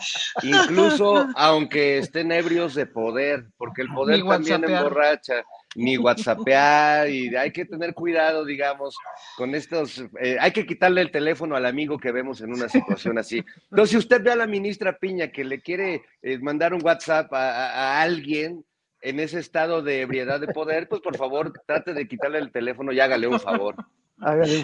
incluso 0.42 1.28
aunque 1.36 2.00
estén 2.00 2.32
ebrios 2.32 2.74
de 2.74 2.88
poder, 2.88 3.46
porque 3.58 3.84
el 3.84 3.90
poder 3.90 4.24
también 4.24 4.64
emborracha 4.64 5.44
ni 5.76 5.98
WhatsAppear 5.98 7.10
y 7.10 7.36
hay 7.36 7.52
que 7.52 7.66
tener 7.66 7.94
cuidado, 7.94 8.46
digamos, 8.46 8.96
con 9.38 9.56
estos, 9.56 10.04
eh, 10.22 10.38
hay 10.40 10.52
que 10.52 10.66
quitarle 10.66 11.02
el 11.02 11.12
teléfono 11.12 11.56
al 11.56 11.66
amigo 11.66 11.98
que 11.98 12.12
vemos 12.12 12.42
en 12.42 12.52
una 12.52 12.70
situación 12.70 13.18
así. 13.18 13.44
Entonces, 13.72 13.92
si 13.92 13.98
usted 13.98 14.24
ve 14.24 14.32
a 14.32 14.36
la 14.36 14.48
ministra 14.48 14.98
Piña 14.98 15.30
que 15.30 15.44
le 15.44 15.62
quiere 15.62 16.04
eh, 16.22 16.38
mandar 16.40 16.74
un 16.74 16.84
WhatsApp 16.84 17.32
a, 17.34 18.02
alguien 18.02 18.66
en 19.02 19.20
ese 19.20 19.40
estado 19.40 19.82
de 19.82 20.02
ebriedad 20.02 20.40
de 20.40 20.48
poder, 20.48 20.88
pues 20.88 21.02
por 21.02 21.18
favor 21.18 21.54
trate 21.66 21.94
de 21.94 22.08
quitarle 22.08 22.40
el 22.40 22.52
teléfono 22.52 22.92
y 22.92 23.00
hágale 23.00 23.28
un 23.28 23.40
favor. 23.40 23.76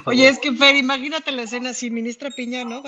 Oye, 0.05 0.27
es 0.27 0.39
que 0.39 0.53
Fer, 0.53 0.75
imagínate 0.75 1.31
la 1.31 1.43
escena 1.43 1.71
así, 1.71 1.89
ministra 1.89 2.29
Piña, 2.29 2.63
¿no? 2.63 2.83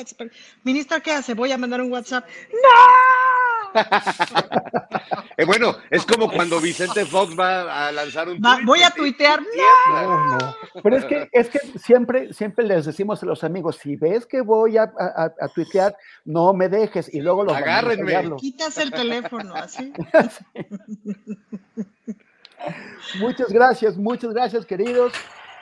Ministra, 0.63 0.99
¿qué 0.99 1.11
hace? 1.11 1.33
Voy 1.33 1.51
a 1.51 1.57
mandar 1.57 1.81
un 1.81 1.91
WhatsApp. 1.91 2.25
¡No! 2.51 3.51
eh, 5.37 5.45
bueno, 5.45 5.75
es 5.89 6.05
como 6.05 6.29
cuando 6.29 6.59
Vicente 6.59 7.05
Fox 7.05 7.37
va 7.39 7.87
a 7.87 7.91
lanzar 7.91 8.29
un 8.29 8.39
Voy 8.65 8.83
a 8.83 8.91
tuitear. 8.91 9.41
¡No! 9.41 10.37
no, 10.37 10.55
Pero 10.83 10.97
es 10.97 11.05
que, 11.05 11.29
es 11.31 11.49
que 11.49 11.59
siempre, 11.79 12.33
siempre 12.33 12.65
les 12.65 12.85
decimos 12.85 13.23
a 13.23 13.25
los 13.25 13.43
amigos, 13.43 13.77
si 13.77 13.95
ves 13.95 14.25
que 14.25 14.41
voy 14.41 14.77
a, 14.77 14.83
a, 14.83 15.47
tuitear, 15.53 15.95
no 16.25 16.53
me 16.53 16.69
dejes 16.69 17.13
y 17.13 17.21
luego 17.21 17.43
lo 17.43 17.53
Agárrenme. 17.53 18.35
Quitas 18.37 18.77
el 18.77 18.91
teléfono, 18.91 19.55
así. 19.55 19.93
muchas 23.19 23.49
gracias, 23.49 23.97
muchas 23.97 24.33
gracias, 24.33 24.65
queridos. 24.65 25.13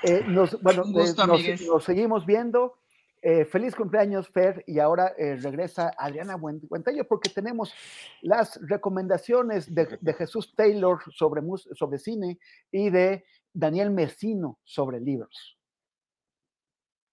Eh, 0.04 0.24
nos, 0.28 0.62
bueno, 0.62 0.84
eh, 0.86 1.58
nos, 1.68 1.84
seguimos 1.84 2.26
viendo. 2.26 2.76
Eh, 3.22 3.44
feliz 3.44 3.76
cumpleaños, 3.76 4.30
Fer, 4.30 4.64
y 4.66 4.80
ahora 4.80 5.14
regresa 5.18 5.92
Adriana 5.98 6.38
Buentello 6.38 7.06
porque 7.06 7.30
tenemos 7.30 7.74
las 8.22 8.58
recomendaciones 8.66 9.76
de, 9.76 10.14
Jesús 10.14 10.56
Taylor 10.56 11.00
sobre, 11.12 11.42
sobre 11.76 11.98
cine 11.98 12.40
y 12.72 12.90
de 12.90 13.26
Daniel 13.52 13.92
Mesino 13.92 14.58
sobre 14.64 15.02
libros, 15.02 15.58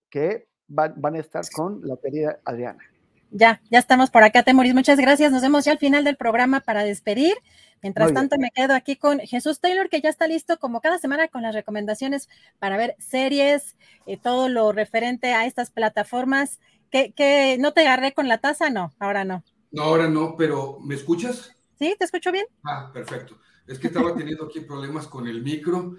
que 0.09 0.49
van, 0.69 0.95
van 0.97 1.17
a 1.17 1.19
estar 1.19 1.43
con 1.53 1.81
la 1.83 1.97
querida 1.97 2.39
Adriana. 2.45 2.85
Ya, 3.31 3.61
ya 3.70 3.78
estamos 3.78 4.11
por 4.11 4.23
acá, 4.23 4.43
Temoris. 4.43 4.74
Muchas 4.74 4.98
gracias. 4.98 5.32
Nos 5.32 5.43
vemos 5.43 5.65
ya 5.65 5.73
al 5.73 5.78
final 5.78 6.05
del 6.05 6.16
programa 6.16 6.61
para 6.61 6.85
despedir. 6.85 7.35
Mientras 7.82 8.12
tanto, 8.12 8.36
me 8.39 8.51
quedo 8.51 8.74
aquí 8.74 8.97
con 8.97 9.20
Jesús 9.20 9.61
Taylor, 9.61 9.89
que 9.89 10.01
ya 10.01 10.09
está 10.09 10.27
listo 10.27 10.59
como 10.59 10.81
cada 10.81 10.98
semana 10.98 11.28
con 11.28 11.43
las 11.43 11.55
recomendaciones 11.55 12.28
para 12.59 12.77
ver 12.77 12.97
series, 12.98 13.77
eh, 14.07 14.16
todo 14.16 14.48
lo 14.48 14.73
referente 14.73 15.35
a 15.35 15.47
estas 15.47 15.70
plataformas. 15.70 16.59
¿Que, 16.90 17.57
no 17.61 17.73
te 17.73 17.82
agarré 17.82 18.12
con 18.12 18.28
la 18.28 18.39
taza? 18.39 18.70
No, 18.70 18.94
ahora 18.98 19.24
no. 19.24 19.44
No, 19.70 19.82
ahora 19.82 20.09
no, 20.09 20.36
pero 20.36 20.78
¿me 20.81 20.94
escuchas? 20.94 21.55
Sí, 21.78 21.94
te 21.98 22.07
escucho 22.07 22.32
bien. 22.32 22.47
Ah, 22.65 22.90
perfecto. 22.93 23.39
Es 23.66 23.78
que 23.78 23.89
estaba 23.89 24.15
teniendo 24.15 24.47
aquí 24.47 24.61
problemas 24.61 25.07
con 25.07 25.27
el 25.27 25.43
micro 25.43 25.97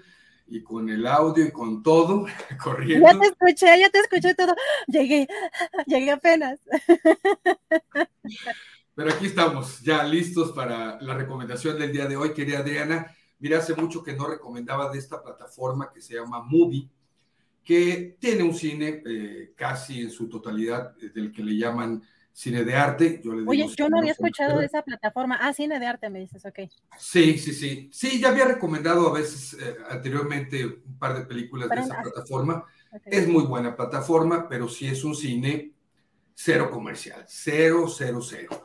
y 0.48 0.62
con 0.62 0.88
el 0.88 1.06
audio 1.06 1.44
y 1.44 1.50
con 1.50 1.82
todo, 1.82 2.26
corriendo. 2.62 3.06
Ya 3.06 3.18
te 3.18 3.26
escuché, 3.26 3.80
ya 3.80 3.90
te 3.90 3.98
escuché 3.98 4.34
todo. 4.34 4.54
Llegué, 4.86 5.28
llegué 5.86 6.10
apenas. 6.10 6.58
Pero 8.94 9.12
aquí 9.12 9.26
estamos, 9.26 9.80
ya 9.82 10.02
listos 10.02 10.52
para 10.52 11.00
la 11.00 11.14
recomendación 11.14 11.78
del 11.78 11.92
día 11.92 12.06
de 12.06 12.16
hoy, 12.16 12.32
querida 12.32 12.58
Adriana. 12.58 13.14
Mira, 13.38 13.58
hace 13.58 13.74
mucho 13.74 14.02
que 14.02 14.14
no 14.14 14.26
recomendaba 14.26 14.90
de 14.90 14.98
esta 14.98 15.22
plataforma 15.22 15.92
que 15.92 16.00
se 16.00 16.14
llama 16.14 16.42
Movie, 16.42 16.88
que 17.62 18.16
tiene 18.18 18.42
un 18.42 18.54
cine 18.54 19.02
eh, 19.06 19.52
casi 19.54 20.00
en 20.00 20.10
su 20.10 20.28
totalidad, 20.28 20.96
eh, 21.00 21.10
del 21.10 21.30
que 21.30 21.44
le 21.44 21.56
llaman 21.56 22.02
cine 22.38 22.62
de 22.62 22.76
arte. 22.76 23.20
Yo 23.24 23.32
le 23.32 23.48
Oye, 23.48 23.66
yo 23.76 23.88
no 23.88 23.98
había 23.98 24.12
escuchado 24.12 24.60
de 24.60 24.66
esa 24.66 24.82
plataforma. 24.82 25.38
Ah, 25.40 25.52
cine 25.52 25.80
de 25.80 25.86
arte, 25.86 26.08
me 26.08 26.20
dices, 26.20 26.46
ok. 26.46 26.60
Sí, 26.96 27.36
sí, 27.36 27.52
sí. 27.52 27.90
Sí, 27.92 28.20
ya 28.20 28.28
había 28.28 28.44
recomendado 28.44 29.08
a 29.08 29.12
veces 29.12 29.54
eh, 29.54 29.74
anteriormente 29.90 30.64
un 30.64 30.96
par 31.00 31.18
de 31.18 31.26
películas 31.26 31.68
de 31.68 31.80
esa 31.80 32.00
plataforma. 32.00 32.64
Es 33.04 33.26
muy 33.26 33.42
buena 33.42 33.74
plataforma, 33.74 34.48
pero 34.48 34.68
sí 34.68 34.86
es 34.86 35.02
un 35.02 35.16
cine 35.16 35.72
cero 36.32 36.70
comercial, 36.70 37.24
cero, 37.26 37.88
cero, 37.88 38.20
cero. 38.22 38.64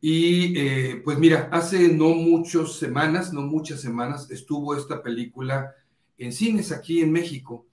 Y 0.00 0.58
eh, 0.58 1.00
pues 1.04 1.16
mira, 1.16 1.48
hace 1.52 1.88
no 1.88 2.08
muchas 2.08 2.72
semanas, 2.72 3.32
no 3.32 3.42
muchas 3.42 3.80
semanas, 3.80 4.32
estuvo 4.32 4.74
esta 4.74 5.00
película 5.00 5.72
en 6.18 6.32
cines 6.32 6.72
aquí 6.72 7.02
en 7.02 7.12
México. 7.12 7.68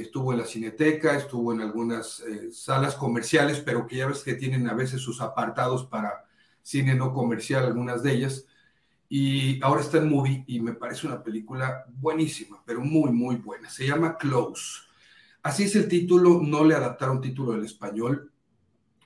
Estuvo 0.00 0.32
en 0.32 0.38
la 0.40 0.46
Cineteca, 0.46 1.16
estuvo 1.16 1.52
en 1.52 1.60
algunas 1.60 2.20
eh, 2.20 2.50
salas 2.52 2.94
comerciales, 2.96 3.60
pero 3.60 3.86
que 3.86 3.96
ya 3.96 4.06
ves 4.06 4.22
que 4.22 4.34
tienen 4.34 4.68
a 4.68 4.74
veces 4.74 5.00
sus 5.00 5.20
apartados 5.20 5.86
para 5.86 6.26
cine 6.62 6.94
no 6.94 7.12
comercial, 7.12 7.64
algunas 7.64 8.02
de 8.02 8.12
ellas. 8.12 8.46
Y 9.08 9.62
ahora 9.62 9.82
está 9.82 9.98
en 9.98 10.10
Movie 10.10 10.44
y 10.46 10.60
me 10.60 10.72
parece 10.72 11.06
una 11.06 11.22
película 11.22 11.84
buenísima, 11.88 12.62
pero 12.66 12.80
muy, 12.80 13.12
muy 13.12 13.36
buena. 13.36 13.70
Se 13.70 13.86
llama 13.86 14.16
Close. 14.18 14.82
Así 15.42 15.64
es 15.64 15.76
el 15.76 15.88
título, 15.88 16.40
no 16.42 16.64
le 16.64 16.74
adaptaron 16.74 17.20
título 17.20 17.52
del 17.52 17.64
español. 17.64 18.32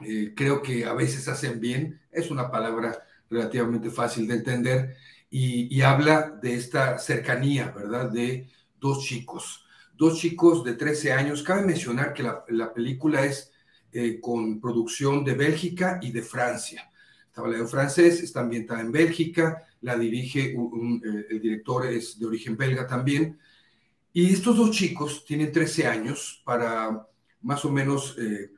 Eh, 0.01 0.33
creo 0.37 0.63
que 0.63 0.85
a 0.87 0.95
veces 0.95 1.29
hacen 1.29 1.61
bien, 1.61 2.01
es 2.13 2.31
una 2.31 2.51
palabra 2.51 3.05
relativamente 3.29 3.91
fácil 3.91 4.29
de 4.29 4.35
entender 4.35 4.97
y, 5.31 5.83
habla 5.83 6.31
de 6.31 6.55
esta 6.55 6.99
cercanía, 6.99 7.73
¿verdad? 7.77 8.11
De 8.11 8.49
dos 8.81 9.05
chicos, 9.05 9.67
dos 9.99 10.19
chicos 10.19 10.65
de 10.65 10.73
13 10.73 11.13
años. 11.13 11.43
Cabe 11.43 11.67
mencionar 11.67 12.15
que 12.15 12.23
la, 12.23 12.73
película 12.73 13.27
es 13.27 13.53
eh, 13.93 14.19
con 14.19 14.61
producción 14.61 15.23
de 15.25 15.35
Bélgica 15.35 15.99
y 16.01 16.11
de 16.11 16.23
Francia. 16.23 16.91
Está 17.27 17.43
hablando 17.43 17.69
francés, 17.69 18.23
está 18.23 18.41
ambientada 18.41 18.81
en 18.81 18.93
Bélgica, 18.93 19.65
la 19.83 19.99
dirige, 19.99 20.53
eh, 20.53 21.27
el 21.29 21.41
director 21.41 21.87
es 21.87 22.19
de 22.19 22.27
origen 22.27 22.57
belga 22.57 22.87
también, 22.87 23.39
y 24.13 24.33
estos 24.33 24.57
dos 24.57 24.71
chicos 24.71 25.25
tienen 25.25 25.53
13 25.53 25.87
años 25.87 26.43
para 26.45 27.07
más 27.43 27.65
o 27.65 27.71
menos 27.71 28.17
eh, 28.19 28.51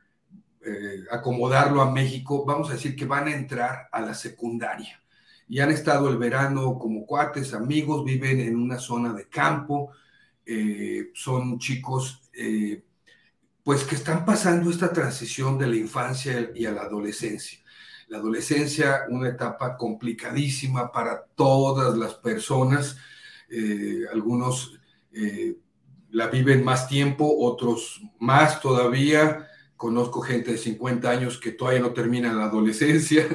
eh, 0.65 1.05
acomodarlo 1.11 1.83
a 1.83 1.91
México. 1.91 2.45
Vamos 2.45 2.71
a 2.71 2.75
decir 2.75 2.97
que 2.97 3.05
van 3.05 3.29
a 3.29 3.35
entrar 3.35 3.89
a 3.93 4.01
la 4.01 4.15
secundaria. 4.15 5.03
Y 5.49 5.59
han 5.61 5.71
estado 5.71 6.09
el 6.09 6.17
verano 6.17 6.79
como 6.79 7.05
cuates, 7.05 7.53
amigos, 7.55 8.05
viven 8.05 8.41
en 8.41 8.57
una 8.57 8.79
zona 8.79 9.13
de 9.13 9.29
campo. 9.29 9.91
Eh, 10.53 11.11
son 11.15 11.61
chicos 11.61 12.23
pues 13.63 13.85
que 13.85 13.95
están 13.95 14.25
pasando 14.25 14.71
esta 14.71 14.93
transición 14.93 15.59
de 15.59 15.67
la 15.67 15.77
infancia 15.77 16.51
y 16.55 16.65
a 16.65 16.73
la 16.73 16.83
adolescencia. 16.83 17.61
La 18.09 18.19
adolescencia, 18.19 19.03
una 19.11 19.29
etapa 19.29 19.77
complicadísima 19.77 20.91
para 20.91 21.23
todas 21.37 21.97
las 21.97 22.15
personas. 22.15 22.97
algunos 24.13 24.81
eh, 25.13 25.57
la 26.11 26.29
viven 26.29 26.65
más 26.65 26.89
tiempo, 26.89 27.39
otros 27.39 28.01
más 28.19 28.61
todavía. 28.61 29.49
Conozco 29.77 30.21
gente 30.21 30.53
de 30.53 30.59
50 30.59 31.09
años 31.09 31.39
que 31.39 31.53
todavía 31.53 31.81
no 31.81 31.93
termina 31.93 32.33
la 32.33 32.45
adolescencia. 32.45 33.27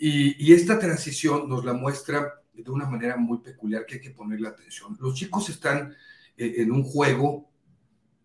Y, 0.00 0.52
esta 0.52 0.78
transición 0.78 1.48
nos 1.48 1.64
la 1.64 1.72
muestra 1.72 2.40
de 2.52 2.70
una 2.70 2.86
manera 2.86 3.16
muy 3.16 3.38
peculiar 3.38 3.84
que 3.84 3.96
hay 3.96 4.00
que 4.00 4.12
ponerle 4.12 4.46
atención. 4.46 4.96
Los 5.00 5.14
chicos 5.14 5.48
están 5.48 5.90
eh, 5.90 5.96
en 6.38 6.72
un 6.72 6.84
juego, 6.84 7.50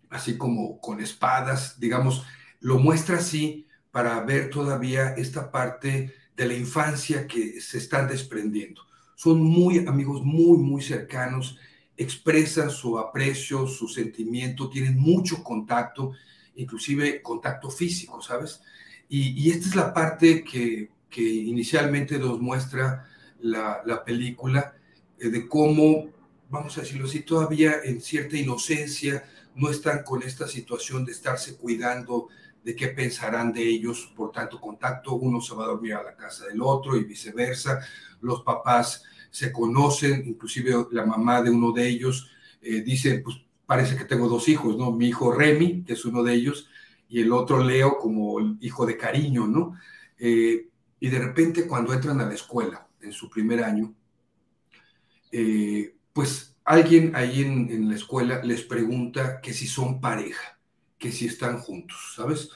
así 0.10 0.38
como 0.38 0.80
con 0.80 1.02
espadas, 1.02 1.80
digamos, 1.80 2.26
lo 2.60 2.80
muestra 2.80 3.18
así 3.18 3.68
para 3.92 4.20
ver 4.22 4.50
todavía 4.50 5.10
esta 5.16 5.52
parte 5.52 6.14
de 6.36 6.46
la 6.46 6.54
infancia 6.54 7.28
que 7.28 7.60
se 7.60 7.78
están 7.78 8.08
desprendiendo. 8.08 8.82
Son 9.16 9.42
muy 9.42 9.80
amigos, 9.88 10.24
muy, 10.24 10.58
muy 10.58 10.82
cercanos 10.82 11.58
expresan 11.98 12.70
su 12.70 12.98
aprecio, 12.98 13.68
su 13.68 13.88
sentimiento, 13.88 14.70
tienen 14.70 14.98
mucho 14.98 15.44
contacto, 15.44 16.14
inclusive 16.56 17.22
contacto 17.22 17.70
físico, 17.70 18.22
¿sabes? 18.22 18.62
Y, 19.10 19.52
esta 19.52 19.68
es 19.68 19.76
la 19.76 19.94
parte 19.94 20.44
que, 20.44 20.90
inicialmente 21.16 22.18
nos 22.18 22.42
muestra 22.42 23.08
la, 23.40 24.04
película, 24.04 24.74
eh, 25.20 25.30
de 25.30 25.48
cómo, 25.48 26.10
vamos 26.54 26.78
a 26.78 26.82
decirlo 26.82 27.08
así, 27.08 27.22
todavía 27.22 27.78
en 27.84 28.00
cierta 28.00 28.38
inocencia 28.38 29.26
no 29.56 29.70
están 29.72 30.04
con 30.04 30.22
esta 30.22 30.48
situación 30.48 31.04
de 31.04 31.12
estarse 31.12 31.58
cuidando 31.58 32.28
de 32.64 32.76
qué 32.76 32.90
pensarán 32.90 33.52
de 33.52 33.64
ellos 33.64 34.14
por 34.16 34.32
tanto 34.32 34.62
contacto, 34.62 35.16
uno 35.16 35.42
se 35.42 35.56
va 35.56 35.64
a 35.64 35.70
dormir 35.70 35.96
a 35.96 36.04
la 36.04 36.16
casa 36.16 36.46
del 36.46 36.62
otro 36.62 36.96
y 36.96 37.06
viceversa, 37.06 37.80
los 38.22 38.44
papás 38.44 39.04
se 39.32 39.52
conocen, 39.52 40.24
inclusive 40.28 40.86
la 40.92 41.04
mamá 41.08 41.42
de 41.42 41.50
uno 41.50 41.72
de 41.72 41.88
ellos 41.88 42.30
eh, 42.62 42.82
dice, 42.82 43.20
pues 43.24 43.38
parece 43.66 43.98
que 43.98 44.06
tengo 44.06 44.30
dos 44.30 44.48
hijos, 44.48 44.78
¿no? 44.78 44.92
Mi 44.92 45.08
hijo 45.08 45.32
Remy, 45.32 45.84
que 45.84 45.94
es 45.94 46.06
uno 46.06 46.22
de 46.22 46.36
ellos, 46.36 46.70
y 47.10 47.20
el 47.20 47.34
otro 47.34 47.64
Leo 47.64 47.98
como 47.98 48.40
el 48.40 48.58
hijo 48.62 48.86
de 48.86 48.96
cariño, 48.96 49.48
¿no? 49.48 49.76
Eh, 50.20 50.70
y 51.00 51.10
de 51.10 51.20
repente 51.20 51.66
cuando 51.66 51.94
entran 51.94 52.22
a 52.22 52.28
la 52.28 52.36
escuela 52.36 52.88
en 53.02 53.12
su 53.12 53.28
primer 53.28 53.64
año, 53.64 53.94
eh, 55.32 55.96
pues 56.14 56.56
alguien 56.64 57.16
ahí 57.16 57.42
en, 57.42 57.90
la 57.90 57.96
escuela 57.96 58.42
les 58.44 58.64
pregunta 58.64 59.42
que 59.42 59.54
si 59.54 59.68
son 59.68 60.00
pareja, 60.00 60.60
que 60.98 61.12
si 61.12 61.26
están 61.26 61.60
juntos, 61.60 62.14
¿sabes? 62.16 62.50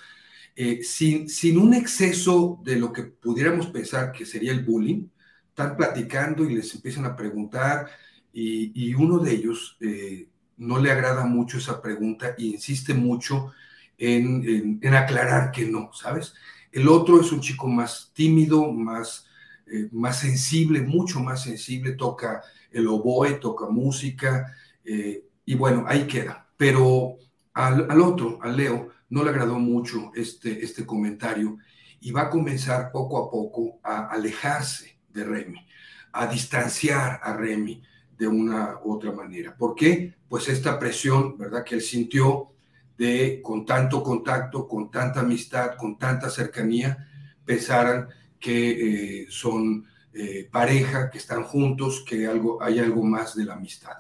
sin, 0.81 1.29
sin 1.29 1.59
un 1.59 1.75
exceso 1.75 2.59
de 2.63 2.77
lo 2.77 2.91
que 2.91 3.03
pudiéramos 3.03 3.67
pensar 3.67 4.11
que 4.11 4.25
sería 4.25 4.51
el 4.51 4.63
bullying, 4.63 5.07
están 5.49 5.75
platicando 5.75 6.45
y 6.45 6.53
les 6.55 6.73
empiezan 6.75 7.05
a 7.05 7.15
preguntar 7.15 7.89
y, 8.31 8.93
uno 8.93 9.17
de 9.17 9.31
ellos 9.31 9.75
eh, 9.79 10.27
no 10.57 10.77
le 10.77 10.91
agrada 10.91 11.25
mucho 11.25 11.57
esa 11.57 11.81
pregunta 11.81 12.35
y 12.37 12.53
insiste 12.53 12.93
mucho 12.93 13.53
en, 13.97 14.79
aclarar 14.95 15.51
que 15.51 15.65
no, 15.65 15.91
¿sabes? 15.93 16.35
El 16.71 16.87
otro 16.87 17.19
es 17.19 17.31
un 17.31 17.41
chico 17.41 17.67
más 17.67 18.11
tímido, 18.13 18.71
más, 18.71 19.25
eh, 19.65 19.89
más 19.91 20.19
sensible, 20.19 20.81
mucho 20.81 21.19
más 21.19 21.41
sensible, 21.41 21.93
toca 21.93 22.43
el 22.71 22.87
oboe, 22.87 23.33
toca 23.35 23.67
música 23.69 24.53
eh, 24.83 25.25
y 25.45 25.55
bueno, 25.55 25.85
ahí 25.87 26.07
queda. 26.07 26.47
Pero 26.57 27.17
al, 27.53 28.01
otro, 28.01 28.39
al 28.41 28.57
Leo, 28.57 28.89
no 29.09 29.23
le 29.23 29.29
agradó 29.29 29.59
mucho 29.59 30.11
este, 30.15 30.63
este 30.63 30.85
comentario 30.85 31.57
y 31.99 32.11
va 32.11 32.23
a 32.23 32.29
comenzar 32.29 32.91
poco 32.91 33.17
a 33.17 33.31
poco 33.31 33.79
a 33.83 34.07
alejarse 34.07 34.99
de 35.09 35.23
Remy, 35.23 35.65
a 36.11 36.27
distanciar 36.27 37.19
a 37.23 37.33
Remy 37.35 37.81
de 38.17 38.27
una 38.27 38.77
u 38.83 38.93
otra 38.93 39.11
manera. 39.11 39.55
¿Por 39.55 39.75
qué? 39.75 40.15
Pues 40.27 40.49
esta 40.49 40.77
presión, 40.77 41.37
¿verdad? 41.37 41.63
Que 41.63 41.75
él 41.75 41.81
sintió 41.81 42.51
de 42.97 43.41
con 43.43 43.65
tanto 43.65 44.01
contacto, 44.03 44.67
con 44.67 44.89
tanta 44.89 45.21
amistad, 45.21 45.75
con 45.77 45.97
tanta 45.97 46.29
cercanía, 46.29 47.07
pensaran 47.45 48.07
que 48.39 49.21
eh, 49.21 49.25
son 49.29 49.85
eh, 50.19 50.49
pareja, 50.51 51.11
que 51.11 51.19
están 51.19 51.43
juntos, 51.43 52.03
que 52.07 52.25
algo, 52.25 52.61
hay 52.61 52.79
algo 52.79 53.03
más 53.03 53.35
de 53.35 53.45
la 53.45 53.53
amistad. 53.53 53.97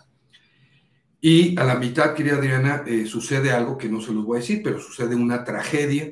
Y 1.21 1.55
a 1.59 1.63
la 1.63 1.75
mitad, 1.75 2.15
querida 2.15 2.37
Adriana, 2.37 2.83
eh, 2.87 3.05
sucede 3.05 3.51
algo 3.51 3.77
que 3.77 3.87
no 3.87 4.01
se 4.01 4.13
los 4.13 4.25
voy 4.25 4.37
a 4.37 4.41
decir, 4.41 4.61
pero 4.63 4.79
sucede 4.79 5.15
una 5.15 5.43
tragedia 5.43 6.11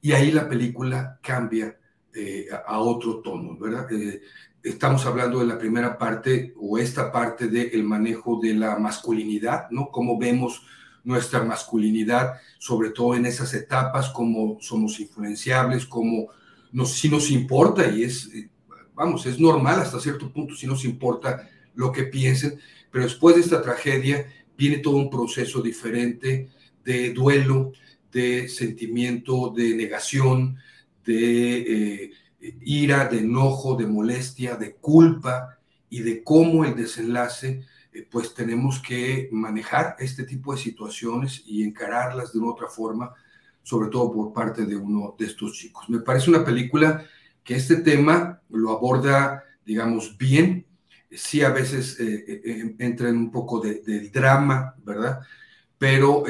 y 0.00 0.12
ahí 0.12 0.30
la 0.30 0.48
película 0.48 1.18
cambia 1.20 1.76
eh, 2.14 2.46
a 2.66 2.78
otro 2.78 3.20
tono, 3.20 3.58
¿verdad? 3.58 3.88
Estamos 4.62 5.04
hablando 5.06 5.40
de 5.40 5.46
la 5.46 5.58
primera 5.58 5.98
parte 5.98 6.54
o 6.56 6.78
esta 6.78 7.10
parte 7.10 7.48
del 7.48 7.82
manejo 7.82 8.38
de 8.40 8.54
la 8.54 8.78
masculinidad, 8.78 9.70
¿no? 9.70 9.90
Cómo 9.90 10.18
vemos 10.18 10.62
nuestra 11.02 11.42
masculinidad, 11.42 12.34
sobre 12.60 12.90
todo 12.90 13.16
en 13.16 13.26
esas 13.26 13.54
etapas, 13.54 14.10
cómo 14.10 14.58
somos 14.60 15.00
influenciables, 15.00 15.84
cómo 15.84 16.28
nos, 16.70 16.92
si 16.92 17.08
nos 17.08 17.30
importa 17.30 17.88
y 17.88 18.04
es, 18.04 18.30
vamos, 18.98 19.24
es 19.26 19.38
normal 19.38 19.80
hasta 19.80 20.00
cierto 20.00 20.30
punto 20.30 20.56
si 20.56 20.66
nos 20.66 20.84
importa 20.84 21.48
lo 21.74 21.92
que 21.92 22.02
piensen, 22.02 22.58
pero 22.90 23.04
después 23.04 23.36
de 23.36 23.42
esta 23.42 23.62
tragedia 23.62 24.26
viene 24.56 24.78
todo 24.78 24.96
un 24.96 25.08
proceso 25.08 25.62
diferente 25.62 26.48
de 26.84 27.12
duelo, 27.12 27.72
de 28.10 28.48
sentimiento, 28.48 29.50
de 29.56 29.76
negación, 29.76 30.56
de 31.04 31.58
eh, 31.58 32.12
ira, 32.62 33.06
de 33.06 33.20
enojo, 33.20 33.76
de 33.76 33.86
molestia, 33.86 34.56
de 34.56 34.74
culpa 34.74 35.58
y 35.88 36.00
de 36.00 36.24
cómo 36.24 36.64
el 36.64 36.74
desenlace, 36.74 37.62
eh, 37.92 38.06
pues 38.10 38.34
tenemos 38.34 38.80
que 38.80 39.28
manejar 39.30 39.94
este 40.00 40.24
tipo 40.24 40.52
de 40.52 40.60
situaciones 40.60 41.44
y 41.46 41.62
encararlas 41.62 42.32
de 42.32 42.40
una 42.40 42.50
otra 42.50 42.66
forma, 42.66 43.14
sobre 43.62 43.90
todo 43.90 44.10
por 44.10 44.32
parte 44.32 44.66
de 44.66 44.74
uno 44.74 45.14
de 45.16 45.26
estos 45.26 45.52
chicos. 45.52 45.88
Me 45.88 46.00
parece 46.00 46.30
una 46.30 46.44
película 46.44 47.04
que 47.48 47.56
este 47.56 47.76
tema 47.76 48.42
lo 48.50 48.72
aborda, 48.72 49.42
digamos, 49.64 50.18
bien, 50.18 50.66
sí 51.10 51.40
a 51.40 51.48
veces 51.48 51.98
eh, 51.98 52.76
entra 52.78 53.08
en 53.08 53.16
un 53.16 53.30
poco 53.30 53.58
de, 53.58 54.10
drama, 54.10 54.74
¿verdad? 54.84 55.20
Pero 55.78 56.24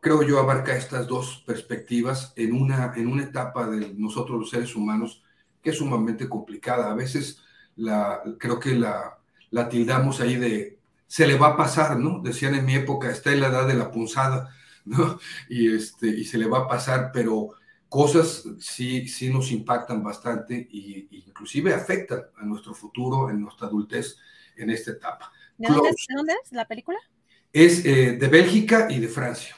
creo 0.00 0.22
yo, 0.24 0.40
abarca 0.40 0.76
estas 0.76 1.06
dos 1.06 1.44
perspectivas 1.46 2.32
en 2.34 2.60
una, 2.60 2.92
en 2.96 3.06
una 3.06 3.22
etapa 3.22 3.70
de 3.70 3.94
nosotros 3.94 4.40
los 4.40 4.50
seres 4.50 4.74
humanos 4.74 5.22
que 5.62 5.70
es 5.70 5.76
sumamente 5.76 6.28
complicada. 6.28 6.90
A 6.90 6.96
veces 6.96 7.40
la, 7.76 8.20
creo 8.40 8.58
que 8.58 8.74
la, 8.74 9.16
la 9.50 9.68
tildamos 9.68 10.20
ahí 10.20 10.34
de 10.34 10.80
se 11.06 11.24
le 11.24 11.38
va 11.38 11.50
a 11.50 11.56
pasar, 11.56 12.00
¿no? 12.00 12.20
Decían 12.20 12.56
en 12.56 12.64
mi 12.64 12.74
época, 12.74 13.12
está 13.12 13.32
en 13.32 13.38
la 13.42 13.46
edad 13.46 13.68
de 13.68 13.74
la 13.74 13.92
punzada, 13.92 14.52
¿no? 14.84 15.20
Y, 15.48 15.72
este, 15.72 16.08
y 16.08 16.24
se 16.24 16.36
le 16.36 16.48
va 16.48 16.62
a 16.62 16.68
pasar, 16.68 17.12
pero 17.14 17.52
cosas 17.92 18.44
sí, 18.58 19.06
sí 19.06 19.28
nos 19.28 19.52
impactan 19.52 20.02
bastante 20.02 20.66
e 20.72 21.08
inclusive 21.10 21.74
afectan 21.74 22.22
a 22.38 22.42
nuestro 22.42 22.72
futuro, 22.72 23.28
en 23.28 23.38
nuestra 23.42 23.66
adultez, 23.66 24.16
en 24.56 24.70
esta 24.70 24.92
etapa. 24.92 25.30
¿De 25.58 25.68
dónde, 25.68 26.32
es, 26.42 26.52
la 26.52 26.66
película? 26.66 26.96
Es 27.52 27.84
eh, 27.84 28.12
de 28.12 28.28
Bélgica 28.28 28.86
y 28.90 28.98
de 28.98 29.08
Francia. 29.08 29.54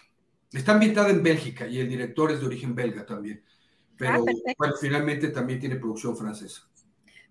Está 0.52 0.72
ambientada 0.72 1.10
en 1.10 1.22
Bélgica 1.22 1.68
y 1.68 1.78
el 1.78 1.88
director 1.88 2.32
es 2.32 2.40
de 2.40 2.46
origen 2.46 2.74
belga 2.74 3.06
también, 3.06 3.44
pero 3.96 4.24
ah, 4.26 4.72
finalmente 4.80 5.28
también 5.28 5.60
tiene 5.60 5.76
producción 5.76 6.16
francesa. 6.16 6.62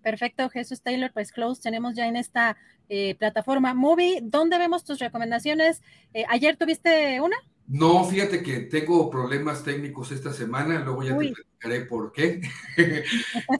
Perfecto, 0.00 0.48
Jesús 0.48 0.80
Taylor, 0.80 1.12
pues 1.12 1.32
Close 1.32 1.60
tenemos 1.60 1.96
ya 1.96 2.06
en 2.06 2.16
esta 2.16 2.56
eh, 2.88 3.14
plataforma 3.16 3.74
Movie. 3.74 4.20
¿Dónde 4.22 4.56
vemos 4.56 4.84
tus 4.84 5.00
recomendaciones? 5.00 5.82
Eh, 6.14 6.24
¿Ayer 6.30 6.56
tuviste 6.56 7.20
una? 7.20 7.36
No, 7.66 8.04
fíjate 8.04 8.42
que 8.42 8.60
tengo 8.60 9.08
problemas 9.08 9.64
técnicos 9.64 10.12
esta 10.12 10.32
semana, 10.34 10.80
luego 10.84 11.02
ya 11.02 11.16
te 11.16 11.28
explicaré 11.28 11.80
por 11.86 12.12
qué, 12.12 12.42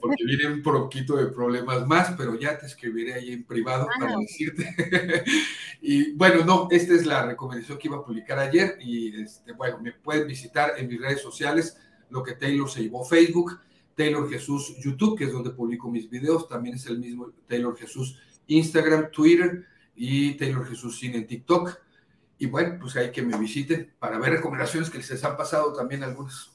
porque 0.01 0.23
viene 0.23 0.47
un 0.47 0.61
poquito 0.61 1.15
de 1.17 1.27
problemas 1.27 1.87
más, 1.87 2.13
pero 2.15 2.39
ya 2.39 2.57
te 2.57 2.67
escribiré 2.67 3.15
ahí 3.15 3.33
en 3.33 3.43
privado 3.45 3.87
para 3.99 4.15
decirte. 4.17 4.75
y 5.81 6.13
bueno, 6.13 6.45
no, 6.45 6.67
esta 6.69 6.93
es 6.93 7.07
la 7.07 7.25
recomendación 7.25 7.79
que 7.79 7.87
iba 7.87 7.97
a 7.97 8.05
publicar 8.05 8.37
ayer 8.37 8.77
y 8.79 9.21
este, 9.23 9.53
bueno, 9.53 9.79
me 9.79 9.93
pueden 9.93 10.27
visitar 10.27 10.73
en 10.77 10.87
mis 10.87 11.01
redes 11.01 11.21
sociales, 11.21 11.75
lo 12.11 12.21
que 12.21 12.33
Taylor 12.33 12.69
se 12.69 12.83
llevó 12.83 13.03
Facebook, 13.03 13.59
Taylor 13.95 14.29
Jesús 14.29 14.75
YouTube, 14.83 15.17
que 15.17 15.23
es 15.23 15.31
donde 15.31 15.49
publico 15.49 15.89
mis 15.89 16.07
videos, 16.07 16.47
también 16.47 16.75
es 16.75 16.85
el 16.85 16.99
mismo 16.99 17.31
Taylor 17.47 17.75
Jesús 17.75 18.19
Instagram, 18.45 19.09
Twitter 19.09 19.65
y 19.95 20.33
Taylor 20.35 20.67
Jesús 20.67 20.99
Cine 20.99 21.17
en 21.17 21.27
TikTok. 21.27 21.84
Y 22.37 22.47
bueno, 22.47 22.77
pues 22.79 22.95
hay 22.95 23.11
que 23.11 23.21
me 23.21 23.37
visiten 23.37 23.93
para 23.99 24.19
ver 24.19 24.33
recomendaciones 24.33 24.89
que 24.89 24.97
les 24.97 25.23
han 25.23 25.37
pasado 25.37 25.73
también 25.73 26.03
algunas. 26.03 26.51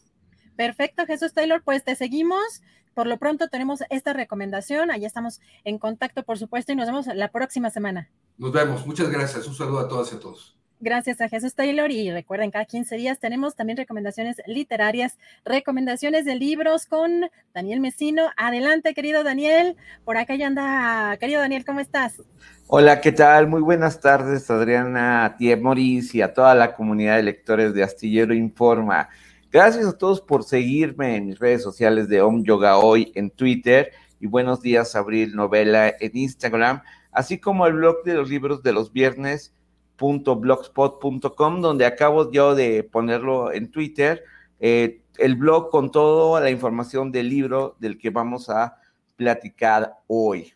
Perfecto, 0.56 1.06
Jesús 1.06 1.32
Taylor, 1.32 1.62
pues 1.64 1.84
te 1.84 1.96
seguimos. 1.96 2.62
Por 2.94 3.06
lo 3.06 3.18
pronto 3.18 3.48
tenemos 3.48 3.82
esta 3.88 4.12
recomendación, 4.12 4.90
ahí 4.90 5.04
estamos 5.04 5.40
en 5.64 5.78
contacto, 5.78 6.22
por 6.24 6.38
supuesto, 6.38 6.72
y 6.72 6.76
nos 6.76 6.86
vemos 6.86 7.06
la 7.06 7.30
próxima 7.30 7.70
semana. 7.70 8.10
Nos 8.36 8.52
vemos, 8.52 8.86
muchas 8.86 9.08
gracias. 9.08 9.46
Un 9.46 9.54
saludo 9.54 9.80
a 9.80 9.88
todas 9.88 10.12
y 10.12 10.16
a 10.16 10.20
todos. 10.20 10.59
Gracias 10.82 11.20
a 11.20 11.28
Jesús 11.28 11.54
Taylor 11.54 11.90
y 11.90 12.10
recuerden, 12.10 12.50
cada 12.50 12.64
15 12.64 12.96
días 12.96 13.18
tenemos 13.18 13.54
también 13.54 13.76
recomendaciones 13.76 14.40
literarias, 14.46 15.18
recomendaciones 15.44 16.24
de 16.24 16.36
libros 16.36 16.86
con 16.86 17.26
Daniel 17.52 17.80
Mesino. 17.80 18.30
Adelante, 18.38 18.94
querido 18.94 19.22
Daniel. 19.22 19.76
Por 20.06 20.16
acá 20.16 20.36
ya 20.36 20.46
anda. 20.46 21.18
Querido 21.18 21.42
Daniel, 21.42 21.66
¿cómo 21.66 21.80
estás? 21.80 22.22
Hola, 22.66 23.02
¿qué 23.02 23.12
tal? 23.12 23.46
Muy 23.46 23.60
buenas 23.60 24.00
tardes, 24.00 24.50
Adriana, 24.50 25.26
a 25.26 25.36
ti, 25.36 25.54
Moris 25.54 26.14
y 26.14 26.22
a 26.22 26.32
toda 26.32 26.54
la 26.54 26.74
comunidad 26.74 27.16
de 27.16 27.24
lectores 27.24 27.74
de 27.74 27.82
Astillero 27.82 28.32
Informa. 28.32 29.10
Gracias 29.52 29.84
a 29.84 29.98
todos 29.98 30.22
por 30.22 30.44
seguirme 30.44 31.16
en 31.16 31.26
mis 31.26 31.38
redes 31.38 31.62
sociales 31.62 32.08
de 32.08 32.22
Om 32.22 32.42
Yoga 32.42 32.78
Hoy 32.78 33.12
en 33.16 33.28
Twitter 33.28 33.92
y 34.18 34.26
Buenos 34.26 34.62
Días 34.62 34.96
Abril 34.96 35.36
Novela 35.36 35.94
en 36.00 36.16
Instagram, 36.16 36.80
así 37.12 37.36
como 37.38 37.66
el 37.66 37.74
blog 37.74 38.02
de 38.02 38.14
los 38.14 38.30
libros 38.30 38.62
de 38.62 38.72
los 38.72 38.94
viernes 38.94 39.52
blogspot.com, 40.00 41.60
donde 41.60 41.86
acabo 41.86 42.30
yo 42.30 42.54
de 42.54 42.82
ponerlo 42.84 43.52
en 43.52 43.70
Twitter, 43.70 44.24
eh, 44.58 45.02
el 45.18 45.36
blog 45.36 45.70
con 45.70 45.90
toda 45.90 46.40
la 46.40 46.50
información 46.50 47.12
del 47.12 47.28
libro 47.28 47.76
del 47.78 47.98
que 47.98 48.10
vamos 48.10 48.48
a 48.48 48.76
platicar 49.16 49.94
hoy. 50.06 50.54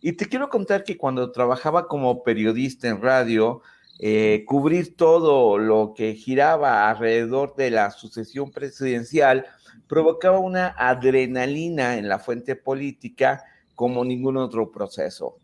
Y 0.00 0.12
te 0.12 0.26
quiero 0.26 0.48
contar 0.48 0.84
que 0.84 0.98
cuando 0.98 1.30
trabajaba 1.32 1.86
como 1.86 2.22
periodista 2.22 2.88
en 2.88 3.00
radio, 3.00 3.62
eh, 4.00 4.44
cubrir 4.46 4.96
todo 4.96 5.56
lo 5.56 5.94
que 5.96 6.14
giraba 6.14 6.90
alrededor 6.90 7.54
de 7.54 7.70
la 7.70 7.90
sucesión 7.90 8.50
presidencial 8.50 9.46
provocaba 9.86 10.38
una 10.40 10.74
adrenalina 10.76 11.96
en 11.96 12.08
la 12.08 12.18
fuente 12.18 12.56
política 12.56 13.44
como 13.74 14.04
ningún 14.04 14.36
otro 14.36 14.70
proceso. 14.70 15.36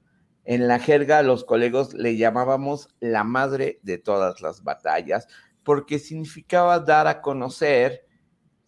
En 0.45 0.69
la 0.69 0.79
jerga, 0.79 1.23
los 1.23 1.45
colegas 1.45 1.95
le 1.95 2.17
llamábamos 2.17 2.89
la 3.01 3.25
madre 3.25 3.79
de 3.83 3.99
todas 3.99 4.41
las 4.41 4.62
batallas, 4.62 5.29
porque 5.62 5.99
significaba 5.99 6.81
dar 6.81 7.07
a 7.07 7.21
conocer 7.21 8.07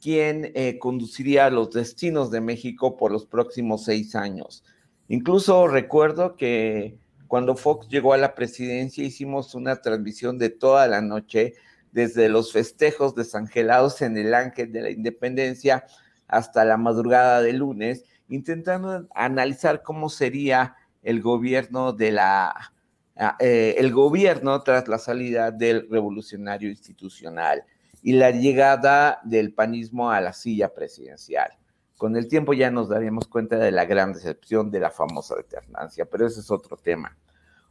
quién 0.01 0.51
eh, 0.55 0.79
conduciría 0.79 1.49
los 1.51 1.71
destinos 1.71 2.31
de 2.31 2.41
México 2.41 2.97
por 2.97 3.13
los 3.13 3.27
próximos 3.27 3.85
seis 3.85 4.15
años. 4.15 4.65
Incluso 5.09 5.69
recuerdo 5.69 6.37
que 6.37 6.99
cuando 7.29 7.57
Fox 7.57 7.89
llegó 7.89 8.13
a 8.13 8.19
la 8.19 8.35
presidencia 8.35 9.05
hicimos 9.05 9.55
una 9.55 9.77
transmisión 9.81 10.39
de 10.39 10.51
toda 10.51 10.87
la 10.87 11.01
noche, 11.01 11.55
desde 11.93 12.29
los 12.29 12.53
festejos 12.53 13.15
desangelados 13.15 14.03
en 14.03 14.17
el 14.17 14.35
Ángel 14.35 14.73
de 14.73 14.83
la 14.83 14.91
Independencia 14.91 15.85
hasta 16.27 16.65
la 16.65 16.77
madrugada 16.77 17.43
de 17.43 17.53
lunes, 17.53 18.05
intentando 18.29 19.07
analizar 19.15 19.83
cómo 19.83 20.09
sería 20.09 20.77
el 21.03 21.21
gobierno 21.21 21.93
de 21.93 22.13
la 22.13 22.73
ah, 23.17 23.37
eh, 23.39 23.75
el 23.79 23.93
gobierno 23.93 24.63
tras 24.63 24.89
la 24.89 24.99
salida 24.99 25.51
del 25.51 25.89
revolucionario 25.91 26.71
institucional 26.71 27.65
y 28.03 28.13
la 28.13 28.31
llegada 28.31 29.21
del 29.25 29.53
panismo 29.53 30.11
a 30.11 30.21
la 30.21 30.33
silla 30.33 30.73
presidencial. 30.73 31.51
Con 31.97 32.17
el 32.17 32.27
tiempo 32.27 32.53
ya 32.53 32.71
nos 32.71 32.89
daríamos 32.89 33.29
cuenta 33.29 33.59
de 33.59 33.71
la 33.71 33.85
gran 33.85 34.13
decepción 34.13 34.71
de 34.71 34.81
la 34.81 34.91
famosa 34.91 35.35
alternancia, 35.37 36.05
pero 36.05 36.27
ese 36.27 36.41
es 36.41 36.51
otro 36.51 36.77
tema. 36.77 37.17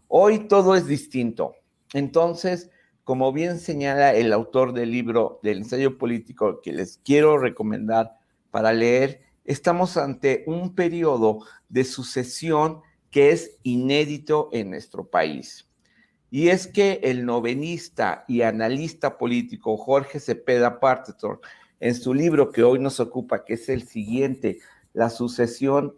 Hoy 0.07 0.47
todo 0.47 0.75
es 0.75 0.87
distinto. 0.87 1.55
Entonces, 1.93 2.69
como 3.03 3.33
bien 3.33 3.59
señala 3.59 4.13
el 4.13 4.31
autor 4.31 4.71
del 4.71 4.91
libro 4.91 5.39
del 5.43 5.59
ensayo 5.59 5.97
político 5.97 6.61
que 6.61 6.71
les 6.71 6.97
quiero 7.03 7.37
recomendar 7.37 8.13
para 8.51 8.71
leer, 8.71 9.21
estamos 9.43 9.97
ante 9.97 10.43
un 10.47 10.75
periodo 10.75 11.39
de 11.67 11.83
sucesión 11.83 12.81
que 13.11 13.31
es 13.31 13.59
inédito 13.63 14.49
en 14.51 14.71
nuestro 14.71 15.05
país. 15.05 15.67
Y 16.31 16.47
es 16.47 16.65
que 16.65 17.01
el 17.03 17.25
novenista 17.25 18.23
y 18.27 18.41
analista 18.41 19.17
político 19.17 19.75
Jorge 19.77 20.19
Cepeda 20.19 20.79
Partetor, 20.79 21.41
en 21.81 21.93
su 21.93 22.13
libro 22.13 22.51
que 22.51 22.63
hoy 22.63 22.79
nos 22.79 22.99
ocupa, 23.01 23.43
que 23.43 23.55
es 23.55 23.69
el 23.69 23.83
siguiente, 23.83 24.59
La 24.93 25.09
sucesión, 25.09 25.95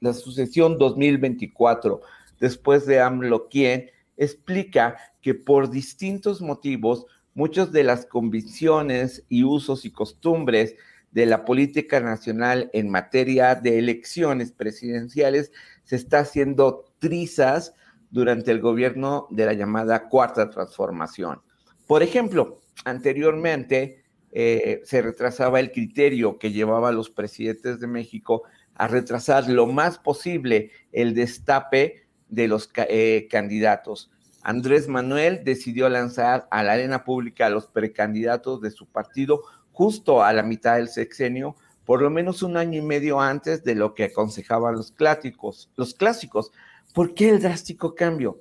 la 0.00 0.12
sucesión 0.12 0.78
2024, 0.78 2.00
después 2.40 2.86
de 2.86 3.00
AMLO, 3.00 3.48
quien 3.48 3.90
explica 4.16 4.96
que 5.22 5.34
por 5.34 5.70
distintos 5.70 6.40
motivos, 6.40 7.06
muchas 7.34 7.72
de 7.72 7.84
las 7.84 8.04
convicciones 8.04 9.24
y 9.28 9.44
usos 9.44 9.84
y 9.84 9.90
costumbres 9.90 10.76
de 11.10 11.26
la 11.26 11.44
política 11.44 12.00
nacional 12.00 12.70
en 12.72 12.90
materia 12.90 13.54
de 13.54 13.78
elecciones 13.78 14.52
presidenciales 14.52 15.52
se 15.84 15.96
está 15.96 16.20
haciendo 16.20 16.84
trizas 16.98 17.74
durante 18.10 18.50
el 18.50 18.60
gobierno 18.60 19.26
de 19.30 19.46
la 19.46 19.52
llamada 19.52 20.08
cuarta 20.08 20.50
transformación. 20.50 21.40
Por 21.86 22.02
ejemplo, 22.02 22.60
anteriormente 22.84 24.04
eh, 24.30 24.82
se 24.84 25.02
retrasaba 25.02 25.60
el 25.60 25.72
criterio 25.72 26.38
que 26.38 26.52
llevaba 26.52 26.90
a 26.90 26.92
los 26.92 27.10
presidentes 27.10 27.80
de 27.80 27.86
México 27.86 28.42
a 28.74 28.86
retrasar 28.86 29.48
lo 29.48 29.66
más 29.66 29.98
posible 29.98 30.70
el 30.92 31.14
destape 31.14 32.06
de 32.28 32.48
los 32.48 32.70
eh, 32.76 33.26
candidatos. 33.30 34.10
Andrés 34.42 34.88
Manuel 34.88 35.42
decidió 35.44 35.88
lanzar 35.88 36.46
a 36.50 36.62
la 36.62 36.72
arena 36.72 37.04
pública 37.04 37.46
a 37.46 37.50
los 37.50 37.66
precandidatos 37.66 38.60
de 38.60 38.70
su 38.70 38.86
partido 38.86 39.42
justo 39.78 40.24
a 40.24 40.32
la 40.32 40.42
mitad 40.42 40.74
del 40.74 40.88
sexenio, 40.88 41.54
por 41.84 42.02
lo 42.02 42.10
menos 42.10 42.42
un 42.42 42.56
año 42.56 42.80
y 42.80 42.82
medio 42.82 43.20
antes 43.20 43.62
de 43.62 43.76
lo 43.76 43.94
que 43.94 44.02
aconsejaban 44.02 44.74
los 44.74 44.90
clásicos. 44.90 45.70
Los 45.76 45.94
clásicos. 45.94 46.50
¿Por 46.92 47.14
qué 47.14 47.28
el 47.28 47.40
drástico 47.40 47.94
cambio? 47.94 48.40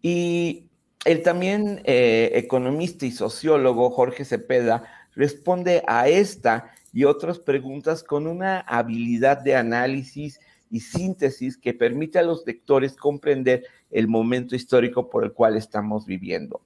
Y 0.00 0.70
el 1.04 1.22
también 1.22 1.82
eh, 1.84 2.30
economista 2.36 3.04
y 3.04 3.10
sociólogo 3.10 3.90
Jorge 3.90 4.24
Cepeda 4.24 4.84
responde 5.14 5.82
a 5.86 6.08
esta 6.08 6.72
y 6.90 7.04
otras 7.04 7.38
preguntas 7.38 8.02
con 8.02 8.26
una 8.26 8.60
habilidad 8.60 9.42
de 9.42 9.56
análisis 9.56 10.40
y 10.70 10.80
síntesis 10.80 11.58
que 11.58 11.74
permite 11.74 12.18
a 12.18 12.22
los 12.22 12.46
lectores 12.46 12.96
comprender 12.96 13.66
el 13.90 14.08
momento 14.08 14.56
histórico 14.56 15.10
por 15.10 15.24
el 15.24 15.34
cual 15.34 15.58
estamos 15.58 16.06
viviendo. 16.06 16.62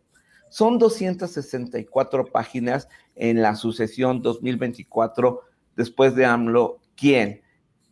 Son 0.48 0.78
264 0.78 2.26
páginas 2.26 2.88
en 3.14 3.42
la 3.42 3.56
sucesión 3.56 4.22
2024 4.22 5.40
después 5.76 6.14
de 6.14 6.24
AMLO. 6.24 6.80
¿Quién? 6.96 7.42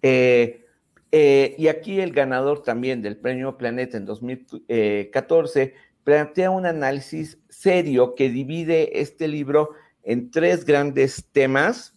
Eh, 0.02 0.64
eh, 1.12 1.54
y 1.58 1.68
aquí 1.68 2.00
el 2.00 2.12
ganador 2.12 2.62
también 2.62 3.00
del 3.00 3.16
Premio 3.16 3.56
Planeta 3.56 3.96
en 3.96 4.04
2014, 4.04 5.74
plantea 6.02 6.50
un 6.50 6.66
análisis 6.66 7.38
serio 7.48 8.14
que 8.14 8.28
divide 8.28 9.00
este 9.00 9.28
libro 9.28 9.70
en 10.02 10.30
tres 10.30 10.64
grandes 10.64 11.28
temas 11.32 11.94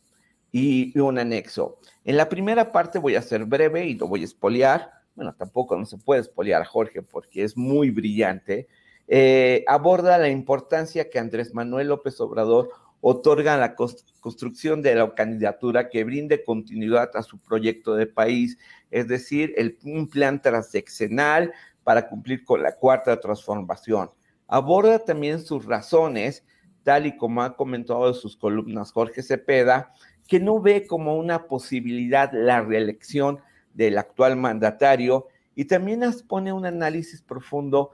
y, 0.52 0.98
un 1.00 1.20
anexo. 1.20 1.80
En 2.06 2.18
la 2.18 2.30
primera 2.30 2.72
parte 2.72 3.00
voy 3.00 3.16
a 3.16 3.22
ser 3.22 3.46
breve 3.46 3.86
y 3.86 3.96
lo 3.96 4.08
voy 4.08 4.22
a 4.22 4.26
espoliar. 4.26 4.92
Bueno, 5.16 5.36
tampoco 5.36 5.78
no 5.78 5.86
se 5.86 5.98
puede 5.98 6.22
espoliar 6.22 6.62
a 6.62 6.66
Jorge 6.66 7.02
porque 7.02 7.44
es 7.44 7.58
muy 7.58 7.90
brillante. 7.90 8.68
Eh, 9.08 9.64
aborda 9.68 10.18
la 10.18 10.30
importancia 10.30 11.10
que 11.10 11.20
Andrés 11.20 11.54
Manuel 11.54 11.88
López 11.88 12.20
Obrador 12.20 12.70
otorga 13.02 13.54
a 13.54 13.58
la 13.58 13.76
construcción 13.76 14.82
de 14.82 14.96
la 14.96 15.14
candidatura 15.14 15.90
que 15.90 16.04
brinde 16.04 16.44
continuidad 16.44 17.12
a 17.16 17.24
su 17.24 17.40
proyecto 17.40 17.96
de 17.96 18.08
país, 18.08 18.58
es 18.92 19.08
decir, 19.08 19.54
un 19.84 20.10
plan 20.10 20.42
transeccional 20.42 21.54
para 21.84 22.10
cumplir 22.10 22.44
con 22.44 22.62
la 22.64 22.76
cuarta 22.76 23.20
transformación. 23.20 24.12
Aborda 24.48 25.00
también 25.00 25.42
sus 25.42 25.66
razones, 25.66 26.44
tal 26.84 27.06
y 27.06 27.16
como 27.16 27.44
ha 27.44 27.56
comentado 27.56 28.08
en 28.08 28.14
sus 28.14 28.36
columnas 28.36 28.92
Jorge 28.92 29.22
Cepeda, 29.22 29.94
que 30.28 30.40
no 30.40 30.60
ve 30.60 30.86
como 30.86 31.18
una 31.18 31.48
posibilidad 31.48 32.32
la 32.34 32.62
reelección 32.62 33.40
del 33.74 33.98
actual 33.98 34.36
mandatario 34.36 35.28
y 35.56 35.66
también 35.66 36.04
expone 36.04 36.52
un 36.52 36.66
análisis 36.66 37.22
profundo 37.22 37.92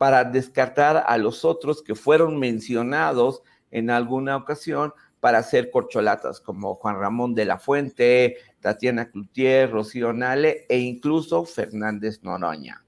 para 0.00 0.24
descartar 0.24 1.04
a 1.06 1.18
los 1.18 1.44
otros 1.44 1.82
que 1.82 1.94
fueron 1.94 2.38
mencionados 2.38 3.42
en 3.70 3.90
alguna 3.90 4.34
ocasión 4.34 4.94
para 5.20 5.36
hacer 5.36 5.70
corcholatas, 5.70 6.40
como 6.40 6.76
Juan 6.76 6.98
Ramón 6.98 7.34
de 7.34 7.44
la 7.44 7.58
Fuente, 7.58 8.38
Tatiana 8.60 9.10
Cloutier, 9.10 9.70
Rocío 9.70 10.14
Nale 10.14 10.64
e 10.70 10.78
incluso 10.78 11.44
Fernández 11.44 12.22
Noroña. 12.22 12.82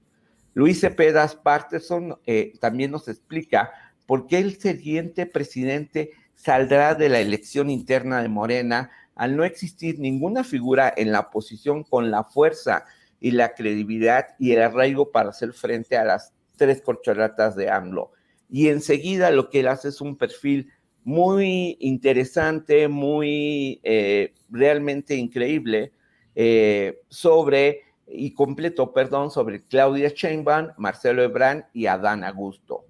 Luis 0.55 0.79
Cepeda 0.79 1.27
Parterson 1.43 2.17
eh, 2.25 2.53
también 2.59 2.89
nos 2.89 3.07
explica 3.07 3.71
por 4.07 4.25
qué 4.25 4.39
el 4.39 4.59
siguiente 4.59 5.27
presidente 5.27 6.13
saldrá 6.33 6.95
de 6.95 7.09
la 7.09 7.19
elección 7.19 7.69
interna 7.69 8.23
de 8.23 8.29
Morena 8.29 8.89
al 9.13 9.37
no 9.37 9.43
existir 9.43 9.99
ninguna 9.99 10.43
figura 10.43 10.91
en 10.97 11.11
la 11.11 11.29
posición 11.29 11.83
con 11.83 12.09
la 12.09 12.23
fuerza 12.23 12.85
y 13.19 13.29
la 13.29 13.53
credibilidad 13.53 14.29
y 14.39 14.53
el 14.53 14.63
arraigo 14.63 15.11
para 15.11 15.29
hacer 15.29 15.53
frente 15.53 15.95
a 15.95 16.05
las 16.05 16.33
tres 16.55 16.81
corcholatas 16.81 17.55
de 17.55 17.69
AMLO 17.69 18.11
y 18.53 18.69
enseguida 18.69 19.31
lo 19.31 19.49
que 19.49 19.61
él 19.61 19.67
hace 19.67 19.89
es 19.89 19.99
un 19.99 20.15
perfil 20.15 20.69
muy 21.03 21.75
interesante, 21.79 22.87
muy 22.87 23.79
eh, 23.83 24.33
realmente 24.49 25.15
increíble 25.15 25.91
eh, 26.35 26.99
sobre 27.09 27.81
y 28.07 28.33
completo, 28.33 28.93
perdón, 28.93 29.31
sobre 29.31 29.63
Claudia 29.63 30.11
Sheinbaum, 30.15 30.67
Marcelo 30.77 31.23
Ebrard 31.23 31.63
y 31.73 31.87
Adán 31.87 32.23
Augusto. 32.23 32.85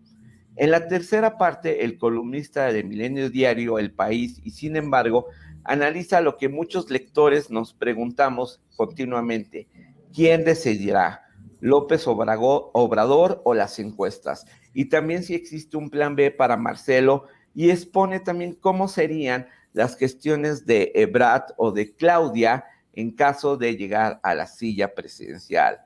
En 0.57 0.69
la 0.69 0.87
tercera 0.87 1.37
parte, 1.37 1.85
el 1.85 1.97
columnista 1.97 2.71
de 2.71 2.83
Milenio 2.83 3.29
Diario, 3.29 3.79
El 3.79 3.91
País, 3.91 4.41
y 4.43 4.51
sin 4.51 4.75
embargo, 4.75 5.27
analiza 5.63 6.19
lo 6.19 6.37
que 6.37 6.49
muchos 6.49 6.89
lectores 6.91 7.49
nos 7.49 7.73
preguntamos 7.73 8.61
continuamente. 8.75 9.67
¿Quién 10.13 10.43
decidirá? 10.43 11.22
¿López 11.63 12.07
Obrador 12.07 13.41
o 13.43 13.53
las 13.53 13.79
encuestas? 13.79 14.45
y 14.73 14.85
también 14.85 15.23
si 15.23 15.35
existe 15.35 15.77
un 15.77 15.89
plan 15.89 16.15
B 16.15 16.31
para 16.31 16.57
Marcelo 16.57 17.27
y 17.53 17.69
expone 17.69 18.19
también 18.19 18.53
cómo 18.53 18.87
serían 18.87 19.47
las 19.73 19.95
gestiones 19.95 20.65
de 20.65 20.91
Ebrat 20.95 21.51
o 21.57 21.71
de 21.71 21.95
Claudia 21.95 22.65
en 22.93 23.11
caso 23.11 23.57
de 23.57 23.75
llegar 23.75 24.19
a 24.23 24.35
la 24.35 24.47
silla 24.47 24.93
presidencial. 24.93 25.79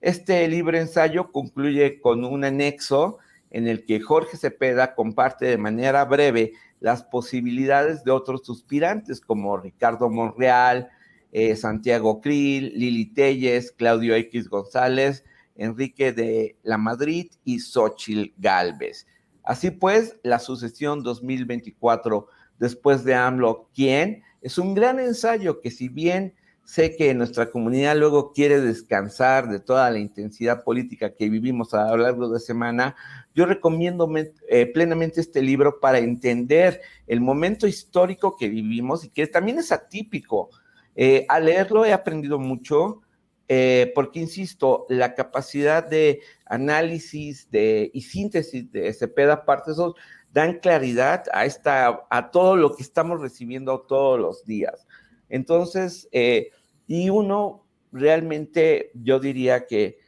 Este 0.00 0.46
libro 0.48 0.76
ensayo 0.76 1.32
concluye 1.32 2.00
con 2.00 2.24
un 2.24 2.44
anexo 2.44 3.18
en 3.50 3.66
el 3.66 3.84
que 3.84 4.00
Jorge 4.00 4.36
Cepeda 4.36 4.94
comparte 4.94 5.46
de 5.46 5.58
manera 5.58 6.04
breve 6.04 6.52
las 6.80 7.02
posibilidades 7.02 8.04
de 8.04 8.10
otros 8.10 8.42
suspirantes 8.44 9.20
como 9.20 9.56
Ricardo 9.56 10.10
Monreal, 10.10 10.90
eh, 11.32 11.56
Santiago 11.56 12.20
Krill, 12.20 12.72
Lili 12.74 13.06
Telles, 13.06 13.72
Claudio 13.72 14.14
X 14.14 14.48
González, 14.48 15.24
Enrique 15.56 16.12
de 16.12 16.56
la 16.62 16.78
Madrid 16.78 17.30
y 17.44 17.60
Xochil 17.60 18.34
Galvez. 18.38 19.06
Así 19.42 19.70
pues, 19.70 20.16
la 20.22 20.38
sucesión 20.38 21.02
2024 21.02 22.26
después 22.58 23.04
de 23.04 23.14
AMLO, 23.14 23.68
¿quién? 23.74 24.22
Es 24.42 24.58
un 24.58 24.74
gran 24.74 24.98
ensayo 24.98 25.60
que 25.60 25.70
si 25.70 25.88
bien 25.88 26.34
sé 26.64 26.96
que 26.96 27.14
nuestra 27.14 27.50
comunidad 27.50 27.96
luego 27.96 28.32
quiere 28.32 28.60
descansar 28.60 29.48
de 29.48 29.60
toda 29.60 29.88
la 29.90 29.98
intensidad 29.98 30.64
política 30.64 31.14
que 31.14 31.28
vivimos 31.28 31.74
a 31.74 31.88
lo 31.90 31.98
largo 31.98 32.28
de 32.28 32.40
semana, 32.40 32.96
yo 33.36 33.46
recomiendo 33.46 34.12
eh, 34.48 34.66
plenamente 34.66 35.20
este 35.20 35.42
libro 35.42 35.78
para 35.78 35.98
entender 35.98 36.80
el 37.06 37.20
momento 37.20 37.68
histórico 37.68 38.36
que 38.36 38.48
vivimos 38.48 39.04
y 39.04 39.10
que 39.10 39.28
también 39.28 39.58
es 39.58 39.70
atípico. 39.70 40.50
Eh, 40.96 41.24
al 41.28 41.44
leerlo 41.44 41.84
he 41.84 41.92
aprendido 41.92 42.38
mucho, 42.38 43.02
eh, 43.48 43.92
porque, 43.94 44.18
insisto, 44.18 44.86
la 44.88 45.14
capacidad 45.14 45.86
de 45.86 46.20
análisis 46.46 47.48
de, 47.50 47.90
y 47.94 48.00
síntesis 48.00 48.72
de 48.72 48.92
Cepeda 48.92 49.44
Partesos 49.44 49.94
dan 50.32 50.58
claridad 50.58 51.24
a, 51.32 51.46
esta, 51.46 52.06
a 52.10 52.30
todo 52.30 52.56
lo 52.56 52.74
que 52.74 52.82
estamos 52.82 53.20
recibiendo 53.20 53.80
todos 53.82 54.18
los 54.18 54.44
días. 54.44 54.86
Entonces, 55.28 56.08
eh, 56.12 56.50
y 56.86 57.10
uno 57.10 57.64
realmente, 57.92 58.90
yo 58.94 59.20
diría 59.20 59.66
que 59.66 59.98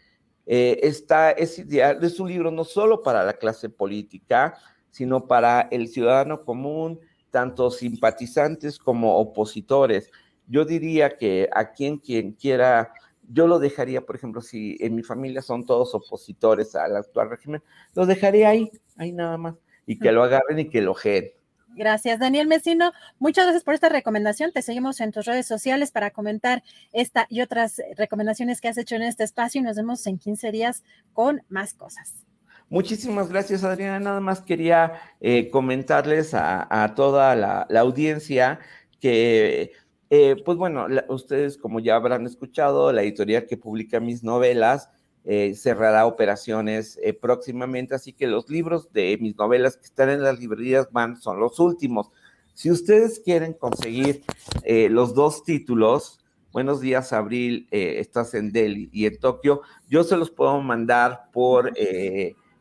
eh, 0.46 0.80
está, 0.82 1.30
es 1.30 1.58
ideal, 1.58 2.02
es 2.02 2.18
un 2.20 2.28
libro 2.28 2.50
no 2.50 2.64
solo 2.64 3.02
para 3.02 3.24
la 3.24 3.34
clase 3.34 3.68
política, 3.68 4.58
sino 4.90 5.26
para 5.26 5.62
el 5.70 5.88
ciudadano 5.88 6.44
común, 6.44 7.00
tanto 7.30 7.70
simpatizantes 7.70 8.78
como 8.78 9.18
opositores. 9.18 10.10
Yo 10.48 10.64
diría 10.64 11.16
que 11.16 11.48
a 11.52 11.72
quien, 11.72 11.98
quien 11.98 12.32
quiera 12.32 12.92
yo 13.28 13.46
lo 13.46 13.58
dejaría, 13.58 14.00
por 14.00 14.16
ejemplo, 14.16 14.40
si 14.40 14.76
en 14.80 14.94
mi 14.94 15.02
familia 15.02 15.42
son 15.42 15.64
todos 15.64 15.94
opositores 15.94 16.74
al 16.74 16.96
actual 16.96 17.30
régimen, 17.30 17.62
lo 17.94 18.06
dejaría 18.06 18.48
ahí, 18.48 18.70
ahí 18.96 19.12
nada 19.12 19.36
más, 19.36 19.54
y 19.86 19.98
que 19.98 20.12
lo 20.12 20.22
agarren 20.22 20.58
y 20.58 20.68
que 20.68 20.80
lo 20.80 20.94
jeen. 20.94 21.30
Gracias, 21.76 22.18
Daniel 22.18 22.48
Mesino. 22.48 22.92
Muchas 23.18 23.44
gracias 23.44 23.62
por 23.62 23.74
esta 23.74 23.88
recomendación. 23.88 24.50
Te 24.52 24.62
seguimos 24.62 25.00
en 25.00 25.12
tus 25.12 25.26
redes 25.26 25.46
sociales 25.46 25.92
para 25.92 26.10
comentar 26.10 26.64
esta 26.92 27.26
y 27.28 27.42
otras 27.42 27.80
recomendaciones 27.96 28.60
que 28.60 28.68
has 28.68 28.78
hecho 28.78 28.96
en 28.96 29.02
este 29.02 29.22
espacio 29.22 29.60
y 29.60 29.64
nos 29.64 29.76
vemos 29.76 30.04
en 30.06 30.18
15 30.18 30.50
días 30.50 30.82
con 31.12 31.42
más 31.48 31.74
cosas. 31.74 32.24
Muchísimas 32.70 33.28
gracias, 33.28 33.62
Adriana. 33.62 34.00
Nada 34.00 34.20
más 34.20 34.40
quería 34.40 34.94
eh, 35.20 35.50
comentarles 35.50 36.32
a, 36.34 36.92
toda 36.96 37.36
la 37.36 37.80
audiencia 37.80 38.58
que 39.00 39.72
eh, 40.10 40.36
pues 40.42 40.56
bueno, 40.56 40.86
ustedes 41.08 41.58
como 41.58 41.80
ya 41.80 41.96
habrán 41.96 42.26
escuchado, 42.26 42.92
la 42.92 43.02
editorial 43.02 43.46
que 43.46 43.58
publica 43.58 44.00
mis 44.00 44.24
novelas 44.24 44.88
eh, 45.24 45.54
cerrará 45.54 46.06
operaciones 46.06 46.98
eh, 47.02 47.12
próximamente, 47.12 47.94
así 47.94 48.14
que 48.14 48.26
los 48.26 48.48
libros 48.48 48.90
de 48.92 49.18
mis 49.20 49.36
novelas 49.36 49.76
que 49.76 49.84
están 49.84 50.08
en 50.08 50.22
las 50.22 50.38
librerías 50.38 50.88
van, 50.92 51.20
son 51.20 51.38
los 51.38 51.60
últimos. 51.60 52.10
Si 52.54 52.70
ustedes 52.70 53.20
quieren 53.20 53.52
conseguir 53.52 54.24
los 54.64 55.14
dos 55.14 55.44
títulos, 55.44 56.20
Buenos 56.50 56.80
días, 56.80 57.12
Abril, 57.12 57.68
estás 57.70 58.32
en 58.32 58.50
Delhi 58.50 58.88
y 58.90 59.04
en 59.04 59.20
Tokio, 59.20 59.60
yo 59.86 60.02
se 60.02 60.16
los 60.16 60.30
puedo 60.30 60.60
mandar 60.60 61.28
por, 61.30 61.72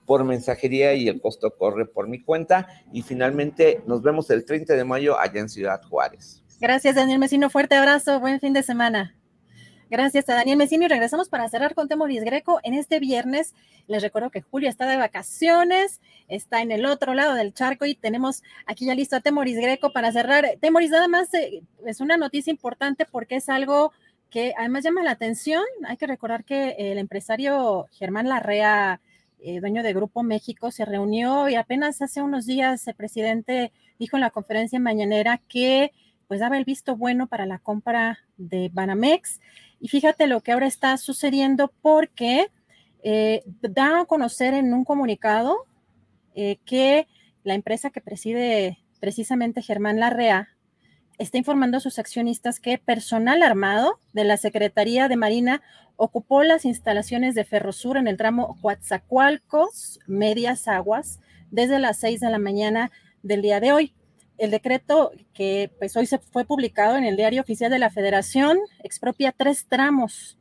por 0.05 0.23
mensajería 0.25 0.93
y 0.93 1.07
el 1.07 1.21
costo 1.21 1.49
corre 1.57 1.85
por 1.85 2.07
mi 2.07 2.21
cuenta. 2.21 2.67
Y 2.91 3.01
finalmente 3.01 3.81
nos 3.87 4.03
vemos 4.03 4.29
el 4.29 4.45
30 4.45 4.75
de 4.75 4.83
mayo 4.83 5.17
allá 5.17 5.39
en 5.39 5.49
Ciudad 5.49 5.81
Juárez. 5.83 6.43
Gracias, 6.59 6.95
Daniel 6.95 7.19
Mesino. 7.19 7.51
Fuerte 7.51 7.75
abrazo. 7.75 8.19
Buen 8.19 8.39
fin 8.39 8.51
de 8.51 8.63
semana. 8.63 9.13
Gracias 9.91 10.27
a 10.27 10.33
Daniel 10.33 10.57
Mesino 10.57 10.85
y 10.85 10.87
regresamos 10.87 11.29
para 11.29 11.47
cerrar 11.49 11.75
con 11.75 11.87
Temoris 11.87 12.23
Greco 12.23 12.59
en 12.63 12.73
este 12.73 12.99
viernes. 12.99 13.53
Les 13.85 14.01
recuerdo 14.01 14.31
que 14.31 14.41
Julio 14.41 14.67
está 14.67 14.87
de 14.87 14.97
vacaciones, 14.97 16.01
está 16.27 16.63
en 16.63 16.71
el 16.71 16.87
otro 16.87 17.13
lado 17.13 17.35
del 17.35 17.53
charco 17.53 17.85
y 17.85 17.93
tenemos 17.93 18.41
aquí 18.65 18.85
ya 18.85 18.95
listo 18.95 19.15
a 19.15 19.19
Temoris 19.21 19.57
Greco 19.57 19.93
para 19.93 20.11
cerrar. 20.11 20.45
Temoris, 20.59 20.89
nada 20.89 21.07
más 21.07 21.31
eh, 21.35 21.61
es 21.85 22.01
una 22.01 22.17
noticia 22.17 22.49
importante 22.49 23.05
porque 23.05 23.35
es 23.35 23.49
algo 23.49 23.93
que 24.31 24.55
además 24.57 24.83
llama 24.83 25.03
la 25.03 25.11
atención. 25.11 25.63
Hay 25.87 25.97
que 25.97 26.07
recordar 26.07 26.43
que 26.43 26.71
el 26.79 26.97
empresario 26.97 27.85
Germán 27.91 28.29
Larrea, 28.29 28.99
eh, 29.39 29.59
dueño 29.59 29.83
de 29.83 29.93
Grupo 29.93 30.23
México, 30.23 30.71
se 30.71 30.85
reunió 30.85 31.49
y 31.49 31.55
apenas 31.55 32.01
hace 32.01 32.23
unos 32.23 32.47
días 32.47 32.87
el 32.87 32.95
presidente 32.95 33.71
dijo 33.99 34.17
en 34.17 34.21
la 34.21 34.31
conferencia 34.31 34.79
mañanera 34.79 35.39
que 35.47 35.91
pues 36.27 36.39
daba 36.39 36.57
el 36.57 36.65
visto 36.65 36.95
bueno 36.95 37.27
para 37.27 37.45
la 37.45 37.59
compra 37.59 38.19
de 38.37 38.69
Banamex. 38.73 39.39
Y 39.79 39.87
fíjate 39.87 40.27
lo 40.27 40.41
que 40.41 40.51
ahora 40.51 40.67
está 40.67 40.97
sucediendo 40.97 41.71
porque 41.81 42.47
eh, 43.03 43.43
da 43.61 44.01
a 44.01 44.05
conocer 44.05 44.53
en 44.53 44.73
un 44.73 44.83
comunicado 44.83 45.65
eh, 46.35 46.57
que 46.65 47.07
la 47.43 47.53
empresa 47.53 47.89
que 47.89 48.01
preside 48.01 48.79
precisamente 48.99 49.61
Germán 49.61 49.99
Larrea 49.99 50.49
está 51.17 51.37
informando 51.37 51.77
a 51.77 51.79
sus 51.79 51.99
accionistas 51.99 52.59
que 52.59 52.77
personal 52.77 53.41
armado 53.41 53.99
de 54.13 54.23
la 54.23 54.37
Secretaría 54.37 55.07
de 55.07 55.15
Marina 55.15 55.61
ocupó 55.95 56.43
las 56.43 56.65
instalaciones 56.65 57.33
de 57.33 57.45
Ferrosur 57.45 57.97
en 57.97 58.07
el 58.07 58.17
tramo 58.17 58.57
Coatzacoalcos, 58.61 59.99
Medias 60.05 60.67
Aguas, 60.67 61.19
desde 61.49 61.79
las 61.79 61.97
6 61.97 62.19
de 62.19 62.29
la 62.29 62.37
mañana 62.37 62.91
del 63.23 63.41
día 63.41 63.59
de 63.59 63.73
hoy. 63.73 63.95
El 64.37 64.51
decreto 64.51 65.11
que 65.33 65.71
pues 65.79 65.97
hoy 65.97 66.05
se 66.05 66.19
fue 66.19 66.45
publicado 66.45 66.95
en 66.95 67.03
el 67.03 67.17
diario 67.17 67.41
oficial 67.41 67.71
de 67.71 67.79
la 67.79 67.89
Federación 67.89 68.59
expropia 68.83 69.31
tres 69.31 69.65
tramos. 69.67 70.37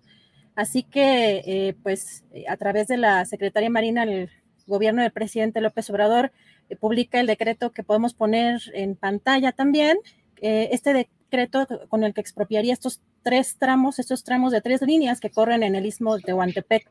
Así 0.54 0.82
que 0.82 1.42
eh, 1.46 1.76
pues 1.82 2.24
a 2.48 2.56
través 2.56 2.88
de 2.88 2.98
la 2.98 3.24
Secretaría 3.24 3.70
Marina, 3.70 4.02
el 4.02 4.30
gobierno 4.66 5.02
del 5.02 5.12
presidente 5.12 5.60
López 5.60 5.88
Obrador 5.88 6.32
eh, 6.68 6.76
publica 6.76 7.20
el 7.20 7.26
decreto 7.26 7.72
que 7.72 7.84
podemos 7.84 8.12
poner 8.12 8.60
en 8.74 8.96
pantalla 8.96 9.52
también. 9.52 9.96
Eh, 10.42 10.68
este 10.72 10.92
decreto 10.92 11.66
con 11.88 12.04
el 12.04 12.12
que 12.12 12.20
expropiaría 12.20 12.74
estos 12.74 13.00
tres 13.22 13.56
tramos, 13.58 13.98
estos 13.98 14.24
tramos 14.24 14.52
de 14.52 14.60
tres 14.60 14.82
líneas 14.82 15.20
que 15.20 15.30
corren 15.30 15.62
en 15.62 15.74
el 15.74 15.86
istmo 15.86 16.16
de 16.16 16.22
Tehuantepec, 16.22 16.90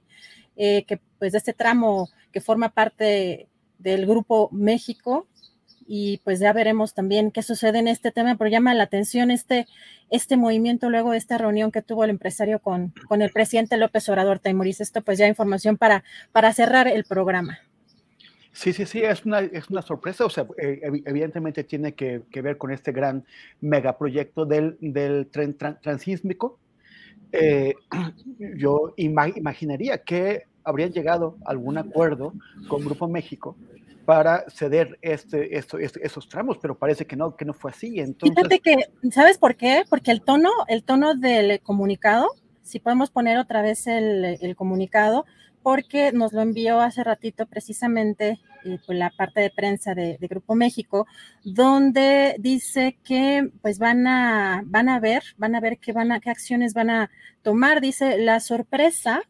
que 0.55 0.99
pues 1.19 1.31
de 1.33 1.37
este 1.37 1.53
tramo 1.53 2.09
que 2.31 2.41
forma 2.41 2.69
parte 2.69 3.47
del 3.77 4.05
Grupo 4.05 4.49
México, 4.51 5.27
y 5.87 6.21
pues 6.23 6.39
ya 6.39 6.51
veremos 6.53 6.93
también 6.93 7.31
qué 7.31 7.43
sucede 7.43 7.79
en 7.79 7.87
este 7.87 8.11
tema, 8.11 8.35
pero 8.35 8.49
llama 8.49 8.73
la 8.73 8.83
atención 8.83 9.31
este, 9.31 9.67
este 10.09 10.37
movimiento 10.37 10.89
luego 10.89 11.11
de 11.11 11.17
esta 11.17 11.37
reunión 11.37 11.71
que 11.71 11.81
tuvo 11.81 12.03
el 12.03 12.09
empresario 12.09 12.59
con, 12.59 12.93
con 13.07 13.21
el 13.21 13.31
presidente 13.31 13.77
López 13.77 14.07
Obrador 14.09 14.39
Taimuris. 14.39 14.81
Esto 14.81 15.01
pues 15.01 15.17
ya 15.17 15.27
información 15.27 15.77
para, 15.77 16.03
para 16.31 16.53
cerrar 16.53 16.87
el 16.87 17.03
programa. 17.03 17.59
Sí, 18.51 18.71
sí, 18.71 18.85
sí, 18.85 19.01
es 19.01 19.25
una, 19.25 19.39
es 19.41 19.69
una 19.69 19.81
sorpresa, 19.81 20.25
o 20.25 20.29
sea, 20.29 20.47
eh, 20.57 20.79
evidentemente 21.05 21.65
tiene 21.65 21.93
que, 21.93 22.23
ver 22.41 22.57
con 22.57 22.71
este 22.71 22.93
gran 22.93 23.25
megaproyecto 23.59 24.45
del, 24.45 24.77
del 24.79 25.27
tren 25.27 25.57
transísmico. 25.57 26.57
Eh, 27.33 27.73
yo 28.57 28.93
imaginaría 28.95 29.97
que 30.03 30.43
habrían 30.63 30.93
llegado 30.93 31.37
algún 31.45 31.77
acuerdo 31.77 32.33
con 32.69 32.85
Grupo 32.85 33.09
México 33.09 33.57
para 34.05 34.49
ceder 34.49 34.97
este, 35.01 35.57
esto, 35.57 35.77
esos 35.77 36.29
tramos, 36.29 36.57
pero 36.57 36.77
parece 36.77 37.05
que 37.05 37.15
no, 37.15 37.35
que 37.35 37.45
no 37.45 37.53
fue 37.53 37.71
así. 37.71 37.99
Entonces... 37.99 38.35
Fíjate 38.35 38.59
que, 38.59 39.09
¿sabes 39.11 39.37
por 39.37 39.55
qué? 39.55 39.83
Porque 39.89 40.11
el 40.11 40.21
tono, 40.21 40.51
el 40.67 40.83
tono 40.83 41.15
del 41.15 41.59
comunicado, 41.61 42.29
si 42.61 42.79
podemos 42.79 43.09
poner 43.09 43.37
otra 43.37 43.61
vez 43.61 43.87
el, 43.87 44.37
el 44.39 44.55
comunicado, 44.55 45.25
porque 45.65 46.11
nos 46.11 46.31
lo 46.31 46.41
envió 46.41 46.79
hace 46.79 47.03
ratito 47.03 47.47
precisamente 47.47 48.39
eh, 48.65 48.77
pues, 48.85 48.99
la 48.99 49.09
parte 49.09 49.41
de 49.41 49.49
prensa 49.49 49.95
de, 49.95 50.17
de, 50.19 50.27
Grupo 50.27 50.53
México, 50.53 51.07
donde 51.43 52.35
dice 52.37 52.99
que 53.03 53.49
pues 53.63 53.79
van 53.79 54.05
a, 54.05 54.61
van 54.65 54.89
a 54.89 54.99
ver, 54.99 55.23
van 55.37 55.55
a 55.55 55.59
ver 55.59 55.79
qué, 55.79 55.91
van 55.91 56.11
a, 56.11 56.19
qué 56.19 56.29
acciones 56.29 56.75
van 56.75 56.91
a 56.91 57.09
tomar. 57.41 57.81
Dice, 57.81 58.19
la 58.19 58.41
sorpresa 58.41 59.23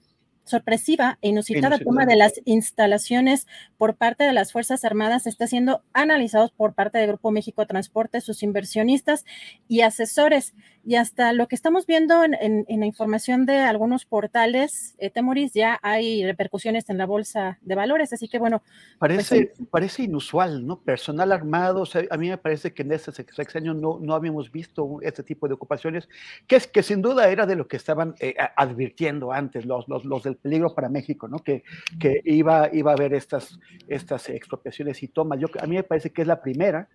sorpresiva 0.46 1.18
e 1.22 1.30
inusitada 1.30 1.80
toma 1.80 2.06
de 2.06 2.16
las 2.16 2.34
instalaciones 2.46 3.48
por 3.78 3.96
parte 3.96 4.24
de 4.24 4.34
las 4.34 4.52
Fuerzas 4.52 4.86
Armadas 4.86 5.28
está 5.28 5.48
siendo 5.48 5.82
analizado 5.94 6.52
por 6.56 6.74
parte 6.74 6.98
del 6.98 7.08
Grupo 7.08 7.32
México 7.32 7.66
Transporte, 7.66 8.22
sus 8.22 8.44
inversionistas 8.44 9.26
y 9.68 9.82
asesores. 9.82 10.54
Y 10.88 10.96
hasta 10.96 11.34
lo 11.34 11.48
que 11.48 11.56
estamos 11.56 11.88
viendo 11.88 12.24
en, 12.24 12.66
la 12.68 12.86
información 12.86 13.48
de 13.48 13.58
algunos 13.58 14.06
portales, 14.06 14.96
eh, 15.00 15.10
Temoris, 15.10 15.52
ya 15.52 15.80
hay 15.82 16.24
repercusiones 16.24 16.88
en 16.92 17.00
la 17.00 17.08
bolsa 17.08 17.58
de 17.64 17.74
valores. 17.74 18.14
Así 18.14 18.28
que 18.28 18.38
bueno. 18.38 18.62
Pues 19.00 19.30
parece, 19.30 19.54
parece 19.72 20.04
inusual, 20.04 20.66
¿no? 20.66 20.80
Personal 20.80 21.32
armado. 21.32 21.86
a 22.12 22.18
mí 22.18 22.30
me 22.30 22.38
parece 22.38 22.72
que 22.72 22.84
en 22.84 22.92
este 22.92 23.12
sexenio 23.12 23.74
no, 23.74 23.98
no 24.00 24.14
habíamos 24.14 24.52
visto 24.52 25.00
este 25.02 25.24
tipo 25.24 25.48
de 25.48 25.56
ocupaciones, 25.56 26.08
que, 26.46 26.58
es, 26.58 26.68
que 26.68 26.84
sin 26.84 27.02
duda 27.02 27.30
era 27.30 27.48
de 27.48 27.56
lo 27.56 27.68
que 27.68 27.78
estaban 27.78 28.14
eh, 28.20 28.36
advirtiendo 28.56 29.32
antes 29.32 29.66
los, 29.66 29.88
los, 29.88 30.06
los 30.06 30.22
del 30.22 30.35
peligro 30.36 30.74
para 30.74 30.90
México, 30.90 31.28
¿no? 31.28 31.40
Que, 31.40 31.64
que 32.00 32.22
iba, 32.26 32.70
iba 32.74 32.92
a 32.92 32.96
haber 32.96 33.14
estas, 33.14 33.60
estas 33.88 34.30
expropiaciones 34.30 35.02
y 35.04 35.08
tomas. 35.08 35.40
Yo, 35.40 35.48
a 35.60 35.68
mí 35.68 35.76
me 35.76 35.84
parece 35.84 36.12
que 36.12 36.22
es 36.22 36.28
la 36.28 36.42
primera, 36.42 36.90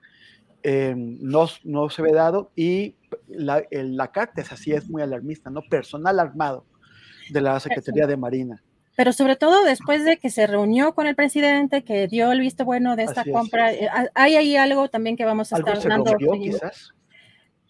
eh, 0.62 0.94
no, 0.96 1.46
no 1.64 1.90
se 1.90 2.02
ve 2.02 2.12
dado 2.12 2.50
y 2.54 2.96
la, 3.28 3.64
la 3.70 4.12
carta 4.12 4.42
es 4.42 4.52
así, 4.52 4.72
es 4.72 4.88
muy 4.88 5.02
alarmista, 5.02 5.50
¿no? 5.50 5.62
Personal 5.62 6.20
armado 6.20 6.64
de 7.30 7.40
la 7.40 7.58
Secretaría 7.60 8.06
de 8.06 8.16
Marina 8.16 8.62
pero 9.00 9.14
sobre 9.14 9.34
todo 9.36 9.64
después 9.64 10.04
de 10.04 10.18
que 10.18 10.28
se 10.28 10.46
reunió 10.46 10.94
con 10.94 11.06
el 11.06 11.14
presidente, 11.14 11.84
que 11.84 12.06
dio 12.06 12.32
el 12.32 12.40
visto 12.40 12.66
bueno 12.66 12.96
de 12.96 13.04
esta 13.04 13.24
compra, 13.24 13.72
eh, 13.72 13.88
hay 14.14 14.36
ahí 14.36 14.56
algo 14.56 14.90
también 14.90 15.16
que 15.16 15.24
vamos 15.24 15.54
a 15.54 15.56
estar 15.56 15.82
dando. 15.82 16.14
quizás? 16.18 16.92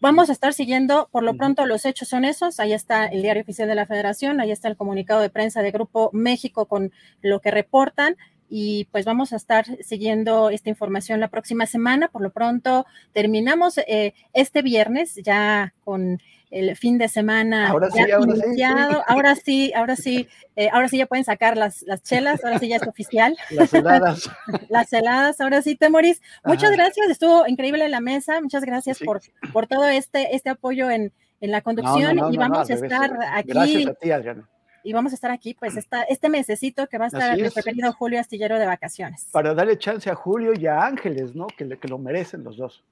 Vamos 0.01 0.31
a 0.31 0.33
estar 0.33 0.55
siguiendo, 0.55 1.11
por 1.13 1.23
lo 1.23 1.37
pronto 1.37 1.67
los 1.67 1.85
hechos 1.85 2.09
son 2.09 2.25
esos, 2.25 2.59
ahí 2.59 2.73
está 2.73 3.05
el 3.05 3.21
diario 3.21 3.43
oficial 3.43 3.69
de 3.69 3.75
la 3.75 3.85
federación, 3.85 4.41
ahí 4.41 4.51
está 4.51 4.67
el 4.69 4.77
comunicado 4.79 5.21
de 5.21 5.29
prensa 5.29 5.61
de 5.61 5.73
Grupo 5.73 6.09
México 6.15 6.65
con 6.65 6.91
lo 7.21 7.41
que 7.41 7.51
reportan. 7.51 8.17
Y 8.49 8.87
pues 8.93 9.05
vamos 9.05 9.35
a 9.35 9.37
estar 9.37 9.67
siguiendo 9.83 10.49
esta 10.49 10.71
información 10.71 11.21
la 11.21 11.29
próxima 11.29 11.67
semana. 11.67 12.09
Por 12.09 12.23
lo 12.23 12.31
pronto 12.31 12.87
terminamos 13.13 13.77
eh, 13.77 14.15
este 14.33 14.63
viernes 14.63 15.17
ya 15.23 15.75
con 15.85 16.19
el 16.51 16.77
fin 16.77 16.99
de 16.99 17.09
semana 17.09 17.69
ahora 17.69 17.91
sí, 17.91 18.01
ahora 18.11 18.35
Sí, 18.35 18.63
ahora 19.07 19.35
sí, 19.37 19.73
ahora 19.75 19.97
sí, 19.97 20.29
eh, 20.57 20.69
ahora 20.73 20.89
sí 20.89 20.99
ya 20.99 21.07
pueden 21.07 21.25
sacar 21.25 21.57
las, 21.57 21.83
las 21.83 22.03
chelas, 22.03 22.45
ahora 22.45 22.59
sí 22.59 22.69
ya 22.69 22.77
es 22.77 22.87
oficial. 22.87 23.37
Las 23.51 23.73
heladas. 23.73 24.31
las 24.69 24.93
heladas, 24.93 25.41
ahora 25.41 25.63
sí, 25.63 25.77
Temoris. 25.77 26.21
Muchas 26.45 26.73
gracias, 26.73 27.09
estuvo 27.09 27.47
increíble 27.47 27.89
la 27.89 28.01
mesa, 28.01 28.41
muchas 28.41 28.65
gracias 28.65 28.99
por, 28.99 29.21
por 29.53 29.67
todo 29.67 29.89
este, 29.89 30.35
este 30.35 30.51
apoyo 30.51 30.91
en, 30.91 31.13
en 31.41 31.51
la 31.51 31.61
conducción 31.63 32.19
y 32.33 32.37
vamos 32.37 32.69
a 32.71 32.75
estar 32.75 33.19
aquí. 33.33 33.49
Gracias 33.53 33.87
a 33.87 33.95
ti, 33.95 34.11
Adriana. 34.11 34.49
Y 34.83 34.93
vamos 34.95 35.13
a 35.13 35.15
estar 35.15 35.31
aquí, 35.31 35.55
pues, 35.55 35.77
esta, 35.77 36.03
este 36.05 36.31
mesecito 36.31 36.87
que 36.87 36.97
va 36.97 37.05
a 37.05 37.09
estar 37.09 37.39
nuestro 37.39 37.63
querido 37.63 37.93
Julio 37.93 38.19
Astillero 38.19 38.59
de 38.59 38.67
vacaciones. 38.67 39.29
Para 39.31 39.53
darle 39.53 39.79
chance 39.79 40.09
a 40.09 40.15
Julio 40.15 40.53
y 40.59 40.67
a 40.67 40.85
Ángeles, 40.85 41.35
¿no? 41.35 41.47
Que, 41.49 41.69
que 41.79 41.89
lo 41.89 41.99
merecen 41.99 42.45
los 42.45 42.57
dos. 42.57 42.83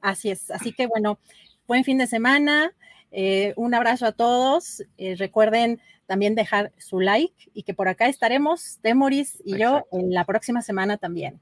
Así 0.00 0.30
es, 0.30 0.50
así 0.50 0.72
que 0.72 0.86
bueno, 0.86 1.18
buen 1.66 1.84
fin 1.84 1.98
de 1.98 2.06
semana. 2.06 2.72
Eh, 3.12 3.54
un 3.56 3.74
abrazo 3.74 4.06
a 4.06 4.12
todos. 4.12 4.82
Eh, 4.98 5.14
recuerden 5.16 5.80
también 6.06 6.34
dejar 6.34 6.72
su 6.78 7.00
like 7.00 7.50
y 7.52 7.62
que 7.62 7.74
por 7.74 7.88
acá 7.88 8.06
estaremos, 8.06 8.78
Temoris 8.82 9.42
y 9.44 9.58
yo, 9.58 9.86
en 9.92 10.12
la 10.12 10.24
próxima 10.24 10.62
semana 10.62 10.96
también. 10.96 11.40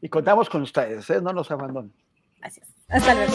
Y 0.00 0.08
contamos 0.08 0.48
con 0.48 0.62
ustedes, 0.62 1.08
¿eh? 1.10 1.20
no 1.20 1.32
nos 1.32 1.50
abandonen. 1.50 1.92
Gracias. 2.38 2.68
Hasta 2.88 3.14
luego. 3.14 3.34